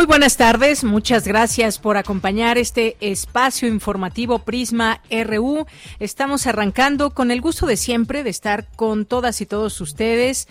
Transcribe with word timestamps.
Muy 0.00 0.06
buenas 0.06 0.38
tardes, 0.38 0.82
muchas 0.82 1.28
gracias 1.28 1.78
por 1.78 1.98
acompañar 1.98 2.56
este 2.56 2.96
espacio 3.02 3.68
informativo 3.68 4.38
Prisma 4.38 5.02
RU. 5.10 5.66
Estamos 5.98 6.46
arrancando 6.46 7.10
con 7.10 7.30
el 7.30 7.42
gusto 7.42 7.66
de 7.66 7.76
siempre 7.76 8.22
de 8.22 8.30
estar 8.30 8.66
con 8.76 9.04
todas 9.04 9.42
y 9.42 9.46
todos 9.46 9.78
ustedes. 9.82 10.48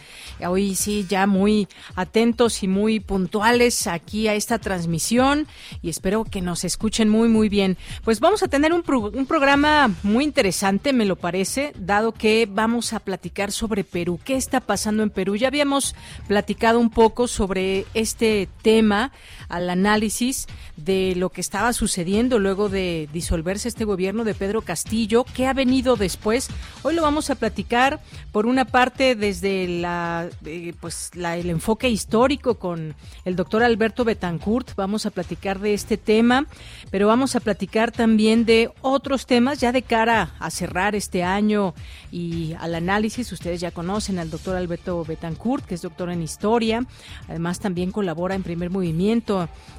Hoy 0.48 0.76
sí, 0.76 1.08
ya 1.10 1.26
muy 1.26 1.68
atentos 1.96 2.62
y 2.62 2.68
muy 2.68 3.00
puntuales 3.00 3.88
aquí 3.88 4.28
a 4.28 4.36
esta 4.36 4.60
transmisión 4.60 5.48
y 5.82 5.90
espero 5.90 6.26
que 6.26 6.42
nos 6.42 6.64
escuchen 6.64 7.10
muy, 7.10 7.28
muy 7.28 7.50
bien. 7.50 7.76
Pues 8.04 8.20
vamos 8.20 8.44
a 8.44 8.50
tener 8.50 8.72
un, 8.72 8.84
un 8.88 9.26
programa 9.26 9.90
muy 10.04 10.26
interesante, 10.26 10.94
me 10.94 11.06
lo 11.06 11.16
parece, 11.16 11.74
dado 11.76 12.12
que 12.12 12.48
vamos 12.48 12.94
a 12.94 13.00
platicar 13.00 13.52
sobre 13.52 13.84
Perú. 13.84 14.20
¿Qué 14.24 14.36
está 14.36 14.60
pasando 14.60 15.02
en 15.02 15.10
Perú? 15.10 15.38
Ya 15.38 15.48
habíamos 15.48 15.96
platicado 16.28 16.78
un 16.80 16.92
poco 16.92 17.28
sobre 17.28 17.88
este 17.96 18.48
tema 18.62 19.12
al 19.48 19.70
análisis 19.70 20.48
de 20.76 21.14
lo 21.16 21.30
que 21.30 21.42
estaba 21.42 21.74
sucediendo 21.74 22.40
luego 22.40 22.70
de 22.70 23.08
disolverse 23.14 23.68
este 23.68 23.86
gobierno 23.86 24.24
de 24.24 24.34
Pedro 24.34 24.62
Castillo, 24.62 25.26
qué 25.34 25.48
ha 25.48 25.54
venido 25.54 25.96
después. 25.96 26.50
Hoy 26.84 26.96
lo 26.96 27.02
vamos 27.02 27.30
a 27.30 27.36
platicar 27.36 28.02
por 28.32 28.46
una 28.46 28.66
parte 28.66 29.16
desde 29.16 29.68
la, 29.68 30.30
eh, 30.46 30.74
pues 30.80 31.12
el 31.14 31.50
enfoque 31.50 31.90
histórico 31.90 32.56
con 32.56 32.96
el 33.26 33.36
doctor 33.36 33.64
Alberto 33.64 34.04
Betancourt. 34.04 34.76
Vamos 34.76 35.06
a 35.06 35.12
platicar 35.12 35.60
de 35.60 35.74
este 35.74 35.98
tema, 35.98 36.46
pero 36.92 37.08
vamos 37.08 37.36
a 37.36 37.40
platicar 37.40 37.92
también 37.92 38.46
de 38.46 38.72
otros 38.82 39.26
temas 39.26 39.60
ya 39.60 39.72
de 39.72 39.82
cara 39.82 40.36
a 40.40 40.50
cerrar 40.50 40.96
este 40.96 41.24
año 41.24 41.74
y 42.12 42.54
al 42.60 42.76
análisis. 42.76 43.32
Ustedes 43.32 43.62
ya 43.62 43.72
conocen 43.72 44.20
al 44.20 44.30
doctor 44.30 44.56
Alberto 44.56 45.04
Betancourt, 45.06 45.66
que 45.66 45.76
es 45.76 45.82
doctor 45.82 46.10
en 46.10 46.22
historia. 46.22 46.86
Además 47.28 47.60
también 47.60 47.92
colabora 47.92 48.36
en 48.36 48.44
primer 48.44 48.70
movimiento 48.70 49.29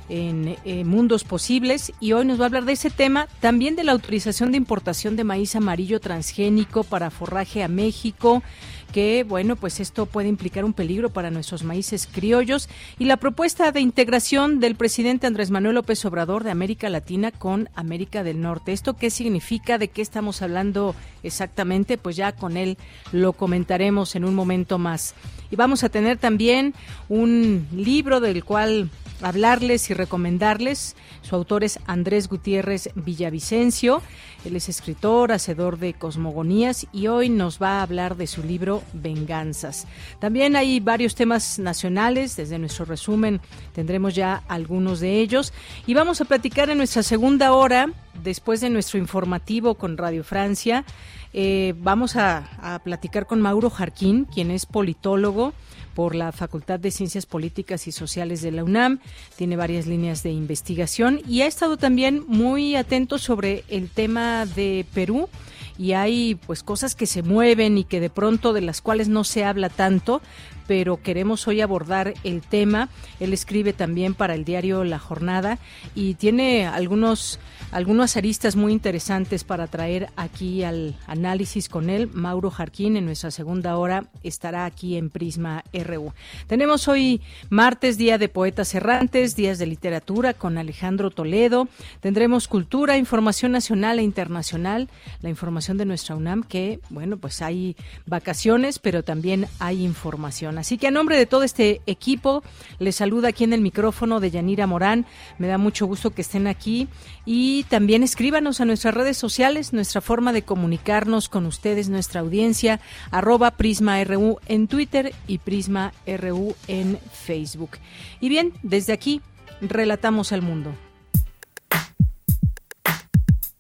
en 0.09 0.57
eh, 0.65 0.85
Mundos 0.85 1.25
Posibles 1.25 1.93
y 2.01 2.13
hoy 2.13 2.25
nos 2.25 2.39
va 2.39 2.45
a 2.45 2.47
hablar 2.47 2.65
de 2.65 2.73
ese 2.73 2.91
tema, 2.91 3.29
también 3.41 3.77
de 3.77 3.85
la 3.85 3.93
autorización 3.93 4.51
de 4.51 4.59
importación 4.59 5.17
de 5.17 5.25
maíz 5.25 5.57
amarillo 5.57 6.01
transgénico 6.01 6.85
para 6.85 7.11
forraje 7.11 7.63
a 7.63 7.69
México 7.69 8.43
que, 8.91 9.25
bueno, 9.25 9.57
pues 9.57 9.81
esto 9.81 10.07
puede 10.07 10.29
implicar 10.29 10.65
un 10.65 10.73
peligro 10.73 11.11
para 11.11 11.31
nuestros 11.31 11.63
maíces 11.63 12.09
criollos 12.11 12.69
y 12.99 13.05
la 13.05 13.17
propuesta 13.17 13.73
de 13.73 13.81
integración 13.81 14.61
del 14.61 14.75
presidente 14.75 15.27
Andrés 15.27 15.51
Manuel 15.51 15.77
López 15.77 16.05
Obrador 16.05 16.45
de 16.45 16.51
América 16.51 16.89
Latina 16.89 17.31
con 17.31 17.69
América 17.75 18.23
del 18.23 18.41
Norte. 18.41 18.73
¿Esto 18.73 18.95
qué 18.95 19.11
significa? 19.11 19.79
¿De 19.79 19.89
qué 19.89 20.03
estamos 20.03 20.43
hablando 20.43 20.95
exactamente? 21.23 21.99
Pues 21.99 22.17
ya 22.17 22.33
con 22.33 22.57
él 22.57 22.79
lo 23.13 23.33
comentaremos 23.33 24.17
en 24.17 24.25
un 24.25 24.35
momento 24.35 24.79
más. 24.79 25.15
Y 25.51 25.57
vamos 25.57 25.85
a 25.85 25.89
tener 25.89 26.19
también 26.19 26.75
un 27.09 27.67
libro 27.73 28.21
del 28.21 28.45
cual 28.45 28.91
hablarles 29.23 29.91
y 29.91 29.95
recomendarles. 29.95 30.97
Su 31.23 31.37
autor 31.37 31.65
es 31.65 31.79
Andrés 31.87 32.29
Gutiérrez 32.29 32.91
Villavicencio. 32.95 34.03
Él 34.45 34.57
es 34.57 34.69
escritor, 34.69 35.33
hacedor 35.33 35.79
de 35.79 35.95
cosmogonías 35.95 36.87
y 36.93 37.09
hoy 37.09 37.29
nos 37.29 37.61
va 37.61 37.79
a 37.79 37.83
hablar 37.83 38.17
de 38.17 38.27
su 38.27 38.43
libro 38.43 38.83
Venganzas. 38.93 39.87
También 40.19 40.57
hay 40.57 40.81
varios 40.81 41.15
temas 41.15 41.59
nacionales. 41.59 42.37
Desde 42.37 42.59
nuestro 42.59 42.85
resumen 42.85 43.41
tendremos 43.75 44.15
ya 44.15 44.43
algunos 44.49 45.01
de 45.01 45.21
ellos. 45.21 45.53
Y 45.87 45.95
vamos 45.95 46.21
a 46.21 46.25
platicar 46.25 46.71
en 46.71 46.79
nuestra 46.79 47.03
segunda 47.03 47.53
hora, 47.53 47.91
después 48.23 48.61
de 48.61 48.71
nuestro 48.71 48.99
informativo 48.99 49.75
con 49.75 49.97
Radio 49.99 50.25
Francia. 50.25 50.85
Eh, 51.33 51.75
vamos 51.79 52.17
a, 52.17 52.49
a 52.61 52.79
platicar 52.81 53.27
con 53.27 53.41
Mauro 53.41 53.71
Jarquín, 53.71 54.25
quien 54.25 54.51
es 54.51 54.67
politólogo 54.67 55.53
por 56.01 56.15
la 56.15 56.33
Facultad 56.33 56.81
de 56.81 56.91
Ciencias 56.91 57.27
Políticas 57.27 57.87
y 57.87 57.93
Sociales 57.93 58.41
de 58.41 58.51
la 58.53 58.65
UNAM, 58.65 59.01
tiene 59.37 59.57
varias 59.57 59.87
líneas 59.87 60.23
de 60.23 60.31
investigación 60.31 61.21
y 61.29 61.43
ha 61.43 61.47
estado 61.47 61.77
también 61.77 62.25
muy 62.27 62.75
atento 62.75 63.19
sobre 63.19 63.65
el 63.69 63.91
tema 63.91 64.47
de 64.47 64.87
Perú. 64.95 65.29
Y 65.77 65.93
hay 65.93 66.37
pues 66.47 66.63
cosas 66.63 66.95
que 66.95 67.05
se 67.05 67.23
mueven 67.23 67.77
y 67.77 67.85
que 67.85 68.01
de 68.01 68.09
pronto 68.09 68.55
de 68.55 68.63
las 68.63 68.81
cuales 68.81 69.09
no 69.09 69.25
se 69.25 69.45
habla 69.45 69.69
tanto, 69.69 70.23
pero 70.71 71.03
queremos 71.03 71.49
hoy 71.49 71.63
abordar 71.63 72.15
el 72.23 72.43
tema. 72.43 72.91
Él 73.19 73.33
escribe 73.33 73.73
también 73.73 74.15
para 74.15 74.37
el 74.37 74.45
diario 74.45 74.85
La 74.85 75.01
Jornada 75.01 75.59
y 75.97 76.15
tiene 76.15 76.65
algunos 76.65 77.41
algunas 77.73 78.17
aristas 78.17 78.57
muy 78.57 78.73
interesantes 78.73 79.45
para 79.45 79.69
traer 79.69 80.09
aquí 80.17 80.65
al 80.65 80.97
análisis 81.07 81.69
con 81.69 81.89
él. 81.89 82.11
Mauro 82.13 82.51
Jarquín 82.51 82.97
en 82.97 83.05
nuestra 83.05 83.31
segunda 83.31 83.77
hora 83.77 84.07
estará 84.23 84.65
aquí 84.65 84.97
en 84.97 85.11
Prisma 85.11 85.65
RU. 85.73 86.13
Tenemos 86.47 86.89
hoy 86.89 87.21
martes, 87.49 87.97
día 87.97 88.19
de 88.19 88.29
poetas 88.29 88.75
errantes, 88.75 89.37
días 89.37 89.59
de 89.59 89.67
literatura 89.67 90.35
con 90.35 90.59
Alejandro 90.59 91.11
Toledo. 91.11 91.69
Tendremos 92.01 92.49
cultura, 92.49 92.97
información 92.97 93.53
nacional 93.53 93.99
e 93.99 94.03
internacional, 94.03 94.89
la 95.23 95.31
información 95.31 95.77
de 95.79 95.85
nuestra 95.85 96.17
UNAM 96.17 96.43
que, 96.43 96.81
bueno, 96.91 97.19
pues 97.19 97.41
hay 97.41 97.77
vacaciones, 98.07 98.79
pero 98.79 99.05
también 99.05 99.47
hay 99.59 99.85
información. 99.85 100.59
Así 100.61 100.77
que 100.77 100.87
a 100.87 100.91
nombre 100.91 101.17
de 101.17 101.25
todo 101.25 101.43
este 101.43 101.81
equipo, 101.87 102.43
les 102.79 102.97
saluda 102.97 103.29
aquí 103.29 103.45
en 103.45 103.55
el 103.55 103.63
micrófono 103.63 104.21
de 104.21 104.31
Yanira 104.31 104.67
Morán. 104.67 105.07
Me 105.39 105.47
da 105.47 105.57
mucho 105.57 105.87
gusto 105.87 106.11
que 106.11 106.21
estén 106.21 106.47
aquí 106.47 106.87
y 107.25 107.65
también 107.65 108.03
escríbanos 108.03 108.61
a 108.61 108.67
nuestras 108.67 108.93
redes 108.93 109.17
sociales, 109.17 109.73
nuestra 109.73 110.03
forma 110.03 110.35
de 110.35 110.43
comunicarnos 110.43 111.31
con 111.31 111.47
ustedes, 111.47 111.89
nuestra 111.89 112.21
audiencia, 112.21 112.79
arroba 113.11 113.53
Prisma 113.53 114.05
RU 114.05 114.39
en 114.47 114.69
Twitter 114.69 115.15
y 115.27 115.39
Prisma 115.39 115.95
RU 116.07 116.55
en 116.69 116.99
Facebook. 117.11 117.79
Y 118.21 118.29
bien, 118.29 118.53
desde 118.63 118.93
aquí, 118.93 119.23
relatamos 119.63 120.31
al 120.31 120.43
mundo. 120.43 120.75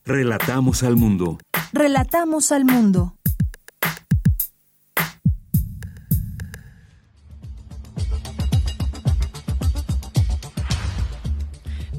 Relatamos 0.04 0.82
al 0.82 0.96
mundo. 0.96 1.38
Relatamos 1.72 2.52
al 2.52 2.66
mundo. 2.66 3.14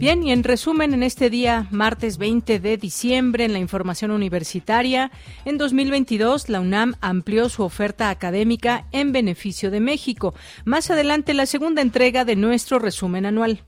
Bien, 0.01 0.23
y 0.23 0.31
en 0.31 0.43
resumen, 0.43 0.95
en 0.95 1.03
este 1.03 1.29
día, 1.29 1.67
martes 1.69 2.17
20 2.17 2.59
de 2.59 2.75
diciembre, 2.75 3.45
en 3.45 3.53
la 3.53 3.59
información 3.59 4.09
universitaria, 4.09 5.11
en 5.45 5.59
2022 5.59 6.49
la 6.49 6.59
UNAM 6.59 6.95
amplió 7.01 7.49
su 7.49 7.61
oferta 7.61 8.09
académica 8.09 8.87
en 8.91 9.11
beneficio 9.11 9.69
de 9.69 9.79
México. 9.79 10.33
Más 10.65 10.89
adelante, 10.89 11.35
la 11.35 11.45
segunda 11.45 11.83
entrega 11.83 12.25
de 12.25 12.35
nuestro 12.35 12.79
resumen 12.79 13.27
anual. 13.27 13.61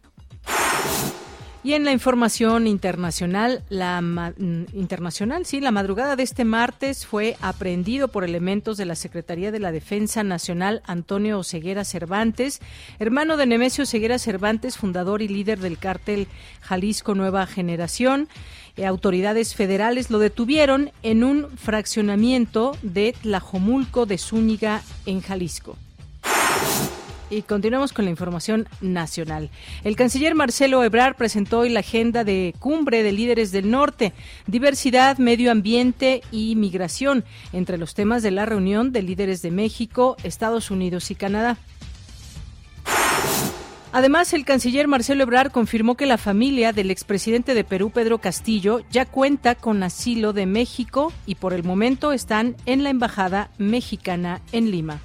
Y 1.65 1.75
en 1.75 1.85
la 1.85 1.93
información 1.93 2.67
internacional, 2.67 3.63
la 3.69 4.01
mm, 4.01 4.65
internacional, 4.73 5.45
sí, 5.45 5.61
la 5.61 5.71
madrugada 5.71 6.17
de 6.17 6.23
este 6.23 6.43
martes 6.43 7.05
fue 7.05 7.37
aprehendido 7.39 8.09
por 8.09 8.25
elementos 8.25 8.75
de 8.75 8.83
la 8.83 8.95
Secretaría 8.95 9.49
de 9.49 9.59
la 9.59 9.71
Defensa 9.71 10.23
Nacional 10.23 10.81
Antonio 10.85 11.41
Ceguera 11.41 11.85
Cervantes, 11.85 12.59
hermano 12.99 13.37
de 13.37 13.45
Nemesio 13.45 13.85
Ceguera 13.85 14.19
Cervantes, 14.19 14.77
fundador 14.77 15.21
y 15.21 15.29
líder 15.29 15.59
del 15.59 15.77
cártel 15.77 16.27
Jalisco 16.59 17.15
Nueva 17.15 17.47
Generación. 17.47 18.27
Eh, 18.75 18.85
autoridades 18.85 19.55
federales 19.55 20.09
lo 20.09 20.19
detuvieron 20.19 20.91
en 21.01 21.23
un 21.23 21.47
fraccionamiento 21.57 22.75
de 22.81 23.15
Tlajomulco 23.21 24.05
de 24.05 24.17
Zúñiga 24.17 24.81
en 25.05 25.21
Jalisco. 25.21 25.77
Y 27.33 27.41
continuamos 27.41 27.93
con 27.93 28.05
la 28.05 28.11
información 28.11 28.67
nacional. 28.79 29.49
El 29.83 29.95
canciller 29.95 30.35
Marcelo 30.35 30.83
Ebrard 30.83 31.15
presentó 31.15 31.59
hoy 31.59 31.69
la 31.69 31.79
agenda 31.79 32.23
de 32.23 32.53
cumbre 32.59 33.01
de 33.01 33.11
líderes 33.11 33.51
del 33.51 33.71
norte, 33.71 34.13
diversidad, 34.45 35.17
medio 35.17 35.51
ambiente 35.51 36.21
y 36.31 36.55
migración, 36.55 37.23
entre 37.51 37.79
los 37.79 37.95
temas 37.95 38.21
de 38.21 38.29
la 38.29 38.45
reunión 38.45 38.91
de 38.91 39.01
líderes 39.01 39.41
de 39.41 39.49
México, 39.49 40.15
Estados 40.23 40.69
Unidos 40.69 41.09
y 41.09 41.15
Canadá. 41.15 41.57
Además, 43.91 44.33
el 44.33 44.45
canciller 44.45 44.87
Marcelo 44.87 45.23
Ebrard 45.23 45.51
confirmó 45.51 45.95
que 45.95 46.05
la 46.05 46.19
familia 46.19 46.71
del 46.71 46.91
expresidente 46.91 47.55
de 47.55 47.63
Perú, 47.63 47.89
Pedro 47.89 48.19
Castillo, 48.19 48.81
ya 48.91 49.07
cuenta 49.07 49.55
con 49.55 49.81
asilo 49.81 50.33
de 50.33 50.45
México 50.45 51.11
y 51.25 51.35
por 51.35 51.53
el 51.53 51.63
momento 51.63 52.11
están 52.11 52.55
en 52.67 52.83
la 52.83 52.91
Embajada 52.91 53.49
mexicana 53.57 54.41
en 54.51 54.69
Lima. 54.69 54.99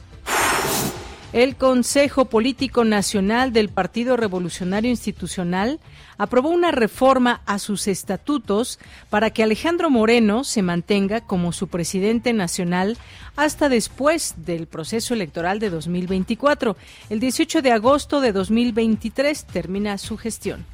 El 1.35 1.57
Consejo 1.57 2.25
Político 2.25 2.85
Nacional 2.85 3.53
del 3.53 3.69
Partido 3.69 4.17
Revolucionario 4.17 4.89
Institucional 4.89 5.79
aprobó 6.17 6.49
una 6.49 6.71
reforma 6.71 7.43
a 7.45 7.59
sus 7.59 7.87
estatutos 7.87 8.79
para 9.11 9.29
que 9.29 9.43
Alejandro 9.43 9.91
Moreno 9.91 10.43
se 10.43 10.63
mantenga 10.63 11.21
como 11.21 11.53
su 11.53 11.69
presidente 11.69 12.33
nacional 12.33 12.97
hasta 13.37 13.69
después 13.69 14.37
del 14.39 14.67
proceso 14.67 15.13
electoral 15.13 15.59
de 15.59 15.69
2024. 15.69 16.79
El 17.11 17.21
18 17.21 17.61
de 17.61 17.73
agosto 17.73 18.23
de 18.23 18.33
2023 18.33 19.45
termina 19.45 19.99
su 19.99 20.17
gestión. 20.17 20.65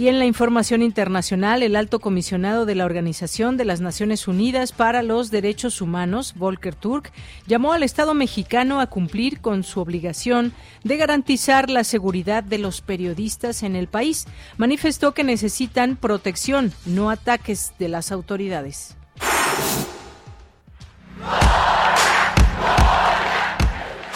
Y 0.00 0.08
en 0.08 0.18
la 0.18 0.24
información 0.24 0.80
internacional, 0.80 1.62
el 1.62 1.76
alto 1.76 2.00
comisionado 2.00 2.64
de 2.64 2.74
la 2.74 2.86
Organización 2.86 3.58
de 3.58 3.66
las 3.66 3.82
Naciones 3.82 4.28
Unidas 4.28 4.72
para 4.72 5.02
los 5.02 5.30
Derechos 5.30 5.82
Humanos, 5.82 6.32
Volker 6.36 6.74
Turk, 6.74 7.12
llamó 7.46 7.74
al 7.74 7.82
Estado 7.82 8.14
mexicano 8.14 8.80
a 8.80 8.86
cumplir 8.86 9.42
con 9.42 9.62
su 9.62 9.78
obligación 9.78 10.54
de 10.84 10.96
garantizar 10.96 11.68
la 11.68 11.84
seguridad 11.84 12.42
de 12.42 12.56
los 12.56 12.80
periodistas 12.80 13.62
en 13.62 13.76
el 13.76 13.88
país. 13.88 14.24
Manifestó 14.56 15.12
que 15.12 15.22
necesitan 15.22 15.96
protección, 15.96 16.72
no 16.86 17.10
ataques 17.10 17.74
de 17.78 17.90
las 17.90 18.10
autoridades. 18.10 18.96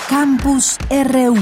Campus 0.09 0.79
RU 0.89 1.37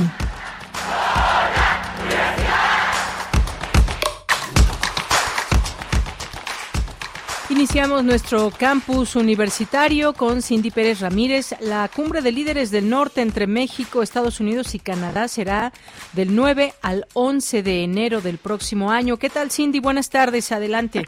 Iniciamos 7.52 8.02
nuestro 8.02 8.50
campus 8.50 9.14
universitario 9.14 10.14
con 10.14 10.40
Cindy 10.40 10.70
Pérez 10.70 11.00
Ramírez. 11.00 11.54
La 11.60 11.86
cumbre 11.94 12.22
de 12.22 12.32
líderes 12.32 12.70
del 12.70 12.88
norte 12.88 13.20
entre 13.20 13.46
México, 13.46 14.02
Estados 14.02 14.40
Unidos 14.40 14.74
y 14.74 14.78
Canadá 14.78 15.28
será 15.28 15.70
del 16.14 16.34
9 16.34 16.72
al 16.80 17.04
11 17.12 17.62
de 17.62 17.84
enero 17.84 18.22
del 18.22 18.38
próximo 18.38 18.90
año. 18.90 19.18
¿Qué 19.18 19.28
tal, 19.28 19.50
Cindy? 19.50 19.80
Buenas 19.80 20.08
tardes. 20.08 20.50
Adelante. 20.50 21.02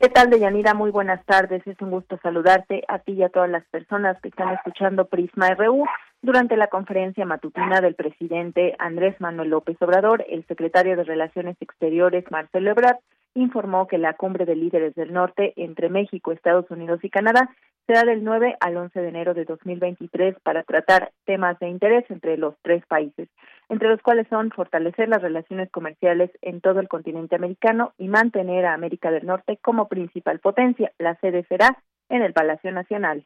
¿Qué 0.00 0.08
tal, 0.08 0.30
Deyanira? 0.30 0.74
Muy 0.74 0.90
buenas 0.90 1.24
tardes. 1.24 1.64
Es 1.64 1.80
un 1.80 1.92
gusto 1.92 2.18
saludarte 2.24 2.82
a 2.88 2.98
ti 2.98 3.12
y 3.12 3.22
a 3.22 3.28
todas 3.28 3.48
las 3.48 3.64
personas 3.66 4.20
que 4.20 4.30
están 4.30 4.52
escuchando 4.52 5.04
Prisma 5.04 5.54
RU. 5.54 5.84
Durante 6.22 6.56
la 6.56 6.66
conferencia 6.66 7.24
matutina 7.24 7.80
del 7.80 7.94
presidente 7.94 8.74
Andrés 8.80 9.14
Manuel 9.20 9.50
López 9.50 9.80
Obrador, 9.80 10.24
el 10.28 10.44
secretario 10.48 10.96
de 10.96 11.04
Relaciones 11.04 11.56
Exteriores, 11.60 12.24
Marcelo 12.32 12.72
Ebrard, 12.72 12.98
informó 13.34 13.86
que 13.86 13.98
la 13.98 14.14
cumbre 14.14 14.44
de 14.44 14.56
líderes 14.56 14.94
del 14.94 15.12
norte 15.12 15.52
entre 15.56 15.88
México, 15.88 16.32
Estados 16.32 16.70
Unidos 16.70 17.00
y 17.02 17.10
Canadá 17.10 17.50
será 17.86 18.04
del 18.04 18.22
9 18.22 18.56
al 18.60 18.76
11 18.76 19.00
de 19.00 19.08
enero 19.08 19.34
de 19.34 19.44
2023 19.44 20.36
para 20.42 20.62
tratar 20.62 21.12
temas 21.24 21.58
de 21.58 21.68
interés 21.68 22.04
entre 22.08 22.36
los 22.36 22.54
tres 22.62 22.84
países, 22.86 23.28
entre 23.68 23.88
los 23.88 24.00
cuales 24.02 24.26
son 24.28 24.50
fortalecer 24.50 25.08
las 25.08 25.22
relaciones 25.22 25.70
comerciales 25.70 26.30
en 26.42 26.60
todo 26.60 26.80
el 26.80 26.88
continente 26.88 27.36
americano 27.36 27.92
y 27.98 28.08
mantener 28.08 28.66
a 28.66 28.74
América 28.74 29.10
del 29.10 29.26
Norte 29.26 29.58
como 29.62 29.88
principal 29.88 30.38
potencia. 30.40 30.92
La 30.98 31.16
sede 31.16 31.44
será 31.48 31.82
en 32.08 32.22
el 32.22 32.32
Palacio 32.32 32.70
Nacional. 32.72 33.24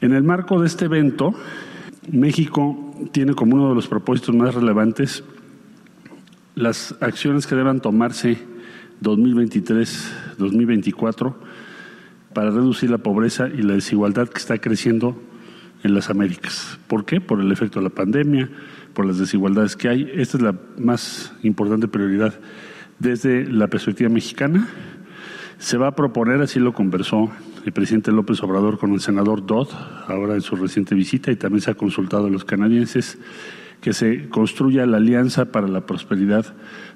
En 0.00 0.12
el 0.12 0.22
marco 0.22 0.60
de 0.60 0.66
este 0.66 0.86
evento, 0.86 1.32
México 2.10 2.76
tiene 3.12 3.34
como 3.34 3.56
uno 3.56 3.68
de 3.70 3.74
los 3.74 3.88
propósitos 3.88 4.34
más 4.34 4.54
relevantes 4.54 5.24
las 6.54 6.96
acciones 7.00 7.46
que 7.46 7.54
deban 7.54 7.80
tomarse 7.80 8.36
2023-2024 9.02 11.34
para 12.32 12.50
reducir 12.50 12.90
la 12.90 12.98
pobreza 12.98 13.48
y 13.48 13.62
la 13.62 13.74
desigualdad 13.74 14.28
que 14.28 14.38
está 14.38 14.58
creciendo 14.58 15.20
en 15.82 15.94
las 15.94 16.10
Américas. 16.10 16.78
¿Por 16.86 17.04
qué? 17.04 17.20
Por 17.20 17.40
el 17.40 17.50
efecto 17.52 17.80
de 17.80 17.84
la 17.84 17.90
pandemia, 17.90 18.48
por 18.94 19.06
las 19.06 19.18
desigualdades 19.18 19.76
que 19.76 19.88
hay. 19.88 20.10
Esta 20.14 20.38
es 20.38 20.42
la 20.42 20.54
más 20.76 21.32
importante 21.42 21.88
prioridad 21.88 22.34
desde 22.98 23.46
la 23.46 23.68
perspectiva 23.68 24.10
mexicana. 24.10 24.68
Se 25.58 25.76
va 25.76 25.88
a 25.88 25.94
proponer, 25.94 26.40
así 26.40 26.60
lo 26.60 26.72
conversó 26.72 27.30
el 27.64 27.72
presidente 27.72 28.12
López 28.12 28.42
Obrador 28.42 28.78
con 28.78 28.92
el 28.92 29.00
senador 29.00 29.44
Dodd, 29.44 29.68
ahora 30.06 30.34
en 30.34 30.40
su 30.40 30.56
reciente 30.56 30.94
visita, 30.94 31.30
y 31.30 31.36
también 31.36 31.60
se 31.60 31.70
ha 31.70 31.74
consultado 31.74 32.26
a 32.26 32.30
los 32.30 32.44
canadienses, 32.44 33.18
que 33.80 33.92
se 33.92 34.28
construya 34.28 34.86
la 34.86 34.96
alianza 34.96 35.52
para 35.52 35.68
la 35.68 35.86
prosperidad 35.86 36.54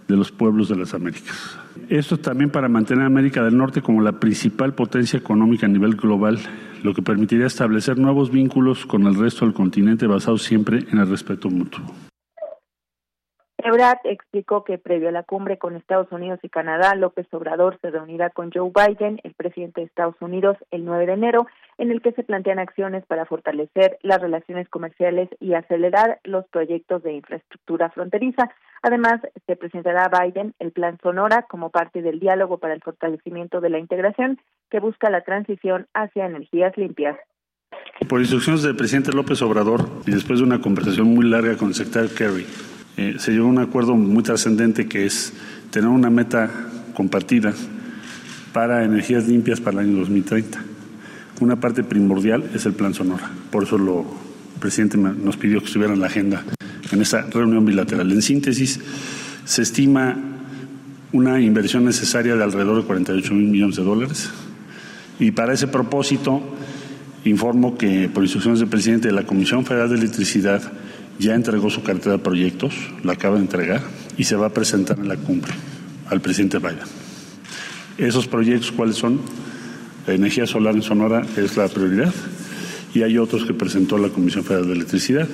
de 0.09 0.17
los 0.17 0.31
pueblos 0.31 0.69
de 0.69 0.77
las 0.77 0.95
Américas. 0.95 1.59
Esto 1.89 2.19
también 2.19 2.51
para 2.51 2.69
mantener 2.69 3.05
a 3.05 3.07
América 3.07 3.43
del 3.43 3.57
Norte 3.57 3.83
como 3.83 4.03
la 4.03 4.13
principal 4.13 4.75
potencia 4.75 5.19
económica 5.19 5.67
a 5.67 5.69
nivel 5.69 5.97
global, 5.97 6.39
lo 6.83 6.95
que 6.95 7.03
permitiría 7.03 7.47
establecer 7.47 7.99
nuevos 7.99 8.31
vínculos 8.31 8.87
con 8.87 9.07
el 9.07 9.15
resto 9.15 9.45
del 9.45 9.55
continente 9.55 10.07
basados 10.07 10.43
siempre 10.43 10.85
en 10.91 10.99
el 10.99 11.09
respeto 11.09 11.49
mutuo. 11.51 11.83
Ebrard 13.65 14.01
explicó 14.05 14.65
que 14.65 14.79
previo 14.79 15.09
a 15.09 15.13
la 15.13 15.23
cumbre 15.23 15.57
con 15.57 15.77
Estados 15.77 16.11
Unidos 16.11 16.41
y 16.43 16.49
Canadá, 16.49 16.95
López 16.97 17.27
Obrador 17.33 17.79
se 17.81 17.91
reunirá 17.91 18.31
con 18.31 18.51
Joe 18.51 18.73
Biden, 18.75 19.21
el 19.23 19.35
presidente 19.35 19.81
de 19.81 19.87
Estados 19.87 20.17
Unidos, 20.21 20.57
el 20.71 20.85
9 20.85 21.07
de 21.07 21.13
enero, 21.13 21.47
en 21.79 21.91
el 21.91 22.03
que 22.03 22.13
se 22.13 22.25
plantean 22.25 22.59
acciones 22.59 23.05
para 23.07 23.25
fortalecer 23.25 23.99
las 24.03 24.21
relaciones 24.21 24.69
comerciales 24.69 25.29
y 25.39 25.55
acelerar 25.55 26.21
los 26.25 26.47
proyectos 26.49 27.03
de 27.03 27.13
infraestructura 27.13 27.91
fronteriza. 27.91 28.51
Además, 28.83 29.21
se 29.47 29.57
presentará 29.57 30.05
a 30.07 30.25
Biden 30.25 30.55
el 30.59 30.73
Plan 30.73 30.99
Sonora 31.01 31.47
como 31.49 31.71
parte 31.71 32.03
del 32.03 32.19
diálogo 32.19 32.59
para 32.59 32.75
el 32.75 32.83
fortalecimiento 32.83 33.61
de 33.61 33.71
la 33.71 33.79
integración 33.79 34.41
que 34.71 34.81
busca 34.81 35.09
la 35.09 35.21
transición 35.21 35.87
hacia 35.95 36.27
energías 36.27 36.77
limpias. 36.77 37.17
Por 38.09 38.21
instrucciones 38.21 38.63
del 38.63 38.77
presidente 38.77 39.13
López 39.13 39.41
Obrador 39.43 39.89
y 40.07 40.11
después 40.11 40.41
de 40.41 40.45
una 40.45 40.61
conversación 40.61 41.07
muy 41.07 41.27
larga 41.29 41.57
con 41.57 41.69
el 41.69 41.75
secretario 41.75 42.11
Kerry, 42.17 42.47
eh, 42.97 43.17
se 43.19 43.33
llegó 43.33 43.47
a 43.47 43.51
un 43.51 43.59
acuerdo 43.59 43.95
muy 43.95 44.23
trascendente 44.23 44.87
que 44.87 45.07
es 45.07 45.33
tener 45.71 45.89
una 45.89 46.11
meta 46.11 46.51
compartida 46.95 47.55
para 48.53 48.85
energías 48.85 49.27
limpias 49.27 49.61
para 49.61 49.81
el 49.81 49.89
año 49.89 49.99
2030. 50.01 50.63
Una 51.41 51.57
parte 51.57 51.83
primordial 51.83 52.45
es 52.55 52.67
el 52.67 52.75
Plan 52.75 52.95
Sonora. 52.95 53.31
Por 53.51 53.65
eso 53.65 53.79
lo, 53.79 54.01
el 54.55 54.61
presidente 54.61 54.99
nos 54.99 55.37
pidió 55.37 55.61
que 55.61 55.67
estuviera 55.67 55.95
en 55.95 56.01
la 56.01 56.07
agenda 56.07 56.45
en 56.93 57.01
esa 57.01 57.23
reunión 57.23 57.65
bilateral. 57.65 58.13
En 58.13 58.23
síntesis, 58.23 58.79
se 59.45 59.63
estima 59.63 60.17
una 61.13 61.41
inversión 61.41 61.85
necesaria 61.85 62.37
de 62.37 62.45
alrededor 62.45 62.77
de 62.77 62.87
48 62.87 63.35
mil 63.35 63.49
millones 63.49 63.77
de 63.77 63.83
dólares. 63.83 64.31
Y 65.19 65.31
para 65.31 65.53
ese 65.53 65.69
propósito, 65.69 66.43
informo 67.25 67.77
que 67.77 68.09
por 68.13 68.23
instrucciones 68.23 68.61
del 68.61 68.69
presidente 68.69 69.09
de 69.09 69.15
la 69.15 69.25
Comisión 69.25 69.65
Federal 69.65 69.89
de 69.89 69.97
Electricidad, 69.97 70.63
ya 71.19 71.35
entregó 71.35 71.71
su 71.71 71.83
cartera 71.83 72.17
de 72.17 72.23
proyectos, 72.23 72.75
la 73.03 73.13
acaba 73.13 73.37
de 73.37 73.43
entregar 73.43 73.83
y 74.17 74.25
se 74.25 74.37
va 74.37 74.47
a 74.47 74.51
presentar 74.51 74.99
en 74.99 75.09
la 75.09 75.17
cumbre 75.17 75.53
al 76.09 76.21
presidente 76.21 76.59
Biden. 76.59 76.79
Esos 77.99 78.27
proyectos, 78.27 78.73
¿cuáles 78.73 78.97
son? 78.97 79.21
La 80.07 80.15
energía 80.15 80.47
solar 80.47 80.75
en 80.75 80.83
Sonora 80.83 81.23
es 81.37 81.57
la 81.57 81.69
prioridad 81.69 82.13
y 82.95 83.03
hay 83.03 83.19
otros 83.19 83.45
que 83.45 83.55
presentó 83.55 83.99
la 83.99 84.09
Comisión 84.09 84.45
Federal 84.45 84.67
de 84.67 84.75
Electricidad. 84.75 85.29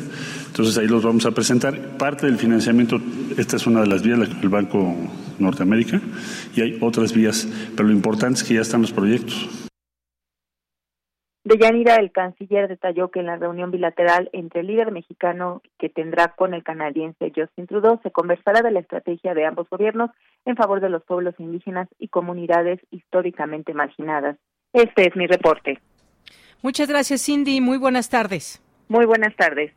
Entonces 0.47 0.77
ahí 0.79 0.87
los 0.87 1.03
vamos 1.03 1.27
a 1.27 1.33
presentar. 1.33 1.97
Parte 1.99 2.27
del 2.27 2.37
financiamiento, 2.37 3.01
esta 3.37 3.57
es 3.57 3.67
una 3.67 3.81
de 3.81 3.87
las 3.87 4.03
vías, 4.03 4.19
el 4.43 4.49
Banco 4.49 4.97
Norteamérica, 5.39 6.01
y 6.55 6.61
hay 6.61 6.79
otras 6.81 7.13
vías, 7.13 7.47
pero 7.77 7.89
lo 7.89 7.95
importante 7.95 8.41
es 8.41 8.45
que 8.45 8.55
ya 8.55 8.61
están 8.61 8.83
los 8.83 8.93
proyectos. 8.93 9.68
De 11.49 11.57
Yanira, 11.57 11.97
el 11.97 12.13
canciller 12.13 12.69
detalló 12.69 13.11
que 13.11 13.21
en 13.21 13.25
la 13.25 13.37
reunión 13.37 13.71
bilateral 13.71 14.29
entre 14.35 14.61
el 14.61 14.67
líder 14.67 14.93
mexicano 14.93 15.63
que 15.79 15.89
tendrá 15.89 16.35
con 16.37 16.53
el 16.53 16.63
canadiense 16.63 17.33
Justin 17.35 17.67
Trudeau 17.67 17.99
se 18.03 18.11
conversará 18.11 18.61
de 18.61 18.71
la 18.71 18.81
estrategia 18.81 19.33
de 19.33 19.47
ambos 19.47 19.67
gobiernos 19.71 20.11
en 20.45 20.57
favor 20.57 20.83
de 20.83 20.91
los 20.91 21.03
pueblos 21.05 21.35
indígenas 21.39 21.89
y 21.99 22.09
comunidades 22.09 22.81
históricamente 22.91 23.73
marginadas. 23.73 24.37
Este 24.75 25.09
es 25.09 25.17
mi 25.17 25.27
reporte. 25.27 25.81
Muchas 26.61 26.87
gracias, 26.87 27.25
Cindy. 27.25 27.63
Muy 27.63 27.79
buenas 27.79 28.11
tardes. 28.11 28.63
Muy 28.89 29.07
buenas 29.07 29.35
tardes. 29.35 29.73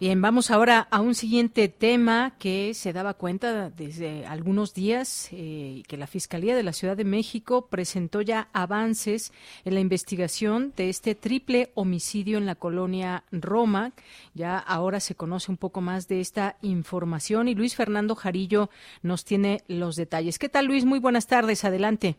Bien, 0.00 0.20
vamos 0.20 0.50
ahora 0.50 0.88
a 0.90 1.00
un 1.00 1.14
siguiente 1.14 1.68
tema 1.68 2.32
que 2.40 2.74
se 2.74 2.92
daba 2.92 3.14
cuenta 3.14 3.70
desde 3.70 4.26
algunos 4.26 4.74
días 4.74 5.30
eh, 5.32 5.84
que 5.88 5.96
la 5.96 6.08
Fiscalía 6.08 6.56
de 6.56 6.64
la 6.64 6.72
Ciudad 6.72 6.96
de 6.96 7.04
México 7.04 7.68
presentó 7.70 8.20
ya 8.20 8.48
avances 8.52 9.32
en 9.64 9.74
la 9.74 9.78
investigación 9.78 10.72
de 10.76 10.88
este 10.88 11.14
triple 11.14 11.68
homicidio 11.74 12.38
en 12.38 12.44
la 12.44 12.56
colonia 12.56 13.22
Roma. 13.30 13.92
Ya 14.34 14.58
ahora 14.58 14.98
se 14.98 15.14
conoce 15.14 15.52
un 15.52 15.58
poco 15.58 15.80
más 15.80 16.08
de 16.08 16.18
esta 16.18 16.56
información 16.60 17.46
y 17.46 17.54
Luis 17.54 17.76
Fernando 17.76 18.16
Jarillo 18.16 18.70
nos 19.04 19.24
tiene 19.24 19.60
los 19.68 19.94
detalles. 19.94 20.40
¿Qué 20.40 20.48
tal, 20.48 20.66
Luis? 20.66 20.84
Muy 20.84 20.98
buenas 20.98 21.28
tardes. 21.28 21.64
Adelante. 21.64 22.16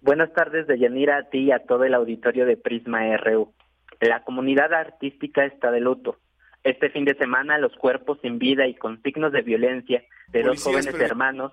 Buenas 0.00 0.32
tardes, 0.32 0.68
Deyanira, 0.68 1.18
a 1.18 1.22
ti 1.24 1.38
y 1.38 1.50
a 1.52 1.58
todo 1.58 1.82
el 1.82 1.94
auditorio 1.94 2.46
de 2.46 2.56
Prisma 2.56 3.16
RU. 3.16 3.52
La 4.00 4.22
comunidad 4.22 4.72
artística 4.72 5.44
está 5.44 5.72
de 5.72 5.80
luto 5.80 6.16
este 6.64 6.90
fin 6.90 7.04
de 7.04 7.14
semana, 7.14 7.58
los 7.58 7.74
cuerpos 7.76 8.18
sin 8.22 8.38
vida 8.38 8.66
y 8.66 8.74
con 8.74 9.02
signos 9.02 9.32
de 9.32 9.42
violencia 9.42 10.02
de 10.28 10.42
dos 10.42 10.62
jóvenes 10.62 10.94
hermanos, 11.00 11.52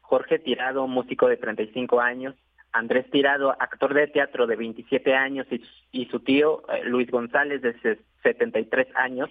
Jorge 0.00 0.38
Tirado, 0.38 0.86
músico 0.86 1.28
de 1.28 1.36
35 1.36 2.00
años, 2.00 2.34
Andrés 2.72 3.10
Tirado, 3.10 3.50
actor 3.58 3.94
de 3.94 4.06
teatro 4.06 4.46
de 4.46 4.56
27 4.56 5.14
años, 5.14 5.46
y, 5.92 6.06
su 6.06 6.20
tío, 6.20 6.62
eh, 6.68 6.84
Luis 6.84 7.10
González, 7.10 7.62
de 7.62 7.74
73 8.22 8.88
años, 8.94 9.30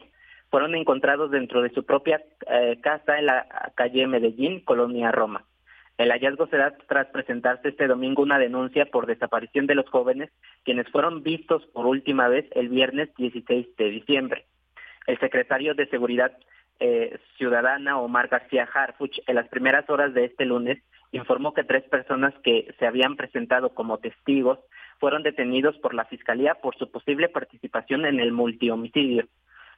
fueron 0.50 0.76
encontrados 0.76 1.32
dentro 1.32 1.62
de 1.62 1.70
su 1.70 1.86
propia 1.86 2.22
eh, 2.48 2.80
casa 2.82 3.18
en 3.20 3.28
la 3.28 3.72
calle 3.76 4.08
Medellín, 4.08 4.62
Colonia 4.62 5.12
Roma. 5.12 5.46
El 5.98 6.12
hallazgo 6.12 6.48
se 6.48 6.58
da 6.58 6.76
tras 6.88 7.08
presentarse 7.08 7.70
este 7.70 7.88
domingo 7.88 8.22
una 8.22 8.38
denuncia 8.38 8.86
por 8.86 9.06
desaparición 9.06 9.66
de 9.66 9.76
los 9.76 9.90
jóvenes, 9.90 10.30
quienes 10.64 10.90
fueron 10.90 11.24
vistos 11.24 11.66
por 11.68 11.86
última 11.86 12.28
vez 12.28 12.46
el 12.52 12.68
viernes 12.68 13.14
16 13.16 13.76
de 13.78 13.90
diciembre. 13.90 14.46
El 15.08 15.20
secretario 15.20 15.76
de 15.76 15.88
Seguridad 15.88 16.38
eh, 16.80 17.18
Ciudadana, 17.38 18.00
Omar 18.00 18.28
García 18.28 18.68
Harfuch, 18.72 19.20
en 19.28 19.36
las 19.36 19.48
primeras 19.48 19.90
horas 19.90 20.14
de 20.14 20.26
este 20.26 20.46
lunes, 20.46 20.84
informó 21.12 21.54
que 21.54 21.64
tres 21.64 21.84
personas 21.84 22.34
que 22.44 22.74
se 22.80 22.86
habían 22.86 23.16
presentado 23.16 23.74
como 23.74 24.00
testigos 24.00 24.60
fueron 25.00 25.24
detenidos 25.24 25.78
por 25.78 25.94
la 25.94 26.06
Fiscalía 26.06 26.56
por 26.56 26.76
su 26.78 26.92
posible 26.92 27.30
participación 27.30 28.06
en 28.06 28.20
el 28.20 28.32
multihomicidio. 28.32 29.28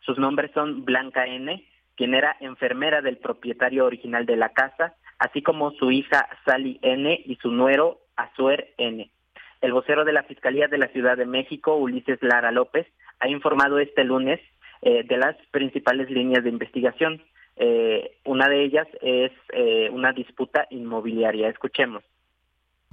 Sus 0.02 0.18
nombres 0.18 0.52
son 0.54 0.86
Blanca 0.86 1.26
N., 1.26 1.64
quien 1.96 2.14
era 2.14 2.36
enfermera 2.40 3.02
del 3.02 3.18
propietario 3.18 3.86
original 3.86 4.26
de 4.26 4.38
la 4.38 4.50
casa, 4.50 4.96
así 5.20 5.42
como 5.42 5.72
su 5.72 5.92
hija 5.92 6.28
Sally 6.46 6.80
N. 6.82 7.22
y 7.26 7.36
su 7.38 7.52
nuero 7.52 8.00
Azuer 8.16 8.74
N. 8.78 9.10
El 9.62 9.74
vocero 9.74 10.06
de 10.06 10.14
la 10.14 10.24
Fiscalía 10.24 10.68
de 10.68 10.78
la 10.78 10.88
Ciudad 10.90 11.18
de 11.18 11.26
México, 11.26 11.76
Ulises 11.76 12.20
Lara 12.22 12.52
López, 12.52 12.88
ha 13.20 13.28
informado 13.28 13.80
este 13.80 14.04
lunes 14.04 14.40
eh, 14.82 15.04
de 15.04 15.18
las 15.18 15.36
principales 15.52 16.10
líneas 16.10 16.44
de 16.44 16.50
investigación. 16.50 17.22
Eh, 17.56 18.18
una 18.26 18.48
de 18.48 18.64
ellas 18.64 18.88
es 19.02 19.32
eh, 19.54 19.90
una 19.92 20.14
disputa 20.14 20.68
inmobiliaria. 20.70 21.50
Escuchemos. 21.50 22.04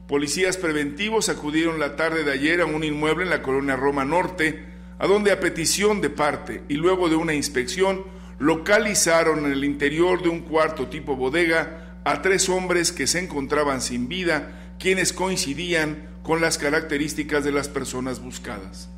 Policías 0.08 0.56
preventivos 0.56 1.28
acudieron 1.28 1.78
la 1.78 1.96
tarde 1.96 2.24
de 2.24 2.32
ayer 2.32 2.60
a 2.60 2.66
un 2.66 2.84
inmueble 2.84 3.24
en 3.24 3.30
la 3.30 3.42
colonia 3.42 3.76
Roma 3.76 4.04
Norte, 4.04 4.64
a 4.98 5.06
donde 5.06 5.32
a 5.32 5.40
petición 5.40 6.00
de 6.00 6.10
parte 6.10 6.62
y 6.68 6.74
luego 6.74 7.08
de 7.08 7.16
una 7.16 7.34
inspección 7.34 8.04
localizaron 8.38 9.46
en 9.46 9.52
el 9.52 9.64
interior 9.64 10.22
de 10.22 10.28
un 10.28 10.40
cuarto 10.40 10.88
tipo 10.88 11.16
bodega 11.16 12.00
a 12.04 12.22
tres 12.22 12.48
hombres 12.48 12.92
que 12.92 13.06
se 13.06 13.20
encontraban 13.20 13.80
sin 13.80 14.08
vida, 14.08 14.74
quienes 14.78 15.12
coincidían 15.12 16.08
con 16.22 16.40
las 16.40 16.58
características 16.58 17.44
de 17.44 17.52
las 17.52 17.68
personas 17.68 18.20
buscadas. 18.20 18.93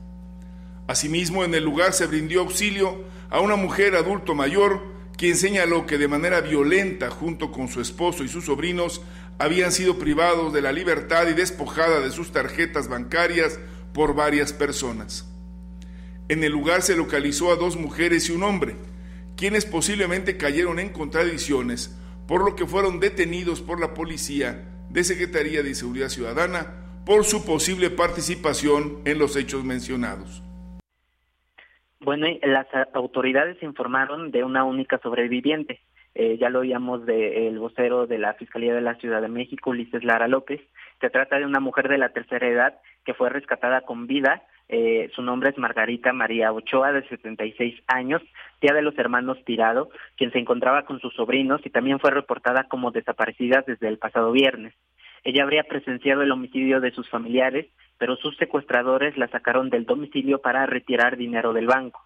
Asimismo, 0.87 1.45
en 1.45 1.55
el 1.55 1.64
lugar 1.64 1.93
se 1.93 2.07
brindó 2.07 2.40
auxilio 2.40 3.05
a 3.28 3.40
una 3.40 3.57
mujer 3.57 3.97
adulto 3.97 4.35
mayor, 4.35 4.83
quien 5.16 5.37
señaló 5.37 5.87
que 5.87 5.99
de 5.99 6.09
manera 6.09 6.40
violenta, 6.40 7.11
junto 7.11 7.50
con 7.50 7.69
su 7.69 7.81
esposo 7.81 8.23
y 8.23 8.28
sus 8.28 8.45
sobrinos, 8.45 9.02
habían 9.38 9.73
sido 9.73 9.99
privados 9.99 10.52
de 10.52 10.62
la 10.62 10.73
libertad 10.73 11.26
y 11.28 11.35
despojada 11.35 12.00
de 12.00 12.11
sus 12.11 12.33
tarjetas 12.33 12.88
bancarias 12.88 13.59
por 13.93 14.14
varias 14.14 14.52
personas. 14.52 15.26
En 16.28 16.45
el 16.45 16.52
lugar 16.52 16.83
se 16.83 16.97
localizó 16.97 17.52
a 17.52 17.57
dos 17.57 17.76
mujeres 17.76 18.28
y 18.28 18.33
un 18.33 18.43
hombre, 18.43 18.76
quienes 19.37 19.64
posiblemente 19.64 20.37
cayeron 20.37 20.78
en 20.78 20.90
contradicciones, 20.90 21.95
por 22.26 22.45
lo 22.45 22.57
que 22.57 22.66
fueron 22.66 23.00
detenidos 23.00 23.61
por 23.61 23.81
la 23.81 23.95
policía 23.95 24.69
de 24.90 25.05
Secretaría 25.05 25.62
de 25.62 25.75
Seguridad 25.75 26.09
Ciudadana 26.09 26.75
por 27.05 27.25
su 27.25 27.45
posible 27.45 27.90
participación 27.90 28.99
en 29.05 29.19
los 29.19 29.37
hechos 29.37 29.62
mencionados. 29.64 30.43
Bueno, 32.00 32.26
las 32.43 32.67
autoridades 32.95 33.62
informaron 33.62 34.31
de 34.31 34.45
una 34.45 34.65
única 34.65 34.99
sobreviviente. 34.99 35.81
Eh, 36.15 36.38
ya 36.38 36.49
lo 36.49 36.61
oíamos 36.61 37.05
del 37.05 37.59
vocero 37.59 38.07
de 38.07 38.19
la 38.19 38.35
Fiscalía 38.35 38.75
de 38.75 38.81
la 38.81 38.95
Ciudad 38.95 39.21
de 39.21 39.29
México, 39.29 39.71
Ulises 39.71 40.03
Lara 40.03 40.29
López. 40.29 40.61
Se 41.00 41.11
trata 41.11 41.38
de 41.38 41.45
una 41.45 41.61
mujer 41.61 41.88
de 41.88 41.99
la 41.99 42.09
tercera 42.11 42.49
edad 42.49 42.79
que 43.05 43.12
fue 43.12 43.29
rescatada 43.29 43.83
con 43.83 44.07
vida. 44.07 44.43
Eh, 44.69 45.11
su 45.15 45.23
nombre 45.23 45.50
es 45.50 45.59
Margarita 45.59 46.12
María 46.12 46.53
Ochoa, 46.53 46.93
de 46.93 47.07
76 47.09 47.83
años, 47.87 48.23
tía 48.61 48.75
de 48.75 48.83
los 48.83 48.99
hermanos 48.99 49.45
Tirado, 49.45 49.91
quien 50.17 50.33
se 50.33 50.38
encontraba 50.38 50.87
con 50.87 51.00
sus 51.00 51.15
sobrinos 51.15 51.61
y 51.65 51.71
también 51.71 52.00
fue 52.00 52.11
reportada 52.11 52.65
como 52.65 52.91
desaparecida 52.91 53.62
desde 53.67 53.88
el 53.88 53.99
pasado 53.99 54.33
viernes. 54.33 54.75
Ella 55.26 55.42
habría 55.42 55.64
presenciado 55.64 56.23
el 56.23 56.33
homicidio 56.33 56.80
de 56.80 56.92
sus 56.92 57.09
familiares 57.11 57.66
pero 57.99 58.16
sus 58.16 58.37
secuestradores 58.37 59.16
la 59.16 59.28
sacaron 59.28 59.71
del 59.71 59.87
domicilio 59.87 60.40
para 60.40 60.66
retirar 60.66 61.16
dinero 61.16 61.52
del 61.52 61.66
banco. 61.66 62.02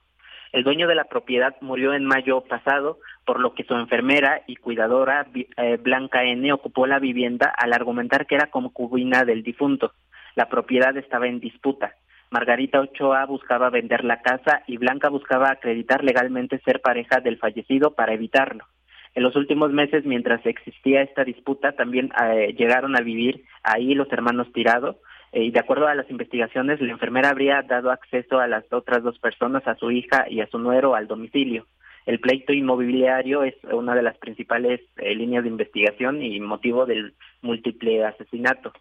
El 0.52 0.64
dueño 0.64 0.88
de 0.88 0.96
la 0.96 1.04
propiedad 1.04 1.54
murió 1.60 1.94
en 1.94 2.04
mayo 2.04 2.40
pasado, 2.40 2.98
por 3.24 3.38
lo 3.38 3.54
que 3.54 3.64
su 3.64 3.74
enfermera 3.74 4.42
y 4.48 4.56
cuidadora 4.56 5.26
eh, 5.34 5.78
Blanca 5.80 6.24
N 6.24 6.52
ocupó 6.52 6.86
la 6.86 6.98
vivienda 6.98 7.52
al 7.56 7.72
argumentar 7.72 8.26
que 8.26 8.34
era 8.34 8.50
concubina 8.50 9.24
del 9.24 9.44
difunto. 9.44 9.92
La 10.34 10.48
propiedad 10.48 10.96
estaba 10.96 11.28
en 11.28 11.38
disputa. 11.38 11.94
Margarita 12.30 12.80
Ochoa 12.80 13.24
buscaba 13.26 13.70
vender 13.70 14.04
la 14.04 14.22
casa 14.22 14.62
y 14.66 14.76
Blanca 14.76 15.08
buscaba 15.08 15.50
acreditar 15.50 16.02
legalmente 16.02 16.60
ser 16.60 16.80
pareja 16.80 17.20
del 17.20 17.38
fallecido 17.38 17.94
para 17.94 18.14
evitarlo. 18.14 18.64
En 19.14 19.22
los 19.24 19.34
últimos 19.34 19.72
meses, 19.72 20.04
mientras 20.04 20.44
existía 20.46 21.02
esta 21.02 21.24
disputa, 21.24 21.72
también 21.72 22.10
eh, 22.22 22.54
llegaron 22.56 22.96
a 22.96 23.00
vivir 23.00 23.44
ahí 23.62 23.94
los 23.94 24.10
hermanos 24.12 24.52
Tirado, 24.52 25.00
eh, 25.32 25.44
y 25.44 25.50
de 25.50 25.60
acuerdo 25.60 25.88
a 25.88 25.94
las 25.94 26.10
investigaciones, 26.10 26.80
la 26.80 26.92
enfermera 26.92 27.30
habría 27.30 27.62
dado 27.62 27.90
acceso 27.90 28.38
a 28.38 28.46
las 28.46 28.64
otras 28.72 29.02
dos 29.02 29.18
personas, 29.18 29.66
a 29.66 29.74
su 29.76 29.90
hija 29.90 30.26
y 30.28 30.40
a 30.40 30.46
su 30.46 30.58
nuero, 30.58 30.94
al 30.94 31.08
domicilio. 31.08 31.66
El 32.06 32.20
pleito 32.20 32.52
inmobiliario 32.52 33.44
es 33.44 33.54
una 33.64 33.94
de 33.94 34.02
las 34.02 34.16
principales 34.18 34.80
eh, 34.96 35.14
líneas 35.14 35.42
de 35.42 35.50
investigación 35.50 36.22
y 36.22 36.40
motivo 36.40 36.86
del 36.86 37.14
múltiple 37.42 38.04
asesinato. 38.04 38.72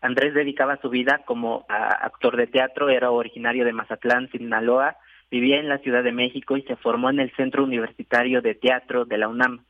Andrés 0.00 0.32
dedicaba 0.32 0.80
su 0.80 0.90
vida 0.90 1.22
como 1.26 1.66
actor 1.68 2.36
de 2.36 2.46
teatro, 2.46 2.88
era 2.88 3.10
originario 3.10 3.64
de 3.64 3.72
Mazatlán, 3.72 4.30
Sinaloa, 4.30 4.96
vivía 5.28 5.58
en 5.58 5.68
la 5.68 5.78
Ciudad 5.78 6.04
de 6.04 6.12
México 6.12 6.56
y 6.56 6.62
se 6.62 6.76
formó 6.76 7.10
en 7.10 7.18
el 7.18 7.34
Centro 7.34 7.64
Universitario 7.64 8.40
de 8.40 8.54
Teatro 8.54 9.06
de 9.06 9.18
la 9.18 9.28
UNAM. 9.28 9.64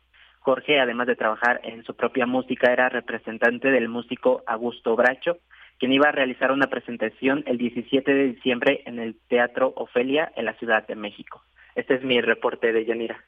Jorge, 0.48 0.80
además 0.80 1.06
de 1.06 1.14
trabajar 1.14 1.60
en 1.62 1.84
su 1.84 1.94
propia 1.94 2.24
música, 2.24 2.72
era 2.72 2.88
representante 2.88 3.70
del 3.70 3.90
músico 3.90 4.42
Augusto 4.46 4.96
Bracho, 4.96 5.36
quien 5.78 5.92
iba 5.92 6.08
a 6.08 6.12
realizar 6.12 6.52
una 6.52 6.68
presentación 6.68 7.44
el 7.44 7.58
17 7.58 8.14
de 8.14 8.28
diciembre 8.28 8.82
en 8.86 8.98
el 8.98 9.14
Teatro 9.28 9.74
Ofelia 9.76 10.32
en 10.36 10.46
la 10.46 10.54
Ciudad 10.54 10.86
de 10.86 10.94
México. 10.94 11.42
Este 11.74 11.96
es 11.96 12.02
mi 12.02 12.22
reporte 12.22 12.72
de 12.72 12.86
Yanira. 12.86 13.22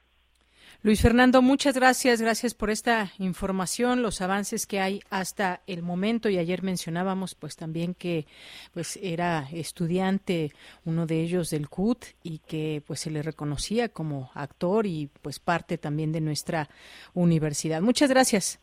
Luis 0.83 0.99
Fernando, 0.99 1.43
muchas 1.43 1.75
gracias, 1.75 2.23
gracias 2.23 2.55
por 2.55 2.71
esta 2.71 3.11
información, 3.19 4.01
los 4.01 4.19
avances 4.19 4.65
que 4.65 4.79
hay 4.79 5.01
hasta 5.11 5.61
el 5.67 5.83
momento 5.83 6.27
y 6.27 6.39
ayer 6.39 6.63
mencionábamos 6.63 7.35
pues 7.35 7.55
también 7.55 7.93
que 7.93 8.25
pues 8.73 8.97
era 8.99 9.47
estudiante 9.51 10.53
uno 10.83 11.05
de 11.05 11.21
ellos 11.21 11.51
del 11.51 11.69
CUT 11.69 12.05
y 12.23 12.39
que 12.39 12.81
pues 12.87 12.99
se 12.99 13.11
le 13.11 13.21
reconocía 13.21 13.89
como 13.89 14.31
actor 14.33 14.87
y 14.87 15.11
pues 15.21 15.39
parte 15.39 15.77
también 15.77 16.11
de 16.11 16.21
nuestra 16.21 16.67
universidad. 17.13 17.83
Muchas 17.83 18.09
gracias. 18.09 18.59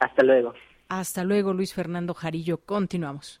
Hasta 0.00 0.24
luego. 0.24 0.54
Hasta 0.88 1.22
luego, 1.22 1.54
Luis 1.54 1.74
Fernando 1.74 2.12
Jarillo. 2.12 2.58
Continuamos. 2.58 3.40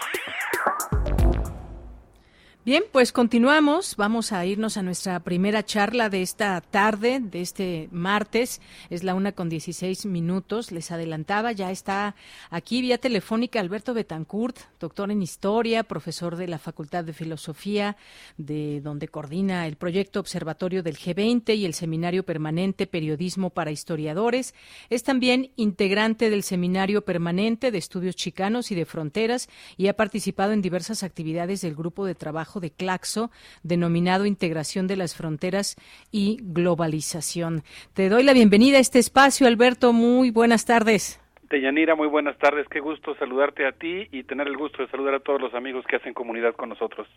Bien, 2.71 2.85
pues 2.89 3.11
continuamos. 3.11 3.97
Vamos 3.97 4.31
a 4.31 4.45
irnos 4.45 4.77
a 4.77 4.81
nuestra 4.81 5.19
primera 5.19 5.61
charla 5.65 6.09
de 6.09 6.21
esta 6.21 6.61
tarde, 6.61 7.19
de 7.19 7.41
este 7.41 7.89
martes. 7.91 8.61
Es 8.89 9.03
la 9.03 9.13
una 9.13 9.33
con 9.33 9.49
16 9.49 10.05
minutos. 10.05 10.71
Les 10.71 10.89
adelantaba, 10.89 11.51
ya 11.51 11.69
está 11.69 12.15
aquí 12.49 12.81
vía 12.81 12.97
telefónica 12.97 13.59
Alberto 13.59 13.93
Betancourt, 13.93 14.57
doctor 14.79 15.11
en 15.11 15.21
historia, 15.21 15.83
profesor 15.83 16.37
de 16.37 16.47
la 16.47 16.59
Facultad 16.59 17.03
de 17.03 17.11
Filosofía, 17.11 17.97
de 18.37 18.79
donde 18.79 19.09
coordina 19.09 19.67
el 19.67 19.75
proyecto 19.75 20.21
Observatorio 20.21 20.81
del 20.81 20.97
G20 20.97 21.57
y 21.57 21.65
el 21.65 21.73
Seminario 21.73 22.23
Permanente 22.23 22.87
Periodismo 22.87 23.49
para 23.49 23.71
Historiadores. 23.71 24.55
Es 24.89 25.03
también 25.03 25.51
integrante 25.57 26.29
del 26.29 26.43
Seminario 26.43 27.03
Permanente 27.03 27.69
de 27.69 27.79
Estudios 27.79 28.15
Chicanos 28.15 28.71
y 28.71 28.75
de 28.75 28.85
Fronteras 28.85 29.49
y 29.75 29.87
ha 29.87 29.97
participado 29.97 30.53
en 30.53 30.61
diversas 30.61 31.03
actividades 31.03 31.59
del 31.59 31.75
grupo 31.75 32.05
de 32.05 32.15
trabajo 32.15 32.60
de 32.61 32.71
Claxo, 32.71 33.31
denominado 33.63 34.25
Integración 34.25 34.87
de 34.87 34.95
las 34.95 35.15
Fronteras 35.15 35.75
y 36.11 36.39
Globalización. 36.41 37.63
Te 37.93 38.09
doy 38.09 38.23
la 38.23 38.33
bienvenida 38.33 38.77
a 38.77 38.81
este 38.81 38.99
espacio, 38.99 39.47
Alberto. 39.47 39.91
Muy 39.91 40.31
buenas 40.31 40.65
tardes. 40.65 41.20
Deyanira, 41.51 41.95
muy 41.95 42.07
buenas 42.07 42.37
tardes. 42.37 42.65
Qué 42.69 42.79
gusto 42.79 43.13
saludarte 43.15 43.67
a 43.67 43.73
ti 43.73 44.07
y 44.13 44.23
tener 44.23 44.47
el 44.47 44.55
gusto 44.55 44.81
de 44.81 44.89
saludar 44.89 45.15
a 45.15 45.19
todos 45.19 45.41
los 45.41 45.53
amigos 45.53 45.85
que 45.85 45.97
hacen 45.97 46.13
comunidad 46.13 46.55
con 46.55 46.69
nosotros. 46.69 47.09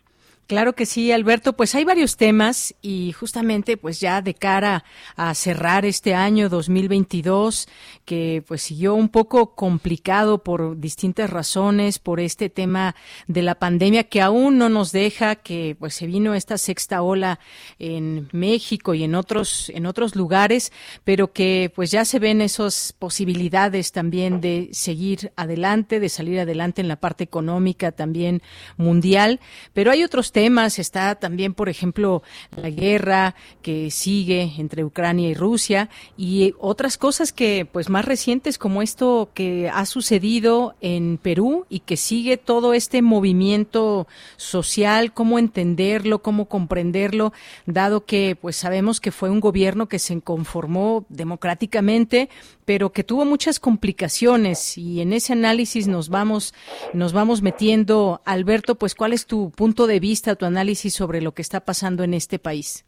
Claro 0.47 0.73
que 0.73 0.85
sí, 0.85 1.13
Alberto. 1.13 1.53
Pues 1.53 1.73
hay 1.73 1.85
varios 1.85 2.17
temas 2.17 2.75
y 2.81 3.13
justamente 3.13 3.77
pues 3.77 4.01
ya 4.01 4.21
de 4.21 4.33
cara 4.33 4.83
a 5.15 5.33
cerrar 5.35 5.85
este 5.85 6.13
año 6.15 6.49
2022 6.49 7.69
que 8.03 8.43
pues 8.45 8.61
siguió 8.61 8.93
un 8.93 9.07
poco 9.07 9.55
complicado 9.55 10.43
por 10.43 10.77
distintas 10.81 11.29
razones, 11.29 11.97
por 11.97 12.19
este 12.19 12.49
tema 12.49 12.93
de 13.27 13.41
la 13.41 13.55
pandemia 13.55 14.03
que 14.03 14.21
aún 14.21 14.57
no 14.57 14.67
nos 14.67 14.91
deja, 14.91 15.37
que 15.37 15.77
pues 15.79 15.93
se 15.95 16.07
vino 16.07 16.33
esta 16.35 16.57
sexta 16.57 17.01
ola 17.01 17.39
en 17.79 18.27
México 18.33 18.93
y 18.93 19.05
en 19.05 19.15
otros 19.15 19.69
en 19.69 19.85
otros 19.85 20.17
lugares, 20.17 20.73
pero 21.05 21.31
que 21.31 21.71
pues 21.73 21.89
ya 21.89 22.03
se 22.03 22.19
ven 22.19 22.41
esas 22.41 22.93
posibilidades 22.99 23.93
también 23.93 24.24
de 24.29 24.69
seguir 24.71 25.31
adelante, 25.35 25.99
de 25.99 26.09
salir 26.09 26.39
adelante 26.39 26.81
en 26.81 26.87
la 26.87 26.95
parte 26.95 27.23
económica 27.23 27.91
también 27.91 28.41
mundial. 28.77 29.39
Pero 29.73 29.91
hay 29.91 30.03
otros 30.03 30.31
temas, 30.31 30.79
está 30.79 31.15
también, 31.15 31.53
por 31.53 31.69
ejemplo, 31.69 32.23
la 32.55 32.69
guerra 32.69 33.35
que 33.61 33.91
sigue 33.91 34.53
entre 34.57 34.83
Ucrania 34.83 35.29
y 35.29 35.33
Rusia 35.33 35.89
y 36.17 36.53
otras 36.59 36.97
cosas 36.97 37.31
que, 37.31 37.67
pues, 37.71 37.89
más 37.89 38.05
recientes 38.05 38.57
como 38.57 38.81
esto 38.81 39.29
que 39.33 39.69
ha 39.69 39.85
sucedido 39.85 40.75
en 40.81 41.17
Perú 41.17 41.65
y 41.69 41.79
que 41.79 41.97
sigue 41.97 42.37
todo 42.37 42.73
este 42.73 43.01
movimiento 43.01 44.07
social, 44.37 45.13
cómo 45.13 45.39
entenderlo, 45.39 46.21
cómo 46.21 46.45
comprenderlo, 46.45 47.33
dado 47.65 48.05
que, 48.05 48.35
pues, 48.39 48.55
sabemos 48.55 48.99
que 48.99 49.11
fue 49.11 49.29
un 49.29 49.39
gobierno 49.39 49.87
que 49.87 49.99
se 49.99 50.19
conformó 50.21 51.05
democráticamente, 51.09 52.29
pero 52.65 52.91
que 52.91 53.03
tuvo 53.03 53.25
muchas 53.25 53.59
complicaciones 53.59 54.14
y 54.21 55.01
en 55.01 55.13
ese 55.13 55.33
análisis 55.33 55.87
nos 55.87 56.09
vamos 56.09 56.53
nos 56.93 57.13
vamos 57.13 57.41
metiendo. 57.41 58.21
Alberto 58.25 58.75
pues 58.75 58.95
cuál 58.95 59.13
es 59.13 59.25
tu 59.25 59.51
punto 59.51 59.87
de 59.87 59.99
vista 59.99 60.35
tu 60.35 60.45
análisis 60.45 60.93
sobre 60.93 61.21
lo 61.21 61.33
que 61.33 61.41
está 61.41 61.65
pasando 61.65 62.03
en 62.03 62.13
este 62.13 62.39
país 62.39 62.85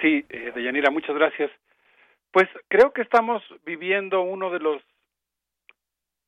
sí 0.00 0.24
eh, 0.28 0.52
Deyanira 0.54 0.90
muchas 0.90 1.14
gracias. 1.14 1.50
Pues 2.32 2.48
creo 2.68 2.92
que 2.92 3.02
estamos 3.02 3.42
viviendo 3.64 4.20
uno 4.20 4.50
de 4.50 4.58
los 4.58 4.82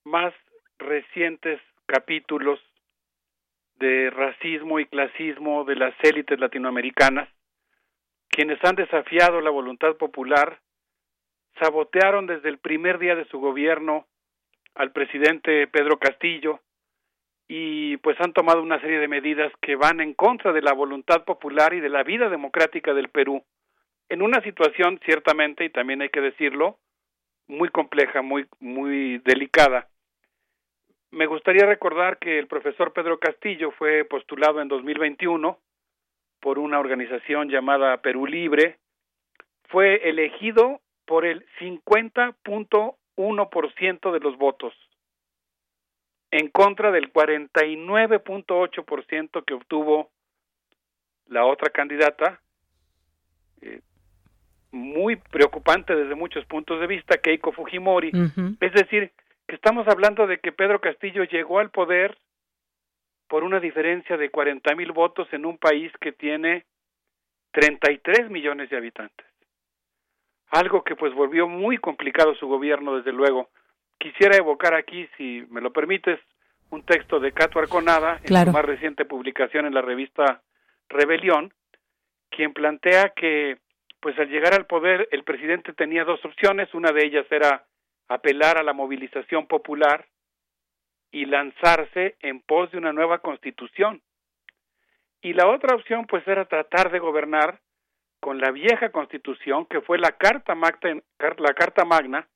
más 0.05 0.33
recientes 0.79 1.61
capítulos 1.87 2.61
de 3.79 4.11
racismo 4.11 4.81
y 4.81 4.87
clasismo 4.87 5.65
de 5.65 5.77
las 5.77 5.95
élites 6.03 6.39
latinoamericanas. 6.39 7.29
Quienes 8.29 8.59
han 8.65 8.77
desafiado 8.77 9.41
la 9.41 9.51
voluntad 9.51 9.97
popular 9.97 10.61
sabotearon 11.61 12.27
desde 12.27 12.49
el 12.49 12.59
primer 12.59 12.99
día 12.99 13.15
de 13.15 13.27
su 13.27 13.39
gobierno 13.39 14.07
al 14.79 14.93
presidente 14.93 15.67
Pedro 15.67 15.99
Castillo 15.99 16.61
y 17.49 17.97
pues 17.99 18.17
han 18.21 18.33
tomado 18.33 18.63
una 18.63 18.81
serie 18.81 19.01
de 19.01 19.09
medidas 19.09 19.53
que 19.61 19.75
van 19.75 20.01
en 20.01 20.15
contra 20.15 20.53
de 20.53 20.63
la 20.63 20.73
voluntad 20.73 21.25
popular 21.25 21.75
y 21.75 21.81
de 21.81 21.89
la 21.89 22.05
vida 22.05 22.29
democrática 22.29 22.95
del 22.95 23.09
Perú 23.09 23.45
en 24.09 24.23
una 24.23 24.41
situación 24.43 25.01
ciertamente 25.05 25.65
y 25.65 25.71
también 25.71 26.01
hay 26.01 26.11
que 26.11 26.21
decirlo 26.21 26.79
muy 27.49 27.71
compleja, 27.71 28.23
muy 28.23 28.47
muy 28.61 29.19
delicada. 29.19 29.89
Me 31.11 31.27
gustaría 31.27 31.67
recordar 31.67 32.19
que 32.19 32.39
el 32.39 32.47
profesor 32.47 32.93
Pedro 32.93 33.19
Castillo 33.19 33.73
fue 33.73 34.05
postulado 34.05 34.61
en 34.61 34.69
2021 34.69 35.59
por 36.41 36.59
una 36.61 36.79
organización 36.79 37.49
llamada 37.49 37.97
Perú 38.01 38.27
Libre, 38.27 38.79
fue 39.71 40.09
elegido 40.09 40.81
por 41.05 41.25
el 41.25 41.45
50.1% 41.59 42.95
de 43.19 44.21
los 44.21 44.39
votos, 44.39 44.73
en 46.31 46.49
contra 46.51 46.93
del 46.93 47.13
49.8% 47.13 49.45
que 49.45 49.55
obtuvo 49.55 50.13
la 51.27 51.45
otra 51.45 51.71
candidata, 51.71 52.41
eh, 53.61 53.81
muy 54.71 55.17
preocupante 55.17 55.97
desde 55.97 56.15
muchos 56.15 56.45
puntos 56.45 56.79
de 56.81 56.87
vista, 56.87 57.19
Keiko 57.19 57.51
Fujimori. 57.53 58.13
Es 58.61 58.73
decir, 58.73 59.11
que 59.47 59.57
estamos 59.57 59.89
hablando 59.89 60.29
de 60.29 60.39
que 60.39 60.53
Pedro 60.53 60.81
Castillo 60.81 61.25
llegó 61.25 61.59
al 61.59 61.71
poder 61.71 62.17
por 63.27 63.43
una 63.43 63.59
diferencia 63.61 64.17
de 64.17 64.31
40 64.31 64.77
mil 64.77 64.93
votos 64.93 65.27
en 65.33 65.45
un 65.45 65.59
país 65.59 65.91
que 66.01 66.13
tiene 66.13 66.65
33 67.53 68.31
millones 68.31 68.71
de 68.71 68.77
habitantes 68.77 69.28
algo 70.51 70.83
que 70.83 70.97
pues 70.97 71.15
volvió 71.15 71.49
muy 71.49 71.79
complicado 71.79 72.35
su 72.35 72.47
gobierno 72.47 72.97
desde 72.97 73.13
luego. 73.13 73.51
Quisiera 73.99 74.37
evocar 74.37 74.75
aquí, 74.75 75.09
si 75.17 75.45
me 75.51 75.61
lo 75.61 75.73
permites, 75.73 76.19
un 76.71 76.83
texto 76.85 77.19
de 77.19 77.33
Cato 77.33 77.59
Arconada 77.59 78.21
en 78.23 78.45
su 78.45 78.53
más 78.53 78.65
reciente 78.65 79.05
publicación 79.05 79.67
en 79.67 79.75
la 79.75 79.83
revista 79.83 80.43
Rebelión, 80.89 81.53
quien 82.31 82.53
plantea 82.53 83.11
que 83.11 83.59
pues 84.01 84.19
al 84.19 84.29
llegar 84.29 84.55
al 84.55 84.67
poder 84.67 85.09
el 85.11 85.25
presidente 85.25 85.73
tenía 85.73 86.05
dos 86.05 86.25
opciones, 86.25 86.73
una 86.73 86.93
de 86.93 87.05
ellas 87.05 87.27
era 87.31 87.67
apelar 88.09 88.59
a 88.59 88.63
la 88.63 88.73
movilización 88.73 89.47
popular 89.47 90.07
y 91.11 91.25
lanzarse 91.25 92.17
en 92.21 92.41
pos 92.41 92.71
de 92.71 92.79
una 92.79 92.93
nueva 92.93 93.19
constitución. 93.19 94.03
Y 95.21 95.33
la 95.33 95.49
otra 95.49 95.75
opción 95.75 96.07
pues 96.07 96.27
era 96.29 96.45
tratar 96.45 96.93
de 96.93 97.01
gobernar 97.01 97.61
con 98.29 98.43
la 98.43 98.51
vieja 98.51 98.91
constitución 98.91 99.65
que 99.65 99.81
fue 99.81 99.99
la 99.99 100.13
Carta 100.13 100.55
Magna, 100.55 102.29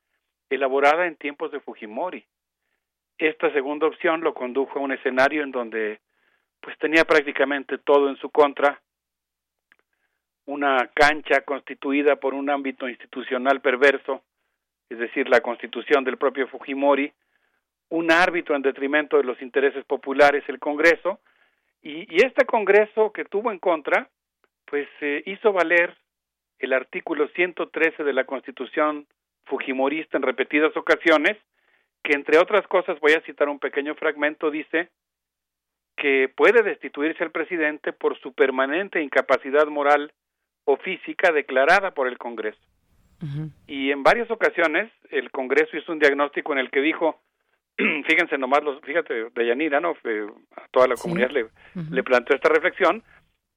elaborada 0.49 1.07
en 1.07 1.17
tiempos 1.17 1.53
de 1.53 1.61
Fujimori. 1.61 2.25
Esta 3.19 3.53
segunda 3.53 3.89
opción 3.89 4.23
lo 4.23 4.33
condujo 4.33 4.79
a 4.79 4.83
un 4.83 4.93
escenario 4.93 5.43
en 5.43 5.51
donde 5.51 6.01
pues 6.63 6.79
tenía 6.79 7.05
prácticamente 7.05 7.77
todo 7.77 8.09
en 8.09 8.17
su 8.17 8.31
contra, 8.31 8.81
una 10.47 10.91
cancha 10.95 11.43
constituida 11.43 12.17
por 12.17 12.33
un 12.33 12.49
ámbito 12.49 12.89
institucional 12.89 13.61
perverso, 13.61 14.23
es 14.89 14.99
decir, 14.99 15.29
la 15.29 15.43
constitución 15.43 16.05
del 16.05 16.17
propio 16.17 16.49
Fujimori, 16.49 17.13
un 17.91 18.11
árbitro 18.11 18.57
en 18.57 18.63
detrimento 18.63 19.19
de 19.19 19.25
los 19.25 19.43
intereses 19.43 19.85
populares, 19.85 20.43
el 20.49 20.59
Congreso, 20.59 21.21
y 21.83 22.25
este 22.25 22.47
Congreso 22.47 23.13
que 23.13 23.27
tuvo 23.27 23.53
en 23.53 23.59
contra 23.59 24.09
pues 24.73 24.89
eh, 25.03 25.23
hizo 25.27 25.53
valer 25.53 25.95
el 26.59 26.73
artículo 26.73 27.29
113 27.37 28.05
de 28.05 28.13
la 28.15 28.25
Constitución 28.25 29.07
Fujimorista 29.45 30.17
en 30.17 30.23
repetidas 30.23 30.75
ocasiones, 30.75 31.37
que 32.03 32.15
entre 32.15 32.39
otras 32.39 32.67
cosas, 32.69 32.99
voy 33.01 33.13
a 33.13 33.21
citar 33.21 33.51
un 33.51 33.59
pequeño 33.59 33.95
fragmento, 33.97 34.51
dice 34.51 34.89
que 35.95 36.33
puede 36.35 36.63
destituirse 36.63 37.23
el 37.23 37.33
presidente 37.33 37.93
por 37.93 38.19
su 38.21 38.33
permanente 38.33 39.03
incapacidad 39.03 39.67
moral 39.67 40.15
o 40.65 40.79
física 40.79 41.33
declarada 41.33 41.91
por 41.91 42.09
el 42.09 42.17
Congreso. 42.17 42.63
Y 43.67 43.91
en 43.91 44.03
varias 44.03 44.31
ocasiones 44.31 44.91
el 45.11 45.31
Congreso 45.31 45.77
hizo 45.77 45.93
un 45.93 45.99
diagnóstico 45.99 46.55
en 46.55 46.61
el 46.61 46.71
que 46.71 46.81
dijo, 46.81 47.21
fíjense 47.77 48.39
nomás, 48.39 48.65
los, 48.65 48.81
fíjate, 48.81 49.27
Deyanira, 49.35 49.81
¿no? 49.81 49.95
Eh, 50.05 50.27
a 50.57 50.67
toda 50.69 50.89
la 50.89 50.95
comunidad 50.95 51.31
le, 51.31 51.49
le 51.91 52.03
planteó 52.03 52.35
esta 52.35 52.49
reflexión, 52.49 53.05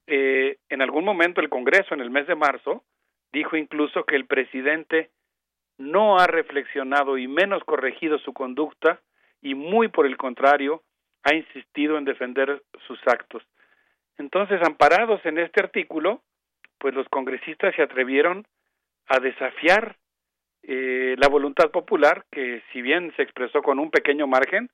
eh, 0.06 0.58
en 0.68 0.82
algún 0.82 1.04
momento 1.04 1.40
el 1.40 1.48
Congreso, 1.48 1.94
en 1.94 2.00
el 2.00 2.10
mes 2.10 2.26
de 2.26 2.34
marzo, 2.34 2.84
dijo 3.32 3.56
incluso 3.56 4.04
que 4.04 4.16
el 4.16 4.26
presidente 4.26 5.10
no 5.78 6.18
ha 6.18 6.26
reflexionado 6.26 7.18
y 7.18 7.28
menos 7.28 7.62
corregido 7.64 8.18
su 8.18 8.32
conducta 8.32 9.00
y 9.42 9.54
muy 9.54 9.88
por 9.88 10.06
el 10.06 10.16
contrario 10.16 10.82
ha 11.22 11.34
insistido 11.34 11.98
en 11.98 12.04
defender 12.04 12.62
sus 12.86 12.98
actos. 13.06 13.42
Entonces, 14.18 14.60
amparados 14.62 15.24
en 15.26 15.38
este 15.38 15.60
artículo, 15.60 16.22
pues 16.78 16.94
los 16.94 17.08
congresistas 17.08 17.74
se 17.74 17.82
atrevieron 17.82 18.46
a 19.08 19.18
desafiar 19.18 19.96
eh, 20.62 21.14
la 21.18 21.28
voluntad 21.28 21.70
popular, 21.70 22.24
que 22.30 22.62
si 22.72 22.80
bien 22.80 23.12
se 23.16 23.22
expresó 23.22 23.62
con 23.62 23.78
un 23.78 23.90
pequeño 23.90 24.26
margen, 24.26 24.70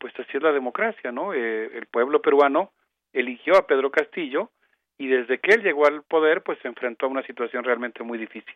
pues 0.00 0.12
así 0.18 0.36
es 0.36 0.42
la 0.42 0.52
democracia, 0.52 1.12
¿no? 1.12 1.34
Eh, 1.34 1.70
el 1.76 1.86
pueblo 1.86 2.20
peruano 2.22 2.72
eligió 3.12 3.56
a 3.56 3.66
Pedro 3.66 3.90
Castillo 3.90 4.50
y 4.98 5.08
desde 5.08 5.38
que 5.38 5.52
él 5.52 5.62
llegó 5.62 5.86
al 5.86 6.02
poder 6.02 6.42
pues 6.42 6.58
se 6.60 6.68
enfrentó 6.68 7.06
a 7.06 7.10
una 7.10 7.22
situación 7.22 7.64
realmente 7.64 8.02
muy 8.02 8.18
difícil. 8.18 8.54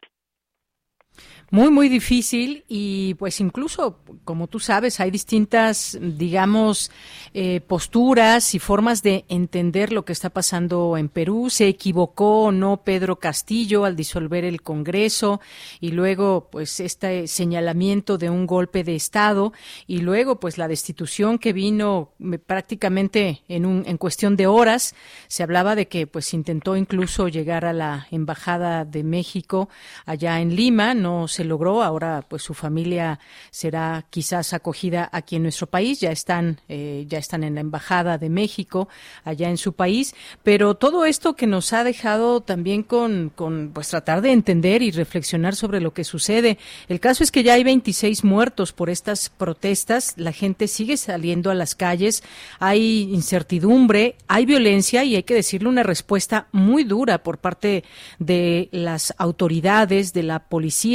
Muy, 1.53 1.69
muy 1.69 1.89
difícil 1.89 2.65
y 2.69 3.15
pues 3.15 3.41
incluso, 3.41 3.99
como 4.23 4.47
tú 4.47 4.61
sabes, 4.61 5.01
hay 5.01 5.11
distintas, 5.11 5.99
digamos, 6.01 6.93
eh, 7.35 7.61
posturas 7.61 8.55
y 8.55 8.61
formas 8.61 9.03
de 9.03 9.25
entender 9.29 9.93
lo 9.93 10.05
que 10.05 10.13
está 10.13 10.31
pasando 10.31 10.97
en 10.97 11.09
Perú. 11.09 11.51
¿Se 11.51 11.67
equivocó 11.67 12.45
o 12.45 12.53
no 12.53 12.85
Pedro 12.85 13.17
Castillo 13.17 13.85
al 13.85 13.97
disolver 13.97 14.45
el 14.45 14.63
Congreso 14.63 15.41
y 15.81 15.91
luego 15.91 16.51
pues 16.53 16.79
este 16.79 17.27
señalamiento 17.27 18.17
de 18.17 18.31
un 18.31 18.47
golpe 18.47 18.85
de 18.85 18.95
Estado 18.95 19.53
y 19.89 20.03
luego 20.03 20.39
pues 20.39 20.57
la 20.57 20.69
destitución 20.69 21.41
que 21.41 21.53
vino 21.53 22.13
prácticamente 22.47 23.43
en, 23.49 23.67
un, 23.67 23.83
en 23.87 23.97
cuestión 23.97 24.37
de 24.37 24.47
horas? 24.47 24.95
Se 25.27 25.43
hablaba 25.43 25.75
de 25.75 25.89
que 25.89 26.07
pues 26.07 26.33
intentó 26.33 26.77
incluso 26.77 27.27
llegar 27.27 27.65
a 27.65 27.73
la 27.73 28.07
Embajada 28.13 28.85
de 28.85 29.03
México 29.03 29.69
allá 30.07 30.41
en 30.41 30.55
Lima, 30.55 30.95
no 31.01 31.29
se 31.29 31.45
logró. 31.45 31.83
Ahora, 31.83 32.25
pues 32.29 32.43
su 32.43 32.55
familia 32.55 33.19
será 33.51 34.05
quizás 34.11 34.53
acogida 34.53 35.09
aquí 35.13 35.37
en 35.37 35.43
nuestro 35.43 35.67
país. 35.67 36.01
Ya 36.01 36.13
están, 36.13 36.61
eh, 36.69 37.05
ya 37.09 37.19
están 37.19 37.43
en 37.45 37.55
la 37.57 37.61
embajada 37.61 38.19
de 38.19 38.29
México 38.29 38.89
allá 39.25 39.49
en 39.49 39.57
su 39.57 39.73
país. 39.73 40.15
Pero 40.43 40.75
todo 40.75 41.05
esto 41.05 41.35
que 41.35 41.47
nos 41.47 41.73
ha 41.73 41.85
dejado 41.85 42.41
también 42.41 42.83
con, 42.83 43.33
con, 43.35 43.71
pues 43.73 43.89
tratar 43.89 44.23
de 44.23 44.33
entender 44.33 44.83
y 44.83 44.91
reflexionar 44.91 45.57
sobre 45.57 45.81
lo 45.81 45.93
que 45.93 46.05
sucede. 46.05 46.59
El 46.89 47.01
caso 47.01 47.25
es 47.25 47.31
que 47.31 47.43
ya 47.43 47.55
hay 47.55 47.65
26 47.65 48.25
muertos 48.25 48.73
por 48.73 48.91
estas 48.91 49.31
protestas. 49.31 50.15
La 50.17 50.33
gente 50.33 50.69
sigue 50.69 50.97
saliendo 50.97 51.51
a 51.51 51.55
las 51.55 51.75
calles. 51.75 52.23
Hay 52.59 53.09
incertidumbre, 53.13 54.17
hay 54.29 54.47
violencia 54.47 55.05
y 55.05 55.17
hay 55.17 55.23
que 55.23 55.35
decirle 55.35 55.69
una 55.69 55.83
respuesta 55.83 56.49
muy 56.53 56.85
dura 56.85 57.23
por 57.23 57.39
parte 57.39 57.85
de 58.19 58.69
las 58.73 59.15
autoridades, 59.19 60.13
de 60.13 60.23
la 60.23 60.41
policía 60.41 60.90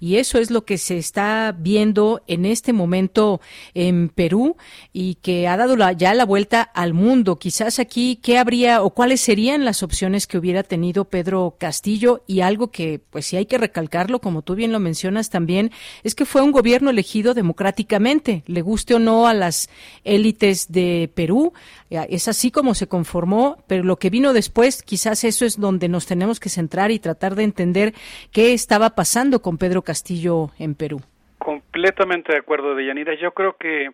y 0.00 0.16
eso 0.16 0.38
es 0.38 0.50
lo 0.50 0.64
que 0.64 0.78
se 0.78 0.98
está 0.98 1.54
viendo 1.56 2.22
en 2.26 2.44
este 2.44 2.72
momento 2.72 3.40
en 3.74 4.08
Perú 4.08 4.56
y 4.92 5.16
que 5.16 5.46
ha 5.46 5.56
dado 5.56 5.76
ya 5.92 6.14
la 6.14 6.24
vuelta 6.24 6.62
al 6.62 6.94
mundo. 6.94 7.36
Quizás 7.36 7.78
aquí, 7.78 8.16
¿qué 8.22 8.38
habría 8.38 8.82
o 8.82 8.90
cuáles 8.90 9.20
serían 9.20 9.64
las 9.64 9.82
opciones 9.82 10.26
que 10.26 10.38
hubiera 10.38 10.62
tenido 10.62 11.04
Pedro 11.04 11.56
Castillo? 11.58 12.22
Y 12.26 12.40
algo 12.40 12.70
que, 12.70 13.00
pues 13.10 13.26
sí 13.26 13.36
hay 13.36 13.46
que 13.46 13.58
recalcarlo, 13.58 14.20
como 14.20 14.42
tú 14.42 14.54
bien 14.54 14.72
lo 14.72 14.80
mencionas 14.80 15.30
también, 15.30 15.70
es 16.02 16.14
que 16.14 16.24
fue 16.24 16.42
un 16.42 16.52
gobierno 16.52 16.90
elegido 16.90 17.34
democráticamente, 17.34 18.42
le 18.46 18.62
guste 18.62 18.94
o 18.94 18.98
no 18.98 19.26
a 19.26 19.34
las 19.34 19.68
élites 20.04 20.72
de 20.72 21.10
Perú. 21.14 21.52
Es 21.90 22.28
así 22.28 22.50
como 22.50 22.74
se 22.74 22.88
conformó, 22.88 23.64
pero 23.68 23.84
lo 23.84 23.96
que 23.96 24.10
vino 24.10 24.32
después, 24.32 24.82
quizás 24.82 25.22
eso 25.24 25.44
es 25.44 25.60
donde 25.60 25.88
nos 25.88 26.06
tenemos 26.06 26.40
que 26.40 26.48
centrar 26.48 26.90
y 26.90 26.98
tratar 26.98 27.34
de 27.34 27.44
entender 27.44 27.92
qué 28.32 28.52
estaba 28.52 28.90
pasando 28.90 29.40
con 29.40 29.56
Pedro 29.56 29.82
Castillo 29.82 30.50
en 30.58 30.74
Perú. 30.74 31.00
Completamente 31.38 32.32
de 32.32 32.38
acuerdo, 32.38 32.74
Deyanira. 32.74 33.14
Yo 33.14 33.32
creo 33.32 33.56
que 33.56 33.90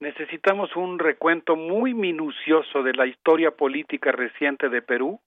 necesitamos 0.00 0.76
un 0.76 0.98
recuento 0.98 1.56
muy 1.56 1.92
minucioso 1.92 2.82
de 2.82 2.92
la 2.94 3.06
historia 3.06 3.50
política 3.50 4.12
reciente 4.12 4.68
de 4.68 4.82
Perú 4.82 5.20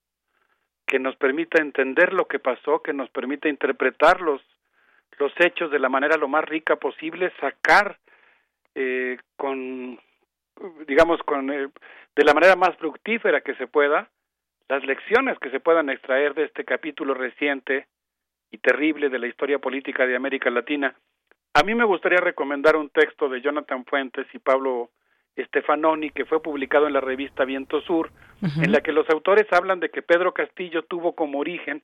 que 0.86 0.98
nos 0.98 1.16
permita 1.16 1.60
entender 1.60 2.12
lo 2.12 2.26
que 2.26 2.38
pasó, 2.38 2.82
que 2.82 2.92
nos 2.92 3.10
permita 3.10 3.48
interpretar 3.48 4.20
los, 4.20 4.40
los 5.18 5.32
hechos 5.38 5.70
de 5.70 5.78
la 5.78 5.88
manera 5.88 6.16
lo 6.16 6.28
más 6.28 6.44
rica 6.44 6.76
posible, 6.76 7.32
sacar 7.40 7.98
eh, 8.74 9.18
con, 9.36 9.98
digamos, 10.86 11.22
con, 11.22 11.50
eh, 11.50 11.68
de 12.16 12.24
la 12.24 12.34
manera 12.34 12.56
más 12.56 12.76
fructífera 12.76 13.40
que 13.40 13.54
se 13.54 13.66
pueda, 13.66 14.10
las 14.68 14.84
lecciones 14.84 15.38
que 15.38 15.50
se 15.50 15.60
puedan 15.60 15.90
extraer 15.90 16.34
de 16.34 16.44
este 16.44 16.64
capítulo 16.64 17.14
reciente 17.14 17.86
y 18.50 18.58
terrible 18.58 19.08
de 19.08 19.18
la 19.18 19.26
historia 19.26 19.58
política 19.58 20.06
de 20.06 20.16
América 20.16 20.50
Latina. 20.50 20.94
A 21.54 21.62
mí 21.62 21.74
me 21.74 21.84
gustaría 21.84 22.18
recomendar 22.18 22.76
un 22.76 22.90
texto 22.90 23.28
de 23.28 23.40
Jonathan 23.40 23.84
Fuentes 23.84 24.26
y 24.32 24.38
Pablo 24.38 24.90
Stefanoni 25.36 26.10
que 26.10 26.24
fue 26.24 26.42
publicado 26.42 26.86
en 26.86 26.92
la 26.92 27.00
revista 27.00 27.44
Viento 27.44 27.80
Sur, 27.82 28.10
en 28.42 28.72
la 28.72 28.80
que 28.80 28.92
los 28.92 29.08
autores 29.08 29.46
hablan 29.52 29.80
de 29.80 29.88
que 29.88 30.02
Pedro 30.02 30.32
Castillo 30.32 30.82
tuvo 30.84 31.14
como 31.14 31.38
origen 31.38 31.82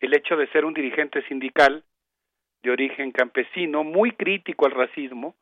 el 0.00 0.14
hecho 0.16 0.36
de 0.36 0.48
ser 0.48 0.64
un 0.64 0.74
dirigente 0.74 1.22
sindical 1.28 1.84
de 2.62 2.70
origen 2.70 3.12
campesino, 3.12 3.84
muy 3.84 4.12
crítico 4.12 4.66
al 4.66 4.72
racismo, 4.72 5.34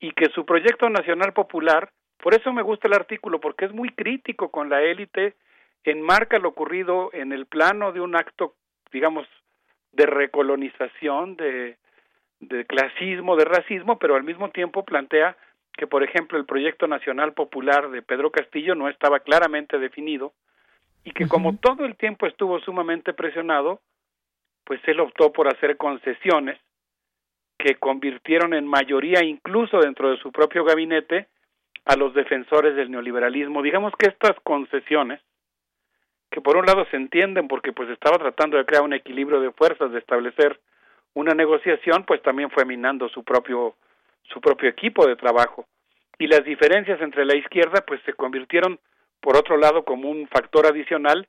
y 0.00 0.12
que 0.12 0.26
su 0.30 0.44
proyecto 0.44 0.88
nacional 0.90 1.32
popular, 1.32 1.90
por 2.18 2.34
eso 2.34 2.52
me 2.52 2.62
gusta 2.62 2.88
el 2.88 2.94
artículo, 2.94 3.40
porque 3.40 3.66
es 3.66 3.72
muy 3.72 3.90
crítico 3.90 4.50
con 4.50 4.68
la 4.70 4.82
élite, 4.82 5.34
enmarca 5.84 6.38
lo 6.38 6.48
ocurrido 6.48 7.10
en 7.12 7.32
el 7.32 7.46
plano 7.46 7.92
de 7.92 8.00
un 8.00 8.16
acto, 8.16 8.54
digamos, 8.92 9.26
de 9.92 10.06
recolonización, 10.06 11.36
de, 11.36 11.76
de 12.40 12.64
clasismo, 12.66 13.36
de 13.36 13.44
racismo, 13.44 13.98
pero 13.98 14.16
al 14.16 14.24
mismo 14.24 14.50
tiempo 14.50 14.84
plantea 14.84 15.36
que, 15.72 15.86
por 15.86 16.02
ejemplo, 16.02 16.38
el 16.38 16.46
proyecto 16.46 16.86
nacional 16.86 17.34
popular 17.34 17.90
de 17.90 18.02
Pedro 18.02 18.30
Castillo 18.30 18.74
no 18.74 18.88
estaba 18.88 19.20
claramente 19.20 19.78
definido 19.78 20.32
y 21.04 21.12
que 21.12 21.28
como 21.28 21.56
todo 21.56 21.84
el 21.84 21.96
tiempo 21.96 22.26
estuvo 22.26 22.58
sumamente 22.60 23.12
presionado, 23.12 23.80
pues 24.64 24.80
él 24.88 24.98
optó 24.98 25.32
por 25.32 25.46
hacer 25.46 25.76
concesiones 25.76 26.58
que 27.58 27.76
convirtieron 27.76 28.54
en 28.54 28.66
mayoría 28.66 29.22
incluso 29.22 29.78
dentro 29.78 30.10
de 30.10 30.18
su 30.18 30.32
propio 30.32 30.64
gabinete 30.64 31.28
a 31.86 31.96
los 31.96 32.12
defensores 32.14 32.76
del 32.76 32.90
neoliberalismo. 32.90 33.62
Digamos 33.62 33.92
que 33.98 34.08
estas 34.08 34.36
concesiones 34.42 35.20
que 36.30 36.40
por 36.40 36.56
un 36.56 36.66
lado 36.66 36.84
se 36.90 36.96
entienden 36.96 37.48
porque 37.48 37.72
pues 37.72 37.88
estaba 37.88 38.18
tratando 38.18 38.58
de 38.58 38.66
crear 38.66 38.82
un 38.82 38.92
equilibrio 38.92 39.40
de 39.40 39.52
fuerzas, 39.52 39.92
de 39.92 40.00
establecer 40.00 40.58
una 41.14 41.32
negociación, 41.32 42.04
pues 42.04 42.20
también 42.22 42.50
fue 42.50 42.64
minando 42.64 43.08
su 43.08 43.24
propio 43.24 43.74
su 44.24 44.40
propio 44.40 44.68
equipo 44.68 45.06
de 45.06 45.14
trabajo. 45.14 45.66
Y 46.18 46.26
las 46.26 46.44
diferencias 46.44 47.00
entre 47.00 47.24
la 47.24 47.36
izquierda 47.36 47.84
pues 47.86 48.00
se 48.04 48.12
convirtieron 48.12 48.80
por 49.20 49.36
otro 49.36 49.56
lado 49.56 49.84
como 49.84 50.10
un 50.10 50.26
factor 50.28 50.66
adicional 50.66 51.28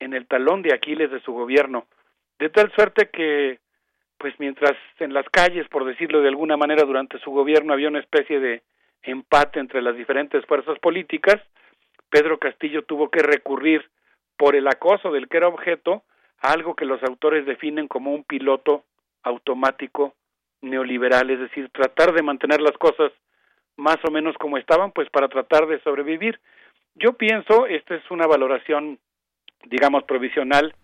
en 0.00 0.12
el 0.12 0.26
talón 0.26 0.62
de 0.62 0.74
Aquiles 0.74 1.12
de 1.12 1.20
su 1.20 1.32
gobierno, 1.32 1.86
de 2.40 2.48
tal 2.50 2.72
suerte 2.72 3.10
que 3.10 3.60
pues 4.18 4.34
mientras 4.38 4.72
en 4.98 5.14
las 5.14 5.28
calles, 5.30 5.68
por 5.68 5.84
decirlo 5.84 6.20
de 6.20 6.28
alguna 6.28 6.56
manera, 6.56 6.84
durante 6.84 7.18
su 7.20 7.30
gobierno 7.30 7.72
había 7.72 7.88
una 7.88 8.00
especie 8.00 8.40
de 8.40 8.62
empate 9.04 9.60
entre 9.60 9.82
las 9.82 9.96
diferentes 9.96 10.44
fuerzas 10.46 10.78
políticas, 10.78 11.36
Pedro 12.10 12.38
Castillo 12.38 12.82
tuvo 12.84 13.10
que 13.10 13.20
recurrir 13.20 13.88
por 14.36 14.56
el 14.56 14.66
acoso 14.68 15.10
del 15.10 15.28
que 15.28 15.36
era 15.36 15.48
objeto 15.48 16.02
a 16.40 16.52
algo 16.52 16.74
que 16.74 16.84
los 16.84 17.02
autores 17.02 17.46
definen 17.46 17.88
como 17.88 18.12
un 18.12 18.24
piloto 18.24 18.84
automático 19.22 20.14
neoliberal, 20.60 21.30
es 21.30 21.40
decir, 21.40 21.70
tratar 21.70 22.12
de 22.12 22.22
mantener 22.22 22.60
las 22.60 22.76
cosas 22.78 23.12
más 23.76 23.96
o 24.04 24.10
menos 24.10 24.36
como 24.38 24.58
estaban, 24.58 24.92
pues 24.92 25.08
para 25.10 25.28
tratar 25.28 25.66
de 25.66 25.80
sobrevivir. 25.80 26.40
Yo 26.94 27.14
pienso, 27.14 27.66
esta 27.66 27.94
es 27.94 28.10
una 28.10 28.26
valoración, 28.26 28.98
digamos, 29.64 30.04
provisional, 30.04 30.74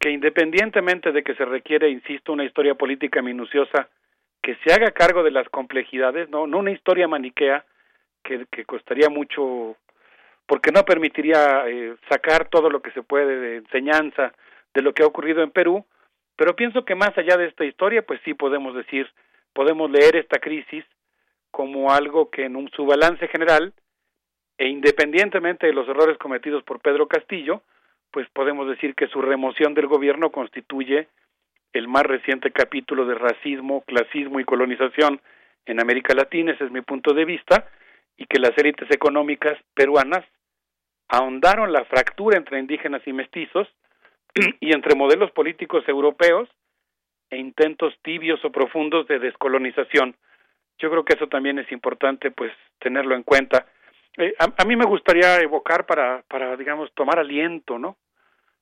que 0.00 0.10
independientemente 0.10 1.12
de 1.12 1.22
que 1.22 1.34
se 1.36 1.44
requiere, 1.44 1.88
insisto, 1.88 2.32
una 2.32 2.44
historia 2.44 2.74
política 2.74 3.22
minuciosa, 3.22 3.88
que 4.44 4.56
se 4.56 4.74
haga 4.74 4.90
cargo 4.90 5.22
de 5.22 5.30
las 5.30 5.48
complejidades, 5.48 6.28
no, 6.28 6.46
no 6.46 6.58
una 6.58 6.70
historia 6.70 7.08
maniquea 7.08 7.64
que, 8.22 8.44
que 8.50 8.66
costaría 8.66 9.08
mucho 9.08 9.74
porque 10.44 10.70
no 10.70 10.84
permitiría 10.84 11.66
eh, 11.66 11.96
sacar 12.10 12.50
todo 12.50 12.68
lo 12.68 12.82
que 12.82 12.90
se 12.90 13.02
puede 13.02 13.40
de 13.40 13.56
enseñanza 13.56 14.34
de 14.74 14.82
lo 14.82 14.92
que 14.92 15.02
ha 15.02 15.06
ocurrido 15.06 15.42
en 15.42 15.50
Perú, 15.50 15.86
pero 16.36 16.54
pienso 16.54 16.84
que 16.84 16.94
más 16.94 17.16
allá 17.16 17.38
de 17.38 17.46
esta 17.46 17.64
historia, 17.64 18.02
pues 18.02 18.20
sí 18.22 18.34
podemos 18.34 18.74
decir, 18.74 19.10
podemos 19.54 19.90
leer 19.90 20.16
esta 20.16 20.38
crisis 20.38 20.84
como 21.50 21.90
algo 21.90 22.28
que 22.28 22.44
en 22.44 22.56
un, 22.56 22.68
su 22.76 22.84
balance 22.84 23.26
general, 23.28 23.72
e 24.58 24.68
independientemente 24.68 25.66
de 25.66 25.72
los 25.72 25.88
errores 25.88 26.18
cometidos 26.18 26.62
por 26.64 26.80
Pedro 26.80 27.08
Castillo, 27.08 27.62
pues 28.10 28.28
podemos 28.34 28.68
decir 28.68 28.94
que 28.94 29.06
su 29.06 29.22
remoción 29.22 29.72
del 29.72 29.86
gobierno 29.86 30.30
constituye 30.30 31.08
el 31.74 31.88
más 31.88 32.04
reciente 32.04 32.52
capítulo 32.52 33.04
de 33.04 33.16
racismo, 33.16 33.82
clasismo 33.82 34.40
y 34.40 34.44
colonización 34.44 35.20
en 35.66 35.80
América 35.80 36.14
Latina, 36.14 36.52
ese 36.52 36.64
es 36.64 36.70
mi 36.70 36.80
punto 36.80 37.12
de 37.12 37.24
vista, 37.24 37.68
y 38.16 38.26
que 38.26 38.38
las 38.38 38.56
élites 38.56 38.88
económicas 38.90 39.58
peruanas 39.74 40.24
ahondaron 41.08 41.72
la 41.72 41.84
fractura 41.84 42.38
entre 42.38 42.60
indígenas 42.60 43.02
y 43.06 43.12
mestizos 43.12 43.68
y 44.60 44.72
entre 44.72 44.94
modelos 44.94 45.32
políticos 45.32 45.84
europeos 45.88 46.48
e 47.30 47.38
intentos 47.38 47.92
tibios 48.02 48.42
o 48.44 48.52
profundos 48.52 49.08
de 49.08 49.18
descolonización. 49.18 50.14
Yo 50.78 50.90
creo 50.90 51.04
que 51.04 51.14
eso 51.14 51.26
también 51.26 51.58
es 51.58 51.70
importante 51.72 52.30
pues 52.30 52.52
tenerlo 52.78 53.16
en 53.16 53.24
cuenta. 53.24 53.66
Eh, 54.16 54.32
a, 54.38 54.64
mí 54.64 54.76
me 54.76 54.84
gustaría 54.84 55.40
evocar 55.40 55.86
para, 55.86 56.22
para 56.28 56.56
digamos, 56.56 56.92
tomar 56.94 57.18
aliento, 57.18 57.78
¿no? 57.78 57.96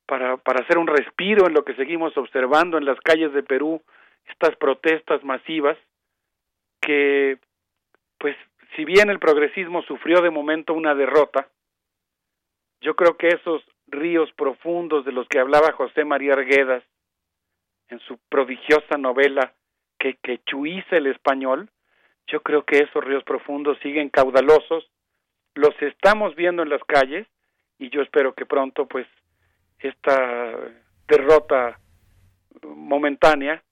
Para, 0.07 0.37
para 0.37 0.65
hacer 0.65 0.79
un 0.79 0.87
respiro 0.87 1.47
en 1.47 1.55
lo 1.55 1.65
que 1.65 1.75
seguimos 1.75 2.17
observando 2.17 2.77
en 2.77 2.85
las 2.85 3.01
calles 3.01 3.33
de 3.33 3.43
Perú, 3.43 3.81
estas 4.27 4.57
protestas 4.57 5.23
masivas 5.25 5.79
que, 6.81 7.39
pues, 8.19 8.37
si 8.77 8.85
bien 8.85 9.11
el 9.11 9.19
progresismo 9.19 9.83
sufrió 9.83 10.21
de 10.21 10.31
momento 10.31 10.75
una 10.75 10.95
derrota, 10.95 11.49
Yo 12.83 12.97
creo 12.97 13.17
que 13.17 13.29
esos 13.29 13.63
ríos 13.87 14.33
profundos 14.33 15.05
de 15.05 15.13
los 15.13 15.29
que 15.29 15.39
hablaba 15.39 15.73
José 15.73 16.05
María 16.05 16.33
Arguedas 16.33 16.83
en 17.89 18.01
su 18.01 18.19
prodigiosa 18.29 18.99
novela 18.99 19.53
que, 19.99 20.17
que 20.23 20.41
chuiza 20.45 20.97
el 20.97 21.07
español, 21.07 21.69
yo 22.27 22.41
creo 22.41 22.65
que 22.65 22.79
esos 22.79 23.05
ríos 23.05 23.23
profundos 23.23 23.79
siguen 23.83 24.09
caudalosos, 24.09 24.91
los 25.55 25.81
estamos 25.81 26.35
viendo 26.35 26.63
en 26.63 26.71
las 26.71 26.83
calles 26.85 27.27
y 27.79 27.91
yo 27.91 28.03
espero 28.03 28.35
que 28.35 28.47
pronto 28.47 28.87
pues 28.87 29.07
esta 29.89 30.55
derrota 31.09 31.79
momentánea 32.63 33.63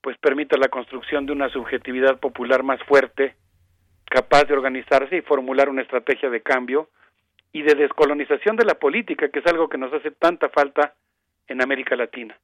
pues 0.00 0.18
permita 0.18 0.58
la 0.58 0.68
construcción 0.68 1.24
de 1.24 1.32
una 1.32 1.48
subjetividad 1.48 2.18
popular 2.20 2.62
más 2.62 2.78
fuerte, 2.82 3.36
capaz 4.04 4.44
de 4.44 4.52
organizarse 4.52 5.16
y 5.16 5.22
formular 5.22 5.70
una 5.70 5.80
estrategia 5.80 6.28
de 6.28 6.42
cambio 6.42 6.90
y 7.52 7.62
de 7.62 7.74
descolonización 7.74 8.56
de 8.56 8.66
la 8.66 8.74
política, 8.74 9.30
que 9.30 9.38
es 9.38 9.46
algo 9.46 9.68
que 9.68 9.78
nos 9.78 9.92
hace 9.94 10.10
tanta 10.10 10.50
falta 10.50 10.94
en 11.48 11.62
América 11.62 11.96
Latina. 11.96 12.36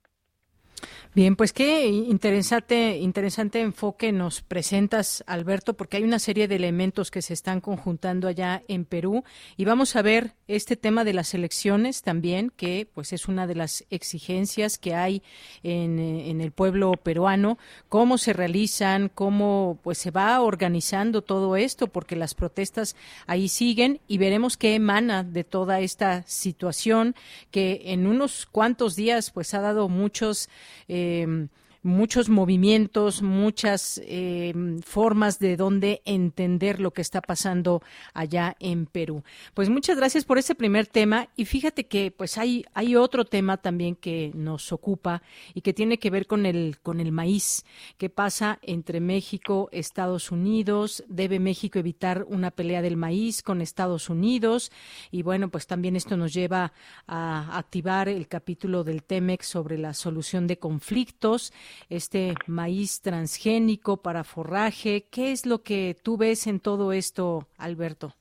Bien, 1.13 1.35
pues 1.35 1.53
qué 1.53 1.89
interesante, 1.89 2.99
interesante 2.99 3.61
enfoque 3.61 4.13
nos 4.13 4.43
presentas, 4.43 5.25
Alberto, 5.27 5.75
porque 5.75 5.97
hay 5.97 6.05
una 6.05 6.21
serie 6.21 6.47
de 6.47 6.55
elementos 6.55 7.11
que 7.11 7.21
se 7.21 7.35
están 7.35 7.61
conjuntando 7.61 8.29
allá 8.29 8.63
en 8.69 8.85
Perú. 8.85 9.25
Y 9.57 9.65
vamos 9.65 9.97
a 9.97 10.03
ver 10.03 10.35
este 10.47 10.77
tema 10.77 11.03
de 11.03 11.13
las 11.13 11.35
elecciones 11.35 12.03
también, 12.03 12.53
que 12.57 12.89
pues 12.95 13.13
es 13.13 13.27
una 13.27 13.49
de 13.49 13.57
las 13.57 13.85
exigencias 13.91 14.79
que 14.79 14.95
hay 14.95 15.25
en, 15.65 16.41
el 16.41 16.53
pueblo 16.53 16.93
peruano, 16.93 17.59
cómo 17.89 18.17
se 18.17 18.33
realizan, 18.33 19.11
cómo 19.13 19.81
pues 19.83 19.99
se 19.99 20.13
va 20.13 20.41
organizando 20.41 21.23
todo 21.23 21.57
esto, 21.57 21.89
porque 21.89 22.15
las 22.15 22.35
protestas 22.35 22.95
ahí 23.27 23.49
siguen. 23.49 24.01
Y 24.07 24.19
veremos 24.19 24.57
qué 24.57 24.77
emana 24.77 25.25
de 25.25 25.43
toda 25.43 25.81
esta 25.81 26.23
situación 26.23 27.17
que 27.51 27.83
en 27.87 28.07
unos 28.07 28.47
cuantos 28.47 28.95
días 28.95 29.33
pues 29.33 29.55
ha 29.55 29.61
dado 29.61 29.89
muchos 29.89 30.49
eh, 30.87 31.00
eh, 31.01 31.49
muchos 31.83 32.29
movimientos, 32.29 33.23
muchas 33.23 34.01
eh, 34.05 34.53
formas 34.85 35.39
de 35.39 35.57
dónde 35.57 36.03
entender 36.05 36.81
lo 36.81 36.93
que 36.93 37.03
está 37.03 37.23
pasando 37.23 37.83
allá 38.13 38.57
en 38.61 38.87
Perú. 38.87 39.23
Pues 39.55 39.71
muchas 39.71 39.97
gracias 39.97 40.25
por 40.25 40.39
ese 40.39 40.55
primer 40.55 40.87
tema 40.87 41.29
y 41.37 41.47
fíjate 41.47 41.87
que 41.87 42.11
pues 42.11 42.37
hay 42.39 42.65
hay 42.75 42.97
otro 42.97 43.25
tema 43.25 43.57
también 43.57 43.97
que 43.97 44.31
nos 44.35 44.73
ocupa 44.73 45.23
y 45.55 45.63
que 45.63 45.73
tiene 45.73 45.99
que 45.99 46.11
ver 46.11 46.27
con 46.27 46.45
el 46.45 46.79
con 46.83 47.01
el 47.01 47.13
maíz. 47.13 47.65
¿Qué 47.97 48.11
pasa 48.11 48.59
entre 48.63 49.01
México, 49.01 49.69
Estados 49.73 50.31
Unidos? 50.31 51.05
¿Debe 51.09 51.41
México 51.41 51.79
evitar 51.79 52.27
una 52.29 52.51
pelea 52.51 52.83
del 52.83 52.97
maíz 52.97 53.43
con 53.43 53.63
Estados 53.63 54.11
Unidos? 54.11 54.71
Y 55.11 55.23
bueno, 55.23 55.49
pues 55.51 55.67
también 55.67 55.97
esto 55.97 56.17
nos 56.17 56.35
lleva 56.35 56.73
a 57.07 57.57
activar 57.57 58.09
el 58.09 58.29
capítulo 58.29 58.85
del 58.85 59.03
TEMEX 59.03 59.47
sobre 59.47 59.79
la 59.79 59.95
solución 59.95 60.47
de 60.47 60.59
conflictos 60.59 61.53
este 61.89 62.35
maíz 62.47 63.01
transgénico 63.03 64.03
para 64.03 64.25
forraje. 64.25 65.05
¿Qué 65.11 65.33
es 65.33 65.47
lo 65.47 65.63
que 65.63 65.97
tú 66.03 66.17
ves 66.17 66.47
en 66.47 66.61
todo 66.61 66.93
esto, 66.93 67.47
Alberto? 67.59 68.15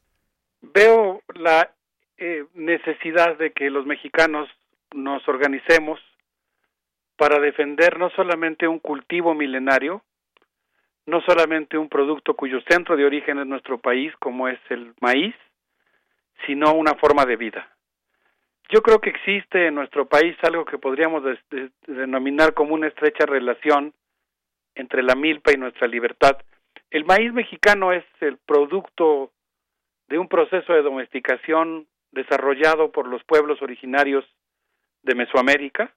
Veo 0.62 1.22
la 1.36 1.72
eh, 2.18 2.46
necesidad 2.54 3.38
de 3.38 3.52
que 3.52 3.70
los 3.70 3.86
mexicanos 3.86 4.50
nos 4.94 5.28
organicemos 5.28 6.00
para 7.16 7.40
defender 7.40 8.00
no 8.00 8.10
solamente 8.12 8.68
un 8.68 8.80
cultivo 8.80 9.34
milenario, 9.34 10.04
no 11.06 11.22
solamente 11.22 11.78
un 11.78 11.90
producto 11.90 12.34
cuyo 12.34 12.60
centro 12.70 12.96
de 12.96 13.06
origen 13.06 13.40
es 13.40 13.48
nuestro 13.48 13.80
país, 13.80 14.14
como 14.20 14.48
es 14.48 14.60
el 14.70 14.94
maíz, 15.02 15.36
sino 16.46 16.74
una 16.74 16.96
forma 16.96 17.26
de 17.26 17.36
vida. 17.36 17.68
Yo 18.70 18.82
creo 18.84 19.00
que 19.00 19.10
existe 19.10 19.68
en 19.68 19.76
nuestro 19.76 20.06
país 20.06 20.38
algo 20.44 20.64
que 20.64 20.78
podríamos 20.78 21.24
denominar 21.88 22.54
como 22.54 22.76
una 22.76 22.88
estrecha 22.88 23.26
relación 23.26 23.94
entre 24.76 25.02
la 25.02 25.16
milpa 25.16 25.52
y 25.52 25.58
nuestra 25.58 25.88
libertad. 25.88 26.38
El 26.92 27.04
maíz 27.06 27.34
mexicano 27.34 27.92
es 27.94 28.06
el 28.22 28.38
producto 28.38 29.32
de 30.08 30.20
un 30.20 30.28
proceso 30.28 30.74
de 30.74 30.84
domesticación 30.84 31.88
desarrollado 32.12 32.92
por 32.92 33.08
los 33.08 33.24
pueblos 33.24 33.62
originarios 33.62 34.24
de 35.02 35.16
Mesoamérica, 35.16 35.92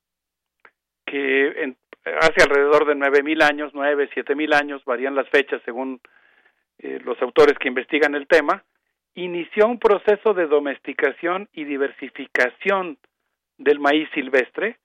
que 1.04 1.74
hace 2.20 2.42
alrededor 2.42 2.87
de 2.87 2.94
nueve 2.94 3.22
mil 3.22 3.42
años, 3.42 3.72
nueve, 3.74 4.08
siete 4.14 4.35
mil 4.35 4.52
años, 4.54 4.82
varían 4.87 5.14
las 5.14 5.28
fechas 5.28 5.61
según 5.64 6.00
eh, 6.78 7.00
los 7.04 7.20
autores 7.20 7.58
que 7.58 7.68
investigan 7.68 8.14
el 8.14 8.26
tema, 8.26 8.64
inició 9.14 9.66
un 9.66 9.79
proceso 9.79 10.35
de 10.35 10.46
domesticación 10.46 11.48
y 11.53 11.64
diversificación 11.64 12.98
del 13.59 13.79
maíz 13.79 14.09
silvestre 14.14 14.79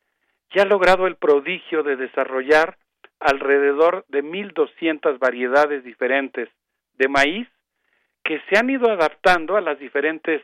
y 0.51 0.59
ha 0.59 0.65
logrado 0.65 1.07
el 1.07 1.15
prodigio 1.15 1.83
de 1.83 1.95
desarrollar 1.95 2.77
alrededor 3.19 4.05
de 4.09 4.23
1.200 4.23 5.19
variedades 5.19 5.83
diferentes 5.83 6.49
de 6.97 7.07
maíz 7.07 7.47
que 8.23 8.41
se 8.49 8.57
han 8.57 8.69
ido 8.69 8.89
adaptando 8.91 9.55
a 9.55 9.61
las 9.61 9.79
diferentes 9.79 10.41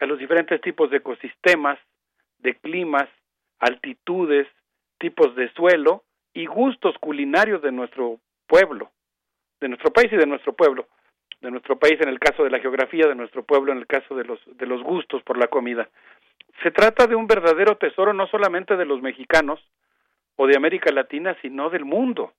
a 0.00 0.06
los 0.06 0.18
diferentes 0.18 0.60
tipos 0.60 0.90
de 0.90 0.96
ecosistemas, 0.96 1.78
de 2.38 2.56
climas, 2.56 3.08
altitudes, 3.60 4.48
tipos 4.98 5.36
de 5.36 5.52
suelo 5.52 6.02
y 6.32 6.46
gustos 6.46 6.96
culinarios 6.98 7.62
de 7.62 7.70
nuestro 7.70 8.18
pueblo, 8.48 8.90
de 9.60 9.68
nuestro 9.68 9.92
país 9.92 10.12
y 10.12 10.16
de 10.16 10.26
nuestro 10.26 10.52
pueblo 10.52 10.88
de 11.44 11.50
nuestro 11.50 11.78
país 11.78 12.00
en 12.00 12.08
el 12.08 12.18
caso 12.18 12.42
de 12.42 12.50
la 12.50 12.58
geografía, 12.58 13.06
de 13.06 13.14
nuestro 13.14 13.44
pueblo 13.44 13.70
en 13.72 13.78
el 13.78 13.86
caso 13.86 14.16
de 14.16 14.24
los, 14.24 14.40
de 14.46 14.66
los 14.66 14.82
gustos 14.82 15.22
por 15.22 15.38
la 15.38 15.48
comida. 15.48 15.88
Se 16.62 16.70
trata 16.70 17.06
de 17.06 17.14
un 17.14 17.26
verdadero 17.26 17.76
tesoro 17.76 18.12
no 18.14 18.26
solamente 18.28 18.76
de 18.76 18.86
los 18.86 19.02
mexicanos 19.02 19.60
o 20.36 20.46
de 20.46 20.56
América 20.56 20.90
Latina, 20.90 21.36
sino 21.42 21.68
del 21.68 21.84
mundo. 21.84 22.32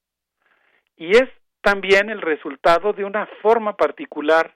Y 0.97 1.11
es 1.11 1.29
también 1.61 2.09
el 2.09 2.21
resultado 2.21 2.93
de 2.93 3.03
una 3.03 3.27
forma 3.41 3.77
particular 3.77 4.55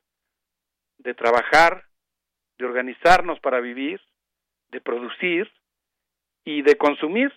de 0.97 1.13
trabajar, 1.13 1.83
de 2.57 2.65
organizarnos 2.65 3.39
para 3.39 3.59
vivir, 3.59 4.01
de 4.71 4.81
producir 4.81 5.49
y 6.43 6.63
de 6.63 6.75
consumir, 6.75 7.31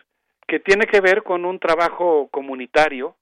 que 0.48 0.60
tiene 0.60 0.86
que 0.86 1.00
ver 1.00 1.22
con 1.22 1.44
un 1.44 1.58
trabajo 1.58 2.28
comunitario, 2.30 3.16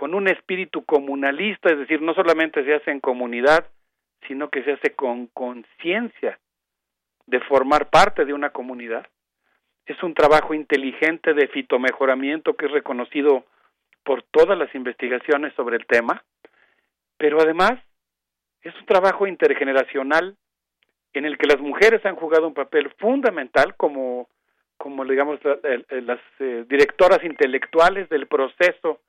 con 0.00 0.14
un 0.14 0.28
espíritu 0.28 0.82
comunalista, 0.86 1.70
es 1.70 1.76
decir, 1.76 2.00
no 2.00 2.14
solamente 2.14 2.64
se 2.64 2.72
hace 2.72 2.90
en 2.90 3.00
comunidad, 3.00 3.66
sino 4.26 4.48
que 4.48 4.62
se 4.64 4.72
hace 4.72 4.94
con 4.94 5.26
conciencia 5.26 6.38
de 7.26 7.38
formar 7.40 7.90
parte 7.90 8.24
de 8.24 8.32
una 8.32 8.48
comunidad. 8.48 9.06
Es 9.84 10.02
un 10.02 10.14
trabajo 10.14 10.54
inteligente 10.54 11.34
de 11.34 11.48
fitomejoramiento 11.48 12.56
que 12.56 12.64
es 12.64 12.72
reconocido 12.72 13.44
por 14.02 14.22
todas 14.22 14.56
las 14.56 14.74
investigaciones 14.74 15.52
sobre 15.52 15.76
el 15.76 15.84
tema, 15.84 16.24
pero 17.18 17.38
además 17.38 17.72
es 18.62 18.74
un 18.76 18.86
trabajo 18.86 19.26
intergeneracional 19.26 20.34
en 21.12 21.26
el 21.26 21.36
que 21.36 21.46
las 21.46 21.60
mujeres 21.60 22.06
han 22.06 22.16
jugado 22.16 22.46
un 22.46 22.54
papel 22.54 22.88
fundamental 22.96 23.76
como, 23.76 24.30
como 24.78 25.04
digamos, 25.04 25.40
las 25.44 26.20
eh, 26.38 26.64
directoras 26.70 27.22
intelectuales 27.22 28.08
del 28.08 28.28
proceso 28.28 29.02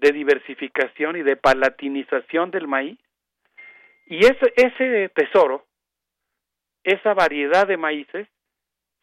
de 0.00 0.12
diversificación 0.12 1.16
y 1.16 1.22
de 1.22 1.36
palatinización 1.36 2.50
del 2.50 2.68
maíz. 2.68 2.98
Y 4.06 4.18
ese, 4.18 4.52
ese 4.56 5.08
tesoro, 5.10 5.66
esa 6.84 7.14
variedad 7.14 7.66
de 7.66 7.76
maíces, 7.76 8.28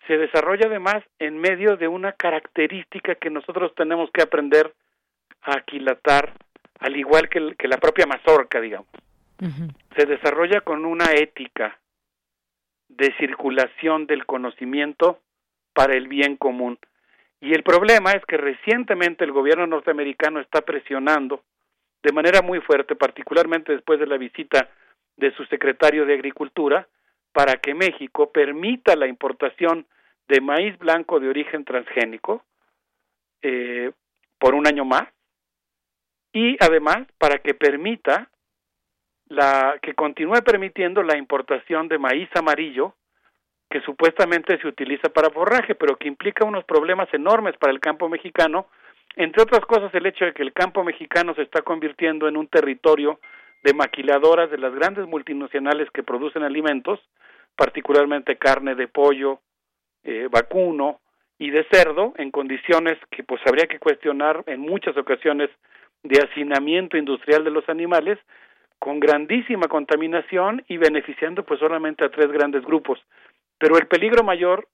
se 0.08 0.18
desarrolla 0.18 0.68
además 0.68 1.04
en 1.20 1.38
medio 1.38 1.78
de 1.78 1.88
una 1.88 2.14
característica 2.14 3.16
que 3.16 3.30
nosotros 3.30 3.74
tenemos 3.76 4.10
que 4.12 4.22
aprender 4.22 4.74
a 5.42 5.58
aquilatar, 5.58 6.34
al 6.80 6.96
igual 6.96 7.30
que, 7.30 7.56
que 7.58 7.68
la 7.68 7.78
propia 7.78 8.06
mazorca, 8.06 8.60
digamos. 8.62 8.90
Se 9.98 10.06
desarrolla 10.06 10.62
con 10.62 10.86
una 10.86 11.12
ética 11.12 11.78
de 12.88 13.14
circulación 13.18 14.08
del 14.08 14.26
conocimiento 14.26 15.20
para 15.74 15.96
el 15.96 16.08
bien 16.08 16.38
común. 16.38 16.80
Y 17.46 17.54
el 17.54 17.62
problema 17.62 18.14
es 18.14 18.26
que 18.26 18.38
recientemente 18.38 19.24
el 19.24 19.32
gobierno 19.32 19.68
norteamericano 19.68 20.40
está 20.40 20.62
presionando 20.62 21.44
de 22.02 22.12
manera 22.12 22.42
muy 22.42 22.60
fuerte, 22.60 22.96
particularmente 22.96 23.72
después 23.72 24.00
de 24.00 24.08
la 24.08 24.18
visita 24.18 24.68
de 25.16 25.32
su 25.36 25.46
secretario 25.46 26.08
de 26.08 26.16
Agricultura, 26.16 26.88
para 27.32 27.58
que 27.58 27.76
México 27.76 28.32
permita 28.32 28.96
la 28.96 29.06
importación 29.06 29.86
de 30.28 30.42
maíz 30.42 30.76
blanco 30.80 31.20
de 31.20 31.30
origen 31.30 31.66
transgénico 31.66 32.44
eh, 33.44 33.92
por 34.40 34.56
un 34.56 34.66
año 34.66 34.84
más 34.84 35.08
y 36.34 36.58
además 36.60 37.06
para 37.20 37.38
que 37.38 37.54
permita 37.54 38.28
la 39.28 39.78
que 39.84 39.94
continúe 39.94 40.42
permitiendo 40.44 41.04
la 41.04 41.16
importación 41.16 41.90
de 41.90 42.00
maíz 42.00 42.28
amarillo 42.34 42.96
que 43.76 43.82
supuestamente 43.82 44.58
se 44.58 44.70
utiliza 44.70 45.10
para 45.10 45.30
forraje, 45.30 45.76
pero 45.76 45.98
que 45.98 46.08
implica 46.08 46.46
unos 46.46 46.64
problemas 46.64 47.14
enormes 47.14 47.58
para 47.58 47.74
el 47.74 47.82
campo 47.82 48.08
mexicano, 48.08 48.68
entre 49.18 49.44
otras 49.44 49.66
cosas 49.66 49.94
el 49.94 50.06
hecho 50.06 50.24
de 50.24 50.34
que 50.34 50.44
el 50.44 50.54
campo 50.54 50.82
mexicano 50.86 51.36
se 51.36 51.42
está 51.42 51.62
convirtiendo 51.62 52.30
en 52.30 52.38
un 52.38 52.48
territorio 52.48 53.20
de 53.66 53.74
maquiladoras 53.74 54.50
de 54.50 54.60
las 54.60 54.74
grandes 54.74 55.06
multinacionales 55.08 55.92
que 55.92 56.04
producen 56.04 56.44
alimentos, 56.44 57.02
particularmente 57.58 58.38
carne 58.38 58.76
de 58.76 58.88
pollo, 58.88 59.42
eh, 60.06 60.30
vacuno 60.32 61.02
y 61.38 61.50
de 61.50 61.68
cerdo, 61.70 62.14
en 62.16 62.32
condiciones 62.32 62.98
que 63.12 63.24
pues 63.24 63.42
habría 63.46 63.68
que 63.68 63.80
cuestionar 63.80 64.42
en 64.48 64.62
muchas 64.62 64.96
ocasiones 64.96 65.50
de 66.02 66.22
hacinamiento 66.22 66.96
industrial 66.96 67.44
de 67.44 67.52
los 67.52 67.68
animales, 67.68 68.20
con 68.80 69.02
grandísima 69.02 69.68
contaminación 69.68 70.64
y 70.70 70.78
beneficiando 70.78 71.44
pues 71.44 71.60
solamente 71.60 72.06
a 72.06 72.10
tres 72.10 72.32
grandes 72.32 72.64
grupos. 72.64 73.02
Pero 73.58 73.78
el 73.78 73.88
peligro 73.88 74.24
mayor 74.24 74.68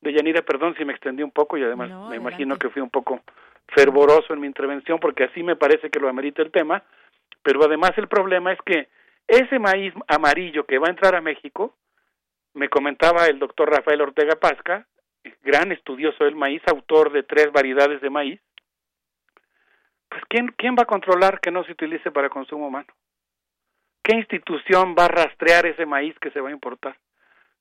de 0.00 0.12
Yanira, 0.12 0.42
perdón 0.42 0.74
si 0.76 0.84
me 0.84 0.92
extendí 0.92 1.22
un 1.22 1.30
poco 1.30 1.56
y 1.56 1.62
además 1.62 1.90
me 2.10 2.16
imagino 2.16 2.56
que 2.56 2.68
fui 2.70 2.82
un 2.82 2.90
poco 2.90 3.20
fervoroso 3.68 4.32
en 4.32 4.40
mi 4.40 4.46
intervención 4.46 4.98
porque 5.00 5.24
así 5.24 5.42
me 5.42 5.56
parece 5.56 5.90
que 5.90 5.98
lo 5.98 6.08
amerita 6.08 6.42
el 6.42 6.52
tema, 6.52 6.82
pero 7.42 7.64
además 7.64 7.92
el 7.96 8.08
problema 8.08 8.52
es 8.52 8.58
que 8.64 8.88
ese 9.26 9.58
maíz 9.58 9.92
amarillo 10.06 10.66
que 10.66 10.78
va 10.78 10.86
a 10.86 10.90
entrar 10.90 11.14
a 11.14 11.20
México, 11.20 11.74
me 12.54 12.68
comentaba 12.68 13.26
el 13.26 13.38
doctor 13.38 13.70
Rafael 13.70 14.00
Ortega 14.00 14.36
Pasca, 14.36 14.86
gran 15.42 15.72
estudioso 15.72 16.24
del 16.24 16.36
maíz, 16.36 16.62
autor 16.66 17.12
de 17.12 17.22
tres 17.22 17.50
variedades 17.52 18.00
de 18.00 18.10
maíz, 18.10 18.40
pues 20.08 20.22
¿quién, 20.28 20.48
¿quién 20.56 20.76
va 20.78 20.84
a 20.84 20.86
controlar 20.86 21.40
que 21.40 21.50
no 21.50 21.64
se 21.64 21.72
utilice 21.72 22.10
para 22.10 22.30
consumo 22.30 22.68
humano? 22.68 22.86
¿Qué 24.02 24.14
institución 24.14 24.94
va 24.96 25.06
a 25.06 25.08
rastrear 25.08 25.66
ese 25.66 25.84
maíz 25.84 26.16
que 26.20 26.30
se 26.30 26.40
va 26.40 26.50
a 26.50 26.52
importar? 26.52 26.96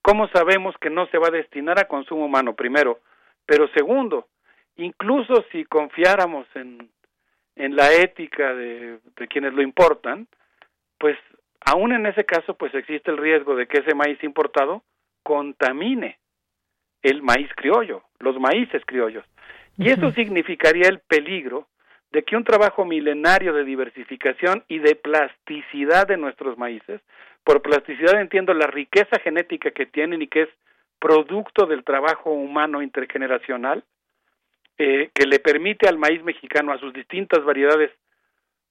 ¿Cómo 0.06 0.28
sabemos 0.28 0.76
que 0.80 0.92
no 0.92 1.08
se 1.08 1.18
va 1.18 1.30
a 1.30 1.32
destinar 1.32 1.80
a 1.80 1.88
consumo 1.88 2.26
humano? 2.26 2.54
Primero. 2.54 3.00
Pero 3.48 3.68
segundo, 3.70 4.28
incluso 4.76 5.44
si 5.52 5.66
confiáramos 5.66 6.46
en, 6.54 6.92
en 7.56 7.76
la 7.76 7.92
ética 7.92 8.54
de, 8.54 9.00
de 9.16 9.28
quienes 9.28 9.54
lo 9.54 9.64
importan, 9.64 10.28
pues 11.00 11.18
aún 11.60 11.92
en 11.92 12.06
ese 12.06 12.24
caso 12.24 12.54
pues 12.54 12.72
existe 12.76 13.10
el 13.10 13.18
riesgo 13.18 13.56
de 13.56 13.66
que 13.66 13.80
ese 13.80 13.96
maíz 13.96 14.24
importado 14.24 14.84
contamine 15.24 16.20
el 17.02 17.24
maíz 17.24 17.50
criollo, 17.56 18.04
los 18.20 18.40
maíces 18.40 18.84
criollos. 18.86 19.26
Y 19.76 19.90
eso 19.90 20.12
significaría 20.12 20.88
el 20.88 21.00
peligro 21.00 21.68
de 22.12 22.22
que 22.22 22.38
un 22.38 22.44
trabajo 22.44 22.86
milenario 22.86 23.54
de 23.54 23.64
diversificación 23.64 24.64
y 24.68 24.78
de 24.78 24.94
plasticidad 24.94 26.06
de 26.06 26.18
nuestros 26.18 26.60
maíces, 26.60 27.02
por 27.46 27.62
plasticidad 27.62 28.20
entiendo 28.20 28.54
la 28.54 28.68
riqueza 28.68 29.20
genética 29.24 29.70
que 29.72 29.86
tienen 29.86 30.22
y 30.24 30.28
que 30.28 30.42
es 30.42 30.50
producto 31.00 31.68
del 31.68 31.84
trabajo 31.84 32.32
humano 32.32 32.82
intergeneracional, 32.82 33.84
eh, 34.80 35.12
que 35.14 35.28
le 35.28 35.40
permite 35.40 35.88
al 35.88 36.00
maíz 36.00 36.24
mexicano, 36.24 36.74
a 36.74 36.80
sus 36.80 36.92
distintas 36.92 37.46
variedades, 37.46 37.92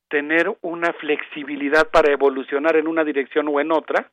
tener 0.08 0.52
una 0.60 0.92
flexibilidad 0.94 1.88
para 1.90 2.12
evolucionar 2.12 2.76
en 2.76 2.88
una 2.88 3.04
dirección 3.04 3.48
o 3.48 3.60
en 3.60 3.70
otra, 3.70 4.10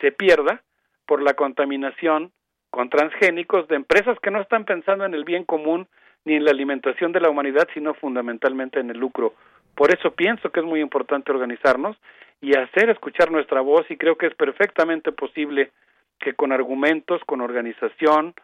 se 0.00 0.12
pierda 0.12 0.62
por 1.06 1.20
la 1.20 1.34
contaminación 1.34 2.30
con 2.70 2.90
transgénicos 2.90 3.66
de 3.66 3.76
empresas 3.76 4.16
que 4.20 4.30
no 4.30 4.40
están 4.40 4.64
pensando 4.64 5.04
en 5.04 5.14
el 5.14 5.24
bien 5.24 5.44
común 5.44 5.88
ni 6.24 6.34
en 6.34 6.44
la 6.44 6.52
alimentación 6.52 7.10
de 7.10 7.20
la 7.20 7.30
humanidad, 7.30 7.68
sino 7.74 7.94
fundamentalmente 7.94 8.78
en 8.78 8.90
el 8.90 8.98
lucro. 8.98 9.34
Por 9.74 9.92
eso 9.92 10.12
pienso 10.12 10.50
que 10.50 10.60
es 10.60 10.66
muy 10.66 10.80
importante 10.80 11.32
organizarnos 11.32 11.96
y 12.40 12.56
hacer 12.56 12.90
escuchar 12.90 13.30
nuestra 13.30 13.60
voz 13.60 13.90
y 13.90 13.96
creo 13.96 14.16
que 14.16 14.26
es 14.26 14.34
perfectamente 14.34 15.12
posible 15.12 15.72
que 16.20 16.34
con 16.34 16.52
argumentos, 16.52 17.22
con 17.26 17.40
organización, 17.40 18.34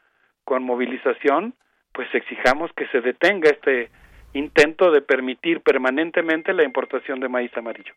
con 0.45 0.63
movilización, 0.63 1.55
pues 1.93 2.09
exijamos 2.15 2.71
que 2.77 2.87
se 2.89 3.01
detenga 3.01 3.51
este 3.51 3.91
intento 4.33 4.91
de 4.91 5.03
permitir 5.03 5.61
permanentemente 5.61 6.53
la 6.53 6.65
importación 6.65 7.21
de 7.21 7.29
maíz 7.29 7.51
amarillo. 7.57 7.93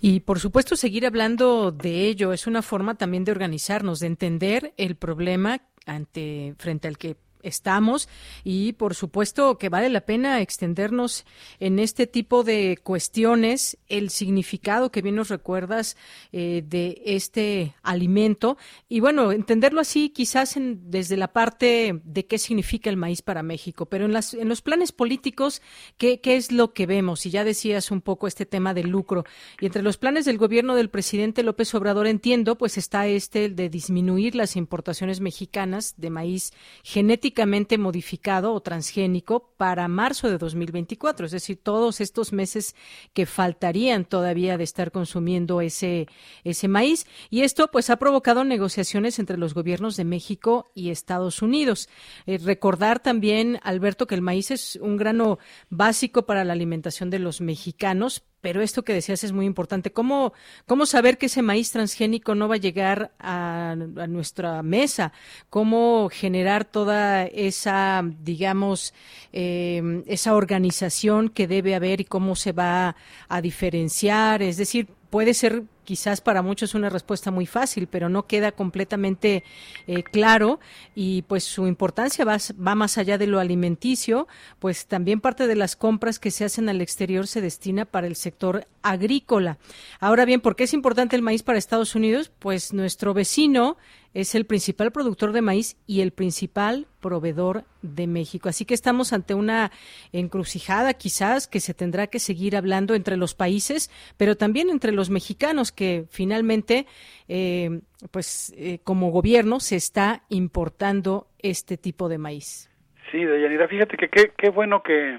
Y 0.00 0.20
por 0.20 0.38
supuesto 0.40 0.76
seguir 0.76 1.06
hablando 1.06 1.70
de 1.70 2.06
ello 2.06 2.32
es 2.32 2.46
una 2.46 2.62
forma 2.62 2.96
también 2.96 3.24
de 3.24 3.32
organizarnos, 3.32 4.00
de 4.00 4.08
entender 4.08 4.72
el 4.76 4.96
problema 4.96 5.58
ante 5.86 6.54
frente 6.58 6.88
al 6.88 6.98
que 6.98 7.16
estamos 7.42 8.08
y 8.44 8.72
por 8.74 8.94
supuesto 8.94 9.58
que 9.58 9.68
vale 9.68 9.88
la 9.88 10.02
pena 10.02 10.40
extendernos 10.40 11.24
en 11.60 11.78
este 11.78 12.06
tipo 12.06 12.44
de 12.44 12.78
cuestiones 12.82 13.78
el 13.88 14.10
significado 14.10 14.90
que 14.90 15.02
bien 15.02 15.16
nos 15.16 15.28
recuerdas 15.28 15.96
eh, 16.32 16.62
de 16.66 17.02
este 17.04 17.74
alimento. 17.82 18.56
Y 18.88 19.00
bueno 19.00 19.32
entenderlo 19.32 19.80
así 19.80 20.10
quizás 20.10 20.54
desde 20.56 21.16
la 21.16 21.32
parte 21.32 22.00
de 22.04 22.26
qué 22.26 22.38
significa 22.38 22.90
el 22.90 22.96
maíz 22.96 23.22
para 23.22 23.42
México 23.42 23.86
pero 23.86 24.04
en 24.04 24.12
en 24.12 24.48
los 24.48 24.62
planes 24.62 24.92
políticos 24.92 25.62
qué, 25.96 26.20
qué 26.20 26.36
es 26.36 26.52
lo 26.52 26.72
que 26.72 26.86
vemos 26.86 27.26
y 27.26 27.30
ya 27.30 27.44
decías 27.44 27.90
un 27.90 28.02
poco 28.02 28.26
este 28.26 28.46
tema 28.46 28.74
del 28.74 28.90
lucro. 28.90 29.24
Y 29.60 29.66
entre 29.66 29.82
los 29.82 29.96
planes 29.96 30.24
del 30.24 30.38
gobierno 30.38 30.74
del 30.74 30.90
presidente 30.90 31.42
López 31.42 31.74
Obrador 31.74 32.06
entiendo 32.06 32.56
pues 32.56 32.78
está 32.78 33.06
este 33.06 33.48
de 33.48 33.68
disminuir 33.68 34.34
las 34.34 34.56
importaciones 34.56 35.20
mexicanas 35.20 35.94
de 35.96 36.10
maíz 36.10 36.52
genético 36.82 37.31
modificado 37.78 38.52
o 38.52 38.60
transgénico 38.60 39.54
para 39.56 39.88
marzo 39.88 40.28
de 40.28 40.38
2024, 40.38 41.26
es 41.26 41.32
decir, 41.32 41.58
todos 41.62 42.00
estos 42.00 42.32
meses 42.32 42.74
que 43.12 43.26
faltarían 43.26 44.04
todavía 44.04 44.56
de 44.58 44.64
estar 44.64 44.90
consumiendo 44.90 45.60
ese, 45.60 46.08
ese 46.44 46.68
maíz. 46.68 47.06
Y 47.30 47.42
esto 47.42 47.68
pues 47.70 47.90
ha 47.90 47.96
provocado 47.96 48.44
negociaciones 48.44 49.18
entre 49.18 49.38
los 49.38 49.54
gobiernos 49.54 49.96
de 49.96 50.04
México 50.04 50.70
y 50.74 50.90
Estados 50.90 51.42
Unidos. 51.42 51.88
Eh, 52.26 52.38
recordar 52.38 53.00
también, 53.00 53.58
Alberto, 53.62 54.06
que 54.06 54.14
el 54.14 54.22
maíz 54.22 54.50
es 54.50 54.76
un 54.76 54.96
grano 54.96 55.38
básico 55.70 56.26
para 56.26 56.44
la 56.44 56.52
alimentación 56.52 57.10
de 57.10 57.18
los 57.18 57.40
mexicanos, 57.40 58.22
pero 58.42 58.60
esto 58.60 58.82
que 58.82 58.92
decías 58.92 59.24
es 59.24 59.32
muy 59.32 59.46
importante. 59.46 59.92
¿Cómo, 59.92 60.34
cómo 60.66 60.84
saber 60.84 61.16
que 61.16 61.26
ese 61.26 61.40
maíz 61.42 61.70
transgénico 61.70 62.34
no 62.34 62.48
va 62.48 62.56
a 62.56 62.58
llegar 62.58 63.12
a, 63.18 63.76
nuestra 64.08 64.62
mesa? 64.62 65.12
¿Cómo 65.48 66.10
generar 66.12 66.64
toda 66.64 67.24
esa, 67.24 68.02
digamos, 68.04 68.92
eh, 69.32 70.02
esa 70.06 70.34
organización 70.34 71.28
que 71.28 71.46
debe 71.46 71.74
haber 71.76 72.00
y 72.00 72.04
cómo 72.04 72.34
se 72.34 72.52
va 72.52 72.96
a 73.28 73.40
diferenciar? 73.40 74.42
Es 74.42 74.56
decir, 74.56 74.88
puede 75.08 75.34
ser 75.34 75.62
quizás 75.84 76.20
para 76.20 76.42
muchos 76.42 76.74
una 76.74 76.88
respuesta 76.88 77.30
muy 77.30 77.46
fácil, 77.46 77.86
pero 77.86 78.08
no 78.08 78.26
queda 78.26 78.52
completamente 78.52 79.44
eh, 79.86 80.02
claro 80.02 80.60
y 80.94 81.22
pues 81.22 81.44
su 81.44 81.66
importancia 81.66 82.24
va, 82.24 82.36
va, 82.64 82.74
más 82.74 82.98
allá 82.98 83.18
de 83.18 83.26
lo 83.26 83.40
alimenticio, 83.40 84.28
pues 84.58 84.86
también 84.86 85.20
parte 85.20 85.46
de 85.46 85.56
las 85.56 85.76
compras 85.76 86.18
que 86.18 86.30
se 86.30 86.44
hacen 86.44 86.68
al 86.68 86.80
exterior 86.80 87.26
se 87.26 87.40
destina 87.40 87.84
para 87.84 88.06
el 88.06 88.16
sector 88.16 88.66
agrícola. 88.82 89.58
Ahora 90.00 90.24
bien, 90.24 90.40
¿por 90.40 90.56
qué 90.56 90.64
es 90.64 90.74
importante 90.74 91.16
el 91.16 91.22
maíz 91.22 91.42
para 91.42 91.58
Estados 91.58 91.94
Unidos? 91.94 92.30
Pues 92.38 92.72
nuestro 92.72 93.14
vecino 93.14 93.76
es 94.14 94.34
el 94.34 94.46
principal 94.46 94.92
productor 94.92 95.32
de 95.32 95.42
maíz 95.42 95.76
y 95.86 96.00
el 96.00 96.12
principal 96.12 96.86
proveedor 97.00 97.64
de 97.82 98.06
México. 98.06 98.48
Así 98.48 98.64
que 98.64 98.74
estamos 98.74 99.12
ante 99.12 99.34
una 99.34 99.70
encrucijada 100.12 100.94
quizás 100.94 101.48
que 101.48 101.60
se 101.60 101.74
tendrá 101.74 102.06
que 102.06 102.18
seguir 102.18 102.56
hablando 102.56 102.94
entre 102.94 103.16
los 103.16 103.34
países, 103.34 103.90
pero 104.16 104.36
también 104.36 104.70
entre 104.70 104.92
los 104.92 105.10
mexicanos 105.10 105.72
que 105.72 106.04
finalmente, 106.10 106.86
eh, 107.28 107.80
pues 108.10 108.54
eh, 108.56 108.78
como 108.84 109.10
gobierno, 109.10 109.60
se 109.60 109.76
está 109.76 110.22
importando 110.28 111.26
este 111.38 111.76
tipo 111.76 112.08
de 112.08 112.18
maíz. 112.18 112.70
Sí, 113.10 113.24
Dayanira, 113.24 113.68
fíjate 113.68 113.96
que 113.96 114.08
qué 114.08 114.48
bueno 114.48 114.82
que, 114.82 115.18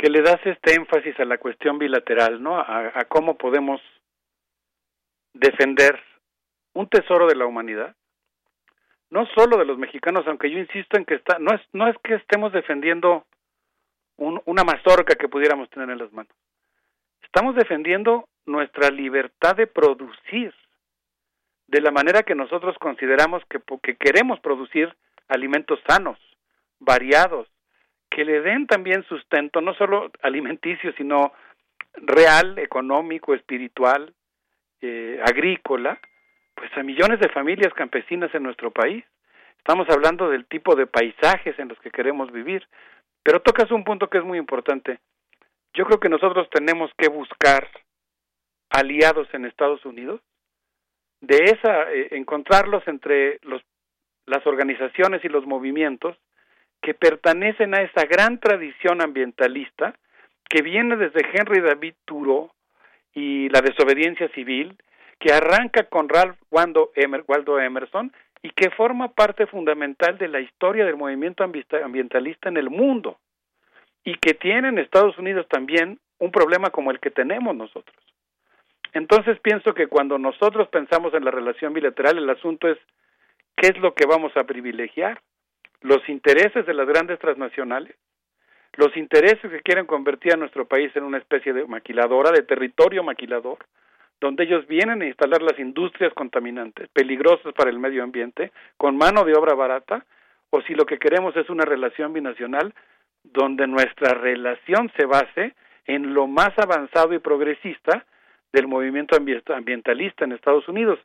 que 0.00 0.08
le 0.08 0.22
das 0.22 0.40
este 0.46 0.74
énfasis 0.74 1.20
a 1.20 1.26
la 1.26 1.36
cuestión 1.36 1.78
bilateral, 1.78 2.42
¿no? 2.42 2.58
A, 2.58 3.04
cómo 3.08 3.36
podemos 3.36 3.82
defender 5.34 6.00
un 6.74 6.88
tesoro 6.88 7.26
de 7.26 7.36
la 7.36 7.46
humanidad, 7.46 7.94
no 9.10 9.26
solo 9.34 9.56
de 9.58 9.64
los 9.64 9.78
mexicanos, 9.78 10.26
aunque 10.26 10.50
yo 10.50 10.58
insisto 10.58 10.96
en 10.96 11.04
que 11.04 11.14
está, 11.14 11.38
no 11.38 11.52
es, 11.52 11.60
no 11.72 11.88
es 11.88 11.96
que 12.04 12.14
estemos 12.14 12.52
defendiendo 12.52 13.26
una 14.16 14.64
mazorca 14.64 15.14
que 15.14 15.28
pudiéramos 15.28 15.70
tener 15.70 15.88
en 15.90 15.98
las 15.98 16.12
manos. 16.12 16.32
Estamos 17.22 17.54
defendiendo 17.56 18.28
nuestra 18.44 18.90
libertad 18.90 19.56
de 19.56 19.66
producir 19.66 20.54
de 21.66 21.80
la 21.80 21.90
manera 21.90 22.22
que 22.22 22.34
nosotros 22.34 22.76
consideramos 22.78 23.42
que, 23.48 23.60
que 23.82 23.96
queremos 23.96 24.40
producir 24.40 24.94
alimentos 25.28 25.78
sanos, 25.86 26.18
variados, 26.80 27.48
que 28.10 28.24
le 28.24 28.40
den 28.40 28.66
también 28.66 29.04
sustento, 29.04 29.60
no 29.60 29.74
solo 29.74 30.10
alimenticio, 30.22 30.92
sino 30.94 31.32
real, 31.94 32.58
económico, 32.58 33.34
espiritual, 33.34 34.12
eh, 34.80 35.20
agrícola, 35.24 36.00
pues 36.60 36.76
a 36.76 36.82
millones 36.82 37.18
de 37.20 37.30
familias 37.30 37.72
campesinas 37.72 38.34
en 38.34 38.42
nuestro 38.42 38.70
país. 38.70 39.02
Estamos 39.56 39.88
hablando 39.88 40.28
del 40.28 40.44
tipo 40.44 40.76
de 40.76 40.86
paisajes 40.86 41.58
en 41.58 41.68
los 41.68 41.80
que 41.80 41.90
queremos 41.90 42.30
vivir, 42.30 42.66
pero 43.22 43.40
tocas 43.40 43.70
un 43.70 43.82
punto 43.82 44.10
que 44.10 44.18
es 44.18 44.24
muy 44.24 44.36
importante. 44.36 44.98
Yo 45.72 45.86
creo 45.86 45.98
que 45.98 46.10
nosotros 46.10 46.50
tenemos 46.50 46.90
que 46.98 47.08
buscar 47.08 47.66
aliados 48.68 49.26
en 49.32 49.46
Estados 49.46 49.86
Unidos, 49.86 50.20
de 51.22 51.44
esa 51.44 51.90
eh, 51.92 52.08
encontrarlos 52.10 52.86
entre 52.86 53.38
los, 53.42 53.62
las 54.26 54.46
organizaciones 54.46 55.24
y 55.24 55.28
los 55.28 55.46
movimientos 55.46 56.14
que 56.82 56.92
pertenecen 56.92 57.74
a 57.74 57.82
esa 57.82 58.04
gran 58.04 58.38
tradición 58.38 59.00
ambientalista 59.00 59.94
que 60.46 60.60
viene 60.60 60.96
desde 60.96 61.26
Henry 61.32 61.62
David 61.62 61.94
Thoreau 62.04 62.50
y 63.14 63.48
la 63.48 63.62
desobediencia 63.62 64.28
civil, 64.34 64.76
que 65.20 65.32
arranca 65.32 65.84
con 65.84 66.08
Ralph 66.08 66.36
Waldo, 66.50 66.90
Emerson 66.96 68.10
y 68.42 68.50
que 68.50 68.70
forma 68.70 69.12
parte 69.12 69.46
fundamental 69.46 70.16
de 70.16 70.28
la 70.28 70.40
historia 70.40 70.86
del 70.86 70.96
movimiento 70.96 71.44
ambientalista 71.44 72.48
en 72.48 72.56
el 72.56 72.70
mundo 72.70 73.18
y 74.02 74.16
que 74.16 74.32
tiene 74.32 74.68
en 74.68 74.78
Estados 74.78 75.18
Unidos 75.18 75.46
también 75.48 76.00
un 76.18 76.32
problema 76.32 76.70
como 76.70 76.90
el 76.90 77.00
que 77.00 77.10
tenemos 77.10 77.54
nosotros. 77.54 77.96
Entonces 78.94 79.38
pienso 79.40 79.74
que 79.74 79.88
cuando 79.88 80.18
nosotros 80.18 80.68
pensamos 80.68 81.12
en 81.12 81.24
la 81.24 81.30
relación 81.30 81.74
bilateral, 81.74 82.16
el 82.16 82.30
asunto 82.30 82.68
es 82.68 82.78
qué 83.56 83.68
es 83.68 83.78
lo 83.78 83.94
que 83.94 84.06
vamos 84.06 84.34
a 84.36 84.44
privilegiar, 84.44 85.20
los 85.82 86.06
intereses 86.08 86.64
de 86.64 86.74
las 86.74 86.88
grandes 86.88 87.18
transnacionales, 87.18 87.94
los 88.74 88.96
intereses 88.96 89.50
que 89.50 89.60
quieren 89.60 89.84
convertir 89.84 90.32
a 90.32 90.36
nuestro 90.36 90.66
país 90.66 90.90
en 90.96 91.04
una 91.04 91.18
especie 91.18 91.52
de 91.52 91.66
maquiladora, 91.66 92.30
de 92.30 92.42
territorio 92.42 93.02
maquilador, 93.02 93.58
donde 94.20 94.44
ellos 94.44 94.66
vienen 94.66 95.02
a 95.02 95.06
instalar 95.06 95.42
las 95.42 95.58
industrias 95.58 96.12
contaminantes, 96.14 96.88
peligrosas 96.92 97.54
para 97.54 97.70
el 97.70 97.78
medio 97.78 98.02
ambiente, 98.02 98.52
con 98.76 98.96
mano 98.96 99.24
de 99.24 99.34
obra 99.34 99.54
barata, 99.54 100.04
o 100.50 100.60
si 100.62 100.74
lo 100.74 100.84
que 100.84 100.98
queremos 100.98 101.34
es 101.36 101.48
una 101.48 101.64
relación 101.64 102.12
binacional 102.12 102.74
donde 103.22 103.66
nuestra 103.66 104.14
relación 104.14 104.90
se 104.96 105.06
base 105.06 105.54
en 105.86 106.12
lo 106.14 106.26
más 106.26 106.50
avanzado 106.58 107.14
y 107.14 107.18
progresista 107.18 108.04
del 108.52 108.66
movimiento 108.66 109.16
ambientalista 109.16 110.24
en 110.24 110.32
Estados 110.32 110.68
Unidos. 110.68 110.98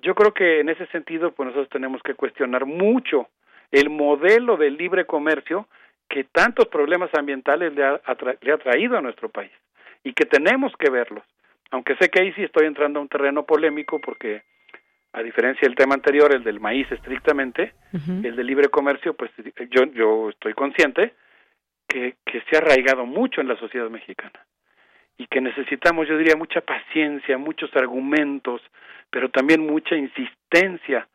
Yo 0.00 0.14
creo 0.14 0.32
que 0.32 0.60
en 0.60 0.68
ese 0.68 0.86
sentido, 0.86 1.32
pues 1.32 1.48
nosotros 1.48 1.68
tenemos 1.70 2.02
que 2.02 2.14
cuestionar 2.14 2.66
mucho 2.66 3.28
el 3.70 3.90
modelo 3.90 4.56
de 4.56 4.70
libre 4.70 5.06
comercio 5.06 5.68
que 6.08 6.24
tantos 6.24 6.68
problemas 6.68 7.10
ambientales 7.14 7.74
le 7.74 7.84
ha, 7.84 8.00
le 8.40 8.52
ha 8.52 8.58
traído 8.58 8.96
a 8.96 9.02
nuestro 9.02 9.28
país 9.28 9.50
y 10.04 10.12
que 10.12 10.24
tenemos 10.24 10.72
que 10.78 10.90
verlos. 10.90 11.24
Aunque 11.70 11.96
sé 11.96 12.08
que 12.08 12.20
ahí 12.20 12.32
sí 12.32 12.42
estoy 12.42 12.66
entrando 12.66 12.98
a 12.98 13.02
un 13.02 13.08
terreno 13.08 13.44
polémico 13.44 14.00
porque 14.00 14.42
a 15.12 15.22
diferencia 15.22 15.66
del 15.66 15.74
tema 15.74 15.94
anterior, 15.94 16.32
el 16.34 16.44
del 16.44 16.60
maíz 16.60 16.90
estrictamente, 16.92 17.72
el 18.22 18.36
de 18.36 18.44
libre 18.44 18.68
comercio, 18.68 19.14
pues 19.14 19.30
yo, 19.70 19.84
yo 19.92 20.30
estoy 20.30 20.52
consciente 20.52 21.14
que, 21.88 22.16
que 22.24 22.42
se 22.42 22.56
ha 22.56 22.60
arraigado 22.60 23.06
mucho 23.06 23.40
en 23.40 23.48
la 23.48 23.56
sociedad 23.56 23.88
mexicana 23.88 24.44
y 25.18 25.26
que 25.26 25.40
necesitamos, 25.40 26.06
yo 26.06 26.18
diría, 26.18 26.36
mucha 26.36 26.60
paciencia, 26.60 27.38
muchos 27.38 27.74
argumentos, 27.74 28.60
pero 29.10 29.30
también 29.30 29.66
mucha 29.66 29.96
insistencia 29.96 31.08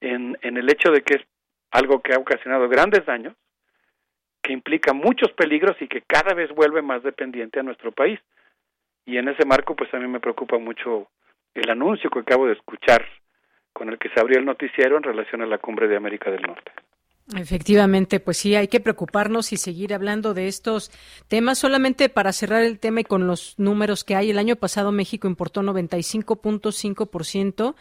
en, 0.00 0.36
en 0.42 0.56
el 0.56 0.68
hecho 0.68 0.90
de 0.90 1.02
que 1.02 1.14
es 1.14 1.22
algo 1.70 2.00
que 2.00 2.14
ha 2.14 2.18
ocasionado 2.18 2.68
grandes 2.68 3.04
daños, 3.06 3.34
que 4.42 4.52
implica 4.52 4.92
muchos 4.92 5.32
peligros 5.32 5.76
y 5.80 5.88
que 5.88 6.02
cada 6.02 6.34
vez 6.34 6.50
vuelve 6.50 6.82
más 6.82 7.02
dependiente 7.02 7.60
a 7.60 7.62
nuestro 7.62 7.92
país. 7.92 8.18
Y 9.06 9.18
en 9.18 9.28
ese 9.28 9.46
marco, 9.46 9.74
pues 9.74 9.92
a 9.94 9.98
mí 9.98 10.08
me 10.08 10.20
preocupa 10.20 10.58
mucho 10.58 11.08
el 11.54 11.70
anuncio 11.70 12.10
que 12.10 12.20
acabo 12.20 12.46
de 12.46 12.54
escuchar 12.54 13.04
con 13.72 13.88
el 13.88 13.98
que 13.98 14.08
se 14.10 14.20
abrió 14.20 14.38
el 14.38 14.44
noticiero 14.44 14.96
en 14.96 15.04
relación 15.04 15.42
a 15.42 15.46
la 15.46 15.58
cumbre 15.58 15.86
de 15.86 15.96
América 15.96 16.30
del 16.30 16.42
Norte. 16.42 16.72
Efectivamente, 17.34 18.20
pues 18.20 18.36
sí, 18.36 18.54
hay 18.54 18.68
que 18.68 18.78
preocuparnos 18.78 19.52
y 19.52 19.56
seguir 19.56 19.92
hablando 19.92 20.32
de 20.32 20.46
estos 20.46 20.92
temas. 21.26 21.58
Solamente 21.58 22.08
para 22.08 22.32
cerrar 22.32 22.62
el 22.62 22.78
tema 22.78 23.00
y 23.00 23.04
con 23.04 23.26
los 23.26 23.58
números 23.58 24.04
que 24.04 24.14
hay, 24.14 24.30
el 24.30 24.38
año 24.38 24.54
pasado 24.54 24.92
México 24.92 25.26
importó 25.26 25.60
95.5%, 25.62 27.74